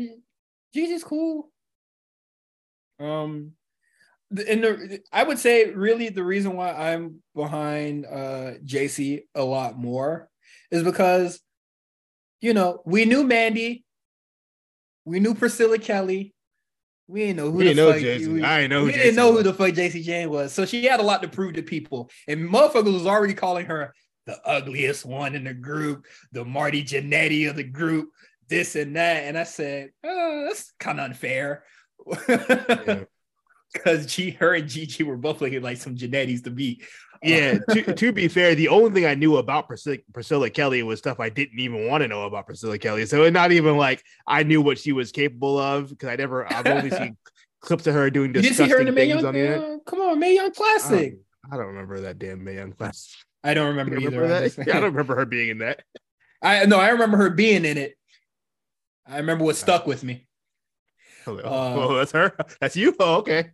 Gigi's 0.74 1.04
cool. 1.04 1.52
Um, 3.00 3.52
and 4.32 4.64
the 4.64 5.00
I 5.12 5.24
would 5.24 5.40
say 5.40 5.72
really 5.72 6.10
the 6.10 6.24
reason 6.24 6.56
why 6.56 6.72
I'm 6.72 7.22
behind 7.36 8.06
uh 8.06 8.54
Jacy 8.64 9.28
a 9.36 9.44
lot 9.44 9.78
more 9.78 10.30
is 10.72 10.84
because 10.84 11.40
you 12.42 12.54
know 12.54 12.82
we 12.86 13.06
knew 13.06 13.24
Mandy, 13.24 13.86
we 15.06 15.20
knew 15.20 15.36
Priscilla 15.36 15.78
Kelly. 15.78 16.34
We 17.08 17.20
didn't 17.22 17.38
know 17.38 17.52
who 17.52 17.58
We 17.60 17.66
the 17.66 17.74
know 17.76 17.92
fuck 17.92 18.02
Jacy. 18.02 18.28
we- 18.28 18.44
I 18.44 18.62
didn't 18.62 18.72
know 18.72 18.80
who 18.80 18.86
we 18.88 18.92
didn't 18.94 19.14
JC 19.14 19.16
know 19.16 19.32
who 19.32 19.44
the 19.44 19.54
fuck 19.54 19.74
Jacy 19.76 20.02
Jayne 20.02 20.30
was. 20.32 20.52
So 20.54 20.66
she 20.66 20.86
had 20.86 21.00
a 21.00 21.04
lot 21.04 21.22
to 21.22 21.28
prove 21.28 21.54
to 21.54 21.62
people. 21.62 22.10
And 22.28 22.50
motherfuckers 22.50 22.94
was 22.94 23.06
already 23.06 23.36
calling 23.36 23.68
her 23.68 23.94
the 24.26 24.42
ugliest 24.44 25.06
one 25.06 25.36
in 25.36 25.44
the 25.44 25.54
group, 25.54 26.08
the 26.32 26.44
Marty 26.44 26.84
Jannetty 26.84 27.48
of 27.48 27.56
the 27.58 27.64
group, 27.64 28.10
this 28.50 28.76
and 28.76 28.96
that. 28.96 29.26
And 29.26 29.38
I 29.38 29.44
said, 29.44 29.92
oh, 30.04 30.46
that's 30.48 30.74
kind 30.80 31.00
of 31.00 31.06
unfair. 31.06 31.64
Because 33.74 34.06
G, 34.06 34.32
her 34.32 34.54
and 34.54 34.70
Gigi 34.70 35.04
were 35.04 35.18
both 35.18 35.42
looking 35.42 35.62
like 35.62 35.76
some 35.76 35.98
Jannetties 35.98 36.46
to 36.46 36.50
be. 36.50 36.82
Yeah, 37.22 37.58
to, 37.72 37.94
to 37.94 38.12
be 38.14 38.28
fair, 38.30 38.56
the 38.56 38.70
only 38.70 38.92
thing 38.92 39.06
I 39.06 39.16
knew 39.16 39.36
about 39.36 39.68
Priscilla, 39.68 39.98
Priscilla 40.14 40.50
Kelly 40.50 40.82
was 40.84 41.00
stuff 41.00 41.20
I 41.20 41.28
didn't 41.30 41.60
even 41.60 41.88
want 41.88 42.02
to 42.02 42.08
know 42.08 42.24
about 42.24 42.46
Priscilla 42.46 42.78
Kelly. 42.78 43.06
So 43.06 43.30
not 43.30 43.52
even 43.52 43.76
like 43.76 44.02
I 44.28 44.44
knew 44.44 44.62
what 44.62 44.78
she 44.78 44.94
was 44.94 45.12
capable 45.12 45.58
of 45.58 45.90
because 45.90 46.08
I 46.08 46.16
never, 46.16 46.52
I've 46.52 46.66
only 46.68 46.90
seen 46.90 47.18
clips 47.60 47.86
of 47.88 47.96
her 47.96 48.10
doing 48.10 48.32
disgusting 48.32 48.66
see 48.68 48.72
her 48.72 48.80
in 48.80 48.86
the 48.86 48.92
Mae 48.94 49.10
things 49.10 49.16
Young. 49.22 49.26
on 49.26 49.34
the 49.34 49.40
internet. 49.42 49.70
uh, 49.70 49.78
come 49.86 50.00
on, 50.00 50.20
Mae 50.20 50.36
Young 50.36 50.48
I 50.48 50.52
Classic. 50.52 51.12
don't, 51.12 51.52
I 51.52 51.58
don't 51.58 51.68
remember 51.68 52.02
that 52.02 52.18
damn 52.20 52.44
Mae 52.44 52.56
Young 52.56 52.72
class. 52.72 53.14
I 53.44 53.54
don't 53.54 53.68
remember 53.68 53.98
either. 53.98 54.22
remember 54.22 54.36
I'm 54.36 54.44
that? 54.44 54.58
Yeah, 54.68 54.78
I 54.78 54.80
don't 54.80 54.92
remember 54.92 55.16
her 55.16 55.26
being 55.26 55.50
in 55.50 55.58
that. 55.60 55.82
I 56.42 56.66
no, 56.66 56.80
I 56.80 56.90
remember 56.90 57.18
her 57.18 57.30
being 57.30 57.66
in 57.66 57.78
it. 57.78 57.96
I 59.08 59.18
remember 59.18 59.44
what 59.44 59.56
stuck 59.56 59.86
with 59.86 60.04
me. 60.04 60.28
I 61.28 61.32
Uh, 61.32 61.42
oh, 61.44 61.90
oh, 61.90 61.96
that's 61.96 62.12
her. 62.12 62.36
That's 62.60 62.76
you. 62.76 62.96
Oh, 63.00 63.16
okay. 63.18 63.52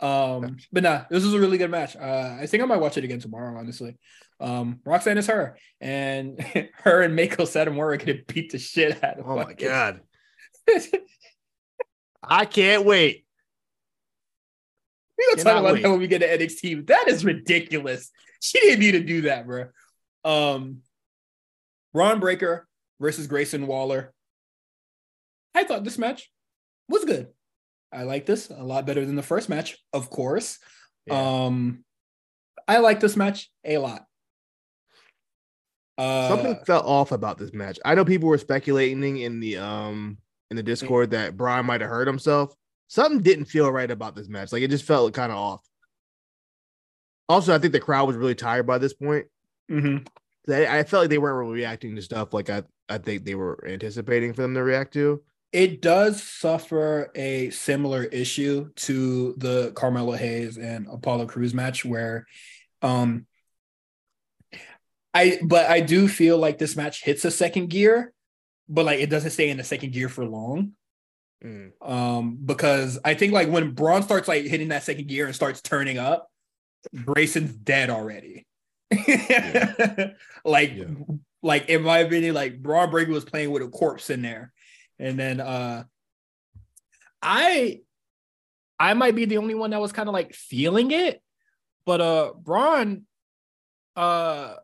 Um, 0.00 0.56
but 0.72 0.82
nah, 0.82 1.02
this 1.10 1.24
was 1.24 1.32
a 1.32 1.38
really 1.38 1.58
good 1.58 1.70
match. 1.70 1.94
Uh, 1.94 2.36
I 2.40 2.46
think 2.46 2.62
I 2.62 2.66
might 2.66 2.80
watch 2.80 2.98
it 2.98 3.04
again 3.04 3.20
tomorrow, 3.20 3.56
honestly. 3.56 3.96
Um, 4.40 4.80
Roxanne 4.84 5.18
is 5.18 5.28
her, 5.28 5.56
and 5.80 6.40
her 6.82 7.02
and 7.02 7.14
Mako 7.14 7.44
are 7.44 7.96
gonna 7.96 8.14
beat 8.26 8.50
the 8.50 8.58
shit 8.58 9.02
out 9.04 9.20
of 9.20 9.28
Oh 9.28 9.36
my 9.36 9.52
god, 9.52 10.00
I 12.22 12.44
can't 12.46 12.84
wait. 12.84 13.24
we 15.16 15.26
gonna 15.30 15.44
talk 15.44 15.60
about 15.60 15.74
wait. 15.74 15.82
that 15.82 15.90
when 15.90 16.00
we 16.00 16.08
get 16.08 16.18
to 16.18 16.38
NXT. 16.38 16.88
That 16.88 17.06
is 17.06 17.24
ridiculous. 17.24 18.10
She 18.40 18.58
didn't 18.58 18.80
need 18.80 18.92
to 18.92 19.04
do 19.04 19.20
that, 19.22 19.46
bro. 19.46 19.68
Um, 20.24 20.78
Bron 21.92 22.18
Breakker 22.18 22.66
versus 23.00 23.28
Grayson 23.28 23.68
Waller. 23.68 24.12
I 25.54 25.62
thought 25.62 25.84
this 25.84 25.98
match 25.98 26.28
was 26.88 27.04
good. 27.04 27.28
I 27.92 28.04
like 28.04 28.26
this 28.26 28.50
a 28.50 28.62
lot 28.62 28.86
better 28.86 29.04
than 29.04 29.16
the 29.16 29.22
first 29.22 29.48
match, 29.48 29.76
of 29.92 30.08
course. 30.10 30.58
Yeah. 31.06 31.44
Um, 31.44 31.84
I 32.66 32.78
like 32.78 33.00
this 33.00 33.16
match 33.16 33.50
a 33.64 33.78
lot. 33.78 34.04
Uh, 35.98 36.28
Something 36.28 36.58
felt 36.66 36.86
off 36.86 37.12
about 37.12 37.38
this 37.38 37.52
match. 37.52 37.78
I 37.84 37.94
know 37.94 38.04
people 38.04 38.28
were 38.28 38.38
speculating 38.38 39.18
in 39.18 39.40
the 39.40 39.58
um 39.58 40.16
in 40.50 40.56
the 40.56 40.62
Discord 40.62 41.10
that 41.10 41.36
Brian 41.36 41.66
might 41.66 41.80
have 41.80 41.90
hurt 41.90 42.06
himself. 42.06 42.54
Something 42.88 43.20
didn't 43.22 43.46
feel 43.46 43.70
right 43.70 43.90
about 43.90 44.14
this 44.14 44.28
match. 44.28 44.52
Like 44.52 44.62
it 44.62 44.70
just 44.70 44.84
felt 44.84 45.12
kind 45.14 45.30
of 45.32 45.38
off. 45.38 45.60
Also, 47.28 47.54
I 47.54 47.58
think 47.58 47.72
the 47.72 47.80
crowd 47.80 48.06
was 48.06 48.16
really 48.16 48.34
tired 48.34 48.66
by 48.66 48.78
this 48.78 48.94
point. 48.94 49.26
mhm. 49.70 50.06
I, 50.48 50.78
I 50.78 50.82
felt 50.82 51.04
like 51.04 51.10
they 51.10 51.18
weren't 51.18 51.38
really 51.38 51.54
reacting 51.60 51.94
to 51.96 52.02
stuff 52.02 52.34
like 52.34 52.50
I, 52.50 52.64
I 52.88 52.98
think 52.98 53.24
they 53.24 53.34
were 53.36 53.62
anticipating 53.66 54.32
for 54.34 54.42
them 54.42 54.54
to 54.54 54.62
react 54.62 54.92
to. 54.94 55.22
It 55.52 55.82
does 55.82 56.22
suffer 56.22 57.10
a 57.14 57.50
similar 57.50 58.04
issue 58.04 58.70
to 58.76 59.34
the 59.36 59.72
Carmelo 59.72 60.12
Hayes 60.12 60.56
and 60.56 60.86
Apollo 60.90 61.26
Crews 61.26 61.52
match 61.52 61.84
where 61.84 62.26
um 62.80 63.26
I 65.14 65.38
but 65.44 65.66
I 65.70 65.80
do 65.80 66.08
feel 66.08 66.38
like 66.38 66.58
this 66.58 66.74
match 66.74 67.04
hits 67.04 67.24
a 67.24 67.30
second 67.30 67.68
gear, 67.68 68.12
but 68.68 68.86
like 68.86 69.00
it 69.00 69.10
doesn't 69.10 69.30
stay 69.32 69.50
in 69.50 69.58
the 69.58 69.64
second 69.64 69.92
gear 69.92 70.08
for 70.08 70.24
long. 70.24 70.72
Mm. 71.44 71.72
Um, 71.82 72.38
because 72.42 72.98
I 73.04 73.14
think 73.14 73.32
like 73.32 73.48
when 73.48 73.72
Bron 73.72 74.02
starts 74.02 74.28
like 74.28 74.44
hitting 74.44 74.68
that 74.68 74.84
second 74.84 75.08
gear 75.08 75.26
and 75.26 75.34
starts 75.34 75.60
turning 75.60 75.98
up, 75.98 76.30
Grayson's 77.04 77.52
dead 77.52 77.90
already. 77.90 78.46
like, 80.44 80.74
Yeah. 80.74 80.86
like 81.42 81.68
in 81.68 81.82
my 81.82 81.98
opinion, 81.98 82.34
like 82.34 82.62
Bron 82.62 82.90
Breakker 82.90 83.12
was 83.12 83.24
playing 83.24 83.50
with 83.50 83.62
a 83.62 83.68
corpse 83.68 84.08
in 84.10 84.22
there, 84.22 84.52
and 84.98 85.18
then 85.18 85.40
uh, 85.40 85.84
I, 87.20 87.80
I 88.78 88.94
might 88.94 89.14
be 89.14 89.24
the 89.24 89.38
only 89.38 89.54
one 89.54 89.70
that 89.70 89.80
was 89.80 89.92
kind 89.92 90.08
of 90.08 90.12
like 90.12 90.34
feeling 90.34 90.90
it 90.90 91.22
But 91.84 92.00
uh, 92.00 92.32
Bron, 92.36 93.02
uh, 93.96 94.54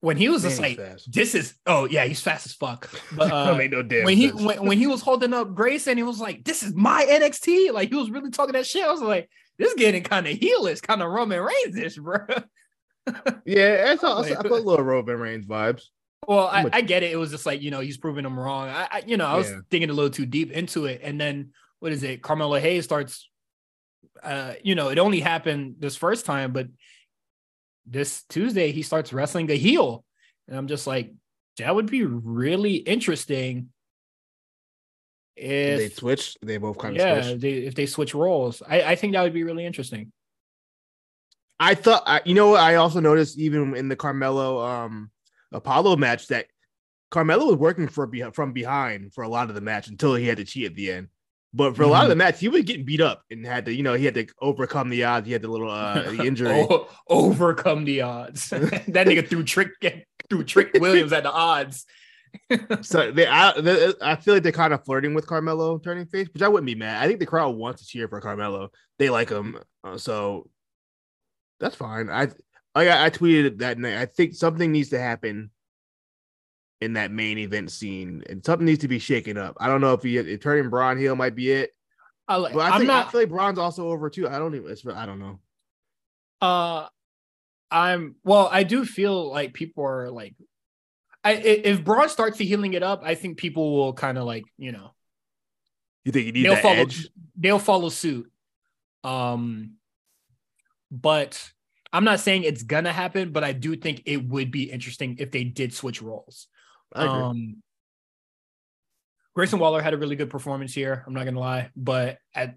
when 0.00 0.18
he 0.18 0.28
was 0.28 0.42
Man, 0.42 0.50
just 0.50 0.60
like, 0.60 0.76
fast. 0.76 1.10
"This 1.10 1.34
is," 1.34 1.54
oh 1.66 1.86
yeah, 1.86 2.04
he's 2.04 2.20
fast 2.20 2.46
as 2.46 2.52
fuck. 2.52 2.90
But 3.16 3.32
uh, 3.32 3.56
no 3.56 3.82
when 4.04 4.16
he 4.16 4.28
when, 4.28 4.66
when 4.66 4.78
he 4.78 4.86
was 4.86 5.00
holding 5.00 5.32
up 5.32 5.54
Grayson, 5.54 5.96
he 5.96 6.02
was 6.02 6.20
like, 6.20 6.44
"This 6.44 6.62
is 6.62 6.74
my 6.74 7.06
NXT." 7.08 7.72
Like 7.72 7.88
he 7.88 7.94
was 7.94 8.10
really 8.10 8.30
talking 8.30 8.52
that 8.52 8.66
shit. 8.66 8.84
I 8.84 8.92
was 8.92 9.00
like, 9.00 9.30
"This 9.58 9.68
is 9.68 9.74
getting 9.74 10.02
kind 10.02 10.26
of 10.26 10.36
heelish, 10.36 10.82
kind 10.82 11.00
of 11.00 11.10
Roman 11.10 11.40
Reigns-ish, 11.40 11.96
bro." 11.96 12.18
yeah, 13.46 13.96
all, 14.02 14.22
Wait. 14.22 14.36
I 14.36 14.42
put 14.42 14.50
a 14.50 14.54
little 14.56 14.84
Roman 14.84 15.18
Reigns 15.18 15.46
vibes. 15.46 15.84
Well, 16.26 16.46
I, 16.46 16.68
I 16.72 16.80
get 16.80 17.02
it. 17.02 17.12
It 17.12 17.16
was 17.16 17.30
just 17.30 17.46
like 17.46 17.62
you 17.62 17.70
know 17.70 17.80
he's 17.80 17.96
proving 17.96 18.24
them 18.24 18.38
wrong. 18.38 18.68
I, 18.68 18.88
I 18.90 19.02
you 19.06 19.16
know 19.16 19.26
I 19.26 19.36
was 19.36 19.50
Yeah. 19.50 19.60
thinking 19.70 19.90
a 19.90 19.92
little 19.92 20.10
too 20.10 20.26
deep 20.26 20.50
into 20.52 20.86
it, 20.86 21.00
and 21.02 21.20
then 21.20 21.52
what 21.80 21.92
is 21.92 22.02
it? 22.02 22.22
Carmelo 22.22 22.58
Hayes 22.58 22.84
starts. 22.84 23.28
Uh, 24.22 24.54
you 24.62 24.74
know, 24.74 24.88
it 24.88 24.98
only 24.98 25.20
happened 25.20 25.76
this 25.80 25.96
first 25.96 26.24
time, 26.24 26.52
but 26.52 26.68
this 27.86 28.22
Tuesday 28.28 28.72
he 28.72 28.82
starts 28.82 29.12
wrestling 29.12 29.50
a 29.50 29.54
heel, 29.54 30.04
and 30.48 30.56
I'm 30.56 30.66
just 30.66 30.86
like, 30.86 31.12
that 31.58 31.74
would 31.74 31.90
be 31.90 32.04
really 32.04 32.76
interesting. 32.76 33.70
If 35.36 35.78
they 35.78 35.88
switch. 35.88 36.36
They 36.42 36.58
both 36.58 36.78
kind 36.78 36.96
of 36.96 37.02
yeah, 37.02 37.22
switch. 37.22 37.40
they, 37.40 37.52
if 37.52 37.74
they 37.74 37.86
switch 37.86 38.14
roles, 38.14 38.62
I, 38.66 38.82
I 38.82 38.94
think 38.94 39.12
that 39.12 39.22
would 39.22 39.34
be 39.34 39.42
really 39.42 39.66
interesting. 39.66 40.12
I 41.58 41.74
thought, 41.74 42.02
I, 42.06 42.20
you 42.24 42.34
know 42.34 42.50
what? 42.50 42.60
I 42.60 42.76
also 42.76 43.00
noticed 43.00 43.38
even 43.38 43.76
in 43.76 43.88
the 43.88 43.96
Carmelo 43.96 44.64
um 44.64 45.10
Apollo 45.54 45.96
match 45.96 46.28
that 46.28 46.46
Carmelo 47.10 47.46
was 47.46 47.56
working 47.56 47.88
for 47.88 48.10
from 48.32 48.52
behind 48.52 49.14
for 49.14 49.22
a 49.22 49.28
lot 49.28 49.48
of 49.48 49.54
the 49.54 49.60
match 49.60 49.88
until 49.88 50.14
he 50.14 50.26
had 50.26 50.38
to 50.38 50.44
cheat 50.44 50.66
at 50.66 50.74
the 50.74 50.90
end. 50.90 51.08
But 51.56 51.76
for 51.76 51.84
a 51.84 51.86
lot 51.86 52.02
of 52.02 52.08
the 52.08 52.16
match, 52.16 52.40
he 52.40 52.48
was 52.48 52.64
getting 52.64 52.84
beat 52.84 53.00
up 53.00 53.22
and 53.30 53.46
had 53.46 53.66
to, 53.66 53.72
you 53.72 53.84
know, 53.84 53.94
he 53.94 54.04
had 54.04 54.14
to 54.14 54.26
overcome 54.40 54.90
the 54.90 55.04
odds. 55.04 55.24
He 55.24 55.32
had 55.32 55.42
the 55.42 55.48
little 55.48 55.70
uh, 55.70 56.02
the 56.10 56.24
injury. 56.26 56.66
O- 56.68 56.88
overcome 57.08 57.84
the 57.84 58.00
odds. 58.00 58.48
that 58.50 59.06
nigga 59.06 59.26
threw 59.28 59.44
trick 59.44 59.70
threw 60.28 60.42
Trick 60.42 60.72
Williams 60.80 61.12
at 61.12 61.22
the 61.22 61.30
odds. 61.30 61.86
So 62.82 63.12
they, 63.12 63.28
I, 63.28 63.60
they, 63.60 63.92
I 64.02 64.16
feel 64.16 64.34
like 64.34 64.42
they're 64.42 64.50
kind 64.50 64.74
of 64.74 64.84
flirting 64.84 65.14
with 65.14 65.28
Carmelo 65.28 65.78
turning 65.78 66.06
face, 66.06 66.26
which 66.34 66.42
I 66.42 66.48
wouldn't 66.48 66.66
be 66.66 66.74
mad. 66.74 67.00
I 67.00 67.06
think 67.06 67.20
the 67.20 67.26
crowd 67.26 67.54
wants 67.54 67.82
to 67.82 67.86
cheer 67.86 68.08
for 68.08 68.20
Carmelo. 68.20 68.70
They 68.98 69.08
like 69.08 69.28
him, 69.28 69.56
uh, 69.84 69.98
so 69.98 70.50
that's 71.60 71.76
fine. 71.76 72.10
I, 72.10 72.30
I, 72.74 73.06
I 73.06 73.10
tweeted 73.10 73.44
it 73.44 73.58
that 73.58 73.78
night. 73.78 73.96
I 73.96 74.06
think 74.06 74.34
something 74.34 74.72
needs 74.72 74.90
to 74.90 74.98
happen 74.98 75.50
in 76.80 76.94
that 76.94 77.10
main 77.10 77.38
event 77.38 77.70
scene, 77.70 78.22
and 78.28 78.44
something 78.44 78.66
needs 78.66 78.80
to 78.80 78.88
be 78.88 78.98
shaken 78.98 79.38
up. 79.38 79.56
I 79.60 79.68
don't 79.68 79.80
know 79.80 79.92
if 79.94 80.02
he 80.02 80.18
if 80.18 80.40
turning 80.40 80.70
Bron 80.70 80.98
heel 80.98 81.14
might 81.16 81.34
be 81.36 81.50
it, 81.52 81.70
I, 82.26 82.36
like- 82.36 82.52
but 82.52 82.60
I 82.60 82.70
I'm 82.74 82.78
think 82.80 82.90
I 82.90 83.04
feel 83.10 83.20
like 83.20 83.28
Bron's 83.30 83.58
also 83.58 83.88
over 83.88 84.10
too. 84.10 84.28
I 84.28 84.38
don't 84.38 84.54
even. 84.54 84.70
It's, 84.70 84.84
I 84.86 85.06
don't 85.06 85.18
know. 85.20 85.38
Uh, 86.42 86.88
I'm 87.70 88.16
well. 88.24 88.48
I 88.52 88.64
do 88.64 88.84
feel 88.84 89.30
like 89.30 89.54
people 89.54 89.84
are 89.84 90.10
like, 90.10 90.34
I 91.22 91.34
i- 91.34 91.40
if 91.64 91.84
Bron 91.84 92.08
starts 92.08 92.38
to 92.38 92.44
healing 92.44 92.74
it 92.74 92.82
up, 92.82 93.02
I 93.04 93.14
think 93.14 93.38
people 93.38 93.76
will 93.76 93.92
kind 93.92 94.18
of 94.18 94.24
like 94.24 94.44
you 94.58 94.72
know 94.72 94.90
You 96.04 96.12
think 96.12 96.26
you 96.26 96.32
need 96.32 96.44
they'll 96.44 96.54
that 96.54 96.62
follow 96.62 96.74
edge? 96.74 97.08
they'll 97.36 97.58
follow 97.60 97.88
suit. 97.88 98.30
Um, 99.04 99.74
but 100.90 101.52
I'm 101.94 102.02
not 102.02 102.18
saying 102.18 102.42
it's 102.42 102.64
gonna 102.64 102.92
happen, 102.92 103.30
but 103.30 103.44
I 103.44 103.52
do 103.52 103.76
think 103.76 104.02
it 104.04 104.16
would 104.16 104.50
be 104.50 104.64
interesting 104.64 105.16
if 105.20 105.30
they 105.30 105.44
did 105.44 105.72
switch 105.72 106.02
roles. 106.02 106.48
Um, 106.92 107.62
Grayson 109.36 109.60
Waller 109.60 109.80
had 109.80 109.94
a 109.94 109.96
really 109.96 110.16
good 110.16 110.28
performance 110.28 110.74
here. 110.74 111.04
I'm 111.06 111.14
not 111.14 111.24
gonna 111.24 111.38
lie, 111.38 111.70
but 111.76 112.18
at 112.34 112.56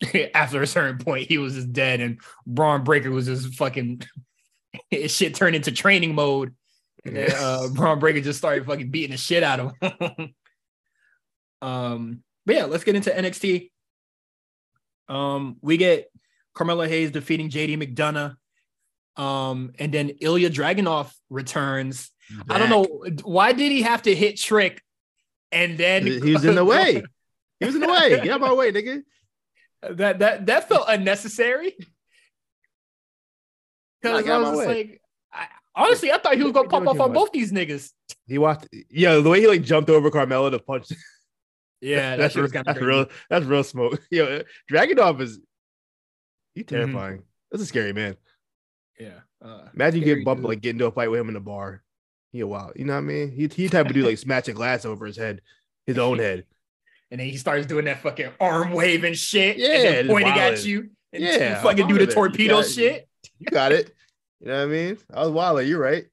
after 0.34 0.62
a 0.62 0.66
certain 0.66 0.96
point, 0.96 1.28
he 1.28 1.36
was 1.36 1.52
just 1.52 1.70
dead, 1.74 2.00
and 2.00 2.18
Bron 2.46 2.82
Breakker 2.82 3.10
was 3.10 3.26
just 3.26 3.54
fucking 3.56 4.00
his 4.90 5.14
shit 5.14 5.34
turned 5.34 5.54
into 5.54 5.70
training 5.70 6.14
mode. 6.14 6.54
And 7.04 7.14
then, 7.14 7.30
uh, 7.36 7.68
Bron 7.74 7.98
Breakker 7.98 8.22
just 8.22 8.38
started 8.38 8.64
fucking 8.64 8.90
beating 8.90 9.10
the 9.10 9.18
shit 9.18 9.42
out 9.42 9.60
of 9.60 9.72
him. 9.82 10.34
um, 11.60 12.22
but 12.46 12.54
yeah, 12.54 12.64
let's 12.64 12.84
get 12.84 12.96
into 12.96 13.10
NXT. 13.10 13.70
Um, 15.08 15.58
we 15.60 15.76
get 15.76 16.10
Carmelo 16.54 16.88
Hayes 16.88 17.10
defeating 17.10 17.50
JD 17.50 17.76
McDonagh. 17.76 18.34
Um, 19.16 19.72
and 19.78 19.92
then 19.92 20.10
Ilja 20.10 20.50
Dragunov 20.50 21.12
returns. 21.30 22.10
I 22.50 22.58
don't 22.58 22.68
know 22.70 22.84
why 23.22 23.52
did 23.52 23.70
he 23.72 23.82
have 23.82 24.02
to 24.02 24.14
hit 24.14 24.36
Trick 24.36 24.82
and 25.52 25.78
then 25.78 26.04
He 26.06 26.20
he 26.20 26.32
was 26.32 26.44
in 26.44 26.54
the 26.54 26.64
way. 26.74 27.02
He 27.60 27.66
was 27.66 27.74
in 27.76 27.80
the 27.80 27.88
way. 27.88 28.10
Get 28.10 28.28
out 28.28 28.36
of 28.36 28.40
my 28.42 28.52
way, 28.52 28.72
nigga. 28.72 29.02
that 29.82 30.18
that 30.18 30.46
that 30.46 30.68
felt 30.68 30.84
unnecessary. 30.88 31.74
Because 34.02 34.26
I 34.28 34.38
was 34.38 34.50
just 34.56 34.66
like, 34.68 35.00
I, 35.32 35.46
honestly, 35.74 36.12
I 36.12 36.18
thought 36.18 36.36
he 36.36 36.42
was 36.42 36.52
gonna 36.52 36.68
pop 36.68 36.86
off 36.86 37.00
on 37.00 37.12
both 37.12 37.32
these 37.32 37.52
niggas. 37.52 37.90
He 38.26 38.38
walked. 38.38 38.68
Yeah, 38.90 39.16
the 39.16 39.28
way 39.30 39.40
he 39.40 39.46
like 39.48 39.62
jumped 39.62 39.90
over 39.90 40.10
Carmelo 40.10 40.50
to 40.50 40.58
punch. 40.58 40.88
Yeah, 41.82 42.16
that 42.16 42.16
that's 42.16 42.34
was 42.34 42.52
real, 42.54 42.62
that's 42.64 42.80
real. 42.80 43.06
That's 43.28 43.44
real 43.44 43.62
smoke. 43.62 44.02
Yo, 44.10 44.42
Dragunov 44.72 45.20
is. 45.20 45.38
He's 46.54 46.64
Mm-hmm. 46.64 46.74
terrifying. 46.74 47.22
That's 47.50 47.62
a 47.62 47.66
scary 47.66 47.92
man. 47.92 48.16
Yeah. 48.98 49.20
Uh, 49.42 49.68
Imagine 49.74 50.00
you 50.00 50.14
get 50.14 50.24
bumped 50.24 50.42
dude. 50.42 50.48
like 50.48 50.60
get 50.60 50.70
into 50.70 50.86
a 50.86 50.90
fight 50.90 51.10
with 51.10 51.20
him 51.20 51.28
in 51.28 51.36
a 51.36 51.40
bar. 51.40 51.82
He 52.32 52.40
a 52.40 52.46
wild. 52.46 52.72
You 52.76 52.84
know 52.84 52.94
what 52.94 52.98
I 53.00 53.02
mean? 53.02 53.30
He 53.30 53.46
he 53.48 53.68
type 53.68 53.86
of 53.86 53.92
dude 53.92 54.04
like 54.06 54.18
smash 54.18 54.48
a 54.48 54.52
glass 54.52 54.84
over 54.84 55.06
his 55.06 55.16
head, 55.16 55.40
his 55.86 55.98
own 55.98 56.18
head. 56.18 56.44
and 57.10 57.20
then 57.20 57.28
he 57.28 57.36
starts 57.36 57.66
doing 57.66 57.84
that 57.86 58.00
fucking 58.02 58.30
arm 58.40 58.72
wave 58.72 59.04
and 59.04 59.16
shit. 59.16 59.58
Yeah, 59.58 60.00
and 60.00 60.08
pointing 60.08 60.32
at 60.32 60.64
you. 60.64 60.90
And 61.12 61.22
Yeah, 61.22 61.62
fucking 61.62 61.86
do 61.86 61.94
the 61.94 62.04
wildin'. 62.04 62.08
You 62.08 62.14
torpedo 62.14 62.62
shit. 62.62 63.08
You 63.38 63.46
got 63.46 63.72
it. 63.72 63.94
You 64.40 64.48
know 64.48 64.58
what 64.58 64.62
I 64.62 64.66
mean? 64.66 64.98
I 65.12 65.20
was 65.22 65.30
wild. 65.30 65.66
You're 65.66 65.80
right. 65.80 66.04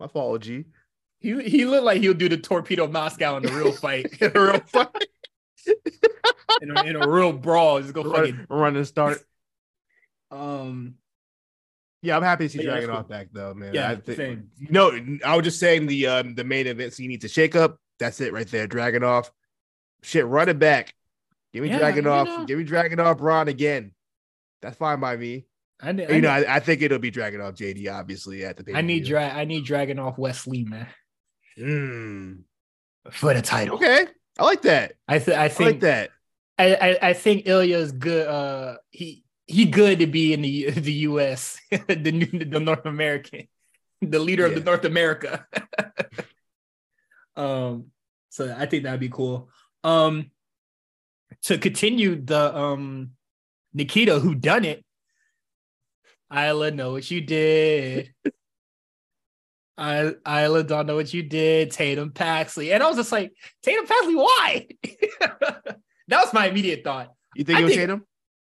My 0.00 0.06
fault, 0.08 0.40
G. 0.42 0.64
He 1.20 1.40
he 1.42 1.64
looked 1.64 1.84
like 1.84 2.00
he'll 2.00 2.14
do 2.14 2.28
the 2.28 2.36
torpedo 2.36 2.86
Moscow 2.86 3.36
in 3.36 3.42
the 3.42 3.52
real 3.52 3.72
fight. 3.72 4.06
In 4.20 4.32
a 4.34 4.40
real 4.40 4.60
fight. 4.60 4.88
in, 6.62 6.76
a, 6.76 6.82
in 6.84 6.96
a 6.96 7.08
real 7.08 7.32
brawl. 7.32 7.80
Just 7.80 7.92
go 7.92 8.02
fucking 8.10 8.46
Run, 8.48 8.60
run 8.60 8.76
and 8.76 8.86
start. 8.86 9.18
um 10.30 10.94
Yeah, 12.02 12.16
I'm 12.16 12.22
happy 12.22 12.46
to 12.46 12.58
see 12.58 12.62
Dragon 12.62 12.90
cool. 12.90 12.98
off 12.98 13.08
back 13.08 13.28
though, 13.32 13.54
man. 13.54 13.74
Yeah, 13.74 13.90
I 13.90 13.96
think, 13.96 14.16
same. 14.16 14.50
No, 14.70 14.92
I 15.24 15.36
was 15.36 15.44
just 15.44 15.58
saying 15.58 15.86
the 15.86 16.06
um 16.06 16.34
the 16.34 16.44
main 16.44 16.66
event 16.66 16.92
scene 16.92 17.08
needs 17.08 17.22
to 17.22 17.28
shake 17.28 17.56
up. 17.56 17.78
That's 17.98 18.20
it 18.20 18.32
right 18.32 18.46
there. 18.46 18.68
Dragunov. 18.68 19.30
Shit, 20.02 20.26
run 20.26 20.48
it 20.48 20.58
back. 20.58 20.94
Give 21.52 21.62
me 21.64 21.70
Yeah, 21.70 21.78
Dragon 21.78 22.04
you 22.04 22.10
off. 22.10 22.28
know. 22.28 22.44
Give 22.44 22.58
me 22.58 22.64
Dragon 22.64 23.00
off 23.00 23.18
Bron 23.18 23.48
again. 23.48 23.92
That's 24.62 24.76
fine 24.76 25.00
by 25.00 25.16
me. 25.16 25.46
I 25.80 25.92
need, 25.92 26.10
you 26.10 26.20
know, 26.20 26.30
I, 26.30 26.56
I, 26.56 26.60
think 26.60 26.82
it'll 26.82 26.98
be 26.98 27.12
Dragunov 27.12 27.56
JD, 27.56 27.92
obviously, 27.92 28.44
at 28.44 28.56
the 28.56 28.64
need, 28.64 28.76
I 28.76 28.80
need 28.80 29.04
dra- 29.04 29.32
I 29.32 29.44
need 29.44 29.64
Dragunov 29.64 30.18
Wesley, 30.18 30.64
man. 30.64 30.88
Mm. 31.56 32.40
For 33.12 33.32
the 33.32 33.42
title. 33.42 33.76
Okay. 33.76 34.06
I 34.38 34.44
like 34.44 34.62
that. 34.62 34.94
I 35.06 35.18
th- 35.18 35.36
I 35.36 35.40
I 35.40 35.42
like 35.44 35.52
think 35.52 35.80
that. 35.80 36.10
I, 36.58 36.74
I 36.74 36.98
I 37.10 37.12
think 37.12 37.46
Ilja 37.46 37.76
is 37.76 37.92
good. 37.92 38.26
Uh, 38.26 38.76
he 38.90 39.24
he 39.48 39.64
good 39.64 39.98
to 40.00 40.06
be 40.06 40.32
in 40.32 40.42
the 40.42 40.70
the 40.70 40.92
U.S. 40.92 41.58
the 41.70 42.12
new 42.12 42.26
the 42.26 42.60
North 42.60 42.86
American, 42.86 43.48
the 44.00 44.18
leader 44.20 44.46
of 44.46 44.54
the 44.54 44.60
North 44.60 44.84
America. 44.84 45.46
um, 47.36 47.86
so 48.28 48.54
I 48.56 48.66
think 48.66 48.84
that'd 48.84 49.00
be 49.00 49.08
cool. 49.08 49.48
Um, 49.82 50.30
to 51.44 51.58
continue 51.58 52.20
the 52.22 52.54
um 52.56 53.10
Nikita 53.74 54.20
who 54.20 54.34
done 54.34 54.64
it. 54.64 54.84
Isla 56.32 56.70
know 56.70 56.92
what 56.92 57.10
you 57.10 57.22
did. 57.22 58.12
I 59.78 60.12
Isla 60.26 60.64
don't 60.64 60.86
know 60.86 60.96
what 60.96 61.14
you 61.14 61.22
did. 61.22 61.70
Tatum 61.70 62.10
Paxley, 62.10 62.72
and 62.72 62.82
I 62.82 62.88
was 62.88 62.96
just 62.96 63.12
like, 63.12 63.32
Tatum 63.62 63.86
Paxley, 63.86 64.14
why? 64.16 64.66
that 65.20 65.80
was 66.10 66.34
my 66.34 66.48
immediate 66.48 66.84
thought. 66.84 67.14
You 67.34 67.44
think 67.44 67.58
I 67.58 67.60
it 67.60 67.64
was 67.64 67.72
think- 67.72 67.82
Tatum? 67.82 68.07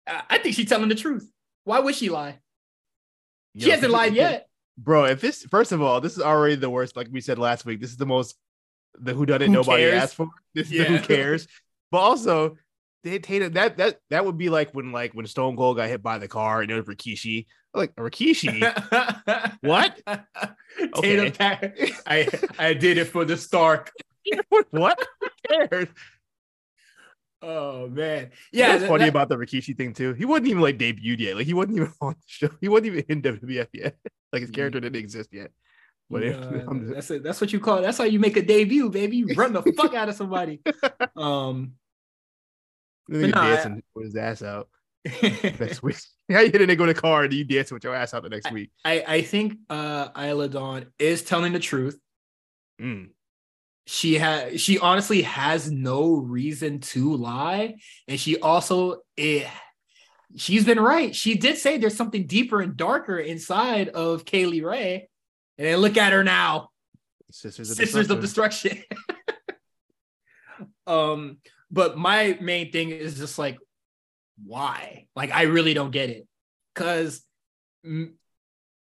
I 0.07 0.39
think 0.39 0.55
she's 0.55 0.69
telling 0.69 0.89
the 0.89 0.95
truth. 0.95 1.29
Why 1.65 1.81
would 1.81 1.95
she 1.95 2.11
lie? 2.11 2.39
Yo, 3.55 3.65
she 3.65 3.71
hasn't 3.71 3.93
lied 3.93 4.15
yet. 4.15 4.49
Bro, 4.77 5.07
if 5.07 5.21
this 5.21 5.45
first 5.45 5.73
of 5.73 5.81
all, 5.81 6.01
this 6.01 6.15
is 6.15 6.21
already 6.21 6.57
the 6.57 6.71
worst, 6.71 6.97
like 6.97 7.09
we 7.11 7.21
said 7.21 7.39
last 7.39 7.65
week. 7.65 7.81
This 7.81 7.91
is 7.91 7.97
the 7.97 8.07
most 8.07 8.37
the 8.99 9.15
who 9.15 9.27
done 9.27 9.43
it 9.43 9.51
nobody 9.51 9.85
cares? 9.85 10.03
asked 10.03 10.15
for. 10.17 10.29
This 10.55 10.71
is 10.71 10.79
the 10.79 10.85
who 10.85 10.99
cares. 11.01 11.49
But 11.91 11.99
also, 11.99 12.57
they 13.03 13.19
Tatum 13.19 13.53
that 13.53 13.77
that 13.77 13.99
that 14.11 14.25
would 14.25 14.39
be 14.39 14.51
like 14.51 14.73
when 14.73 14.93
like 14.93 15.13
when 15.13 15.27
Stone 15.27 15.57
Cold 15.57 15.77
got 15.77 15.89
hit 15.89 16.03
by 16.03 16.19
the 16.19 16.29
car 16.29 16.63
and 16.63 16.71
it 16.71 16.75
was 16.75 16.87
Rikishi. 16.87 17.47
Like 17.73 17.95
Rikishi. 17.97 18.61
What? 19.61 20.01
Tatum 20.97 21.33
Pa- 21.33 21.61
I 22.07 22.29
I 22.59 22.75
did 22.75 22.99
it 22.99 23.07
for 23.07 23.25
the 23.25 23.37
Stark. 23.37 23.93
what? 24.71 24.99
Who 25.21 25.29
cares? 25.69 25.89
Oh 27.47 27.89
man, 27.89 28.31
Yeah, 28.53 28.69
that's 28.69 28.83
that- 28.83 28.89
funny 28.89 29.05
that- 29.05 29.09
about 29.11 29.29
the 29.29 29.37
Rikishi 29.37 29.77
thing 29.77 29.93
too. 29.93 30.15
He 30.15 30.25
wasn't 30.25 30.49
even 30.49 30.63
like 30.63 30.79
debuted 30.79 31.19
yet. 31.21 31.37
Like 31.37 31.47
he 31.47 31.55
wasn't 31.55 31.77
even 31.77 31.93
on 32.01 32.13
the 32.15 32.23
show. 32.27 32.49
He 32.61 32.69
wasn't 32.69 32.87
even 32.87 33.05
in 33.09 33.23
WWF 33.23 33.69
yet. 33.73 33.97
Like 34.33 34.41
his 34.43 34.51
character 34.51 34.81
didn't 34.81 34.97
exist 34.97 35.29
yet. 35.33 35.53
But 36.11 36.25
if, 36.25 36.37
Yeah, 36.37 36.65
just- 36.73 36.93
that's 36.95 37.11
it. 37.13 37.23
That's 37.23 37.41
what 37.41 37.53
you 37.53 37.61
call. 37.61 37.81
That's 37.83 37.99
how 37.99 38.05
you 38.05 38.19
make 38.19 38.37
a 38.37 38.43
debut, 38.43 38.91
baby. 38.91 39.19
You 39.19 39.29
run 39.37 39.53
the 39.53 39.63
fuck 39.77 39.95
out 39.95 40.09
of 40.09 40.17
somebody. 40.17 40.61
Um, 41.17 41.75
I 43.13 43.17
no, 43.17 43.33
I- 43.41 43.55
dancing 43.55 43.83
with 43.95 44.07
his 44.07 44.17
ass 44.17 44.43
out. 44.43 44.69
next 45.61 45.83
week. 45.85 45.97
How 46.31 46.41
you 46.41 46.51
hitting 46.51 46.69
it? 46.71 46.77
go 46.77 46.87
to 46.87 46.95
the 46.95 47.01
car 47.01 47.25
and 47.25 47.33
you 47.33 47.45
dancing 47.45 47.77
with 47.77 47.85
your 47.85 47.95
ass 47.95 48.13
out 48.15 48.23
the 48.25 48.29
next 48.31 48.51
week? 48.51 48.71
I, 48.85 49.05
I 49.07 49.23
think 49.23 49.57
uh 49.71 50.09
Isla 50.19 50.49
Dawn 50.49 50.87
is 50.99 51.23
telling 51.23 51.53
the 51.53 51.59
truth. 51.61 51.97
Mm. 52.81 53.11
She 53.87 54.15
has 54.15 54.61
she 54.61 54.79
honestly 54.79 55.23
has 55.23 55.71
no 55.71 56.15
reason 56.15 56.81
to 56.81 57.15
lie. 57.17 57.77
And 58.09 58.19
she 58.19 58.39
also 58.39 59.03
it 59.17 59.47
she's 60.37 60.65
been 60.65 60.81
right. 60.81 61.15
She 61.15 61.37
did 61.37 61.59
say 61.59 61.79
there's 61.79 61.97
something 61.97 62.27
deeper 62.27 62.61
and 62.61 62.77
darker 62.77 63.19
inside 63.19 63.89
of 63.91 64.25
Kay 64.25 64.47
Lee 64.47 64.63
Ray. 64.63 65.09
And 65.59 65.67
then 65.67 65.79
look 65.79 65.97
at 65.97 66.13
her 66.13 66.25
now. 66.25 66.71
Sisters 67.31 67.71
of 67.71 67.77
Sisters 67.77 68.11
of 68.11 68.21
Destruction. 68.21 68.83
Destruction. 68.91 69.07
um, 70.87 71.39
but 71.71 71.99
my 71.99 72.39
main 72.41 72.73
thing 72.73 72.91
is 72.91 73.19
just 73.19 73.39
like, 73.39 73.59
why? 74.45 75.07
Like, 75.15 75.31
I 75.33 75.43
really 75.43 75.75
don't 75.75 75.91
get 75.91 76.11
it. 76.11 76.27
Cause 76.75 77.23
mm, 77.87 78.13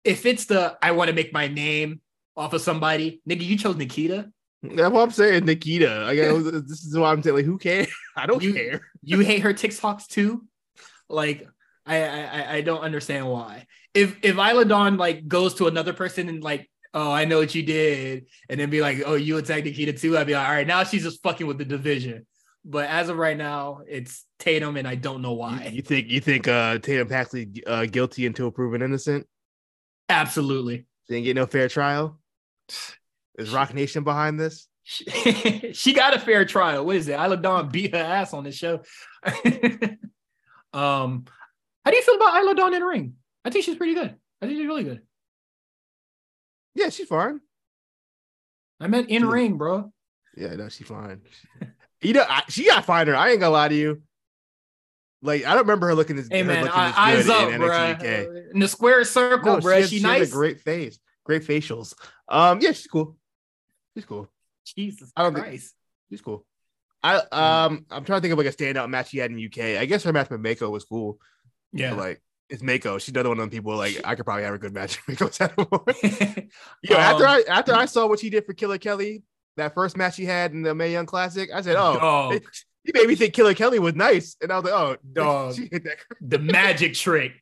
if 0.05 0.27
it's 0.27 0.47
the 0.47 0.77
I 0.83 0.93
want 0.93 1.09
to 1.09 1.15
make 1.15 1.33
my 1.33 1.49
name 1.49 2.01
off 2.37 2.53
of 2.53 2.61
somebody, 2.61 3.21
nigga, 3.29 3.45
you 3.45 3.57
chose 3.57 3.77
Nikita. 3.77 4.31
That's 4.63 4.91
what 4.93 5.03
I'm 5.03 5.11
saying, 5.11 5.45
Nikita. 5.45 5.89
I 6.09 6.33
was- 6.33 6.51
this 6.65 6.85
is 6.85 6.97
what 6.97 7.07
I'm 7.07 7.23
saying. 7.23 7.37
Like, 7.37 7.45
who 7.45 7.59
cares? 7.59 7.89
I 8.17 8.27
don't 8.27 8.43
You- 8.43 8.55
care. 8.55 8.81
You 9.03 9.21
hate 9.21 9.43
her 9.43 9.55
TikToks 9.55 10.07
too. 10.09 10.45
Like, 11.09 11.47
I 11.87 12.03
I 12.03 12.55
I- 12.57 12.61
don't 12.63 12.81
understand 12.81 13.29
why. 13.29 13.67
If 13.95 14.17
if 14.23 14.37
Isla 14.37 14.65
Dawn 14.65 14.97
like 14.97 15.27
goes 15.29 15.55
to 15.55 15.67
another 15.69 15.93
person 15.93 16.29
and 16.29 16.43
like, 16.43 16.69
oh, 16.93 17.11
I 17.11 17.25
know 17.25 17.39
what 17.39 17.55
you 17.55 17.63
did, 17.63 18.27
and 18.49 18.59
then 18.61 18.69
be 18.71 18.81
like, 18.81 19.03
oh, 19.07 19.15
you 19.15 19.37
attacked 19.39 19.65
Nikita 19.65 19.93
too, 19.95 20.19
I'd 20.19 20.27
be 20.27 20.35
like, 20.35 20.47
all 20.47 20.55
right, 20.55 20.67
now 20.67 20.85
she's 20.85 21.03
just 21.05 21.23
fucking 21.23 21.47
with 21.47 21.59
the 21.59 21.65
division. 21.65 22.27
But 22.65 22.91
as 22.91 23.09
of 23.09 23.17
right 23.17 23.37
now, 23.37 23.81
it's 23.89 24.27
Tatum, 24.39 24.77
and 24.77 24.87
I 24.87 24.95
don't 24.97 25.23
know 25.23 25.33
You, 25.33 25.39
why. 25.39 25.71
you 25.73 25.83
think 25.83 26.11
you 26.11 26.21
think 26.21 26.49
uh 26.49 26.79
Tatum 26.79 27.09
Paxley 27.09 27.49
uh, 27.67 27.87
guilty 27.87 28.27
until 28.27 28.51
proven 28.51 28.83
innocent? 28.83 29.27
Absolutely. 30.09 30.87
Didn't 31.09 31.25
get 31.25 31.37
no 31.37 31.47
fair 31.47 31.69
trial. 31.69 32.19
Is 33.39 33.51
Roc 33.51 33.73
Nation 33.73 34.05
behind 34.05 34.39
this? 34.39 34.67
She, 34.83 35.05
she 35.73 35.93
got 35.95 36.15
a 36.15 36.19
fair 36.19 36.45
trial. 36.45 36.85
What 36.85 36.97
is 36.97 37.09
it? 37.09 37.13
Isla 37.19 37.37
Dawn 37.37 37.69
beat 37.69 37.95
her 37.95 38.03
ass 38.03 38.35
on 38.35 38.45
the 38.45 38.53
show. 38.53 38.83
um, 40.73 41.25
how 41.85 41.91
do 41.91 41.97
you 41.97 42.03
feel 42.03 42.17
about 42.17 42.43
Isla 42.43 42.55
Dawn 42.55 42.75
in 42.75 42.81
the 42.81 42.87
ring? 42.87 43.15
I 43.45 43.51
think 43.51 43.65
she's 43.65 43.77
pretty 43.77 43.95
good. 43.95 44.15
I 44.43 44.47
think 44.47 44.59
she's 44.59 44.67
really 44.67 44.85
good. 44.85 45.03
Yeah, 46.75 46.91
she's 46.91 47.09
fine. 47.09 47.41
I 48.81 48.87
meant 48.87 49.09
in 49.09 49.23
She's- 49.23 49.33
ring, 49.33 49.57
bro. 49.57 49.93
Yeah, 50.37 50.55
no, 50.55 50.69
she's 50.69 50.87
fine. 50.87 51.23
you 52.01 52.13
know, 52.13 52.25
I, 52.29 52.45
she 52.49 52.67
got 52.67 52.85
finer. 52.85 53.15
I 53.17 53.31
ain't 53.31 53.41
gonna 53.41 53.53
lie 53.53 53.69
to 53.69 53.75
you. 53.75 54.03
Like, 55.21 55.45
I 55.45 55.51
don't 55.51 55.63
remember 55.63 55.89
her 55.89 55.95
looking 55.97 56.17
as, 56.17 56.29
Hey 56.31 56.45
man, 56.45 56.63
looking 56.65 56.79
I, 56.79 56.89
as 56.89 56.95
eyes 56.97 57.27
good 57.27 57.33
up, 57.49 57.53
in 57.53 57.61
bro. 57.61 58.51
In 58.55 58.61
the 58.61 58.69
square 58.69 59.03
circle, 59.05 59.55
No, 59.57 59.61
bro. 59.61 59.75
she, 59.75 59.81
has, 59.81 59.91
She, 59.91 59.99
she 59.99 60.03
has 60.05 60.19
nice. 60.21 60.29
a 60.31 60.33
great 60.33 60.61
face, 60.61 60.99
great 61.25 61.43
facials. 61.43 61.95
Um, 62.29 62.61
yeah, 62.61 62.71
she's 62.71 62.87
cool. 62.87 63.17
She's 63.99 64.05
cool. 64.07 64.29
Jesus 64.77 65.11
I 65.17 65.23
don't 65.25 65.35
think- 65.35 65.47
Christ. 65.47 65.75
She's 66.11 66.21
cool. 66.21 66.47
I 67.03 67.17
um, 67.17 67.85
I'm 67.91 68.05
trying 68.05 68.19
to 68.19 68.21
think 68.23 68.33
of 68.33 68.39
like 68.39 68.47
a 68.47 68.53
standout 68.57 68.89
match 68.91 69.11
he 69.11 69.19
had 69.19 69.31
in 69.31 69.45
UK. 69.45 69.81
I 69.81 69.85
guess 69.87 70.03
her 70.05 70.13
match 70.13 70.31
with 70.31 70.41
Mako 70.41 70.71
was 70.71 70.85
cool. 70.85 71.19
yeah. 71.73 71.91
But, 71.91 71.99
like 71.99 72.23
it's 72.49 72.63
Mako. 72.63 72.99
She's 72.99 73.11
another 73.11 73.29
one 73.29 73.39
of 73.39 73.43
them 73.43 73.51
people. 73.51 73.77
Like 73.77 74.01
I 74.05 74.15
could 74.15 74.25
probably 74.25 74.45
have 74.45 74.55
a 74.55 74.59
good 74.59 74.73
match. 74.73 74.99
with 75.07 75.21
Mako's 75.21 75.39
had 75.39 75.53
one. 75.57 76.49
Yo, 76.83 76.97
after 76.97 77.25
Um, 77.27 77.31
I 77.31 77.43
after 77.49 77.75
I 77.75 77.85
saw 77.87 78.07
what 78.07 78.21
she 78.21 78.31
did 78.31 78.47
for 78.47 78.53
Killer 78.55 78.79
Kelly, 78.79 79.23
that 79.57 79.75
first 79.75 79.97
match 79.97 80.15
she 80.15 80.25
had 80.25 80.53
in 80.53 80.63
the 80.63 80.75
Mae 80.75 80.93
Young 80.93 81.07
Classic, 81.07 81.51
I 81.53 81.61
said, 81.63 81.77
"Oh, 81.79 82.31
it- 82.33 82.43
you 82.85 82.93
made 82.95 83.07
me 83.09 83.17
think 83.17 83.35
Killer 83.35 83.55
Kelly 83.55 83.79
was 83.79 83.95
nice," 83.95 84.37
and 84.41 84.51
I 84.51 84.57
was 84.59 84.65
like, 84.65 84.73
"Oh, 84.75 84.97
Dog. 85.13 85.55
she 85.57 85.69
hit 85.71 85.85
that." 85.85 85.99
the 86.21 86.39
magic 86.39 86.95
trick. 86.95 87.33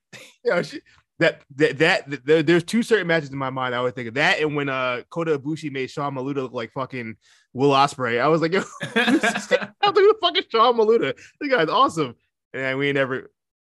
You 0.45 0.51
know, 0.51 0.63
she, 0.63 0.81
that 1.19 1.43
that 1.57 1.79
that 1.79 2.25
there- 2.27 2.43
there's 2.43 2.65
two 2.65 2.83
certain 2.83 3.07
matches 3.07 3.31
in 3.31 3.39
my 3.39 3.51
mind. 3.51 3.75
I 3.75 3.79
always 3.79 3.95
think 3.95 4.09
of 4.09 4.15
that, 4.15 4.41
and 4.41 4.55
when 4.55 4.69
uh 4.69 5.03
Kota 5.11 5.39
Ibushi 5.39 5.71
made 5.73 5.91
Sean 5.91 6.15
Maluta 6.15 6.37
look 6.37 6.53
like 6.53 6.73
fucking 6.73 7.17
Will 7.53 7.71
Ospreay, 7.71 8.21
I 8.21 8.29
was 8.29 8.43
like, 8.43 8.53
"Yo, 8.53 8.63
I 8.83 9.11
was 9.13 9.51
like, 9.51 9.61
who 9.61 9.93
the 10.13 10.17
fuck 10.21 10.37
is 10.37 10.45
Sean 10.51 10.77
Maluta? 10.77 11.17
This 11.41 11.51
guy's 11.51 11.69
awesome." 11.69 12.15
And 12.53 12.79
we 12.79 12.89
ain't 12.89 12.99
ever 12.99 13.31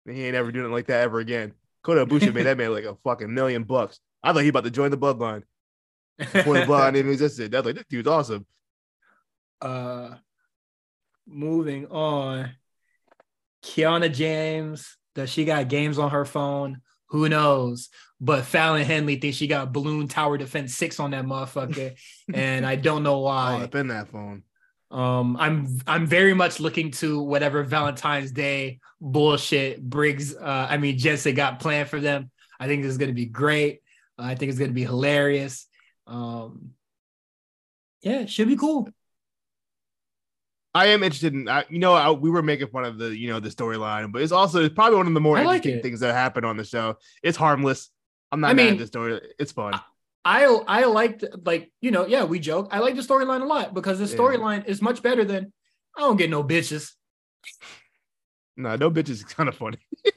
he 0.04 0.24
ain't 0.24 0.34
ever 0.36 0.50
doing 0.50 0.66
it 0.66 0.74
like 0.74 0.86
that 0.86 1.02
ever 1.02 1.20
again. 1.20 1.52
Kota 1.84 2.04
Ibushi 2.06 2.34
made 2.34 2.44
that 2.44 2.56
man 2.58 2.72
like 2.72 2.84
a 2.84 2.96
fucking 3.04 3.32
million 3.32 3.62
bucks. 3.64 4.00
I 4.22 4.32
thought 4.32 4.42
he 4.42 4.48
about 4.48 4.64
to 4.64 4.70
join 4.70 4.90
the 4.90 4.98
bloodline 4.98 5.42
before 6.18 6.54
the 6.54 6.60
bloodline 6.66 6.96
even 6.96 7.12
existed. 7.12 7.52
That's 7.52 7.64
like 7.66 7.76
this 7.76 7.84
dude's 7.88 8.08
awesome. 8.08 8.46
uh 9.62 10.14
moving 11.26 11.86
on 11.88 12.50
kiana 13.62 14.10
james 14.12 14.96
does 15.14 15.28
she 15.28 15.44
got 15.44 15.68
games 15.68 15.98
on 15.98 16.10
her 16.10 16.24
phone 16.24 16.80
who 17.08 17.28
knows? 17.28 17.88
But 18.20 18.44
fallon 18.44 18.84
henley 18.84 19.16
thinks 19.16 19.36
she 19.36 19.46
got 19.46 19.72
balloon 19.72 20.08
tower 20.08 20.36
defense 20.38 20.74
6 20.74 20.98
on 21.00 21.12
that 21.12 21.24
motherfucker 21.24 21.94
and 22.34 22.66
i 22.66 22.74
don't 22.74 23.04
know 23.04 23.14
All 23.14 23.22
why. 23.58 23.62
up 23.62 23.74
in 23.76 23.88
that 23.88 24.08
phone. 24.08 24.42
um 24.90 25.36
i'm 25.38 25.68
i'm 25.86 26.04
very 26.06 26.34
much 26.34 26.58
looking 26.58 26.90
to 26.92 27.22
whatever 27.22 27.62
valentine's 27.62 28.32
day 28.32 28.80
bullshit 29.00 29.80
briggs 29.80 30.34
uh 30.34 30.66
i 30.68 30.78
mean 30.78 30.98
jensen 30.98 31.34
got 31.36 31.60
planned 31.60 31.88
for 31.88 32.00
them. 32.00 32.30
I 32.58 32.66
think 32.66 32.82
this 32.82 32.90
is 32.90 32.98
going 32.98 33.10
to 33.10 33.14
be 33.14 33.26
great. 33.26 33.82
Uh, 34.18 34.22
i 34.24 34.34
think 34.34 34.50
it's 34.50 34.58
going 34.58 34.70
to 34.70 34.74
be 34.74 34.84
hilarious. 34.84 35.66
Um 36.08 36.70
yeah 38.02 38.26
should 38.26 38.48
be 38.48 38.56
cool 38.56 38.88
I 40.78 40.86
am 40.86 41.02
interested 41.02 41.34
in, 41.34 41.48
I, 41.48 41.64
you 41.68 41.78
know, 41.78 41.92
I, 41.94 42.10
we 42.10 42.30
were 42.30 42.42
making 42.42 42.68
fun 42.68 42.84
of 42.84 42.98
the, 42.98 43.16
you 43.16 43.28
know, 43.28 43.40
the 43.40 43.48
storyline, 43.48 44.12
but 44.12 44.22
it's 44.22 44.32
also 44.32 44.64
it's 44.64 44.74
probably 44.74 44.96
one 44.96 45.06
of 45.06 45.14
the 45.14 45.20
more 45.20 45.36
I 45.36 45.42
interesting 45.42 45.76
it. 45.78 45.82
things 45.82 46.00
that 46.00 46.14
happen 46.14 46.44
on 46.44 46.56
the 46.56 46.64
show. 46.64 46.96
It's 47.22 47.36
harmless. 47.36 47.90
I'm 48.30 48.40
not 48.40 48.50
I 48.50 48.54
mad 48.54 48.62
mean- 48.64 48.72
at 48.74 48.78
the 48.78 48.86
story. 48.86 49.20
It's 49.38 49.52
fun. 49.52 49.74
I 50.24 50.44
I 50.66 50.84
liked 50.84 51.24
like 51.46 51.72
you 51.80 51.90
know 51.90 52.04
yeah 52.06 52.24
we 52.24 52.38
joke 52.38 52.68
I 52.70 52.80
like 52.80 52.96
the 52.96 53.02
storyline 53.02 53.40
a 53.40 53.46
lot 53.46 53.72
because 53.72 53.98
the 53.98 54.04
Yeah. 54.06 54.16
storyline 54.20 54.66
is 54.66 54.82
much 54.82 55.00
better 55.02 55.24
than 55.24 55.52
I 55.96 56.00
don't 56.00 56.16
get 56.16 56.28
no 56.30 56.42
bitches. 56.44 56.92
No, 58.56 58.74
no 58.76 58.90
bitches 58.90 59.10
is 59.10 59.24
kind 59.24 59.48
of 59.48 59.56
funny. 59.56 59.78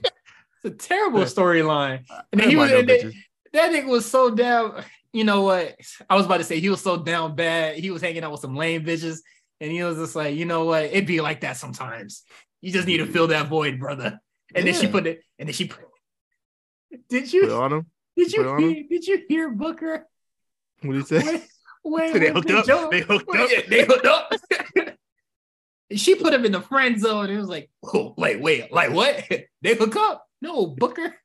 It's 0.64 0.66
a 0.66 0.70
terrible 0.88 1.22
storyline. 1.22 2.06
And 2.32 2.42
he 2.42 2.56
was 2.56 2.70
no 2.72 2.82
they- 2.84 3.14
that 3.54 3.72
nigga 3.72 3.88
was 3.88 4.06
so 4.06 4.30
down. 4.30 4.84
You 5.14 5.24
know 5.24 5.42
what? 5.42 5.76
I 6.10 6.16
was 6.16 6.26
about 6.28 6.38
to 6.38 6.44
say 6.44 6.60
he 6.60 6.70
was 6.70 6.82
so 6.82 6.98
down 6.98 7.36
bad. 7.36 7.78
He 7.78 7.90
was 7.92 8.02
hanging 8.02 8.24
out 8.24 8.32
with 8.32 8.42
some 8.42 8.56
lame 8.56 8.84
bitches, 8.86 9.20
and 9.62 9.72
he 9.72 9.82
was 9.84 9.96
just 9.98 10.16
like, 10.16 10.36
you 10.36 10.44
know 10.44 10.66
what? 10.66 10.84
It'd 10.84 11.06
be 11.06 11.22
like 11.22 11.40
that 11.42 11.56
sometimes. 11.56 12.24
You 12.60 12.72
just 12.74 12.86
need 12.88 12.98
to 12.98 13.06
fill 13.06 13.28
that 13.28 13.48
void, 13.48 13.80
brother. 13.80 14.20
And 14.54 14.68
then 14.68 14.74
she 14.74 14.88
put 14.88 15.08
it. 15.08 15.22
And 15.40 15.48
then 15.48 15.54
she 15.54 15.68
put. 15.68 15.80
Did 17.10 17.24
Put 17.24 17.34
you 17.34 17.54
on 17.54 17.72
him. 17.72 17.86
did 18.18 18.26
put 18.26 18.34
you 18.36 18.50
on 18.50 18.62
him. 18.64 18.70
hear, 18.74 18.84
did 18.90 19.08
you 19.08 19.24
hear 19.30 19.50
Booker? 19.52 20.06
What 20.82 20.92
do 20.92 20.98
you 20.98 21.04
say? 21.06 21.22
When, 21.84 22.12
when, 22.12 22.14
they 22.20 22.32
hooked 22.32 22.52
up. 22.52 22.66
Joe- 22.66 22.90
They 22.92 23.00
hooked 23.02 23.30
up. 23.36 23.50
yeah, 23.50 23.62
they 23.70 23.86
hooked 23.86 24.06
up. 24.06 24.34
she 25.96 26.16
put 26.16 26.34
him 26.34 26.46
in 26.46 26.52
the 26.52 26.62
friend 26.62 27.00
zone. 27.00 27.30
It 27.30 27.38
was 27.38 27.48
like, 27.48 27.70
oh, 27.94 28.14
wait, 28.18 28.42
wait, 28.42 28.72
like 28.72 28.92
what? 28.92 29.24
They 29.62 29.76
hook 29.76 29.96
up? 29.96 30.26
No, 30.42 30.66
Booker. 30.68 31.16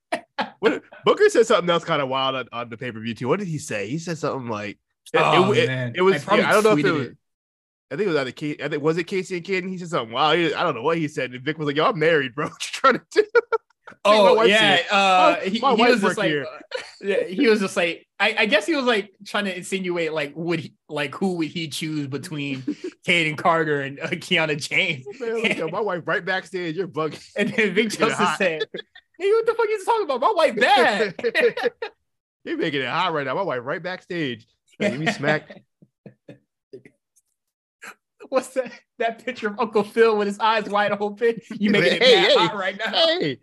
What, 0.61 0.83
Booker 1.07 1.29
said 1.31 1.47
something 1.47 1.71
else 1.71 1.85
kind 1.85 2.03
of 2.03 2.09
wild 2.09 2.35
on, 2.37 2.49
on 2.53 2.69
the 2.69 2.77
pay 2.77 2.93
per 2.93 3.01
view 3.01 3.15
too. 3.15 3.29
What 3.29 3.39
did 3.39 3.49
he 3.49 3.59
say? 3.59 3.89
He 3.89 3.99
said 3.99 4.19
something 4.19 4.49
like, 4.51 4.79
it- 5.13 5.21
Oh, 5.23 5.53
it, 5.53 5.59
it- 5.59 5.67
man. 5.69 5.93
it 5.97 6.03
was. 6.03 6.15
I 6.17 6.19
probably 6.19 6.45
I 6.45 6.53
don't 6.53 6.65
know 6.65 6.73
if 6.77 6.85
it 6.85 6.93
was. 6.93 7.09
I 7.91 7.97
think 7.97 8.07
it 8.07 8.09
was 8.09 8.17
either 8.17 8.33
Casey. 8.33 8.63
I 8.63 8.69
think 8.69 8.83
was 8.83 8.99
it 8.99 9.05
Casey 9.05 9.37
and? 9.37 9.49
And 9.49 9.71
he 9.71 9.79
said 9.79 9.89
something. 9.89 10.13
Wow, 10.15 10.31
I 10.31 10.49
don't 10.49 10.75
know 10.75 10.83
what 10.83 10.99
he 10.99 11.07
said. 11.09 11.33
And 11.33 11.45
Vic 11.45 11.57
was 11.59 11.67
like, 11.67 11.77
"Yo, 11.77 11.85
I'm 11.85 11.99
married, 11.99 12.35
bro. 12.35 12.47
What 12.49 12.65
you 12.65 12.71
trying 12.73 12.95
to 12.95 13.05
do?" 13.11 13.25
Oh 14.05 14.43
yeah, 14.43 14.81
uh, 14.91 15.37
My- 15.41 15.49
he, 15.49 15.61
my 15.61 15.75
he 15.75 15.83
was 15.83 16.01
just 16.01 16.19
like, 16.19 16.29
here. 16.29 16.47
uh, 17.05 17.25
he 17.29 17.49
was 17.49 17.61
just 17.61 17.77
like, 17.77 18.07
I, 18.21 18.35
I 18.41 18.47
guess 18.47 18.67
he 18.67 18.75
was 18.77 18.85
like 18.85 19.13
trying 19.25 19.45
to 19.47 19.57
insinuate 19.57 20.13
like 20.13 20.33
would 20.37 20.61
he, 20.61 20.75
like 20.89 21.15
who 21.15 21.35
would 21.37 21.49
he 21.49 21.69
choose 21.69 22.07
between 22.07 22.63
Kayden 23.07 23.37
Carter 23.37 23.81
and 23.83 23.99
uh, 24.01 24.09
Kiana 24.09 24.57
James? 24.61 25.07
Man, 25.21 25.43
like, 25.43 25.57
yo, 25.59 25.69
my 25.69 25.81
wife 25.81 26.03
right 26.07 26.25
backstage. 26.25 26.77
You're 26.77 26.89
bugging. 26.89 27.25
And 27.37 27.49
then 27.51 27.75
Vic 27.75 27.77
Making 27.77 27.87
it 27.87 27.99
Joseph 27.99 28.17
hot. 28.19 28.39
said, 28.39 28.63
"Nigga, 29.21 29.31
what 29.33 29.47
the 29.47 29.55
fuck 29.55 29.69
you 29.69 29.85
talking 29.85 30.05
about? 30.05 30.21
My 30.21 30.33
wife 30.33 30.57
bad." 30.57 31.15
You're 32.45 32.59
making 32.59 32.83
it 32.83 32.89
hot 32.89 33.13
right 33.13 33.27
now. 33.27 33.35
My 33.35 33.43
wife 33.43 33.61
right 33.65 33.83
backstage. 33.83 34.47
Give 34.81 34.99
me 34.99 35.07
smack. 35.13 35.63
What's 38.31 38.48
that? 38.55 38.73
That 38.98 39.24
picture 39.24 39.48
of 39.48 39.59
Uncle 39.59 39.82
Phil 39.82 40.16
with 40.16 40.27
his 40.27 40.39
eyes 40.39 40.69
wide 40.69 40.93
open. 40.93 41.36
You 41.51 41.70
making 41.70 41.94
it 41.94 42.03
Hey, 42.03 42.35
hey, 42.35 42.57
right 42.57 42.78
now. 42.78 42.93
Hey. 42.93 43.39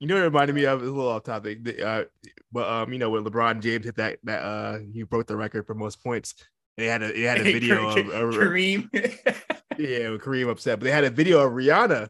You 0.00 0.06
know, 0.06 0.14
what 0.14 0.20
it 0.20 0.24
reminded 0.24 0.54
me 0.54 0.64
of 0.64 0.80
a 0.80 0.84
little 0.84 1.08
off 1.08 1.24
topic. 1.24 1.64
The, 1.64 1.86
uh, 1.86 2.04
but 2.52 2.68
um, 2.68 2.92
you 2.92 2.98
know, 2.98 3.10
when 3.10 3.24
LeBron 3.24 3.60
James 3.60 3.84
hit 3.84 3.96
that 3.96 4.18
that 4.24 4.42
uh, 4.42 4.78
he 4.92 5.02
broke 5.02 5.26
the 5.26 5.36
record 5.36 5.66
for 5.66 5.74
most 5.74 6.02
points. 6.02 6.34
They 6.76 6.86
had 6.86 7.02
a 7.02 7.12
they 7.12 7.22
had 7.22 7.40
a 7.40 7.42
video 7.52 7.88
of, 7.88 7.96
of 7.96 8.34
Kareem. 8.34 8.88
yeah, 9.76 10.16
Kareem 10.16 10.48
upset, 10.48 10.78
but 10.78 10.84
they 10.84 10.92
had 10.92 11.04
a 11.04 11.10
video 11.10 11.40
of 11.40 11.52
Rihanna, 11.52 12.08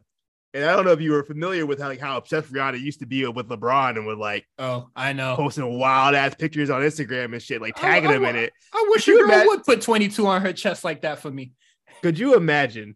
and 0.53 0.65
I 0.65 0.75
don't 0.75 0.85
know 0.85 0.91
if 0.91 1.01
you 1.01 1.11
were 1.11 1.23
familiar 1.23 1.65
with 1.65 1.79
how 1.79 1.87
like 1.87 1.99
how 1.99 2.17
obsessed 2.17 2.51
Rihanna 2.51 2.79
used 2.79 2.99
to 2.99 3.05
be 3.05 3.25
with 3.27 3.47
LeBron 3.49 3.97
and 3.97 4.05
with 4.07 4.17
like 4.17 4.47
oh, 4.57 4.89
I 4.95 5.13
know. 5.13 5.35
posting 5.35 5.77
wild 5.77 6.15
ass 6.15 6.35
pictures 6.35 6.69
on 6.69 6.81
Instagram 6.81 7.33
and 7.33 7.41
shit, 7.41 7.61
like 7.61 7.73
oh, 7.77 7.81
tagging 7.81 8.09
I 8.09 8.15
him 8.15 8.25
in 8.25 8.35
it. 8.35 8.53
I 8.73 8.85
wish 8.89 9.05
Could 9.05 9.11
you 9.11 9.19
girl 9.19 9.27
imagine- 9.29 9.47
would 9.47 9.63
put 9.63 9.81
22 9.81 10.25
on 10.27 10.41
her 10.41 10.53
chest 10.53 10.83
like 10.83 11.01
that 11.01 11.19
for 11.19 11.29
me. 11.31 11.53
Could 12.01 12.17
you 12.17 12.35
imagine 12.35 12.95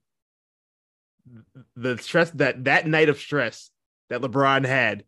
the 1.75 1.97
stress 1.97 2.31
that 2.31 2.63
that 2.65 2.87
night 2.87 3.09
of 3.09 3.17
stress 3.17 3.69
that 4.09 4.21
LeBron 4.21 4.65
had. 4.65 5.03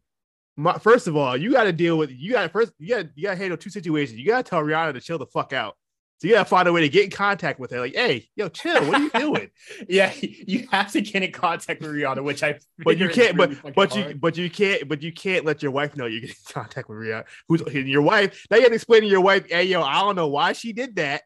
My, 0.58 0.78
first 0.78 1.08
of 1.08 1.18
all, 1.18 1.36
you 1.36 1.52
got 1.52 1.66
to 1.66 1.74
deal 1.74 1.98
with 1.98 2.12
you 2.12 2.32
got 2.32 2.44
to 2.44 2.50
first 2.50 2.72
you 2.80 2.96
got 2.96 3.06
you 3.16 3.24
got 3.24 3.32
to 3.32 3.38
handle 3.38 3.58
two 3.58 3.70
situations. 3.70 4.18
You 4.18 4.28
got 4.28 4.46
to 4.46 4.50
tell 4.50 4.62
Rihanna 4.62 4.94
to 4.94 5.02
chill 5.02 5.18
the 5.18 5.26
fuck 5.26 5.52
out. 5.54 5.76
So 6.18 6.30
you 6.30 6.36
got 6.36 6.44
to 6.44 6.50
find 6.50 6.68
a 6.68 6.72
way 6.72 6.82
to 6.82 6.90
get 6.90 7.04
in 7.04 7.10
contact 7.10 7.60
with 7.60 7.72
her. 7.72 7.80
Like, 7.82 7.94
hey, 7.94 8.30
yo, 8.38 8.48
chill. 8.48 8.86
What 8.86 8.96
are 8.96 9.04
you 9.04 9.10
doing? 9.10 9.50
yeah, 9.90 10.14
you 10.22 10.66
have 10.72 10.92
to 10.94 11.02
get 11.02 11.24
in 11.24 11.32
contact 11.32 11.82
with 11.82 11.92
Rihanna, 11.92 12.24
which 12.24 12.42
I. 12.42 12.58
but 12.78 12.98
you 12.98 13.10
can't. 13.10 13.38
really 13.38 13.58
But 13.62 13.76
but 13.76 13.96
you 13.96 14.16
but 14.16 14.38
you 14.38 14.50
can't. 14.50 14.88
But 14.88 15.02
you 15.02 15.12
can't 15.12 15.44
let 15.44 15.62
your 15.62 15.72
wife 15.72 15.98
know 15.98 16.06
you 16.06 16.22
get 16.22 16.30
in 16.30 16.36
contact 16.48 16.88
with 16.88 17.00
Rihanna. 17.00 17.26
Who's 17.50 17.62
your 17.74 18.02
wife? 18.02 18.46
Now 18.50 18.58
you 18.58 18.64
got 18.64 18.70
to 18.70 18.76
explain 18.76 19.02
to 19.02 19.08
your 19.08 19.22
wife. 19.22 19.50
Hey, 19.50 19.66
yo, 19.66 19.82
I 19.82 20.00
don't 20.02 20.16
know 20.16 20.28
why 20.28 20.54
she 20.54 20.72
did 20.72 20.96
that. 20.96 21.24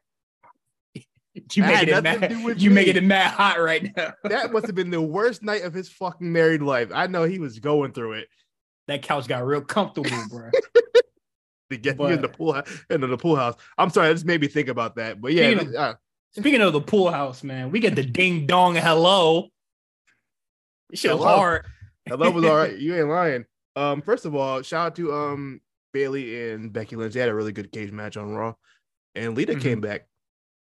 you 0.96 1.04
that 1.62 1.88
had 1.88 1.90
it 1.90 2.04
mad. 2.04 2.32
You 2.60 2.70
me. 2.70 2.76
making 2.76 2.98
it 2.98 3.04
mad 3.04 3.30
hot 3.30 3.62
right 3.62 3.96
now. 3.96 4.14
That 4.24 4.52
must 4.52 4.66
have 4.66 4.76
been 4.76 4.90
the 4.90 5.02
worst 5.02 5.44
night 5.44 5.62
of 5.62 5.74
his 5.74 5.88
fucking 5.90 6.32
married 6.32 6.64
life. 6.64 6.90
I 6.94 7.06
know 7.06 7.26
he 7.26 7.38
was 7.38 7.60
going 7.60 7.92
through 7.92 8.14
it. 8.14 8.28
that 8.88 9.04
couch 9.04 9.28
got 9.28 9.46
real 9.46 9.62
comfortable, 9.62 10.10
bro. 10.32 10.50
To 11.70 11.78
get 11.78 12.00
me 12.00 12.14
in 12.14 12.22
the 12.22 12.28
But- 12.28 12.38
pool 12.38 12.62
in 12.90 13.02
the 13.02 13.18
pool 13.18 13.36
house. 13.36 13.56
I'm 13.78 13.90
sorry, 13.92 14.08
that 14.08 14.14
just 14.16 14.26
made 14.26 14.42
me 14.42 14.48
think 14.48 14.70
about 14.70 14.96
that. 14.96 15.22
But 15.22 15.34
yeah, 15.34 15.52
Speaking 15.52 15.68
of- 15.70 15.76
uh, 15.76 15.96
Speaking 16.32 16.62
of 16.62 16.74
the 16.74 16.82
pool 16.82 17.12
house, 17.12 17.44
man, 17.44 17.72
we 17.72 17.80
get 17.80 17.96
the 17.96 18.04
ding 18.04 18.46
dong 18.46 18.76
hello. 18.76 19.50
Was 20.92 21.02
Hello. 21.02 21.24
hard. 21.24 21.66
that 22.06 22.18
was 22.20 22.44
all 22.44 22.56
right. 22.56 22.76
You 22.78 22.96
ain't 22.96 23.10
lying. 23.10 23.46
Um, 23.76 24.02
first 24.02 24.26
of 24.26 24.36
all, 24.36 24.62
shout 24.64 24.88
out 24.88 24.96
to 24.98 25.14
um 25.14 25.62
Bayley 25.94 26.52
and 26.52 26.72
Becky 26.74 26.96
Lynch. 26.96 27.14
They 27.14 27.20
had 27.20 27.30
a 27.30 27.36
really 27.36 27.52
good 27.52 27.72
cage 27.72 27.92
match 27.92 28.16
on 28.18 28.30
Raw, 28.34 28.54
and 29.16 29.36
Lita 29.36 29.54
Mhm. 29.54 29.62
came 29.62 29.82
back. 29.82 30.08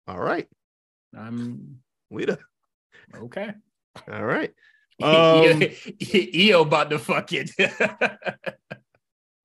All 0.09 0.19
right, 0.21 0.49
I'm 1.17 1.81
Lita. 2.11 2.39
okay. 3.15 3.53
All 4.11 4.25
right. 4.25 4.53
EO, 5.03 5.53
Um, 5.53 5.63
EO 6.15 6.63
about 6.63 6.91
to 6.91 6.99
fucking 6.99 7.49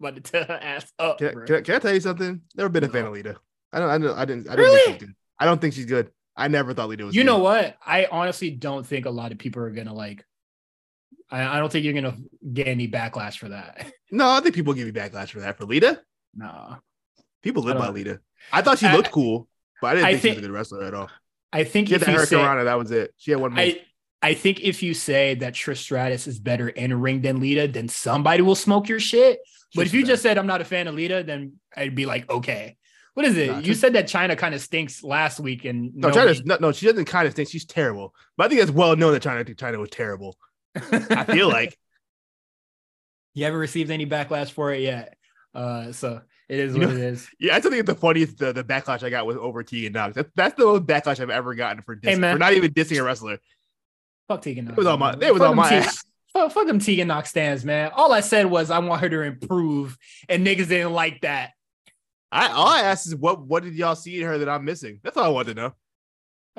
about 0.02 0.16
to 0.16 0.22
tear 0.22 0.44
her 0.46 0.60
ass 0.62 0.92
up. 1.00 1.18
Can, 1.20 1.34
bro. 1.34 1.46
can, 1.46 1.56
I- 1.58 1.62
can 1.62 1.76
I 1.76 1.80
tell 1.80 1.94
you 1.94 2.00
something? 2.02 2.42
Never 2.56 2.70
been 2.70 2.84
a 2.84 2.90
fan 2.90 3.06
of 3.06 3.14
Lita. 3.14 3.38
I 3.74 3.80
don't. 3.80 3.90
I 3.90 3.98
don't. 3.98 4.18
I 4.18 4.26
didn't. 4.26 4.48
I 4.50 4.56
didn't 4.56 4.66
Really? 4.66 4.82
think 4.86 5.00
she's 5.00 5.08
good. 5.08 5.16
I 5.40 5.46
don't 5.46 5.62
think 5.62 5.74
she's 5.74 5.86
good. 5.86 6.12
I 6.36 6.48
never 6.48 6.74
thought 6.74 6.90
Lita 6.90 7.06
was. 7.06 7.14
Good. 7.14 7.18
You 7.18 7.24
good. 7.24 7.28
know 7.28 7.40
what? 7.40 7.78
I 7.86 8.08
honestly 8.12 8.52
don't 8.52 8.86
think 8.86 9.06
a 9.06 9.10
lot 9.10 9.32
of 9.32 9.38
people 9.38 9.62
are 9.64 9.70
gonna 9.72 9.94
like. 9.94 10.26
I, 11.30 11.58
I 11.58 11.60
don't 11.60 11.72
think 11.72 11.86
you're 11.86 11.94
gonna 11.94 12.18
get 12.54 12.68
any 12.68 12.88
backlash 12.88 13.38
for 13.38 13.50
that. 13.50 13.92
No, 14.14 14.30
I 14.30 14.42
think 14.42 14.56
people 14.56 14.74
give 14.74 14.86
you 14.88 14.92
backlash 14.92 15.30
for 15.30 15.40
that. 15.40 15.58
For 15.58 15.64
Lita, 15.64 16.02
No, 16.36 16.76
people 17.42 17.64
live 17.64 17.78
by 17.78 17.88
Lita. 17.88 18.20
I 18.52 18.62
thought 18.62 18.80
she 18.80 18.86
I- 18.86 18.94
looked 18.98 19.10
cool, 19.10 19.48
but 19.82 19.88
I 19.88 19.94
didn't 19.94 20.06
I 20.08 20.12
think, 20.12 20.22
she 20.22 20.30
was 20.32 20.38
a 20.40 20.42
good 20.42 20.52
wrestler 20.52 20.84
at 20.84 20.94
all. 20.94 21.10
I 21.54 21.64
think 21.64 21.88
She 21.88 21.94
had 21.94 22.02
if 22.02 22.08
that 22.08 22.12
you 22.20 22.26
say, 22.26 22.36
Rana, 22.36 22.66
that 22.66 22.78
was 22.78 22.92
it. 22.92 23.14
She 23.16 23.32
had 23.32 23.40
one 23.40 23.52
move. 23.52 23.60
I 23.60 23.82
I 24.22 24.34
think 24.34 24.60
if 24.60 24.84
you 24.84 24.94
say 24.94 25.36
that 25.36 25.54
Trish 25.54 25.78
Stratus 25.78 26.28
is 26.28 26.40
better 26.40 26.68
in 26.68 26.92
a 26.92 26.98
ring 26.98 27.22
than 27.22 27.40
Lita, 27.40 27.70
then 27.70 27.88
somebody 27.88 28.42
will 28.42 28.56
smoke 28.56 28.90
your 28.90 29.00
shit. 29.00 29.40
But 29.76 29.86
if 29.88 29.94
you 29.94 30.06
just 30.06 30.22
said 30.22 30.38
I'm 30.38 30.48
not 30.48 30.62
a 30.62 30.66
fan 30.66 30.88
of 30.88 30.96
Lita, 30.96 31.24
then 31.26 31.54
I'd 31.76 31.96
be 31.96 32.06
like, 32.06 32.30
okay. 32.30 32.78
What 33.14 33.26
is 33.26 33.36
it? 33.38 33.50
Nah, 33.52 33.58
you 33.60 33.74
said 33.74 33.94
that 33.94 34.06
Chyna 34.06 34.38
kind 34.38 34.56
of 34.56 34.62
stinks 34.62 35.04
last 35.04 35.40
week, 35.40 35.66
and 35.66 35.94
No, 35.96 36.08
nobody- 36.10 36.32
Chyna's 36.40 36.46
no, 36.46 36.58
no, 36.62 36.72
she 36.72 36.86
doesn't 36.86 37.06
kind 37.06 37.28
of 37.28 37.34
think 37.34 37.50
she's 37.50 37.66
terrible. 37.66 38.14
But 38.38 38.46
I 38.46 38.50
think 38.50 38.62
it's 38.62 38.72
well 38.72 38.96
known 38.96 39.12
that 39.14 39.22
Chyna 39.24 39.44
Chyna 39.54 39.78
was 39.80 39.90
terrible. 39.90 40.38
I 40.76 41.26
feel 41.26 41.50
like 41.58 41.78
you 43.34 43.44
haven't 43.46 43.60
received 43.60 43.92
any 43.92 44.06
backlash 44.06 44.52
for 44.52 44.74
it 44.74 44.82
yet. 44.82 45.16
Uh, 45.54 45.92
so 45.92 46.22
it 46.48 46.60
is 46.60 46.74
You 46.74 46.80
what 46.82 46.90
know- 46.90 46.96
it 46.96 47.02
is. 47.02 47.30
yeah, 47.40 47.56
I 47.56 47.60
still 47.60 47.72
think 47.72 47.82
it's 47.82 47.90
the 47.90 47.96
funniest 48.00 48.38
the, 48.38 48.54
the 48.54 48.64
backlash 48.64 49.04
I 49.04 49.10
got 49.10 49.26
was 49.26 49.36
over 49.38 49.62
Tegan 49.64 49.92
Knox. 49.94 50.16
That's, 50.16 50.30
that's 50.36 50.56
the 50.58 50.66
most 50.66 50.86
backlash 50.86 51.20
I've 51.20 51.30
ever 51.30 51.54
gotten 51.54 51.82
for, 51.84 51.98
Hey, 52.02 52.16
man. 52.16 52.36
for 52.36 52.40
not 52.40 52.54
even 52.54 52.72
dissing 52.72 53.00
a 53.00 53.04
wrestler. 53.04 53.40
Fuck 54.30 54.42
Tegan 54.42 54.66
Knox. 54.66 54.74
It 54.74 54.78
was 54.78 54.88
on 54.88 55.00
my 55.00 55.16
it 55.22 55.34
was 55.34 55.42
on 55.42 55.56
my 55.58 55.70
ass. 55.70 56.04
Fuck, 56.34 56.52
fuck 56.54 56.68
them 56.68 56.80
Tegan 56.80 57.08
Knox 57.08 57.30
stands, 57.30 57.66
man. 57.66 57.92
All 57.94 58.14
I 58.14 58.22
said 58.22 58.46
was 58.46 58.72
I 58.72 58.80
want 58.80 59.02
her 59.02 59.10
to 59.10 59.22
improve, 59.22 59.98
and 60.30 60.46
niggas 60.46 60.70
didn't 60.70 60.94
like 60.94 61.22
that. 61.22 61.52
I 62.32 62.48
all 62.48 62.68
I 62.68 62.82
asked 62.82 63.08
is 63.08 63.16
what 63.16 63.42
what 63.46 63.64
did 63.64 63.74
y'all 63.76 63.96
see 63.96 64.22
in 64.22 64.28
her 64.28 64.38
that 64.38 64.48
I'm 64.48 64.64
missing? 64.64 65.00
That's 65.04 65.18
all 65.18 65.26
I 65.26 65.30
wanted 65.30 65.56
to 65.56 65.62
know. 65.62 65.74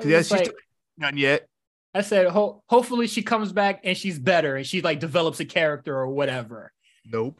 Yeah, 0.03 0.19
she's 0.19 0.31
like- 0.31 0.53
none 0.97 1.17
yet. 1.17 1.47
I 1.95 2.01
said, 2.01 2.27
Ho- 2.27 2.63
hopefully 2.67 3.05
she 3.07 3.21
comes 3.21 3.51
back 3.53 3.81
and 3.83 3.95
she's 3.95 4.17
better 4.17 4.55
and 4.55 4.65
she 4.65 4.81
like 4.81 4.99
develops 4.99 5.39
a 5.39 5.45
character 5.45 5.95
or 5.95 6.07
whatever. 6.09 6.71
Nope, 7.05 7.39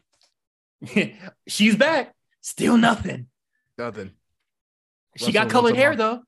she's 1.48 1.76
back, 1.76 2.14
still 2.42 2.78
nothing. 2.78 3.28
nothing. 3.78 4.12
She 5.18 5.32
got 5.32 5.50
colored 5.50 5.76
hair 5.76 5.90
month. 5.90 6.00
though. 6.00 6.22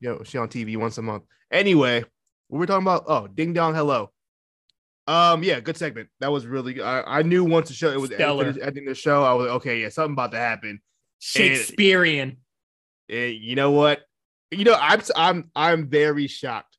Yo, 0.00 0.22
she 0.24 0.38
on 0.38 0.48
TV 0.48 0.76
once 0.76 0.98
a 0.98 1.02
month. 1.02 1.22
Anyway, 1.50 2.04
what 2.48 2.58
we're 2.58 2.66
talking 2.66 2.84
about? 2.84 3.04
Oh, 3.06 3.26
ding 3.28 3.52
dong, 3.52 3.74
hello. 3.74 4.10
Um, 5.06 5.42
yeah, 5.42 5.60
good 5.60 5.76
segment. 5.76 6.08
That 6.20 6.32
was 6.32 6.46
really. 6.46 6.80
I, 6.80 7.18
I 7.18 7.22
knew 7.22 7.44
once 7.44 7.68
the 7.68 7.74
show 7.74 7.90
it 7.90 8.00
was 8.00 8.10
Stellar. 8.10 8.46
ending 8.46 8.62
ending 8.62 8.84
the 8.86 8.94
show. 8.94 9.22
I 9.22 9.34
was 9.34 9.46
like, 9.46 9.56
okay, 9.56 9.80
yeah, 9.82 9.88
something 9.90 10.12
about 10.14 10.32
to 10.32 10.38
happen. 10.38 10.80
Shakespearean. 11.18 12.38
And 13.08 13.34
you 13.34 13.54
know 13.54 13.70
what? 13.70 14.00
You 14.50 14.64
know, 14.64 14.76
I'm 14.78 15.02
I'm 15.16 15.50
I'm 15.54 15.88
very 15.88 16.26
shocked. 16.26 16.78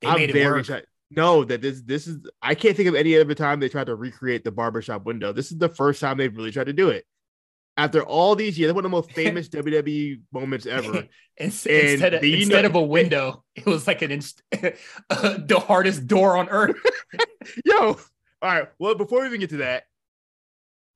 They 0.00 0.08
I'm 0.08 0.32
very 0.32 0.58
work. 0.58 0.66
shocked. 0.66 0.86
No, 1.10 1.44
that 1.44 1.60
this 1.60 1.82
this 1.82 2.06
is 2.06 2.18
I 2.40 2.54
can't 2.54 2.76
think 2.76 2.88
of 2.88 2.94
any 2.94 3.18
other 3.18 3.34
time 3.34 3.60
they 3.60 3.68
tried 3.68 3.86
to 3.86 3.94
recreate 3.94 4.44
the 4.44 4.50
barbershop 4.50 5.04
window. 5.04 5.32
This 5.32 5.52
is 5.52 5.58
the 5.58 5.68
first 5.68 6.00
time 6.00 6.16
they've 6.16 6.34
really 6.34 6.52
tried 6.52 6.66
to 6.66 6.72
do 6.72 6.88
it. 6.88 7.04
After 7.76 8.02
all 8.02 8.36
these 8.36 8.58
years, 8.58 8.72
one 8.72 8.84
of 8.84 8.90
the 8.90 8.96
most 8.96 9.12
famous 9.14 9.48
WWE 9.48 10.20
moments 10.32 10.66
ever. 10.66 11.08
Instead 11.38 12.14
of, 12.14 12.22
instead 12.22 12.62
know- 12.62 12.68
of 12.68 12.74
a 12.74 12.82
window, 12.82 13.42
it 13.56 13.64
was 13.64 13.86
like 13.86 14.02
an 14.02 14.10
inst- 14.12 14.42
the 14.50 15.64
hardest 15.66 16.06
door 16.06 16.36
on 16.36 16.48
earth. 16.50 16.76
Yo, 17.64 17.78
all 17.82 17.98
right. 18.42 18.68
Well, 18.78 18.94
before 18.94 19.20
we 19.20 19.26
even 19.28 19.40
get 19.40 19.50
to 19.50 19.56
that, 19.58 19.84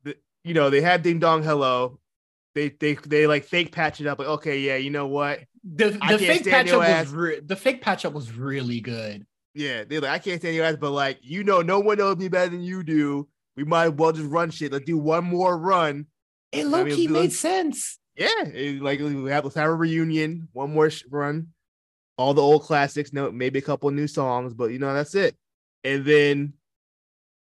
the, 0.05 0.17
you 0.45 0.53
know, 0.53 0.69
they 0.69 0.83
had 0.83 1.03
Ding 1.03 1.19
Dong 1.19 1.43
Hello. 1.43 1.99
They 2.55 2.69
they 2.69 2.95
they 2.95 3.27
like 3.27 3.45
fake 3.45 3.73
patch 3.73 4.01
it 4.01 4.07
up. 4.07 4.19
Like, 4.19 4.29
okay, 4.29 4.61
yeah, 4.61 4.77
you 4.77 4.91
know 4.91 5.07
what? 5.07 5.41
The, 5.65 5.91
the 5.91 6.19
fake 6.19 6.47
patch 6.47 6.71
up 6.71 6.83
ass. 6.83 7.07
was 7.07 7.15
re- 7.15 7.41
the 7.41 7.57
fake 7.57 7.81
patch 7.83 8.05
up 8.05 8.13
was 8.13 8.31
really 8.33 8.81
good. 8.81 9.27
Yeah, 9.55 9.85
they're 9.85 10.03
like, 10.03 10.11
I 10.11 10.19
can't 10.19 10.41
stand 10.41 10.55
your 10.55 10.67
ass, 10.67 10.77
but 10.79 10.91
like, 10.91 11.19
you 11.23 11.43
know, 11.45 11.63
no 11.63 11.81
one 11.81 11.97
knows 11.97 12.19
me 12.19 12.29
better 12.29 12.51
than 12.51 12.63
you 12.63 12.83
do. 12.83 13.27
We 13.57 13.65
might 13.65 13.87
as 13.87 13.93
well 13.93 14.13
just 14.13 14.29
run 14.29 14.51
shit. 14.51 14.71
Let's 14.71 14.85
do 14.85 14.99
one 14.99 15.25
more 15.25 15.57
run. 15.57 16.07
It 16.53 16.61
I 16.61 16.63
low 16.65 16.85
mean, 16.85 16.95
key 16.95 17.09
look- 17.09 17.23
made 17.23 17.33
sense. 17.33 17.99
Yeah, 18.17 18.29
it- 18.47 18.81
like 18.83 19.01
we 19.01 19.31
have 19.31 19.45
let's 19.45 19.57
have 19.57 19.69
a 19.69 19.75
reunion, 19.75 20.49
one 20.53 20.73
more 20.73 20.89
sh- 20.91 21.05
run, 21.11 21.49
all 22.17 22.33
the 22.35 22.43
old 22.43 22.63
classics. 22.63 23.13
No, 23.13 23.31
maybe 23.31 23.59
a 23.59 23.63
couple 23.63 23.91
new 23.91 24.07
songs, 24.07 24.55
but 24.55 24.71
you 24.71 24.79
know 24.79 24.93
that's 24.95 25.15
it. 25.15 25.37
And 25.85 26.05
then 26.05 26.55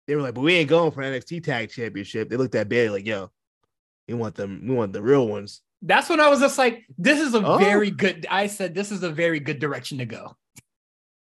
they 0.07 0.15
were 0.15 0.21
like, 0.21 0.33
"But 0.33 0.41
we 0.41 0.55
ain't 0.55 0.69
going 0.69 0.91
for 0.91 1.01
NXT 1.01 1.43
Tag 1.43 1.69
Championship." 1.69 2.29
They 2.29 2.35
looked 2.37 2.55
at 2.55 2.67
Bailey 2.67 2.89
like, 2.99 3.05
"Yo, 3.05 3.31
we 4.07 4.15
want 4.15 4.35
them. 4.35 4.67
We 4.67 4.75
want 4.75 4.91
the 4.91 5.01
real 5.01 5.27
ones." 5.27 5.61
That's 5.81 6.09
when 6.09 6.19
I 6.19 6.27
was 6.27 6.41
just 6.41 6.57
like, 6.57 6.83
this 6.97 7.21
is 7.21 7.33
a 7.33 7.45
Oh. 7.45 7.57
very 7.57 7.89
good. 7.89 8.27
I 8.29 8.47
said 8.47 8.75
this 8.75 8.91
is 8.91 9.01
a 9.01 9.09
very 9.09 9.39
good 9.39 9.59
direction 9.59 9.99
to 9.99 10.05
go. 10.05 10.35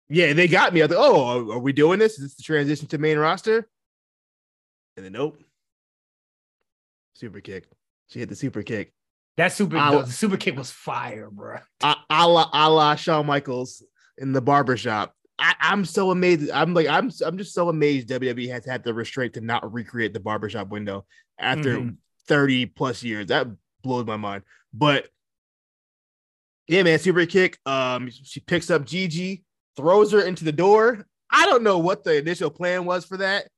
Yeah, 0.09 0.33
they 0.33 0.49
got 0.49 0.75
me. 0.75 0.83
I 0.83 0.89
thought, 0.89 0.97
"Oh, 0.99 1.25
are, 1.27 1.57
are 1.57 1.59
we 1.61 1.73
doing 1.73 2.01
this? 2.01 2.15
Is 2.15 2.25
this 2.25 2.35
the 2.35 2.43
transition 2.43 2.89
to 2.89 2.99
main 2.99 3.19
roster?" 3.19 3.69
And 4.97 5.05
then 5.05 5.13
nope, 5.13 5.39
super 7.19 7.41
kick. 7.41 7.65
She 8.09 8.19
hit 8.21 8.29
the 8.29 8.37
super 8.37 8.63
kick. 8.63 8.93
That 9.37 9.53
super 9.53 9.77
the 9.77 10.07
super 10.07 10.37
kick 10.37 10.57
was 10.57 10.71
fire, 10.71 11.29
bro. 11.31 11.59
a, 11.83 11.95
a 12.11 12.29
la 12.29 12.49
a 12.53 12.69
la 12.71 12.95
Shawn 12.97 13.27
Michaels 13.27 13.83
in 14.17 14.33
the 14.33 14.41
barbershop. 14.41 15.15
I, 15.39 15.55
I'm 15.61 15.85
so 15.85 16.11
amazed. 16.11 16.51
I'm 16.51 16.75
like, 16.75 16.89
I'm 16.89 17.11
I'm 17.25 17.39
just 17.39 17.55
so 17.55 17.69
amazed 17.69 18.09
WWE 18.09 18.51
has 18.51 18.65
had 18.65 18.83
the 18.83 18.93
restraint 18.93 19.35
to 19.35 19.41
not 19.41 19.73
recreate 19.73 20.13
the 20.13 20.21
barbershop 20.21 20.69
window 20.71 21.07
after 21.39 21.77
Mhm. 21.79 21.97
30 22.27 22.67
plus 22.67 23.03
years. 23.05 23.27
That 23.29 23.47
blows 23.83 24.07
my 24.07 24.17
mind. 24.17 24.43
But 24.75 25.09
yeah, 26.67 26.83
man, 26.83 26.99
super 26.99 27.25
kick. 27.27 27.59
Um, 27.65 28.11
she 28.11 28.41
picks 28.41 28.71
up 28.71 28.85
Gigi, 28.85 29.45
throws 29.77 30.13
her 30.13 30.21
into 30.21 30.45
the 30.45 30.53
door. 30.53 31.07
I 31.31 31.47
don't 31.47 31.63
know 31.63 31.79
what 31.79 32.05
the 32.05 32.17
initial 32.17 32.51
plan 32.51 32.85
was 32.85 33.05
for 33.05 33.19
that. 33.19 33.49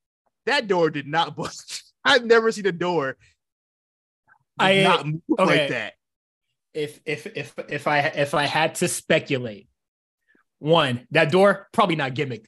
That 0.46 0.68
door 0.68 0.90
did 0.90 1.06
not 1.06 1.36
bust. 1.36 1.84
I've 2.04 2.24
never 2.24 2.52
seen 2.52 2.66
a 2.66 2.72
door 2.72 3.16
I- 4.62 4.82
not 4.82 5.06
move 5.06 5.20
okay. 5.38 5.44
like 5.44 5.68
that. 5.70 5.94
If 6.72 7.00
if 7.04 7.26
if 7.26 7.54
if 7.68 7.86
I 7.88 7.98
if 7.98 8.34
I 8.34 8.44
had 8.44 8.76
to 8.76 8.88
speculate, 8.88 9.68
one 10.60 11.06
that 11.10 11.32
door 11.32 11.68
probably 11.72 11.96
not 11.96 12.14
gimmick. 12.14 12.46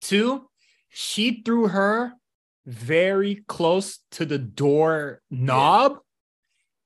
Two, 0.00 0.48
she 0.88 1.42
threw 1.44 1.66
her 1.68 2.12
very 2.64 3.42
close 3.48 3.98
to 4.12 4.24
the 4.24 4.38
door 4.38 5.20
knob, 5.30 5.98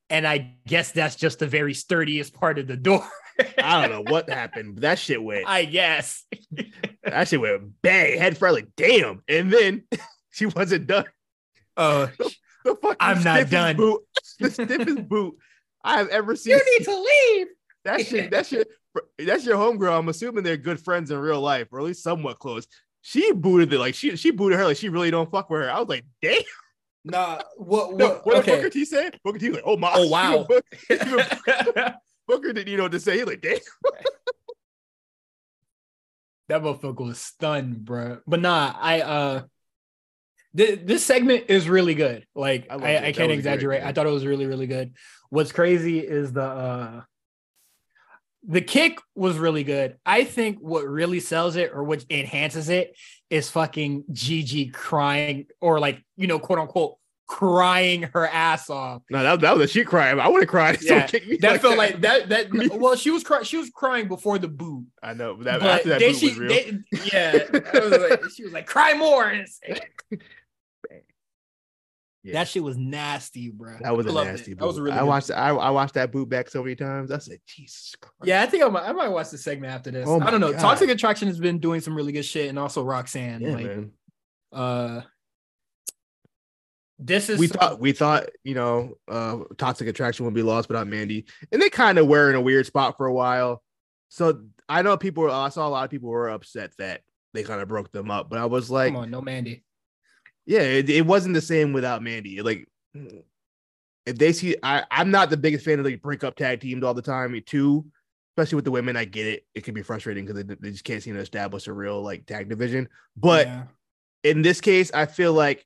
and 0.09 0.27
I 0.27 0.55
guess 0.67 0.93
that's 0.93 1.17
just 1.17 1.39
the 1.39 1.47
very 1.47 1.75
sturdiest 1.75 2.33
part 2.33 2.59
of 2.59 2.67
the 2.67 2.77
door. 2.77 3.07
I 3.59 3.87
don't 3.87 3.91
know 3.91 4.11
what 4.13 4.29
happened, 4.29 4.77
but 4.77 4.83
that 4.83 4.99
shit 4.99 5.23
went. 5.23 5.47
I 5.47 5.65
guess. 5.65 6.25
That 7.03 7.27
shit 7.29 7.41
went 7.41 7.81
bang, 7.83 8.19
head 8.19 8.37
first, 8.37 8.55
like 8.55 8.69
damn. 8.77 9.23
And 9.27 9.51
then 9.51 9.85
she 10.31 10.47
wasn't 10.47 10.87
done. 10.87 11.07
Uh, 11.77 12.09
The 12.65 12.75
fucking 12.77 12.97
I'm 13.01 13.23
not 13.23 13.37
stiffest 13.47 13.51
done. 13.53 13.77
Boot, 13.77 14.03
the 14.39 14.51
stiffest 14.51 15.09
boot 15.09 15.37
I 15.83 15.99
have 15.99 16.09
ever 16.09 16.37
seen. 16.37 16.57
you 16.59 16.79
need 16.79 16.85
to 16.85 16.97
leave. 17.01 17.47
That 17.85 18.07
shit, 18.07 18.31
that 18.33 18.47
shit, 18.47 18.69
that's 19.19 19.47
your 19.47 19.57
homegirl. 19.57 19.99
I'm 19.99 20.09
assuming 20.09 20.45
they're 20.45 20.57
good 20.57 20.79
friends 20.81 21.11
in 21.11 21.19
real 21.19 21.41
life, 21.41 21.69
or 21.73 21.79
at 21.81 21.87
least 21.87 22.03
somewhat 22.03 22.39
close. 22.39 22.67
she 23.01 23.33
booted 23.33 23.73
it 23.73 23.79
like 23.79 23.95
she 23.95 24.15
she 24.17 24.31
booted 24.31 24.59
her 24.59 24.65
like 24.67 24.77
she 24.77 24.89
really 24.91 25.11
don't 25.11 25.31
fuck 25.31 25.49
with 25.49 25.63
her. 25.63 25.71
I 25.71 25.79
was 25.81 25.89
like, 25.89 26.05
damn. 26.21 26.43
Nah, 27.03 27.41
what? 27.57 27.95
No, 27.95 28.09
What? 28.09 28.27
what 28.27 28.35
did 28.35 28.41
okay. 28.43 28.57
Booker 28.57 28.69
T 28.71 28.85
say? 28.85 29.11
Booker 29.25 29.39
T 29.39 29.49
was 29.49 29.55
like, 29.57 29.65
oh 29.67 29.77
my, 29.79 29.91
Oh, 29.95 30.07
wow. 30.11 30.47
Booker, 30.47 31.95
Booker 32.29 32.53
didn't 32.53 32.69
you 32.69 32.77
know 32.77 32.83
what 32.83 32.93
to 32.93 33.01
say. 33.01 33.17
He 33.17 33.25
like, 33.25 33.41
damn. 33.41 33.57
That 36.49 36.63
motherfucker 36.63 37.07
was 37.07 37.19
stunned, 37.19 37.85
bro. 37.85 38.19
But 38.27 38.41
nah, 38.41 38.75
I 38.79 39.01
uh 39.03 39.43
th- 40.57 40.81
this 40.85 41.05
segment 41.05 41.45
is 41.49 41.69
really 41.69 41.95
good. 41.95 42.27
Like 42.35 42.67
I 42.71 42.75
I. 42.75 43.07
I, 43.07 43.13
can't 43.13 43.33
exaggerate. 43.33 43.81
great. 43.81 43.89
I 43.89 43.93
thought 43.93 44.07
it 44.07 44.11
was 44.11 44.27
really, 44.27 44.47
really 44.47 44.67
good. 44.67 44.95
What's 45.31 45.53
crazy 45.53 46.01
is 46.01 46.33
the 46.33 46.43
uh 46.43 47.03
the 48.49 48.63
kick 48.63 48.99
was 49.15 49.37
really 49.37 49.65
good. 49.65 49.99
I 50.07 50.25
think 50.25 50.59
what 50.61 50.87
really 50.87 51.21
sells 51.21 51.57
it 51.57 51.73
or 51.75 51.85
what 51.85 52.05
enhances 52.09 52.71
it 52.71 52.97
is 53.29 53.51
fucking 53.51 54.05
Gigi 54.13 54.69
crying 54.71 55.47
or 55.61 55.79
like, 55.79 56.03
you 56.17 56.27
know, 56.27 56.39
quote 56.39 56.59
unquote 56.59 56.97
crying 57.27 58.03
her 58.15 58.27
ass 58.27 58.71
off. 58.71 59.03
No, 59.11 59.23
that, 59.23 59.41
that 59.41 59.57
was 59.57 59.71
a 59.71 59.73
she 59.73 59.85
cry. 59.85 60.09
I 60.09 60.27
would 60.27 60.43
have 60.43 60.49
cried. 60.49 60.79
Yeah, 60.81 60.89
Someone 60.89 61.09
kicked 61.09 61.29
me 61.29 61.37
That 61.37 61.61
felt 61.61 61.73
that. 61.73 61.79
like 61.79 62.01
that 62.01 62.29
that 62.31 62.49
well, 62.81 62.97
she 62.97 63.11
was 63.11 63.23
crying 63.23 63.45
she 63.45 63.59
was 63.59 63.69
crying 63.71 64.09
before 64.09 64.39
the 64.39 64.49
boot. 64.49 64.87
I 65.03 65.13
know, 65.13 65.35
but 65.35 65.45
that, 65.45 65.61
But 65.61 65.69
after 65.69 65.89
that 65.91 66.01
boot 66.01 66.17
she, 66.17 66.29
was 66.31 66.39
real. 66.39 66.49
they- 66.49 66.79
yeah, 67.13 67.33
was 67.53 67.99
like- 68.11 68.21
she 68.35 68.43
was 68.43 68.53
like, 68.55 68.67
"Cry 68.67 68.95
more." 68.95 69.33
Yeah. 72.23 72.35
That 72.35 72.49
shit 72.49 72.63
was 72.63 72.77
nasty, 72.77 73.49
bro. 73.49 73.79
that 73.81 73.97
was 73.97 74.07
I 74.07 74.11
a 74.11 74.25
nasty 74.25 74.53
it. 74.53 74.55
boot. 74.57 74.61
That 74.61 74.67
was 74.67 74.79
really. 74.81 74.99
I 74.99 75.03
watched 75.03 75.31
I, 75.31 75.49
I 75.51 75.71
watched 75.71 75.95
that 75.95 76.13
boot 76.13 76.29
back 76.29 76.51
so 76.51 76.63
many 76.63 76.77
times. 76.77 77.11
I 77.11 77.19
said, 77.19 77.39
Jesus 77.47 77.95
Christ. 77.99 78.15
Yeah, 78.25 78.43
I 78.43 78.47
think 78.47 78.63
I 78.63 78.69
might, 78.69 78.85
I 78.85 78.93
might 78.93 79.09
watch 79.09 79.31
the 79.31 79.39
segment 79.39 79.73
after 79.73 79.91
this. 79.91 80.07
Oh 80.07 80.21
I 80.21 80.31
don't 80.31 80.41
know. 80.41 80.53
God. 80.53 80.61
Toxic 80.61 80.91
Attraction 80.91 81.29
has 81.29 81.41
been 81.41 81.61
doing 81.61 81.81
some 81.81 81.95
really 81.95 82.13
good 82.13 82.25
shit, 82.25 82.51
and 82.51 82.59
also 82.59 82.83
Roxanne. 82.85 83.41
Yeah, 83.41 83.55
like, 83.55 83.67
man. 83.67 83.93
uh, 84.53 85.01
this 86.99 87.31
is 87.31 87.39
we 87.39 87.47
thought 87.47 87.81
we 87.81 87.93
thought 87.93 88.27
you 88.45 88.55
know 88.55 88.95
uh 89.09 89.39
toxic 89.57 89.89
attraction 89.89 90.27
would 90.27 90.35
be 90.35 90.43
lost 90.43 90.69
without 90.69 90.87
mandy 90.87 91.25
and 91.51 91.61
they 91.61 91.71
kind 91.71 91.99
of 91.99 92.07
were 92.07 92.29
in 92.29 92.37
a 92.37 92.41
weird 92.41 92.67
spot 92.67 92.97
for 92.99 93.07
a 93.07 93.13
while 93.13 93.63
so 94.11 94.43
i 94.69 94.83
know 94.83 94.99
people 94.99 95.23
were 95.23 95.31
i 95.31 95.49
saw 95.49 95.67
a 95.67 95.71
lot 95.71 95.85
of 95.85 95.91
people 95.91 96.11
were 96.11 96.29
upset 96.29 96.73
that 96.77 97.01
they 97.33 97.43
kind 97.43 97.63
of 97.63 97.69
broke 97.69 97.91
them 97.91 98.11
up 98.11 98.29
but 98.29 98.39
i 98.39 98.45
was 98.45 98.71
like 98.71 98.93
come 98.93 99.03
on, 99.03 99.11
no 99.11 99.23
Mandy. 99.23 99.65
Yeah 100.51 100.63
it, 100.63 100.91
it 100.91 101.07
wasn't 101.07 101.35
the 101.35 101.41
same 101.41 101.73
without 101.73 102.03
mandy 102.03 102.43
like 102.43 102.67
if 104.07 104.19
they 104.19 104.33
see 104.33 104.57
i 104.65 104.85
i'm 104.91 105.11
not 105.11 105.31
the 105.31 105.37
biggest 105.37 105.65
fan 105.65 105.79
of 105.79 105.85
like 105.85 106.03
break 106.03 106.25
up 106.25 106.35
tag 106.35 106.61
teams 106.61 106.83
all 106.83 106.93
the 106.95 107.03
time 107.03 107.41
too 107.47 107.85
especially 108.33 108.57
with 108.57 108.65
the 108.65 108.71
women 108.73 108.97
i 108.97 109.05
get 109.05 109.27
it 109.27 109.47
it 109.55 109.63
can 109.63 109.75
be 109.75 109.83
frustrating 109.83 110.25
because 110.27 110.43
they, 110.43 110.55
they 110.57 110.71
just 110.73 110.83
can't 110.83 111.03
seem 111.05 111.15
to 111.15 111.21
establish 111.21 111.69
a 111.69 111.73
real 111.73 112.03
like 112.03 112.27
tag 112.27 112.49
division 112.49 112.89
but 113.17 113.47
Yeah. 113.47 113.65
in 114.25 114.43
this 114.43 114.61
case, 114.61 114.91
I 114.93 115.07
feel 115.07 115.33
like 115.33 115.65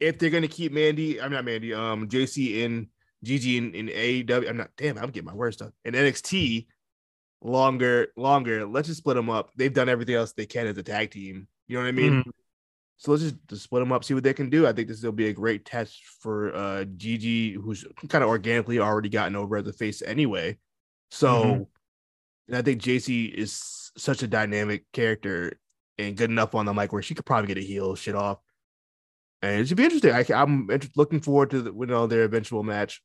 if 0.00 0.18
they're 0.18 0.30
gonna 0.30 0.48
keep 0.48 0.70
Mandy, 0.72 1.18
I'm 1.20 1.32
not 1.32 1.44
Mandy, 1.46 1.72
um, 1.72 2.06
Jacy 2.08 2.62
in 2.62 2.88
Gigi 3.24 3.56
in, 3.56 3.74
in 3.74 3.86
AEW, 3.88 4.48
I'm 4.50 4.58
not 4.58 4.70
damn, 4.76 4.98
I'm 4.98 5.10
getting 5.10 5.24
my 5.24 5.34
words 5.34 5.56
done. 5.56 5.72
In 5.86 5.94
NXT 5.94 6.66
longer, 7.42 8.08
longer, 8.16 8.66
let's 8.66 8.88
just 8.88 8.98
split 8.98 9.16
them 9.16 9.30
up. 9.30 9.50
They've 9.56 9.72
done 9.72 9.88
everything 9.88 10.14
else 10.16 10.32
they 10.32 10.46
can 10.46 10.66
as 10.66 10.76
a 10.76 10.82
tag 10.82 11.10
team. 11.12 11.48
You 11.68 11.76
know 11.78 11.82
what 11.82 11.88
I 11.88 11.92
mean? 11.92 12.22
So 12.98 13.10
let's 13.10 13.22
just, 13.22 13.36
just 13.48 13.62
split 13.64 13.80
them 13.80 13.92
up, 13.92 14.04
see 14.04 14.14
what 14.14 14.22
they 14.22 14.32
can 14.32 14.48
do. 14.48 14.66
I 14.66 14.72
think 14.72 14.88
this 14.88 15.02
will 15.02 15.12
be 15.12 15.28
a 15.28 15.32
great 15.32 15.64
test 15.64 16.02
for 16.20 16.54
uh 16.54 16.84
Gigi, 16.84 17.52
who's 17.52 17.84
kind 18.08 18.24
of 18.24 18.30
organically 18.30 18.78
already 18.78 19.08
gotten 19.08 19.36
over 19.36 19.56
a 19.56 19.72
face 19.72 20.02
anyway. 20.02 20.58
So 21.10 21.28
Mhm. 21.28 21.66
and 22.48 22.56
I 22.56 22.62
think 22.62 22.80
Jacy 22.80 23.26
is 23.26 23.92
such 23.96 24.22
a 24.22 24.26
dynamic 24.28 24.84
character 24.92 25.58
and 25.98 26.16
good 26.16 26.30
enough 26.30 26.54
on 26.54 26.66
the 26.66 26.74
mic 26.74 26.92
where 26.92 27.02
she 27.02 27.14
could 27.14 27.26
probably 27.26 27.48
get 27.48 27.58
a 27.58 27.66
heel 27.66 27.94
shit 27.94 28.14
off. 28.14 28.38
And 29.42 29.60
it 29.60 29.68
should 29.68 29.76
be 29.76 29.84
interesting. 29.84 30.12
I, 30.12 30.24
am 30.42 30.68
looking 30.96 31.20
forward 31.20 31.50
to 31.50 31.62
the, 31.62 31.72
you 31.72 31.86
know 31.86 32.06
their 32.06 32.24
eventual 32.24 32.62
match. 32.62 33.02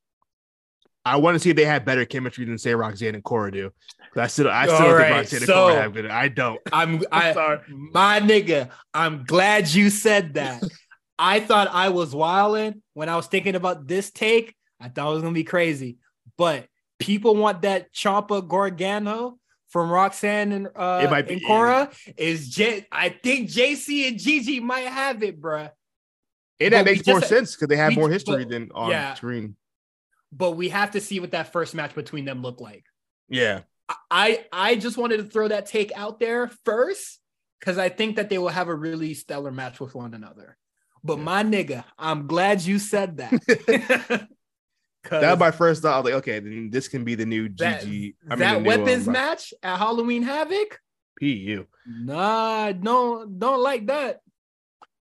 I 1.03 1.15
want 1.17 1.35
to 1.35 1.39
see 1.39 1.49
if 1.49 1.55
they 1.55 1.65
have 1.65 1.83
better 1.83 2.05
chemistry 2.05 2.45
than 2.45 2.57
say 2.57 2.75
Roxanne 2.75 3.15
and 3.15 3.23
Cora 3.23 3.51
do. 3.51 3.71
I 4.15 4.27
still, 4.27 4.49
I 4.49 4.65
still 4.65 4.75
All 4.75 4.81
don't 4.83 4.93
right, 4.93 5.07
think 5.07 5.15
Roxanne 5.17 5.37
and 5.39 5.47
Cora 5.47 5.81
have 5.81 5.93
good. 5.93 6.05
I 6.07 6.27
don't. 6.27 6.59
I'm 6.73 7.03
I 7.11 7.33
sorry. 7.33 7.59
my 7.69 8.19
nigga. 8.19 8.69
I'm 8.93 9.23
glad 9.25 9.67
you 9.73 9.89
said 9.89 10.35
that. 10.35 10.61
I 11.19 11.39
thought 11.39 11.67
I 11.71 11.89
was 11.89 12.13
wilding 12.15 12.81
when 12.93 13.09
I 13.09 13.15
was 13.15 13.27
thinking 13.27 13.55
about 13.55 13.87
this 13.87 14.11
take. 14.11 14.55
I 14.79 14.89
thought 14.89 15.09
it 15.09 15.13
was 15.13 15.21
gonna 15.21 15.33
be 15.33 15.43
crazy, 15.43 15.97
but 16.37 16.65
people 16.99 17.35
want 17.35 17.61
that 17.63 17.91
Ciampa 17.93 18.47
Gargano 18.47 19.37
from 19.69 19.89
Roxanne 19.89 20.51
and 20.51 20.67
uh 20.75 21.01
It 21.03 21.09
might 21.11 21.27
be- 21.27 21.35
and 21.35 21.45
Cora. 21.45 21.89
Is 22.17 22.49
J? 22.49 22.85
I 22.91 23.09
think 23.09 23.49
Jacy 23.49 24.07
and 24.07 24.19
Gigi 24.19 24.59
might 24.59 24.87
have 24.87 25.23
it, 25.23 25.39
bruh. 25.41 25.69
And 26.59 26.73
that 26.73 26.85
But 26.85 26.91
makes 26.91 27.07
more 27.07 27.19
just- 27.19 27.29
sense 27.29 27.55
because 27.55 27.69
they 27.69 27.77
have 27.77 27.89
we- 27.91 27.95
more 27.97 28.09
history 28.09 28.43
but- 28.43 28.49
than 28.51 28.69
on 28.73 28.89
yeah. 28.91 29.13
screen. 29.15 29.55
But 30.31 30.51
we 30.51 30.69
have 30.69 30.91
to 30.91 31.01
see 31.01 31.19
what 31.19 31.31
that 31.31 31.51
first 31.51 31.75
match 31.75 31.93
between 31.93 32.25
them 32.25 32.41
look 32.41 32.61
like. 32.61 32.85
Yeah. 33.29 33.61
I 34.09 34.45
I 34.51 34.75
just 34.75 34.97
wanted 34.97 35.17
to 35.17 35.23
throw 35.23 35.49
that 35.49 35.65
take 35.65 35.91
out 35.95 36.19
there 36.19 36.49
first 36.63 37.19
because 37.59 37.77
I 37.77 37.89
think 37.89 38.15
that 38.15 38.29
they 38.29 38.37
will 38.37 38.49
have 38.49 38.69
a 38.69 38.75
really 38.75 39.13
stellar 39.13 39.51
match 39.51 39.79
with 39.79 39.93
one 39.93 40.13
another. 40.13 40.57
But 41.03 41.17
Yeah. 41.17 41.23
my 41.23 41.43
nigga, 41.43 41.83
I'm 41.97 42.27
glad 42.27 42.61
you 42.61 42.79
said 42.79 43.17
that. 43.17 44.27
That 45.09 45.39
my 45.39 45.51
first 45.51 45.81
thought. 45.81 45.95
I 45.95 45.97
was 45.97 46.05
like, 46.05 46.13
okay, 46.15 46.39
then 46.39 46.69
this 46.69 46.87
can 46.87 47.03
be 47.03 47.15
the 47.15 47.25
new 47.25 47.49
that, 47.57 47.81
Gigi. 47.81 48.15
I 48.29 48.35
mean, 48.35 48.39
that 48.39 48.63
weapons 48.63 49.07
um, 49.07 49.13
match 49.13 49.53
at 49.63 49.77
Halloween 49.77 50.21
Havoc. 50.21 50.79
PU. 51.19 51.65
Nah, 51.87 52.71
don't 52.71 53.39
don't 53.39 53.61
like 53.61 53.87
that. 53.87 54.21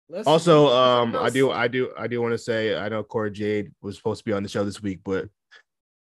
Let's 0.09 0.27
Also, 0.27 0.69
um, 0.69 1.15
I 1.17 1.29
do, 1.29 1.51
I 1.51 1.69
do, 1.69 1.93
I 1.99 2.07
do 2.07 2.23
want 2.23 2.33
to 2.33 2.39
say, 2.39 2.77
I 2.77 2.89
know 2.89 3.03
Cora 3.03 3.31
Jade 3.31 3.73
was 3.83 3.97
supposed 3.97 4.21
to 4.21 4.25
be 4.25 4.33
on 4.33 4.43
the 4.43 4.49
show 4.49 4.65
this 4.65 4.83
week, 4.83 5.01
but 5.05 5.29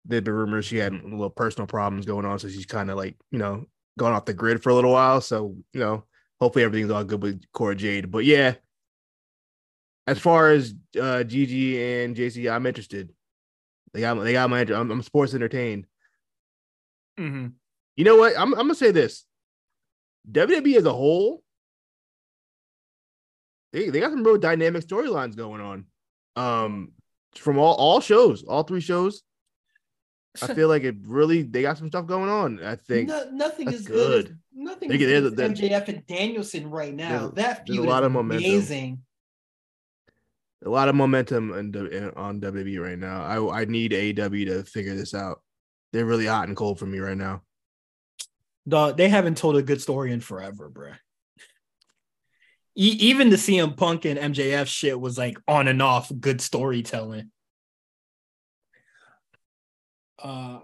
there've 0.05 0.23
been 0.23 0.33
rumors 0.33 0.65
she 0.65 0.77
had 0.77 0.93
a 0.93 1.03
little 1.03 1.29
personal 1.29 1.67
problems 1.67 2.05
going 2.07 2.25
on, 2.25 2.39
so 2.39 2.49
she's 2.49 2.65
kind 2.65 2.89
of 2.89 2.97
like, 2.97 3.15
you 3.31 3.37
know, 3.37 3.67
going 3.99 4.13
off 4.13 4.25
the 4.25 4.33
grid 4.33 4.63
for 4.63 4.69
a 4.69 4.73
little 4.73 4.91
while. 4.93 5.21
So, 5.21 5.55
you 5.73 5.79
know, 5.79 6.05
hopefully 6.39 6.65
everything's 6.65 6.89
all 6.89 7.03
good 7.03 7.21
with 7.21 7.43
Cora 7.53 7.75
Jade. 7.75 8.09
But 8.09 8.25
yeah, 8.25 8.55
as 10.07 10.17
far 10.17 10.49
as 10.49 10.73
uh 10.99 11.23
Gigi 11.23 11.81
and 11.81 12.15
Jacy, 12.15 12.49
I'm 12.49 12.65
interested. 12.65 13.13
They 13.93 14.01
got, 14.01 14.15
they 14.15 14.33
got 14.33 14.49
my, 14.49 14.61
I'm, 14.61 14.89
I'm 14.89 15.03
sports 15.03 15.35
entertained. 15.35 15.85
Mhm. 17.19 17.53
You 17.97 18.05
know 18.05 18.15
what? 18.15 18.33
I'm, 18.35 18.53
I'm 18.53 18.61
gonna 18.61 18.75
say 18.75 18.89
this. 18.91 19.25
WWE 20.31 20.77
as 20.77 20.85
a 20.85 20.93
whole, 20.93 21.43
they, 23.73 23.89
they 23.89 23.99
got 23.99 24.11
some 24.11 24.23
real 24.23 24.37
dynamic 24.37 24.85
storylines 24.85 25.35
going 25.35 25.61
on. 25.61 25.85
Um, 26.35 26.91
from 27.35 27.57
all 27.57 27.75
all 27.75 27.99
shows, 28.01 28.43
all 28.43 28.63
three 28.63 28.81
shows. 28.81 29.23
I 30.41 30.47
feel 30.53 30.67
like 30.67 30.83
it 30.83 30.95
really 31.05 31.41
they 31.43 31.61
got 31.61 31.77
some 31.77 31.87
stuff 31.89 32.05
going 32.07 32.29
on. 32.29 32.63
I 32.63 32.75
think 32.75 33.09
No, 33.09 33.29
nothing 33.31 33.65
that's 33.65 33.79
is 33.79 33.87
good. 33.87 34.25
good. 34.27 34.39
nothing 34.53 34.89
They 34.89 34.95
is 34.95 34.99
get- 34.99 35.07
good 35.07 35.35
there's- 35.37 35.51
as 35.51 35.59
MJF 35.59 35.87
and 35.89 36.05
Danielson 36.07 36.69
right 36.69 36.93
now. 36.93 37.29
there's- 37.29 37.31
that 37.35 37.65
there's 37.65 37.79
a 37.79 37.81
lot 37.83 38.03
is 38.03 38.07
of 38.07 38.11
momentum. 38.13 38.45
amazing. 38.45 39.01
a 40.65 40.69
lot 40.69 40.89
of 40.89 40.95
momentum 40.95 41.53
in, 41.53 41.75
in, 41.91 42.09
on 42.11 42.39
WWE 42.41 42.79
right 42.81 42.99
now. 42.99 43.23
I 43.23 43.61
I 43.61 43.65
need 43.65 43.91
AEW 43.91 44.45
to 44.47 44.63
figure 44.63 44.95
this 44.95 45.13
out. 45.13 45.41
They're 45.91 46.05
really 46.05 46.25
hot 46.27 46.47
and 46.47 46.55
cold 46.55 46.79
for 46.79 46.85
me 46.85 46.99
right 46.99 47.17
now. 47.17 47.41
Dog, 48.67 48.95
they 48.95 49.09
haven't 49.09 49.37
told 49.37 49.55
a 49.57 49.63
good 49.63 49.81
story 49.81 50.11
in 50.13 50.21
forever, 50.21 50.69
bruh. 50.69 50.95
E- 52.75 52.97
even 52.99 53.29
the 53.29 53.35
CM 53.35 53.75
Punk 53.75 54.05
and 54.05 54.19
MJF 54.19 54.67
shit 54.67 54.99
was 54.99 55.17
like 55.17 55.37
on 55.47 55.67
and 55.67 55.81
off 55.81 56.11
good 56.19 56.41
storytelling. 56.41 57.31
Uh, 60.21 60.59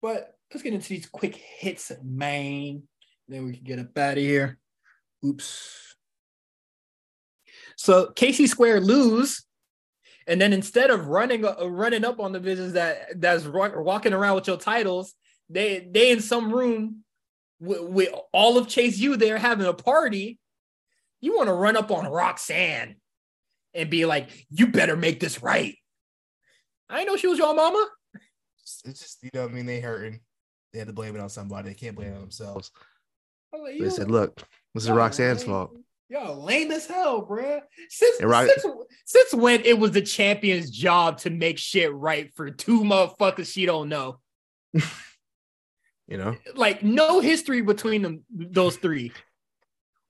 but 0.00 0.34
let's 0.52 0.62
get 0.62 0.74
into 0.74 0.88
these 0.88 1.06
quick 1.06 1.36
hits, 1.36 1.90
man. 2.02 2.82
Then 3.28 3.46
we 3.46 3.54
can 3.54 3.64
get 3.64 3.78
up 3.78 3.96
out 3.96 4.18
of 4.18 4.22
here. 4.22 4.58
Oops. 5.24 5.96
So 7.76 8.10
Casey 8.10 8.46
Square 8.46 8.80
lose, 8.80 9.44
and 10.26 10.40
then 10.40 10.52
instead 10.52 10.90
of 10.90 11.06
running 11.06 11.44
uh, 11.44 11.68
running 11.68 12.04
up 12.04 12.20
on 12.20 12.32
the 12.32 12.40
business 12.40 12.72
that 12.74 13.20
that's 13.20 13.44
wa- 13.46 13.80
walking 13.80 14.12
around 14.12 14.36
with 14.36 14.46
your 14.46 14.58
titles, 14.58 15.14
they 15.48 15.88
they 15.90 16.10
in 16.10 16.20
some 16.20 16.52
room 16.52 17.04
with, 17.60 17.82
with 17.82 18.14
all 18.32 18.58
of 18.58 18.68
Chase 18.68 18.98
U 18.98 19.16
there 19.16 19.38
having 19.38 19.66
a 19.66 19.72
party. 19.72 20.38
You 21.22 21.34
want 21.36 21.48
to 21.48 21.54
run 21.54 21.76
up 21.78 21.90
on 21.90 22.04
Roxanne 22.06 22.96
and 23.72 23.88
be 23.88 24.04
like, 24.04 24.28
"You 24.50 24.66
better 24.66 24.96
make 24.96 25.18
this 25.20 25.42
right." 25.42 25.76
I 26.90 26.96
didn't 26.98 27.06
know 27.08 27.16
she 27.16 27.28
was 27.28 27.38
your 27.38 27.54
mama. 27.54 27.88
It's 28.84 29.00
just 29.00 29.22
you 29.22 29.30
know, 29.32 29.44
I 29.46 29.48
mean, 29.48 29.64
they 29.64 29.80
hurting. 29.80 30.20
They 30.72 30.78
had 30.80 30.88
to 30.88 30.92
blame 30.92 31.16
it 31.16 31.20
on 31.20 31.30
somebody. 31.30 31.68
They 31.70 31.74
can't 31.74 31.96
blame 31.96 32.10
it 32.12 32.16
on 32.16 32.20
themselves. 32.20 32.70
Like, 33.52 33.78
They 33.78 33.88
said, 33.90 34.10
"Look, 34.10 34.42
this 34.74 34.84
is 34.84 34.90
Roxanne's 34.90 35.40
lame- 35.42 35.48
fault." 35.50 35.76
Y'all 36.08 36.42
lame 36.44 36.70
as 36.72 36.86
hell, 36.86 37.26
bruh. 37.26 37.62
Since, 37.88 38.20
And 38.20 38.28
Rox- 38.28 38.48
since 38.58 38.66
since 39.06 39.32
when 39.34 39.62
it 39.64 39.78
was 39.78 39.92
the 39.92 40.02
champion's 40.02 40.70
job 40.70 41.16
to 41.20 41.30
make 41.30 41.56
shit 41.56 41.90
right 41.94 42.30
for 42.34 42.50
two 42.50 42.80
motherfuckers 42.80 43.50
she 43.50 43.64
don't 43.64 43.88
know. 43.88 44.18
You 46.08 46.18
know, 46.18 46.36
Like 46.54 46.82
no 46.82 47.20
history 47.20 47.62
between 47.62 48.02
them, 48.02 48.24
those 48.28 48.76
three. 48.76 49.12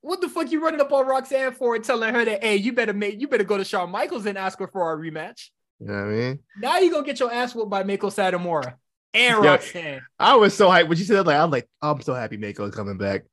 What 0.03 0.21
the 0.21 0.29
fuck 0.29 0.51
you 0.53 0.63
running 0.63 0.81
up 0.81 0.93
on 0.93 1.07
Roxanne 1.07 1.53
for 1.53 1.75
and 1.77 1.85
telling 1.85 2.13
her 2.15 2.25
that, 2.25 2.43
hey, 2.45 2.57
you 2.57 2.73
better 2.73 2.93
make 2.93 3.21
you 3.21 3.29
better 3.29 3.45
go 3.45 3.57
to 3.57 3.65
Shawn 3.65 3.91
Michaels 3.91 4.27
and 4.27 4.37
ask 4.37 4.59
her 4.59 4.67
for 4.67 4.93
a 4.93 4.97
rematch. 4.97 5.49
You 5.81 5.87
know 5.87 5.95
what 5.95 6.01
I 6.01 6.17
mean? 6.17 6.39
Now 6.61 6.79
you 6.79 6.91
gonna 6.91 7.07
get 7.07 7.19
your 7.21 7.33
ass 7.33 7.55
whooped 7.55 7.71
by 7.71 7.83
Meiko 7.85 8.11
Satomura 8.11 8.75
and 9.15 9.45
Yeah. 9.45 9.51
Roxanne. 9.51 10.03
I 10.19 10.35
was 10.37 10.55
so 10.55 10.69
hyped 10.69 10.89
when 10.89 10.99
she 10.99 11.05
said 11.05 11.17
that. 11.17 11.27
Like, 11.27 11.37
I'm 11.39 11.51
like, 11.51 11.69
I'm 11.81 12.01
so 12.03 12.15
happy 12.15 12.37
Meiko 12.37 12.69
is 12.69 12.75
coming 12.75 12.99
back. 12.99 13.25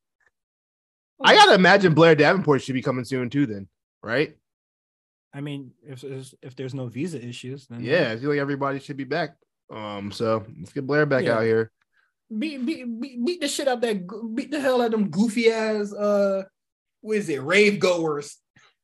I 1.23 1.35
gotta 1.35 1.55
imagine 1.55 1.93
Blair 1.93 2.15
Davenport 2.15 2.61
should 2.61 2.73
be 2.73 2.81
coming 2.81 3.03
soon 3.03 3.29
too. 3.29 3.45
Then, 3.45 3.67
right? 4.01 4.35
I 5.33 5.41
mean, 5.41 5.71
if 5.83 6.03
if, 6.03 6.33
if 6.41 6.55
there's 6.55 6.73
no 6.73 6.87
visa 6.87 7.23
issues, 7.23 7.67
then 7.67 7.81
Yeah, 7.83 8.11
I 8.11 8.17
feel 8.17 8.29
like 8.29 8.39
everybody 8.39 8.79
should 8.79 8.97
be 8.97 9.03
back. 9.03 9.35
Um, 9.71 10.11
so 10.11 10.45
let's 10.59 10.71
get 10.73 10.87
Blair 10.87 11.05
back 11.05 11.23
Yeah. 11.25 11.37
out 11.37 11.43
here. 11.43 11.71
beat, 12.37 12.63
beat, 12.65 12.85
beat, 13.01 13.25
beat 13.25 13.41
the 13.41 13.47
shit 13.47 13.67
out 13.67 13.81
that 13.81 14.05
beat 14.35 14.51
the 14.51 14.59
hell 14.59 14.81
out 14.81 14.85
of 14.85 14.91
them 14.91 15.09
goofy 15.09 15.49
ass 15.51 15.91
uh 15.93 16.43
what 17.01 17.17
is 17.17 17.29
it 17.29 17.41
rave 17.41 17.79
goers 17.79 18.37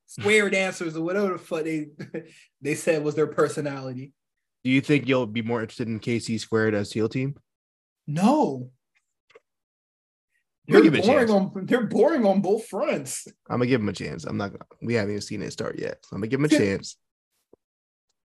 square 0.07 0.49
dancers 0.49 0.95
or 0.95 1.03
whatever 1.03 1.33
the 1.33 1.37
fuck 1.37 1.63
they 1.63 1.87
they 2.61 2.75
said 2.75 3.03
was 3.03 3.15
their 3.15 3.27
personality 3.27 4.13
Do 4.63 4.69
you 4.71 4.81
think 4.81 5.07
you'll 5.07 5.25
be 5.27 5.41
more 5.41 5.61
interested 5.61 5.87
in 5.87 5.99
KC 5.99 6.39
squared 6.39 6.73
as 6.73 6.91
heel 6.91 7.09
team? 7.09 7.35
no 8.07 8.69
they're 10.67 10.89
boring 10.89 11.29
on 11.29 11.51
they're 11.65 11.85
boring 11.85 12.25
on 12.25 12.41
both 12.41 12.65
fronts 12.67 13.27
I'm 13.49 13.59
gonna 13.59 13.67
give 13.67 13.81
them 13.81 13.89
a 13.89 13.93
chance. 13.93 14.23
I'm 14.25 14.37
not. 14.37 14.51
gonna 14.51 14.65
We 14.81 14.95
haven't 14.95 15.11
even 15.11 15.21
seen 15.21 15.43
it 15.43 15.51
start 15.51 15.77
yet. 15.77 15.99
So 16.03 16.15
I'm 16.15 16.21
gonna 16.21 16.27
give 16.29 16.39
them 16.39 16.45
a 16.45 16.49
chance. 16.49 16.97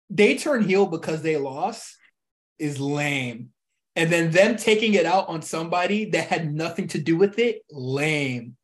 they 0.09 0.35
turn 0.37 0.63
heel 0.63 0.85
because 0.87 1.21
they 1.21 1.37
lost 1.37 1.95
is 2.59 2.79
lame 2.81 3.49
and 3.95 4.11
then 4.11 4.31
them 4.31 4.57
taking 4.57 4.93
it 4.93 5.05
out 5.05 5.29
on 5.29 5.41
somebody 5.41 6.09
that 6.09 6.27
had 6.27 6.53
nothing 6.53 6.87
to 6.89 6.99
do 6.99 7.15
with 7.15 7.39
it 7.39 7.61
lame 7.71 8.56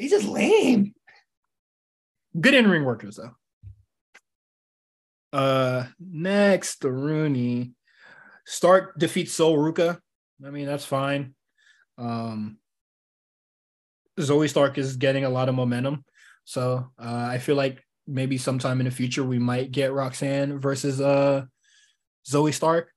he's 0.00 0.10
just 0.10 0.26
lame. 0.26 0.94
Good 2.40 2.54
in-ring 2.54 2.84
workers 2.84 3.16
though. 3.16 3.32
Uh 5.32 5.86
next 6.00 6.82
rooney. 6.84 7.72
Stark 8.46 8.98
defeats 8.98 9.32
Sol 9.32 9.56
ruca. 9.56 9.98
I 10.44 10.50
mean 10.50 10.66
that's 10.66 10.84
fine. 10.84 11.34
Um 11.98 12.58
zoey 14.18 14.48
stark 14.48 14.76
is 14.78 14.96
getting 14.96 15.24
a 15.24 15.30
lot 15.30 15.48
of 15.48 15.54
momentum. 15.54 16.04
So 16.44 16.90
uh, 16.98 17.26
i 17.30 17.38
feel 17.38 17.56
like 17.56 17.82
maybe 18.06 18.36
sometime 18.38 18.80
in 18.80 18.86
the 18.86 18.90
future 18.90 19.22
we 19.22 19.38
might 19.38 19.70
get 19.70 19.92
roxanne 19.92 20.58
versus 20.58 21.00
uh 21.00 21.44
zoey 22.28 22.52
stark. 22.52 22.90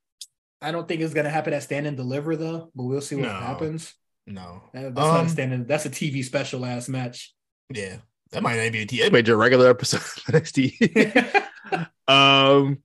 I 0.62 0.72
don't 0.72 0.88
think 0.88 1.02
it's 1.02 1.14
gonna 1.14 1.30
happen 1.30 1.54
at 1.54 1.64
stand 1.64 1.86
and 1.88 1.98
deliver 1.98 2.36
though 2.36 2.72
but 2.74 2.84
we'll 2.84 3.02
see 3.02 3.16
what 3.16 3.24
No. 3.26 3.30
happens 3.34 3.94
No. 4.26 4.64
That- 4.74 4.96
that's 4.96 5.08
not 5.08 5.20
Um, 5.20 5.26
a 5.26 5.30
stand 5.30 5.68
that's 5.68 5.86
a 5.86 5.90
tv 5.90 6.24
special 6.24 6.66
ass 6.66 6.88
match 6.90 7.34
Yeah, 7.70 7.98
that 8.32 8.44
might 8.44 8.58
not 8.62 8.72
be 8.72 8.82
a 8.82 8.86
T. 8.86 9.02
That 9.02 9.12
might 9.12 9.26
be 9.26 9.32
a 9.32 9.36
regular 9.36 9.70
episode 9.70 9.98
of 9.98 10.04
NXT. 10.28 11.48
um, 12.08 12.80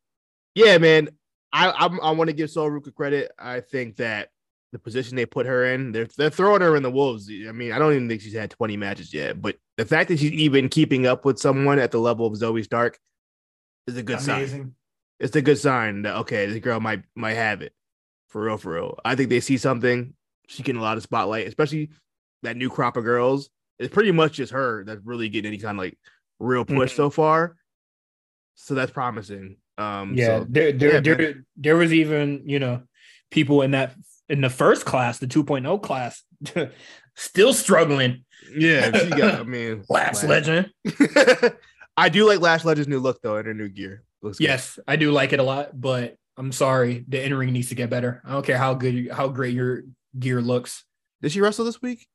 yeah, 0.55 0.78
man. 0.78 1.09
I 1.52 1.70
I'm, 1.70 2.01
I 2.01 2.10
want 2.12 2.28
to 2.28 2.35
give 2.35 2.51
Sol 2.51 2.70
Ruca 2.70 2.94
credit. 2.94 3.32
I 3.39 3.60
think 3.60 3.97
that 3.97 4.28
the 4.73 4.78
position 4.78 5.16
they 5.16 5.24
put 5.27 5.47
her 5.47 5.65
in, 5.73 5.93
they're 5.93 6.09
they're 6.16 6.28
throwing 6.31 6.60
her 6.60 6.77
in 6.77 6.82
the 6.82 6.90
wolves. 6.90 7.31
I 7.31 7.52
mean, 7.52 7.73
I 7.73 7.78
don't 7.78 7.94
even 7.94 8.09
think 8.09 8.20
she's 8.20 8.35
had 8.35 8.51
20 8.51 8.77
matches 8.77 9.15
yet, 9.15 9.40
but 9.40 9.56
the 9.78 9.85
fact 9.86 10.09
that 10.09 10.19
she's 10.19 10.32
even 10.32 10.69
keeping 10.69 11.06
up 11.06 11.24
with 11.24 11.39
someone 11.39 11.78
at 11.78 11.90
the 11.90 11.98
level 11.98 12.27
of 12.27 12.35
Zoey 12.35 12.65
Stark 12.65 12.98
is 13.86 13.97
a 13.97 14.02
good 14.02 14.20
sign. 14.20 14.74
It's 15.20 15.35
a 15.36 15.43
good 15.43 15.59
sign 15.59 16.02
that 16.02 16.16
okay, 16.19 16.47
this 16.47 16.59
girl 16.59 16.81
might 16.81 17.02
might 17.15 17.35
have 17.35 17.62
it 17.62 17.73
for 18.28 18.43
real, 18.44 18.59
for 18.59 18.74
real. 18.74 18.98
I 19.05 19.15
think 19.15 19.31
they 19.31 19.40
see 19.40 19.56
something. 19.56 20.12
She 20.49 20.62
getting 20.62 20.81
a 20.81 20.85
lot 20.85 20.97
of 20.97 21.03
spotlight, 21.03 21.47
especially 21.47 21.91
that 22.43 22.57
new 22.57 22.69
crop 22.70 22.97
of 22.97 23.05
girls. 23.05 23.49
It's 23.79 23.93
pretty 23.95 24.11
much 24.12 24.33
just 24.35 24.53
her 24.53 24.83
that's 24.85 25.01
really 25.05 25.29
getting 25.29 25.49
any 25.49 25.59
kind 25.59 25.79
of 25.79 25.85
like 25.85 25.97
real 26.41 26.65
push 26.65 26.93
Mhm. 26.93 26.97
so 26.97 27.11
far. 27.11 27.57
So 28.57 28.75
that's 28.75 28.91
promising. 28.91 29.57
Um, 29.77 30.15
Yeah, 30.15 30.41
so- 30.41 30.47
there, 30.49 30.73
there, 30.73 30.93
yeah, 30.95 31.01
there, 31.01 31.45
there 31.57 31.77
was 31.77 31.93
even 31.93 32.43
you 32.47 32.59
know 32.59 32.83
people 33.31 33.62
in 33.62 33.70
that 33.73 33.95
in 34.29 34.41
the 34.41 34.51
first 34.51 34.85
class, 34.85 35.19
the 35.19 35.27
2.0 35.27 35.81
class, 35.83 36.23
still 37.16 37.53
struggling. 37.55 38.25
yeah. 38.57 38.97
She 38.99 39.11
got. 39.11 39.41
I 39.41 39.43
mean, 39.45 39.85
Lash 39.89 40.23
Lash. 40.23 40.25
Legend. 40.25 40.73
I 41.97 42.09
do 42.09 42.27
like 42.27 42.41
Lash 42.41 42.65
Legend's 42.65 42.89
new 42.89 43.01
look 43.01 43.20
though, 43.23 43.37
in 43.37 43.47
her 43.47 43.55
new 43.55 43.69
gear. 43.69 44.03
Looks 44.23 44.39
good. 44.39 44.45
Yes, 44.45 44.79
I 44.89 44.97
do 44.97 45.12
like 45.12 45.33
it 45.33 45.41
a 45.41 45.43
lot, 45.45 45.79
but 45.81 46.16
I'm 46.37 46.53
sorry, 46.53 47.05
the 47.09 47.25
in 47.25 47.35
ring 47.35 47.53
needs 47.53 47.69
to 47.70 47.75
get 47.75 47.91
better. 47.91 48.23
I 48.25 48.33
don't 48.33 48.45
care 48.47 48.59
how 48.59 48.75
good, 48.75 49.11
how 49.11 49.29
great 49.29 49.55
your 49.55 49.83
gear 50.18 50.40
looks. 50.40 50.85
Did 51.22 51.32
she 51.32 51.40
wrestle 51.40 51.64
this 51.64 51.82
week? 51.82 52.06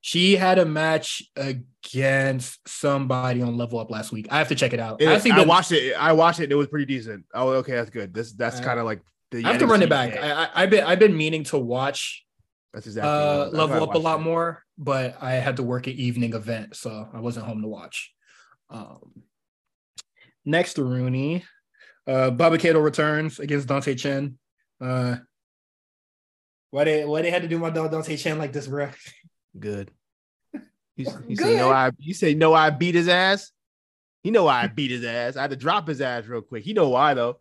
She 0.00 0.36
had 0.36 0.58
a 0.58 0.64
match 0.64 1.22
against 1.36 2.66
somebody 2.68 3.42
on 3.42 3.56
Level 3.56 3.78
Up 3.78 3.90
last 3.90 4.12
week. 4.12 4.28
I 4.30 4.38
have 4.38 4.48
to 4.48 4.54
check 4.54 4.72
it 4.72 4.80
out. 4.80 5.00
It- 5.00 5.08
I, 5.08 5.18
think 5.18 5.34
I 5.34 5.42
the- 5.42 5.48
watched 5.48 5.72
it. 5.72 5.94
I 5.94 6.12
watched 6.12 6.40
it. 6.40 6.44
and 6.44 6.52
It 6.52 6.56
was 6.56 6.68
pretty 6.68 6.86
decent. 6.86 7.24
Oh, 7.34 7.48
okay, 7.54 7.72
that's 7.72 7.90
good. 7.90 8.12
This 8.14 8.32
that's 8.32 8.60
Uh, 8.60 8.64
kind 8.64 8.78
of 8.78 8.84
like 8.86 9.00
the. 9.30 9.44
I 9.44 9.50
have 9.52 9.58
to 9.60 9.66
run 9.66 9.82
it 9.82 9.88
back. 9.90 10.16
I, 10.16 10.44
I, 10.44 10.48
I've 10.62 10.70
been 10.70 10.84
I've 10.84 10.98
been 10.98 11.16
meaning 11.16 11.44
to 11.44 11.58
watch 11.58 12.24
That's 12.72 12.86
exactly. 12.86 13.10
uh 13.10 13.14
what 13.14 13.24
it 13.24 13.38
was. 13.38 13.52
That's 13.52 13.70
level 13.70 13.88
up 13.90 13.94
a 13.94 13.98
lot 13.98 14.20
it. 14.20 14.22
more 14.22 14.62
but 14.76 15.16
i 15.22 15.34
had 15.34 15.54
to 15.58 15.62
work 15.62 15.86
an 15.86 15.92
evening 15.92 16.34
event 16.34 16.74
so 16.74 17.08
i 17.14 17.20
wasn't 17.20 17.46
home 17.46 17.62
to 17.62 17.68
watch 17.68 18.12
um 18.70 19.22
next 20.44 20.78
rooney 20.78 21.44
uh 22.08 22.30
Dabba-Kato 22.32 22.80
returns 22.80 23.38
against 23.38 23.68
dante 23.68 23.94
chen 23.94 24.36
uh 24.80 25.16
why 26.74 26.82
they 26.84 27.04
why 27.04 27.22
they 27.22 27.30
had 27.30 27.42
to 27.42 27.48
do 27.48 27.58
my 27.58 27.70
dog 27.70 27.90
dante 27.92 28.16
chen 28.16 28.36
like 28.38 28.52
this 28.52 28.66
bro 28.66 28.90
Good. 29.58 29.92
You, 30.96 31.06
you 31.28 31.36
say 31.36 31.56
no, 31.56 31.70
I 31.70 31.90
you 31.98 32.14
say 32.14 32.34
no, 32.34 32.52
I 32.54 32.70
beat 32.70 32.94
his 32.96 33.08
ass. 33.08 33.52
You 34.24 34.32
know 34.32 34.44
why 34.44 34.62
I 34.62 34.66
beat 34.66 34.90
his 34.90 35.04
ass. 35.04 35.36
I 35.36 35.42
had 35.42 35.50
to 35.50 35.56
drop 35.56 35.86
his 35.88 36.00
ass 36.00 36.26
real 36.26 36.40
quick. 36.40 36.66
You 36.66 36.74
know 36.74 36.88
why 36.88 37.14
though? 37.14 37.38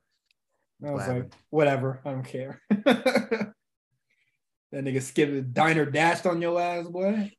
i 0.85 0.91
was 0.91 0.91
What 0.91 0.97
like 0.99 1.07
happened? 1.07 1.35
whatever 1.49 2.01
i 2.05 2.11
don't 2.11 2.26
care 2.26 2.61
that 2.69 3.53
nigga 4.73 5.01
skipped 5.01 5.31
the 5.34 5.41
diner 5.41 5.85
dashed 5.85 6.26
on 6.26 6.41
your 6.41 6.60
ass 6.60 6.88
boy 6.88 7.31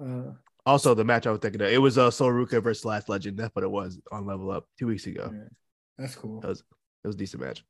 uh 0.00 0.32
Also, 0.66 0.94
the 0.94 1.04
match 1.04 1.26
I 1.26 1.30
was 1.30 1.40
thinking 1.40 1.62
of, 1.62 1.68
it 1.68 1.78
was 1.80 1.96
uh 1.96 2.10
Sol 2.10 2.30
Ruca 2.30 2.62
versus 2.62 2.84
Lash 2.84 3.08
Legend. 3.08 3.38
That's 3.38 3.54
what 3.54 3.64
it 3.64 3.70
was 3.70 3.98
on 4.12 4.26
Level 4.26 4.50
Up 4.50 4.66
two 4.78 4.86
weeks 4.86 5.06
ago. 5.06 5.30
yeah, 5.32 5.48
that's 5.98 6.14
cool 6.14 6.40
That 6.40 6.48
was 6.48 6.60
it 7.02 7.06
was 7.06 7.14
a 7.16 7.18
decent 7.18 7.42
match. 7.42 7.64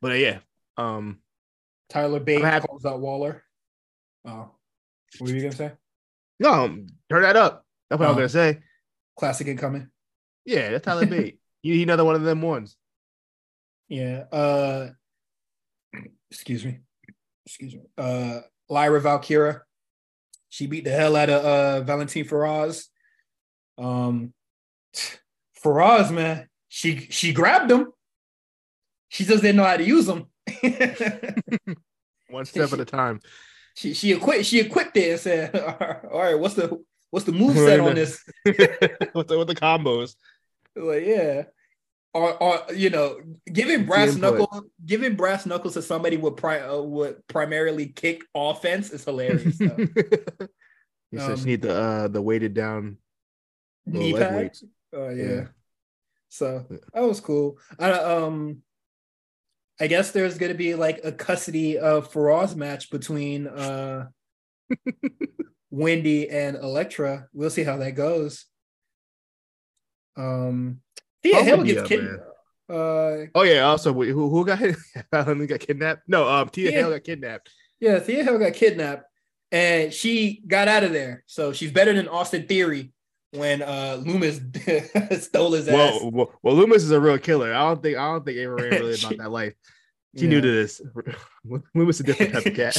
But 0.00 0.12
uh, 0.12 0.20
yeah, 0.26 0.38
um, 0.76 1.18
tyler 1.92 2.20
bate 2.20 2.38
I'm 2.38 2.44
happy- 2.44 2.66
calls 2.66 2.84
out 2.84 3.00
waller 3.00 3.42
oh 4.24 4.50
what 5.18 5.28
were 5.30 5.36
you 5.36 5.42
gonna 5.42 5.52
say 5.54 5.72
no, 6.40 6.66
turn 7.08 7.22
that 7.22 7.36
up. 7.36 7.64
That's 7.88 8.00
what 8.00 8.06
I 8.06 8.12
was 8.12 8.16
Oh. 8.16 8.20
gonna 8.20 8.28
say. 8.54 8.62
classic 9.16 9.46
incoming 9.46 9.88
Yeah, 10.44 10.70
that's 10.72 10.84
Tyler 10.84 11.06
Bate. 11.14 11.38
You 11.62 11.74
need 11.74 11.82
another 11.84 12.04
one 12.04 12.16
of 12.16 12.22
them 12.22 12.42
ones. 12.42 12.76
Yeah. 13.88 14.24
Uh 14.32 14.90
excuse 16.30 16.64
me. 16.64 16.80
Excuse 17.46 17.74
me. 17.74 17.82
Uh 17.96 18.40
Lyra 18.68 19.00
Valkyria. 19.00 19.62
She 20.48 20.66
beat 20.66 20.82
the 20.84 20.90
hell 20.90 21.14
out 21.14 21.30
of 21.30 21.44
uh 21.44 21.80
Valentina 21.82 22.28
Feroz. 22.28 22.88
Um 23.78 24.32
Feroz, 25.54 26.10
man, 26.10 26.48
she 26.68 27.06
she 27.10 27.32
grabbed 27.32 27.70
him. 27.70 27.92
She 29.10 29.24
just 29.24 29.42
didn't 29.42 29.56
know 29.56 29.64
how 29.64 29.76
to 29.76 29.84
use 29.84 30.06
them. 30.06 30.26
One 32.28 32.44
step 32.44 32.72
at 32.72 32.80
a 32.80 32.84
time. 32.84 33.20
she 33.74 33.94
she 33.94 34.12
equipped 34.12 34.46
she 34.46 34.60
equipped 34.60 34.96
it 34.96 35.10
and 35.10 35.20
said, 35.20 35.56
all 36.10 36.20
right, 36.20 36.38
what's 36.38 36.54
the 36.54 36.82
what's 37.10 37.26
the 37.26 37.32
move 37.32 37.56
set 37.56 37.80
on 37.80 37.94
this? 37.94 38.22
with, 38.44 38.56
the, 39.28 39.36
with 39.38 39.48
the 39.48 39.54
combos. 39.54 40.14
Like, 40.74 41.04
yeah. 41.04 41.44
Or, 42.14 42.42
or 42.42 42.74
you 42.74 42.90
know, 42.90 43.20
giving 43.50 43.86
brass 43.86 44.16
knuckles, 44.16 44.64
giving 44.84 45.14
brass 45.16 45.46
knuckles 45.46 45.74
to 45.74 45.82
somebody 45.82 46.18
with 46.18 46.36
pri- 46.36 46.60
uh, 46.60 46.80
would 46.80 47.26
primarily 47.26 47.86
kick 47.86 48.22
offense 48.34 48.90
is 48.90 49.04
hilarious. 49.04 49.56
though. 49.56 49.76
He 51.10 51.18
said 51.18 51.30
Um, 51.30 51.36
she 51.36 51.44
need 51.44 51.62
the 51.62 51.74
uh 51.74 52.08
the 52.08 52.20
weighted 52.20 52.54
down. 52.54 52.98
Knee 53.86 54.12
pad. 54.12 54.52
Oh 54.92 55.08
yeah. 55.08 55.24
Yeah. 55.24 55.44
So 56.28 56.66
that 56.94 57.02
was 57.02 57.20
cool. 57.20 57.58
I 57.78 57.92
um, 57.92 58.62
I 59.82 59.88
guess 59.88 60.12
there's 60.12 60.38
gonna 60.38 60.54
be 60.54 60.76
like 60.76 61.00
a 61.02 61.10
custody 61.10 61.76
of 61.76 62.12
Feroz 62.12 62.54
match 62.54 62.88
between 62.88 63.48
uh, 63.48 64.06
Wendy 65.72 66.30
and 66.30 66.56
Elektra. 66.56 67.26
We'll 67.34 67.50
see 67.50 67.64
how 67.64 67.78
that 67.78 67.96
goes. 67.96 68.46
Um, 70.16 70.82
Thea 71.24 71.42
Hale 71.42 71.64
gets 71.64 71.80
up, 71.80 71.88
kid. 71.88 72.08
Uh, 72.70 73.26
Oh 73.34 73.42
yeah. 73.42 73.62
Also, 73.62 73.92
who 73.92 74.28
who 74.28 74.46
got 74.46 74.60
Valen 74.60 75.48
got 75.48 75.58
kidnapped? 75.58 76.02
No, 76.06 76.28
um, 76.28 76.48
Tia 76.48 76.70
Yeah. 76.70 76.76
Hale 76.78 76.90
got 76.90 77.02
kidnapped. 77.02 77.50
Yeah, 77.80 77.98
Thea 77.98 78.22
Hale 78.22 78.38
got 78.38 78.52
kidnapped 78.52 79.04
and 79.50 79.92
she 79.92 80.44
got 80.46 80.68
out 80.68 80.84
of 80.84 80.92
there. 80.92 81.24
So 81.26 81.52
she's 81.52 81.72
better 81.72 81.92
than 81.92 82.06
Austin 82.06 82.46
Theory 82.46 82.92
when 83.32 83.62
uh 83.62 84.00
Loomis 84.04 84.40
stole 85.24 85.52
his 85.52 85.68
ass. 85.68 85.74
Well, 85.74 86.10
well, 86.10 86.32
well, 86.42 86.54
Loomis 86.54 86.82
is 86.82 86.90
a 86.90 87.00
real 87.00 87.18
killer. 87.18 87.52
I 87.52 87.60
don't 87.68 87.82
think 87.82 87.96
I 87.98 88.06
don't 88.12 88.24
think 88.24 88.38
Ava 88.38 88.54
Raine 88.54 88.70
really 88.70 88.94
about 88.98 89.16
that 89.18 89.30
life. 89.30 89.54
She 90.16 90.26
knew 90.26 90.42
to 90.42 90.52
this. 90.52 90.82
Was 91.74 92.00
a 92.00 92.02
different 92.02 92.34
type 92.34 92.44
of 92.44 92.54
cat? 92.54 92.76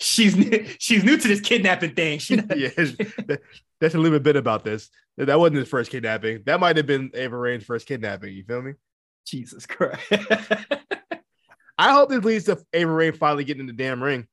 she's 0.00 0.36
new, 0.36 0.66
she's 0.80 1.04
new 1.04 1.16
to 1.16 1.28
this 1.28 1.40
kidnapping 1.40 1.94
thing. 1.94 2.18
She 2.18 2.34
yeah, 2.34 2.70
that, 2.74 3.40
that's 3.80 3.94
a 3.94 3.98
little 3.98 4.18
bit 4.18 4.34
about 4.34 4.64
this. 4.64 4.90
That 5.16 5.38
wasn't 5.38 5.58
his 5.58 5.68
first 5.68 5.92
kidnapping. 5.92 6.42
That 6.46 6.58
might 6.58 6.76
have 6.76 6.86
been 6.86 7.12
Ava 7.14 7.36
Raine's 7.36 7.62
first 7.62 7.86
kidnapping. 7.86 8.34
You 8.34 8.42
feel 8.42 8.60
me? 8.60 8.72
Jesus 9.24 9.66
Christ. 9.66 10.00
I 11.78 11.92
hope 11.92 12.08
this 12.08 12.24
leads 12.24 12.44
to 12.46 12.58
Ava 12.72 12.90
Raine 12.90 13.12
finally 13.12 13.44
getting 13.44 13.60
in 13.60 13.66
the 13.68 13.72
damn 13.72 14.02
ring. 14.02 14.26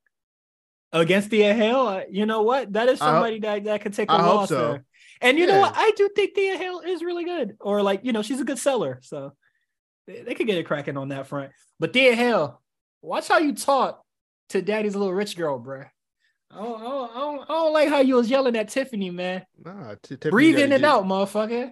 Against 0.91 1.29
the 1.29 1.41
Hale, 1.41 2.03
you 2.09 2.25
know 2.25 2.41
what? 2.41 2.73
That 2.73 2.89
is 2.89 2.99
I 2.99 3.05
hope- 3.05 3.13
somebody 3.15 3.39
that, 3.41 3.63
that 3.65 3.81
could 3.81 3.93
take 3.93 4.09
a 4.09 4.13
I 4.13 4.21
hope 4.21 4.35
loss 4.35 4.49
so. 4.49 4.71
there. 4.71 4.85
And 5.21 5.37
you 5.37 5.45
know 5.45 5.59
what? 5.59 5.73
I 5.75 5.91
do 5.95 6.09
think 6.15 6.33
Thea 6.33 6.57
Hale 6.57 6.79
is 6.79 7.03
really 7.03 7.23
good, 7.23 7.55
or 7.59 7.83
like 7.83 8.01
you 8.03 8.11
know, 8.11 8.23
she's 8.23 8.41
a 8.41 8.45
good 8.45 8.57
seller, 8.57 8.99
so 9.03 9.33
they, 10.07 10.21
they 10.21 10.33
could 10.33 10.47
get 10.47 10.57
it 10.57 10.65
cracking 10.65 10.97
on 10.97 11.09
that 11.09 11.27
front. 11.27 11.51
But 11.79 11.93
Thea 11.93 12.15
Hale, 12.15 12.61
watch 13.01 13.27
how 13.27 13.37
you 13.37 13.53
talk 13.53 14.03
to 14.49 14.61
Daddy's 14.61 14.95
little 14.95 15.13
rich 15.13 15.37
girl, 15.37 15.59
bruh. 15.59 15.87
I 16.49 16.57
don't, 16.57 16.81
I, 16.81 16.83
don't, 16.83 17.11
I, 17.11 17.19
don't, 17.19 17.41
I 17.43 17.53
don't 17.53 17.73
like 17.73 17.89
how 17.89 17.99
you 17.99 18.15
was 18.15 18.29
yelling 18.29 18.57
at 18.57 18.69
Tiffany, 18.69 19.09
man. 19.09 19.45
Nah, 19.63 19.95
T- 20.03 20.15
Tiffany 20.15 20.31
Breathe 20.31 20.59
in 20.59 20.71
and 20.71 20.83
out, 20.83 21.05
motherfucker. 21.05 21.71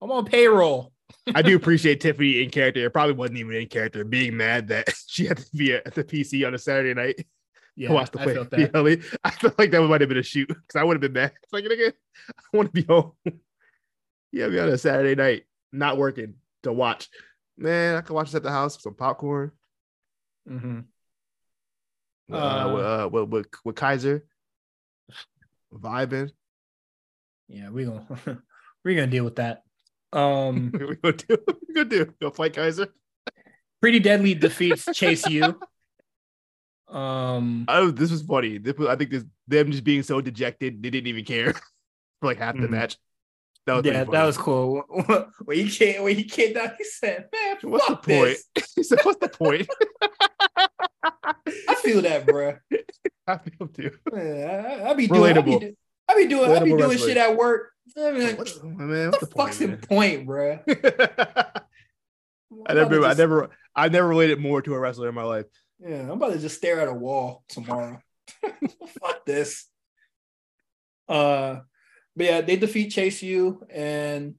I'm 0.00 0.12
on 0.12 0.24
payroll. 0.26 0.92
I 1.34 1.42
do 1.42 1.56
appreciate 1.56 2.00
Tiffany 2.00 2.42
in 2.42 2.50
character. 2.50 2.84
It 2.84 2.92
probably 2.92 3.14
wasn't 3.14 3.38
even 3.38 3.54
in 3.54 3.66
character, 3.66 4.04
being 4.04 4.36
mad 4.36 4.68
that 4.68 4.92
she 5.06 5.26
had 5.26 5.38
to 5.38 5.56
be 5.56 5.72
at 5.72 5.94
the 5.94 6.04
PC 6.04 6.46
on 6.46 6.54
a 6.54 6.58
Saturday 6.58 6.94
night. 6.94 7.26
Yeah, 7.76 7.92
watch 7.92 8.10
the 8.12 8.20
I 8.20 8.24
play. 8.24 8.34
felt 8.34 8.52
You 8.52 8.66
that. 8.68 8.74
know 8.74 8.86
I? 9.24 9.30
Felt 9.30 9.58
like 9.58 9.70
that 9.72 9.82
might 9.82 10.00
have 10.00 10.08
been 10.08 10.18
a 10.18 10.22
shoot 10.22 10.48
because 10.48 10.76
I 10.76 10.84
would 10.84 10.94
have 10.94 11.00
been 11.00 11.12
mad. 11.12 11.32
It's 11.42 11.52
like, 11.52 11.64
nigga, 11.64 11.92
I 12.28 12.56
want 12.56 12.72
to 12.74 12.82
be 12.82 12.86
home. 12.86 13.12
yeah, 14.32 14.48
be 14.48 14.58
on 14.60 14.68
a 14.68 14.78
Saturday 14.78 15.14
night, 15.14 15.44
not 15.72 15.96
working 15.98 16.34
to 16.62 16.72
watch. 16.72 17.08
Man, 17.56 17.96
I 17.96 18.00
can 18.00 18.14
watch 18.14 18.28
this 18.28 18.36
at 18.36 18.42
the 18.42 18.50
house 18.50 18.76
with 18.76 18.82
some 18.82 18.94
popcorn. 18.94 19.50
Mm-hmm. 20.48 20.80
Uh, 22.32 22.36
Uh, 22.36 22.72
with, 22.74 22.84
uh, 22.84 23.08
with, 23.12 23.28
with, 23.28 23.46
with 23.64 23.76
Kaiser 23.76 24.24
vibing. 25.72 26.30
Yeah, 27.48 27.70
we 27.70 27.84
gonna 27.84 28.06
we're 28.84 28.94
gonna 28.94 29.06
deal 29.08 29.24
with 29.24 29.36
that. 29.36 29.62
Um, 30.12 30.70
we 30.72 30.96
gonna 30.96 31.16
do. 31.16 31.36
We 31.68 31.74
gonna 31.74 31.88
do. 31.88 32.14
Go 32.20 32.30
fight 32.30 32.54
Kaiser. 32.54 32.88
Pretty 33.80 33.98
Deadly 33.98 34.34
defeats 34.34 34.86
Chase 34.94 35.26
U. 35.28 35.60
Um, 36.94 37.64
Oh, 37.68 37.90
this 37.90 38.10
was 38.10 38.22
funny. 38.22 38.58
This 38.58 38.76
was, 38.76 38.88
I 38.88 38.96
think 38.96 39.10
this 39.10 39.24
them 39.48 39.70
just 39.72 39.84
being 39.84 40.02
so 40.02 40.20
dejected, 40.20 40.82
they 40.82 40.90
didn't 40.90 41.08
even 41.08 41.24
care 41.24 41.52
for 42.20 42.26
like 42.28 42.38
half 42.38 42.54
the 42.56 42.62
Mhm. 42.62 42.70
match. 42.70 42.96
That 43.66 43.74
was 43.76 43.84
yeah, 43.86 43.92
pretty 44.04 44.12
that 44.12 44.24
was 44.26 44.36
cool. 44.36 44.82
when 45.44 45.56
he 45.56 45.70
came, 45.70 46.02
when 46.02 46.14
he 46.16 46.24
came 46.24 46.52
down, 46.52 46.72
he 46.76 46.84
said, 46.84 47.28
"Man, 47.32 47.56
What's 47.62 47.86
the 47.86 47.94
fuck 47.94 48.04
point? 48.06 48.36
this." 48.54 48.72
he 48.76 48.82
said, 48.82 48.98
"What's 49.02 49.18
the 49.18 49.28
point?" 49.30 49.66
I 51.68 51.74
feel 51.82 52.02
that, 52.02 52.26
bro. 52.26 52.56
I 53.26 53.38
feel 53.38 53.68
too. 53.68 53.90
Man, 54.12 54.66
I, 54.66 54.90
I 54.90 54.94
be 54.94 55.06
doing, 55.06 55.36
I 55.36 55.40
be, 55.40 55.50
Relatable. 55.52 55.60
do- 55.60 55.74
I 56.08 56.14
be 56.14 56.26
doing, 56.26 56.50
I 56.50 56.58
be 56.62 56.70
doing 56.76 56.98
shit 56.98 57.16
at 57.16 57.36
work. 57.36 57.70
I 57.96 58.10
be 58.12 58.22
like, 58.22 58.38
What 58.38 58.48
what 58.50 58.60
the, 58.62 58.66
man, 58.68 58.88
the 58.88 59.10
what's 59.10 59.26
the 59.26 59.34
fuck's 59.34 59.58
the 59.58 59.68
point? 59.68 59.88
point, 59.88 60.26
bro? 60.26 60.58
I 62.68 62.74
never, 62.74 63.04
I 63.04 63.14
never, 63.14 63.50
I 63.74 63.88
never 63.88 64.06
related 64.08 64.38
more 64.40 64.62
to 64.62 64.74
a 64.74 64.78
wrestler 64.78 65.08
in 65.08 65.14
my 65.14 65.22
life. 65.24 65.46
Yeah, 65.86 66.00
I'm 66.00 66.12
about 66.12 66.32
to 66.32 66.38
just 66.38 66.56
stare 66.56 66.80
at 66.80 66.88
a 66.88 66.94
wall 66.94 67.44
tomorrow. 67.48 68.00
Fuck 69.00 69.26
this. 69.26 69.66
Uh, 71.06 71.60
but 72.16 72.26
yeah, 72.26 72.40
they 72.40 72.56
defeat 72.56 72.90
Chase 72.90 73.22
U 73.22 73.62
and 73.68 74.36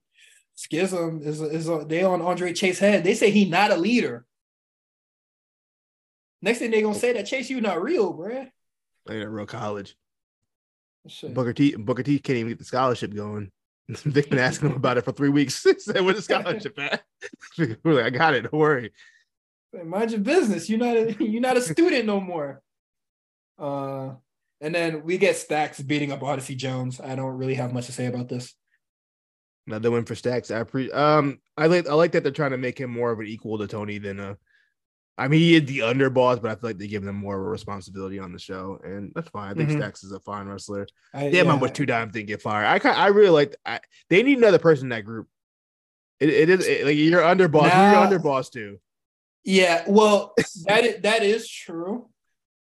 Schism 0.56 1.22
is 1.22 1.42
is 1.42 1.70
they 1.88 2.04
on 2.04 2.22
Andre 2.22 2.54
Chase 2.54 2.80
head. 2.80 3.04
They 3.04 3.14
say 3.14 3.30
he 3.30 3.46
not 3.46 3.72
a 3.72 3.76
leader. 3.76 4.26
Next 6.42 6.60
thing 6.60 6.72
they 6.72 6.82
gonna 6.82 6.96
say 6.96 7.14
that 7.14 7.28
Chase 7.28 7.50
U 7.50 7.62
not 7.62 7.82
real, 7.82 8.14
bro. 8.14 8.48
Ain't 9.10 9.24
a 9.24 9.30
real 9.30 9.46
college. 9.46 9.96
Shit. 11.08 11.34
Booker 11.36 11.54
T, 11.54 11.76
Booker 11.76 12.02
T 12.02 12.18
can't 12.18 12.38
even 12.38 12.50
get 12.50 12.58
the 12.58 12.66
scholarship 12.66 13.14
going. 13.14 13.52
They've 14.06 14.28
been 14.28 14.40
asking 14.40 14.70
him 14.72 14.78
about 14.78 14.98
it 14.98 15.06
for 15.06 15.12
three 15.12 15.30
weeks. 15.30 15.56
Said, 15.78 16.02
"Where's 16.02 16.16
the 16.16 16.22
scholarship 16.24 16.80
at?" 16.80 17.04
We're 17.58 17.94
like, 17.94 18.06
"I 18.06 18.10
got 18.10 18.34
it. 18.34 18.44
Don't 18.44 18.54
worry." 18.54 18.92
Mind 19.84 20.12
your 20.12 20.22
business. 20.22 20.70
You're 20.70 20.80
not 20.80 20.96
a 20.98 21.16
you're 21.24 21.42
not 21.42 21.58
a 21.58 21.62
student 21.74 22.06
no 22.06 22.20
more. 22.20 22.62
Uh, 23.58 24.14
and 24.62 24.74
then 24.74 25.04
we 25.04 25.18
get 25.18 25.36
Stacks 25.36 25.82
beating 25.82 26.12
up 26.12 26.24
Odyssey 26.24 26.56
Jones. 26.56 27.00
I 27.02 27.16
don't 27.16 27.38
really 27.38 27.56
have 27.56 27.74
much 27.74 27.86
to 27.88 27.92
say 27.92 28.06
about 28.06 28.30
this. 28.30 28.54
Another 29.68 29.92
win 29.92 30.06
for 30.06 30.16
Stacks. 30.16 30.52
I 30.52 30.64
pre 30.64 30.92
um 30.92 31.40
I 31.58 31.68
like 31.68 31.88
I 31.88 31.94
like 31.94 32.12
that 32.14 32.24
they're 32.24 32.32
trying 32.32 32.52
to 32.52 32.58
make 32.58 32.80
him 32.80 32.92
more 32.92 33.12
of 33.12 33.20
an 33.20 33.26
equal 33.28 33.58
to 33.58 33.68
Tony 33.68 33.98
than 33.98 34.20
uh 34.20 34.36
I 35.18 35.28
mean 35.28 35.40
he 35.40 35.56
is 35.56 35.66
the 35.66 35.80
underboss, 35.80 36.42
but 36.42 36.52
I 36.52 36.56
feel 36.56 36.70
like 36.70 36.78
they 36.78 36.88
give 36.88 37.04
him 37.06 37.16
more 37.16 37.36
of 37.40 37.42
a 37.46 37.50
responsibility 37.50 38.20
on 38.20 38.32
the 38.34 38.40
show, 38.40 38.80
and 38.84 39.12
that's 39.16 39.30
fine. 39.30 39.50
I 39.52 39.54
think 39.56 39.70
Mhm. 39.70 39.78
Stacks 39.78 40.04
is 40.04 40.12
a 40.12 40.20
fine 40.20 40.48
wrestler. 40.48 40.88
I, 41.14 41.30
Damn, 41.30 41.48
yeah, 41.48 41.56
much 41.56 41.74
two 41.74 41.86
dimes 41.86 42.12
didn't 42.14 42.28
get 42.28 42.42
fired. 42.42 42.66
I 42.86 42.90
I 42.92 43.08
really 43.08 43.30
like 43.30 43.56
I, 43.66 43.80
they 44.10 44.22
need 44.24 44.38
another 44.38 44.60
person 44.60 44.86
in 44.86 44.90
that 44.90 45.06
group. 45.06 45.28
It, 46.20 46.30
it 46.30 46.50
is 46.50 46.66
it- 46.68 46.86
like 46.86 46.96
you're 46.98 47.22
underboss. 47.22 47.70
Nah. 47.70 48.08
you're 48.10 48.20
underboss 48.20 48.52
to? 48.52 48.80
Yeah, 49.46 49.84
well, 49.88 50.34
that 50.66 50.84
is, 50.84 51.02
that 51.04 51.22
is 51.24 51.48
true, 51.48 52.10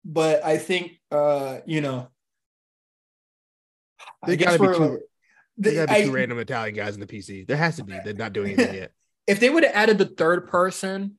but 0.04 0.44
I 0.44 0.58
think 0.58 0.92
uh, 1.10 1.58
you 1.66 1.80
know, 1.80 2.08
They 4.26 4.36
gotta 4.36 4.58
be 4.58 4.66
two- 4.66 4.72
the- 5.58 5.70
There 5.70 5.86
gotta 5.86 6.00
be 6.00 6.06
two 6.06 6.12
random 6.12 6.38
Italian 6.38 6.74
guys 6.74 6.94
in 6.94 7.00
the 7.00 7.06
PC. 7.06 7.46
There 7.46 7.56
has 7.56 7.76
to 7.76 7.84
be. 7.84 7.98
They're 8.04 8.14
not 8.14 8.32
doing 8.32 8.52
anything 8.52 8.74
yet. 8.74 8.92
if 9.26 9.40
they 9.40 9.48
would 9.50 9.64
have 9.64 9.74
added 9.74 9.98
the 9.98 10.04
third 10.04 10.48
person 10.48 11.18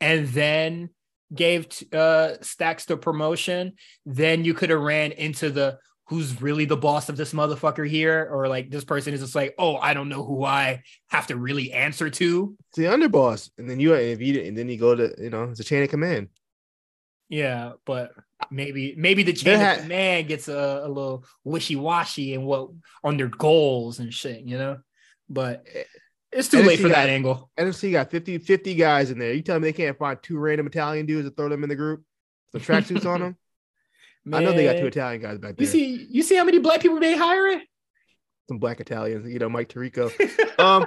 and 0.00 0.26
then 0.28 0.90
gave 1.34 1.66
uh 1.92 2.34
Stacks 2.42 2.84
the 2.86 2.96
promotion, 2.96 3.74
then 4.04 4.44
you 4.44 4.54
could 4.54 4.70
have 4.70 4.80
ran 4.80 5.12
into 5.12 5.50
the 5.50 5.78
who's 6.08 6.40
really 6.40 6.64
the 6.64 6.76
boss 6.76 7.08
of 7.08 7.16
this 7.16 7.32
motherfucker 7.32 7.88
here, 7.88 8.28
or 8.30 8.48
like 8.48 8.70
this 8.70 8.84
person 8.84 9.12
is 9.12 9.20
just 9.20 9.34
like, 9.34 9.54
oh, 9.58 9.76
I 9.76 9.92
don't 9.94 10.08
know 10.08 10.24
who 10.24 10.44
I 10.44 10.82
have 11.08 11.26
to 11.28 11.36
really 11.36 11.72
answer 11.72 12.08
to. 12.10 12.56
It's 12.68 12.76
the 12.78 12.84
underboss, 12.84 13.50
and 13.58 13.68
then 13.68 13.80
you 13.80 13.94
if 13.94 14.20
you 14.20 14.40
and 14.42 14.56
then 14.56 14.68
you 14.68 14.78
go 14.78 14.94
to 14.94 15.14
you 15.18 15.30
know 15.30 15.44
it's 15.44 15.60
a 15.60 15.64
chain 15.64 15.82
of 15.82 15.90
command. 15.90 16.28
Yeah, 17.28 17.72
but 17.84 18.12
maybe 18.50 18.94
maybe 18.96 19.22
the 19.24 19.32
chain 19.32 19.58
had- 19.58 19.78
of 19.78 19.82
command 19.84 20.28
gets 20.28 20.48
a, 20.48 20.82
a 20.84 20.88
little 20.88 21.24
wishy 21.44 21.74
washy 21.76 22.34
and 22.34 22.44
what 22.46 22.68
on 23.02 23.16
their 23.16 23.28
goals 23.28 23.98
and 23.98 24.14
shit, 24.14 24.42
you 24.42 24.58
know. 24.58 24.78
But 25.28 25.66
eh, 25.74 25.82
it's 26.30 26.48
too 26.48 26.58
And 26.58 26.66
late 26.68 26.76
for 26.78 26.88
got- 26.88 26.94
that 26.94 27.08
angle. 27.08 27.50
NFC 27.58 27.90
got 27.90 28.10
50, 28.12 28.38
50 28.38 28.74
guys 28.76 29.10
in 29.10 29.18
there. 29.18 29.32
You 29.32 29.42
tell 29.42 29.58
me 29.58 29.68
they 29.68 29.72
can't 29.72 29.98
find 29.98 30.22
two 30.22 30.38
random 30.38 30.66
Italian 30.68 31.06
dudes 31.06 31.28
to 31.28 31.34
throw 31.34 31.48
them 31.48 31.64
in 31.64 31.68
the 31.68 31.74
group? 31.74 32.04
The 32.52 32.60
tracksuits 32.60 33.06
on 33.06 33.20
them. 33.22 33.36
I 34.32 34.42
know 34.42 34.52
they 34.52 34.64
got 34.64 34.78
two 34.78 34.86
Italian 34.86 35.22
guys 35.22 35.38
back 35.38 35.56
there. 35.56 35.64
You 35.64 35.70
see, 35.70 36.06
you 36.10 36.22
see 36.22 36.36
how 36.36 36.44
many 36.44 36.58
black 36.58 36.80
people 36.80 36.98
they 36.98 37.16
hiring? 37.16 37.62
Some 38.48 38.58
black 38.58 38.80
Italians, 38.80 39.26
you 39.30 39.38
know, 39.38 39.48
Mike 39.48 39.68
Tirico. 39.68 40.12
Um, 40.58 40.86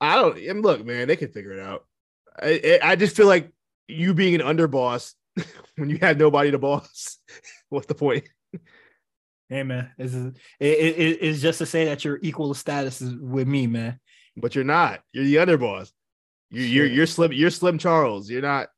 I 0.00 0.16
don't. 0.16 0.36
And 0.38 0.60
look, 0.60 0.84
man, 0.84 1.06
they 1.06 1.14
can 1.14 1.30
figure 1.30 1.52
it 1.52 1.60
out. 1.60 1.84
I, 2.36 2.78
I 2.82 2.90
I 2.90 2.96
just 2.96 3.14
feel 3.16 3.28
like 3.28 3.52
you 3.86 4.12
being 4.12 4.34
an 4.34 4.40
underboss 4.40 5.14
when 5.76 5.88
you 5.88 5.98
have 6.00 6.18
nobody 6.18 6.50
to 6.50 6.58
boss. 6.58 7.18
What's 7.68 7.86
the 7.86 7.94
point? 7.94 8.24
Hey 9.48 9.62
man, 9.62 9.92
it's, 9.96 10.14
it, 10.14 10.34
it, 10.58 11.18
it's 11.20 11.40
just 11.40 11.58
to 11.58 11.66
say 11.66 11.84
that 11.84 12.04
you're 12.04 12.18
equal 12.20 12.52
status 12.54 13.00
is 13.00 13.14
with 13.14 13.46
me, 13.46 13.68
man. 13.68 14.00
But 14.36 14.56
you're 14.56 14.64
not. 14.64 15.00
You're 15.12 15.24
the 15.24 15.36
underboss. 15.36 15.92
You, 16.50 16.62
you're 16.62 16.86
you're 16.86 17.06
slim. 17.06 17.32
You're 17.32 17.50
Slim 17.50 17.78
Charles. 17.78 18.28
You're 18.28 18.42
not. 18.42 18.68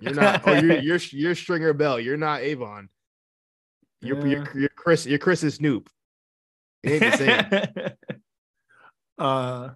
You're 0.00 0.14
not. 0.14 0.42
oh, 0.46 0.54
you're 0.54 0.78
you're 0.78 1.00
you're 1.10 1.34
Stringer 1.34 1.74
Bell. 1.74 2.00
You're 2.00 2.16
not 2.16 2.40
Avon. 2.40 2.88
You're 4.04 4.26
Yeah. 4.26 4.44
you're, 4.52 4.60
you're 4.60 4.68
Chris. 4.70 5.06
You're 5.06 5.18
Chris 5.18 5.42
and 5.42 5.52
Snoop. 5.52 5.88
It 6.82 7.02
ain't 7.02 7.12
the 7.12 7.18
same. 7.18 7.92
uh, 9.18 9.70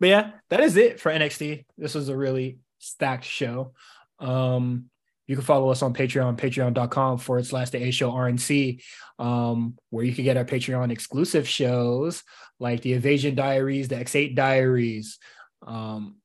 but 0.00 0.08
yeah, 0.08 0.30
that 0.50 0.60
is 0.60 0.76
it 0.76 1.00
for 1.00 1.12
NXT. 1.12 1.64
This 1.78 1.94
was 1.94 2.08
a 2.08 2.16
really 2.16 2.58
stacked 2.78 3.24
show. 3.24 3.72
Um, 4.18 4.86
you 5.28 5.36
can 5.36 5.44
follow 5.44 5.70
us 5.70 5.82
on 5.82 5.94
Patreon, 5.94 6.36
patreon.com 6.36 7.18
forward 7.18 7.46
slash 7.46 7.70
the 7.70 7.82
A 7.84 7.90
show 7.92 8.10
RNC, 8.10 8.82
um, 9.20 9.78
where 9.90 10.04
you 10.04 10.12
can 10.14 10.24
get 10.24 10.36
our 10.36 10.44
Patreon 10.44 10.90
exclusive 10.90 11.48
shows 11.48 12.24
like 12.58 12.82
the 12.82 12.92
Evasion 12.92 13.34
Diaries, 13.34 13.88
the 13.88 13.94
X8 13.96 14.34
Diaries, 14.34 15.18
um, 15.64 16.16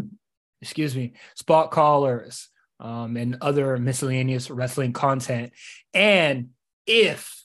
excuse 0.62 0.94
me, 0.94 1.14
spot 1.34 1.70
callers, 1.72 2.48
um, 2.78 3.16
and 3.16 3.38
other 3.40 3.76
miscellaneous 3.78 4.48
wrestling 4.50 4.92
content. 4.92 5.52
And 5.92 6.50
if 6.86 7.44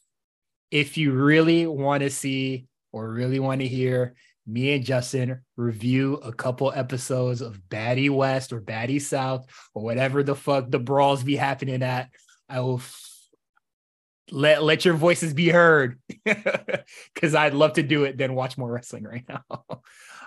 if 0.70 0.98
you 0.98 1.12
really 1.12 1.68
want 1.68 2.02
to 2.02 2.10
see 2.10 2.68
or 2.92 3.10
really 3.10 3.40
want 3.40 3.62
to 3.62 3.68
hear 3.68 4.16
me 4.48 4.74
and 4.74 4.86
Justin 4.86 5.42
review 5.56 6.16
a 6.16 6.32
couple 6.32 6.72
episodes 6.76 7.42
of 7.42 7.62
Baddies 7.70 8.10
West 8.10 8.52
or 8.52 8.62
Baddies 8.62 9.04
South 9.04 9.46
or 9.74 9.84
whatever 9.84 10.24
the 10.24 10.36
fuck 10.36 10.70
the 10.70 10.80
brawls 10.80 11.24
be 11.24 11.36
happening 11.36 11.84
at, 11.84 12.10
I 12.50 12.62
will 12.62 12.78
f- 12.78 13.08
let 14.32 14.64
let 14.64 14.86
your 14.86 14.94
voices 14.94 15.34
be 15.34 15.50
heard 15.50 16.00
because 16.26 17.36
I'd 17.36 17.54
love 17.54 17.74
to 17.74 17.84
do 17.84 18.06
it 18.06 18.18
than 18.18 18.34
watch 18.36 18.58
more 18.58 18.72
wrestling 18.72 19.04
right 19.04 19.26
now. 19.28 19.44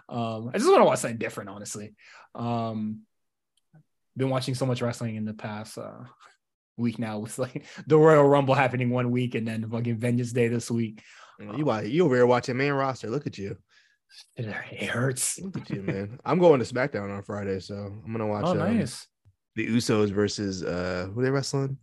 um, 0.08 0.50
I 0.54 0.58
just 0.58 0.68
want 0.68 0.80
to 0.80 0.84
watch 0.84 1.00
something 1.00 1.18
different, 1.18 1.50
honestly. 1.50 1.94
Um, 2.34 3.00
been 4.16 4.30
watching 4.30 4.54
so 4.54 4.66
much 4.66 4.80
wrestling 4.80 5.16
in 5.16 5.24
the 5.24 5.34
past 5.34 5.76
uh, 5.76 6.04
week 6.76 6.98
now 6.98 7.18
with 7.18 7.38
like 7.38 7.64
the 7.86 7.98
Royal 7.98 8.24
Rumble 8.24 8.54
happening 8.54 8.90
one 8.90 9.10
week 9.10 9.34
and 9.34 9.46
then 9.46 9.68
fucking 9.68 9.96
Vengeance 9.96 10.32
Day 10.32 10.48
this 10.48 10.70
week. 10.70 11.02
You 11.40 11.64
wa- 11.64 11.78
you 11.80 12.04
over 12.04 12.14
here 12.14 12.26
watching 12.26 12.56
main 12.56 12.72
roster. 12.72 13.08
Look 13.10 13.26
at 13.26 13.38
you. 13.38 13.56
It 14.36 14.46
hurts. 14.86 15.40
Look 15.40 15.56
at 15.56 15.70
you, 15.70 15.82
man. 15.82 16.20
I'm 16.24 16.38
going 16.38 16.60
to 16.60 16.66
SmackDown 16.66 17.14
on 17.16 17.22
Friday, 17.24 17.58
so 17.58 17.74
I'm 17.74 18.12
gonna 18.12 18.26
watch 18.28 18.44
Oh, 18.46 18.50
um, 18.52 18.58
nice. 18.78 19.06
the 19.56 19.66
Usos 19.66 20.10
versus 20.10 20.62
uh 20.62 21.08
who 21.12 21.22
they 21.22 21.30
wrestling? 21.30 21.78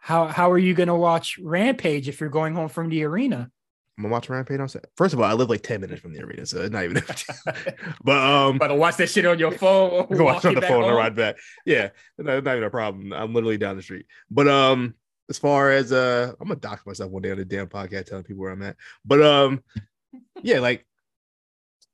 How 0.00 0.26
how 0.28 0.50
are 0.50 0.58
you 0.58 0.72
gonna 0.74 0.96
watch 0.96 1.38
Rampage 1.42 2.08
if 2.08 2.20
you're 2.20 2.30
going 2.30 2.54
home 2.54 2.68
from 2.68 2.88
the 2.88 3.04
arena? 3.04 3.50
I'm 3.96 4.02
gonna 4.02 4.12
watch 4.12 4.28
Rampage 4.28 4.58
on 4.58 4.68
Saturday. 4.68 4.90
First 4.96 5.14
of 5.14 5.20
all, 5.20 5.26
I 5.26 5.34
live 5.34 5.48
like 5.48 5.62
10 5.62 5.80
minutes 5.80 6.00
from 6.00 6.12
the 6.12 6.22
arena, 6.22 6.44
so 6.46 6.62
it's 6.62 6.72
not 6.72 6.84
even 6.84 7.02
but 8.04 8.18
um 8.18 8.56
About 8.56 8.68
to 8.68 8.74
watch 8.74 8.96
that 8.96 9.08
shit 9.08 9.24
on 9.24 9.38
your 9.38 9.52
phone. 9.52 10.06
go 10.12 10.24
watch 10.24 10.44
on 10.44 10.54
the 10.54 10.62
phone 10.62 10.82
and 10.82 10.90
home? 10.90 10.96
ride 10.96 11.14
back. 11.14 11.36
Yeah, 11.64 11.90
not, 12.18 12.42
not 12.42 12.56
even 12.56 12.64
a 12.64 12.70
problem. 12.70 13.12
I'm 13.12 13.32
literally 13.32 13.58
down 13.58 13.76
the 13.76 13.82
street. 13.82 14.06
But 14.30 14.48
um, 14.48 14.94
as 15.30 15.38
far 15.38 15.70
as 15.70 15.92
uh, 15.92 16.32
I'm 16.40 16.48
gonna 16.48 16.58
dox 16.60 16.84
myself 16.84 17.10
one 17.12 17.22
day 17.22 17.30
on 17.30 17.38
the 17.38 17.44
damn 17.44 17.68
podcast 17.68 18.06
telling 18.06 18.24
people 18.24 18.42
where 18.42 18.52
I'm 18.52 18.62
at. 18.62 18.76
But 19.04 19.22
um, 19.22 19.62
yeah, 20.42 20.58
like 20.58 20.84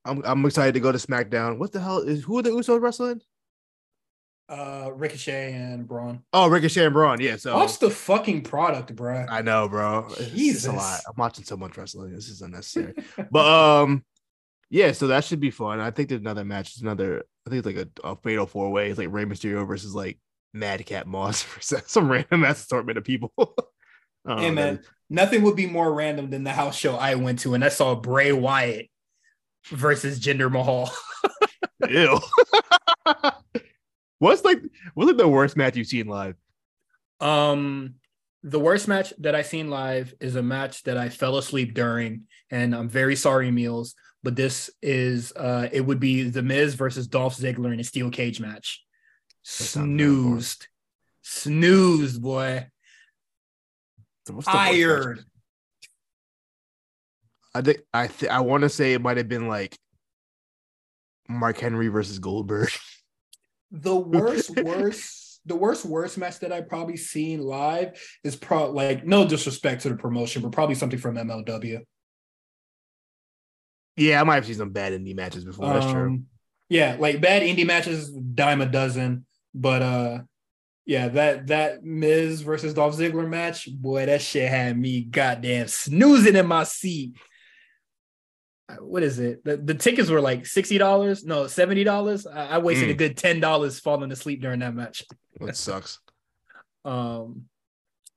I'm 0.03 0.23
I'm 0.25 0.45
excited 0.45 0.73
to 0.73 0.79
go 0.79 0.91
to 0.91 0.97
SmackDown. 0.97 1.59
What 1.59 1.71
the 1.71 1.79
hell 1.79 1.99
is 1.99 2.23
who 2.23 2.39
are 2.39 2.41
the 2.41 2.49
Usos 2.49 2.81
wrestling? 2.81 3.21
Uh, 4.51 4.91
Ricochet 4.93 5.53
and 5.53 5.87
Braun. 5.87 6.23
Oh, 6.33 6.49
Ricochet 6.49 6.83
and 6.83 6.93
Braun. 6.93 7.21
Yeah, 7.21 7.37
so 7.37 7.55
Watch 7.55 7.79
the 7.79 7.89
fucking 7.89 8.41
product, 8.41 8.93
bro. 8.93 9.25
I 9.29 9.41
know, 9.41 9.69
bro. 9.69 10.07
It's 10.09 10.31
Jesus. 10.31 10.65
a 10.65 10.73
lot. 10.73 10.99
I'm 11.07 11.13
watching 11.15 11.45
so 11.45 11.55
much 11.55 11.77
wrestling. 11.77 12.13
This 12.13 12.27
is 12.27 12.41
unnecessary. 12.41 12.95
but 13.31 13.45
um, 13.83 14.03
yeah. 14.69 14.91
So 14.91 15.07
that 15.07 15.23
should 15.23 15.39
be 15.39 15.51
fun. 15.51 15.79
I 15.79 15.91
think 15.91 16.09
there's 16.09 16.19
another 16.19 16.43
match. 16.43 16.71
It's 16.71 16.81
another. 16.81 17.23
I 17.47 17.49
think 17.49 17.65
it's 17.65 17.77
like 17.77 17.87
a, 18.03 18.09
a 18.09 18.15
fatal 18.17 18.45
four 18.45 18.69
way. 18.71 18.89
It's 18.89 18.99
like 18.99 19.07
Rey 19.09 19.23
Mysterio 19.23 19.65
versus 19.65 19.95
like 19.95 20.19
Madcap 20.53 21.07
Moss 21.07 21.43
versus 21.55 21.83
some 21.85 22.11
random 22.11 22.43
ass 22.43 22.65
assortment 22.65 22.97
of 22.97 23.05
people. 23.05 23.31
Don't 23.37 23.57
Hey 24.37 24.51
man, 24.51 24.81
nothing 25.09 25.43
would 25.43 25.55
be 25.55 25.65
more 25.65 25.93
random 25.93 26.29
than 26.29 26.43
the 26.43 26.51
house 26.51 26.75
show 26.75 26.97
I 26.97 27.15
went 27.15 27.39
to, 27.39 27.53
and 27.53 27.63
I 27.63 27.69
saw 27.69 27.95
Bray 27.95 28.33
Wyatt 28.33 28.89
versus 29.69 30.19
Jinder 30.19 30.51
Mahal. 30.51 30.91
Ew. 31.89 32.19
What's 34.21 34.43
like 34.45 34.61
what's 34.93 35.07
like 35.07 35.17
the 35.17 35.27
worst 35.27 35.57
match 35.57 35.75
you've 35.75 35.87
seen 35.87 36.07
live? 36.07 36.35
Um, 37.19 37.95
the 38.43 38.59
worst 38.59 38.87
match 38.87 39.13
that 39.19 39.35
I've 39.35 39.47
seen 39.47 39.69
live 39.69 40.13
is 40.19 40.35
a 40.35 40.43
match 40.43 40.83
that 40.83 40.97
I 40.97 41.09
fell 41.09 41.37
asleep 41.37 41.73
during, 41.73 42.27
and 42.51 42.75
I'm 42.75 42.87
very 42.87 43.15
sorry, 43.15 43.49
Meals, 43.49 43.95
but 44.23 44.35
this 44.35 44.69
is 44.81 45.33
uh, 45.33 45.69
it 45.71 45.81
would 45.81 45.99
be 45.99 46.29
The 46.29 46.43
Miz 46.43 46.75
versus 46.75 47.07
Dolph 47.07 47.35
Ziggler 47.35 47.73
in 47.73 47.79
a 47.79 47.83
steel 47.83 48.11
cage 48.11 48.39
match. 48.39 48.83
sounds 49.41 49.73
bad, 49.73 49.79
boy. 49.79 49.85
Snoozed, 49.85 50.67
snoozed, 51.23 52.21
boy. 52.21 52.67
So 54.27 54.35
what's 54.35 54.45
the 54.45 54.53
worst? 54.53 54.69
Tired. 54.69 55.25
I 57.55 57.61
think 57.61 57.79
I 57.91 58.07
th- 58.07 58.31
I 58.31 58.39
want 58.41 58.61
to 58.61 58.69
say 58.69 58.93
it 58.93 59.01
might 59.01 59.17
have 59.17 59.27
been 59.27 59.47
like 59.47 59.75
Mark 61.27 61.57
Henry 61.57 61.87
versus 61.87 62.19
Goldberg. 62.19 62.69
The 63.71 63.95
worst, 63.95 64.51
worst, 64.61 65.39
the 65.45 65.55
worst, 65.55 65.85
worst 65.85 66.17
match 66.17 66.39
that 66.39 66.51
I've 66.51 66.67
probably 66.67 66.97
seen 66.97 67.39
live 67.41 67.99
is 68.23 68.35
pro 68.35 68.69
like 68.71 69.05
no 69.05 69.27
disrespect 69.27 69.83
to 69.83 69.89
the 69.89 69.95
promotion, 69.95 70.41
but 70.41 70.51
probably 70.51 70.75
something 70.75 70.99
from 70.99 71.15
MLW. 71.15 71.79
yeah, 73.97 74.19
I 74.19 74.23
might 74.23 74.35
have 74.35 74.45
seen 74.45 74.55
some 74.55 74.71
bad 74.71 74.93
indie 74.93 75.15
matches 75.15 75.45
before. 75.45 75.73
That's 75.73 75.85
true. 75.91 76.07
Um, 76.07 76.25
Yeah, 76.69 76.97
like 76.99 77.21
bad 77.21 77.43
indie 77.43 77.65
matches, 77.65 78.09
dime 78.11 78.61
a 78.61 78.65
dozen. 78.65 79.25
But 79.53 79.81
uh 79.81 80.19
yeah, 80.85 81.09
that 81.09 81.47
that 81.47 81.83
Miz 81.83 82.41
versus 82.41 82.73
Dolph 82.73 82.97
Ziggler 82.97 83.29
match, 83.29 83.69
boy, 83.71 84.05
that 84.07 84.21
shit 84.21 84.49
had 84.49 84.77
me 84.77 85.01
goddamn 85.03 85.67
snoozing 85.67 86.35
in 86.35 86.47
my 86.47 86.63
seat. 86.63 87.13
What 88.79 89.03
is 89.03 89.19
it? 89.19 89.43
The, 89.43 89.57
the 89.57 89.73
tickets 89.73 90.09
were 90.09 90.21
like 90.21 90.45
sixty 90.45 90.77
dollars, 90.77 91.23
no, 91.25 91.47
seventy 91.47 91.83
dollars. 91.83 92.25
I, 92.27 92.47
I 92.47 92.57
wasted 92.59 92.89
a 92.89 92.93
Mm. 92.93 92.97
good 92.97 93.17
ten 93.17 93.39
dollars 93.39 93.79
falling 93.79 94.11
asleep 94.11 94.41
during 94.41 94.59
that 94.59 94.73
match. 94.75 95.03
That 95.39 95.55
sucks. 95.55 95.99
Um, 96.83 97.43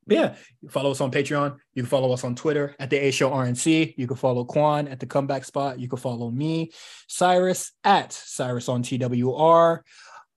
but 0.07 0.17
yeah, 0.17 0.35
follow 0.71 0.91
us 0.91 1.01
on 1.03 1.11
Patreon. 1.11 1.57
You 1.75 1.83
can 1.83 1.89
follow 1.91 2.13
us 2.13 2.25
on 2.25 2.35
Twitter 2.35 2.75
at 2.79 2.89
the 2.89 2.97
A 2.97 3.11
Show 3.11 3.31
RNC. 3.31 3.95
You 3.99 4.07
can 4.07 4.17
follow 4.17 4.45
Quan 4.47 4.89
at 4.89 5.01
the 5.01 5.07
comeback 5.07 5.45
spot. 5.45 5.79
You 5.79 5.87
can 5.89 5.99
follow 5.99 6.31
me, 6.31 6.71
Cyrus 7.07 7.73
at 7.85 8.13
Cyrus 8.13 8.71
on 8.71 8.83
TWR. 8.83 9.81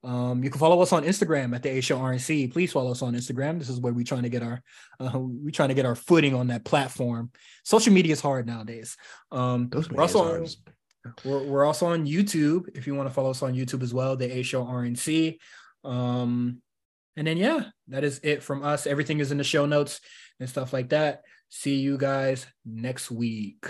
Um, 0.03 0.43
you 0.43 0.49
can 0.49 0.59
follow 0.59 0.81
us 0.81 0.93
on 0.93 1.03
Instagram 1.03 1.55
at 1.55 1.63
the 1.63 1.69
A 1.69 1.81
Show 1.81 1.97
RNC. 1.97 2.53
Please 2.53 2.71
follow 2.71 2.91
us 2.91 3.01
on 3.01 3.15
Instagram. 3.15 3.59
This 3.59 3.69
is 3.69 3.79
where 3.79 3.93
we're 3.93 4.05
trying 4.05 4.23
to 4.23 4.29
get 4.29 4.43
our 4.43 4.61
uh, 4.99 5.11
we're 5.15 5.51
trying 5.51 5.69
to 5.69 5.75
get 5.75 5.85
our 5.85 5.95
footing 5.95 6.35
on 6.35 6.47
that 6.47 6.63
platform. 6.63 7.31
Social 7.63 7.93
media 7.93 8.13
is 8.13 8.21
hard 8.21 8.45
nowadays. 8.45 8.95
Um, 9.31 9.69
Those 9.69 9.89
we're 9.89 10.01
also 10.01 10.35
on, 10.35 10.47
we're, 11.25 11.43
we're 11.43 11.65
also 11.65 11.87
on 11.87 12.05
YouTube 12.05 12.69
if 12.75 12.85
you 12.87 12.95
want 12.95 13.09
to 13.09 13.13
follow 13.13 13.31
us 13.31 13.41
on 13.41 13.55
YouTube 13.55 13.81
as 13.81 13.93
well, 13.93 14.15
the 14.15 14.37
A 14.37 14.43
Show 14.43 14.63
RNC. 14.63 15.37
Um, 15.83 16.61
and 17.15 17.25
then 17.25 17.37
yeah, 17.37 17.65
that 17.87 18.03
is 18.03 18.19
it 18.23 18.43
from 18.43 18.63
us. 18.63 18.85
Everything 18.85 19.19
is 19.19 19.31
in 19.31 19.37
the 19.37 19.43
show 19.43 19.65
notes 19.65 19.99
and 20.39 20.47
stuff 20.47 20.73
like 20.73 20.89
that. 20.89 21.23
See 21.49 21.75
you 21.75 21.97
guys 21.97 22.45
next 22.65 23.09
week. 23.09 23.65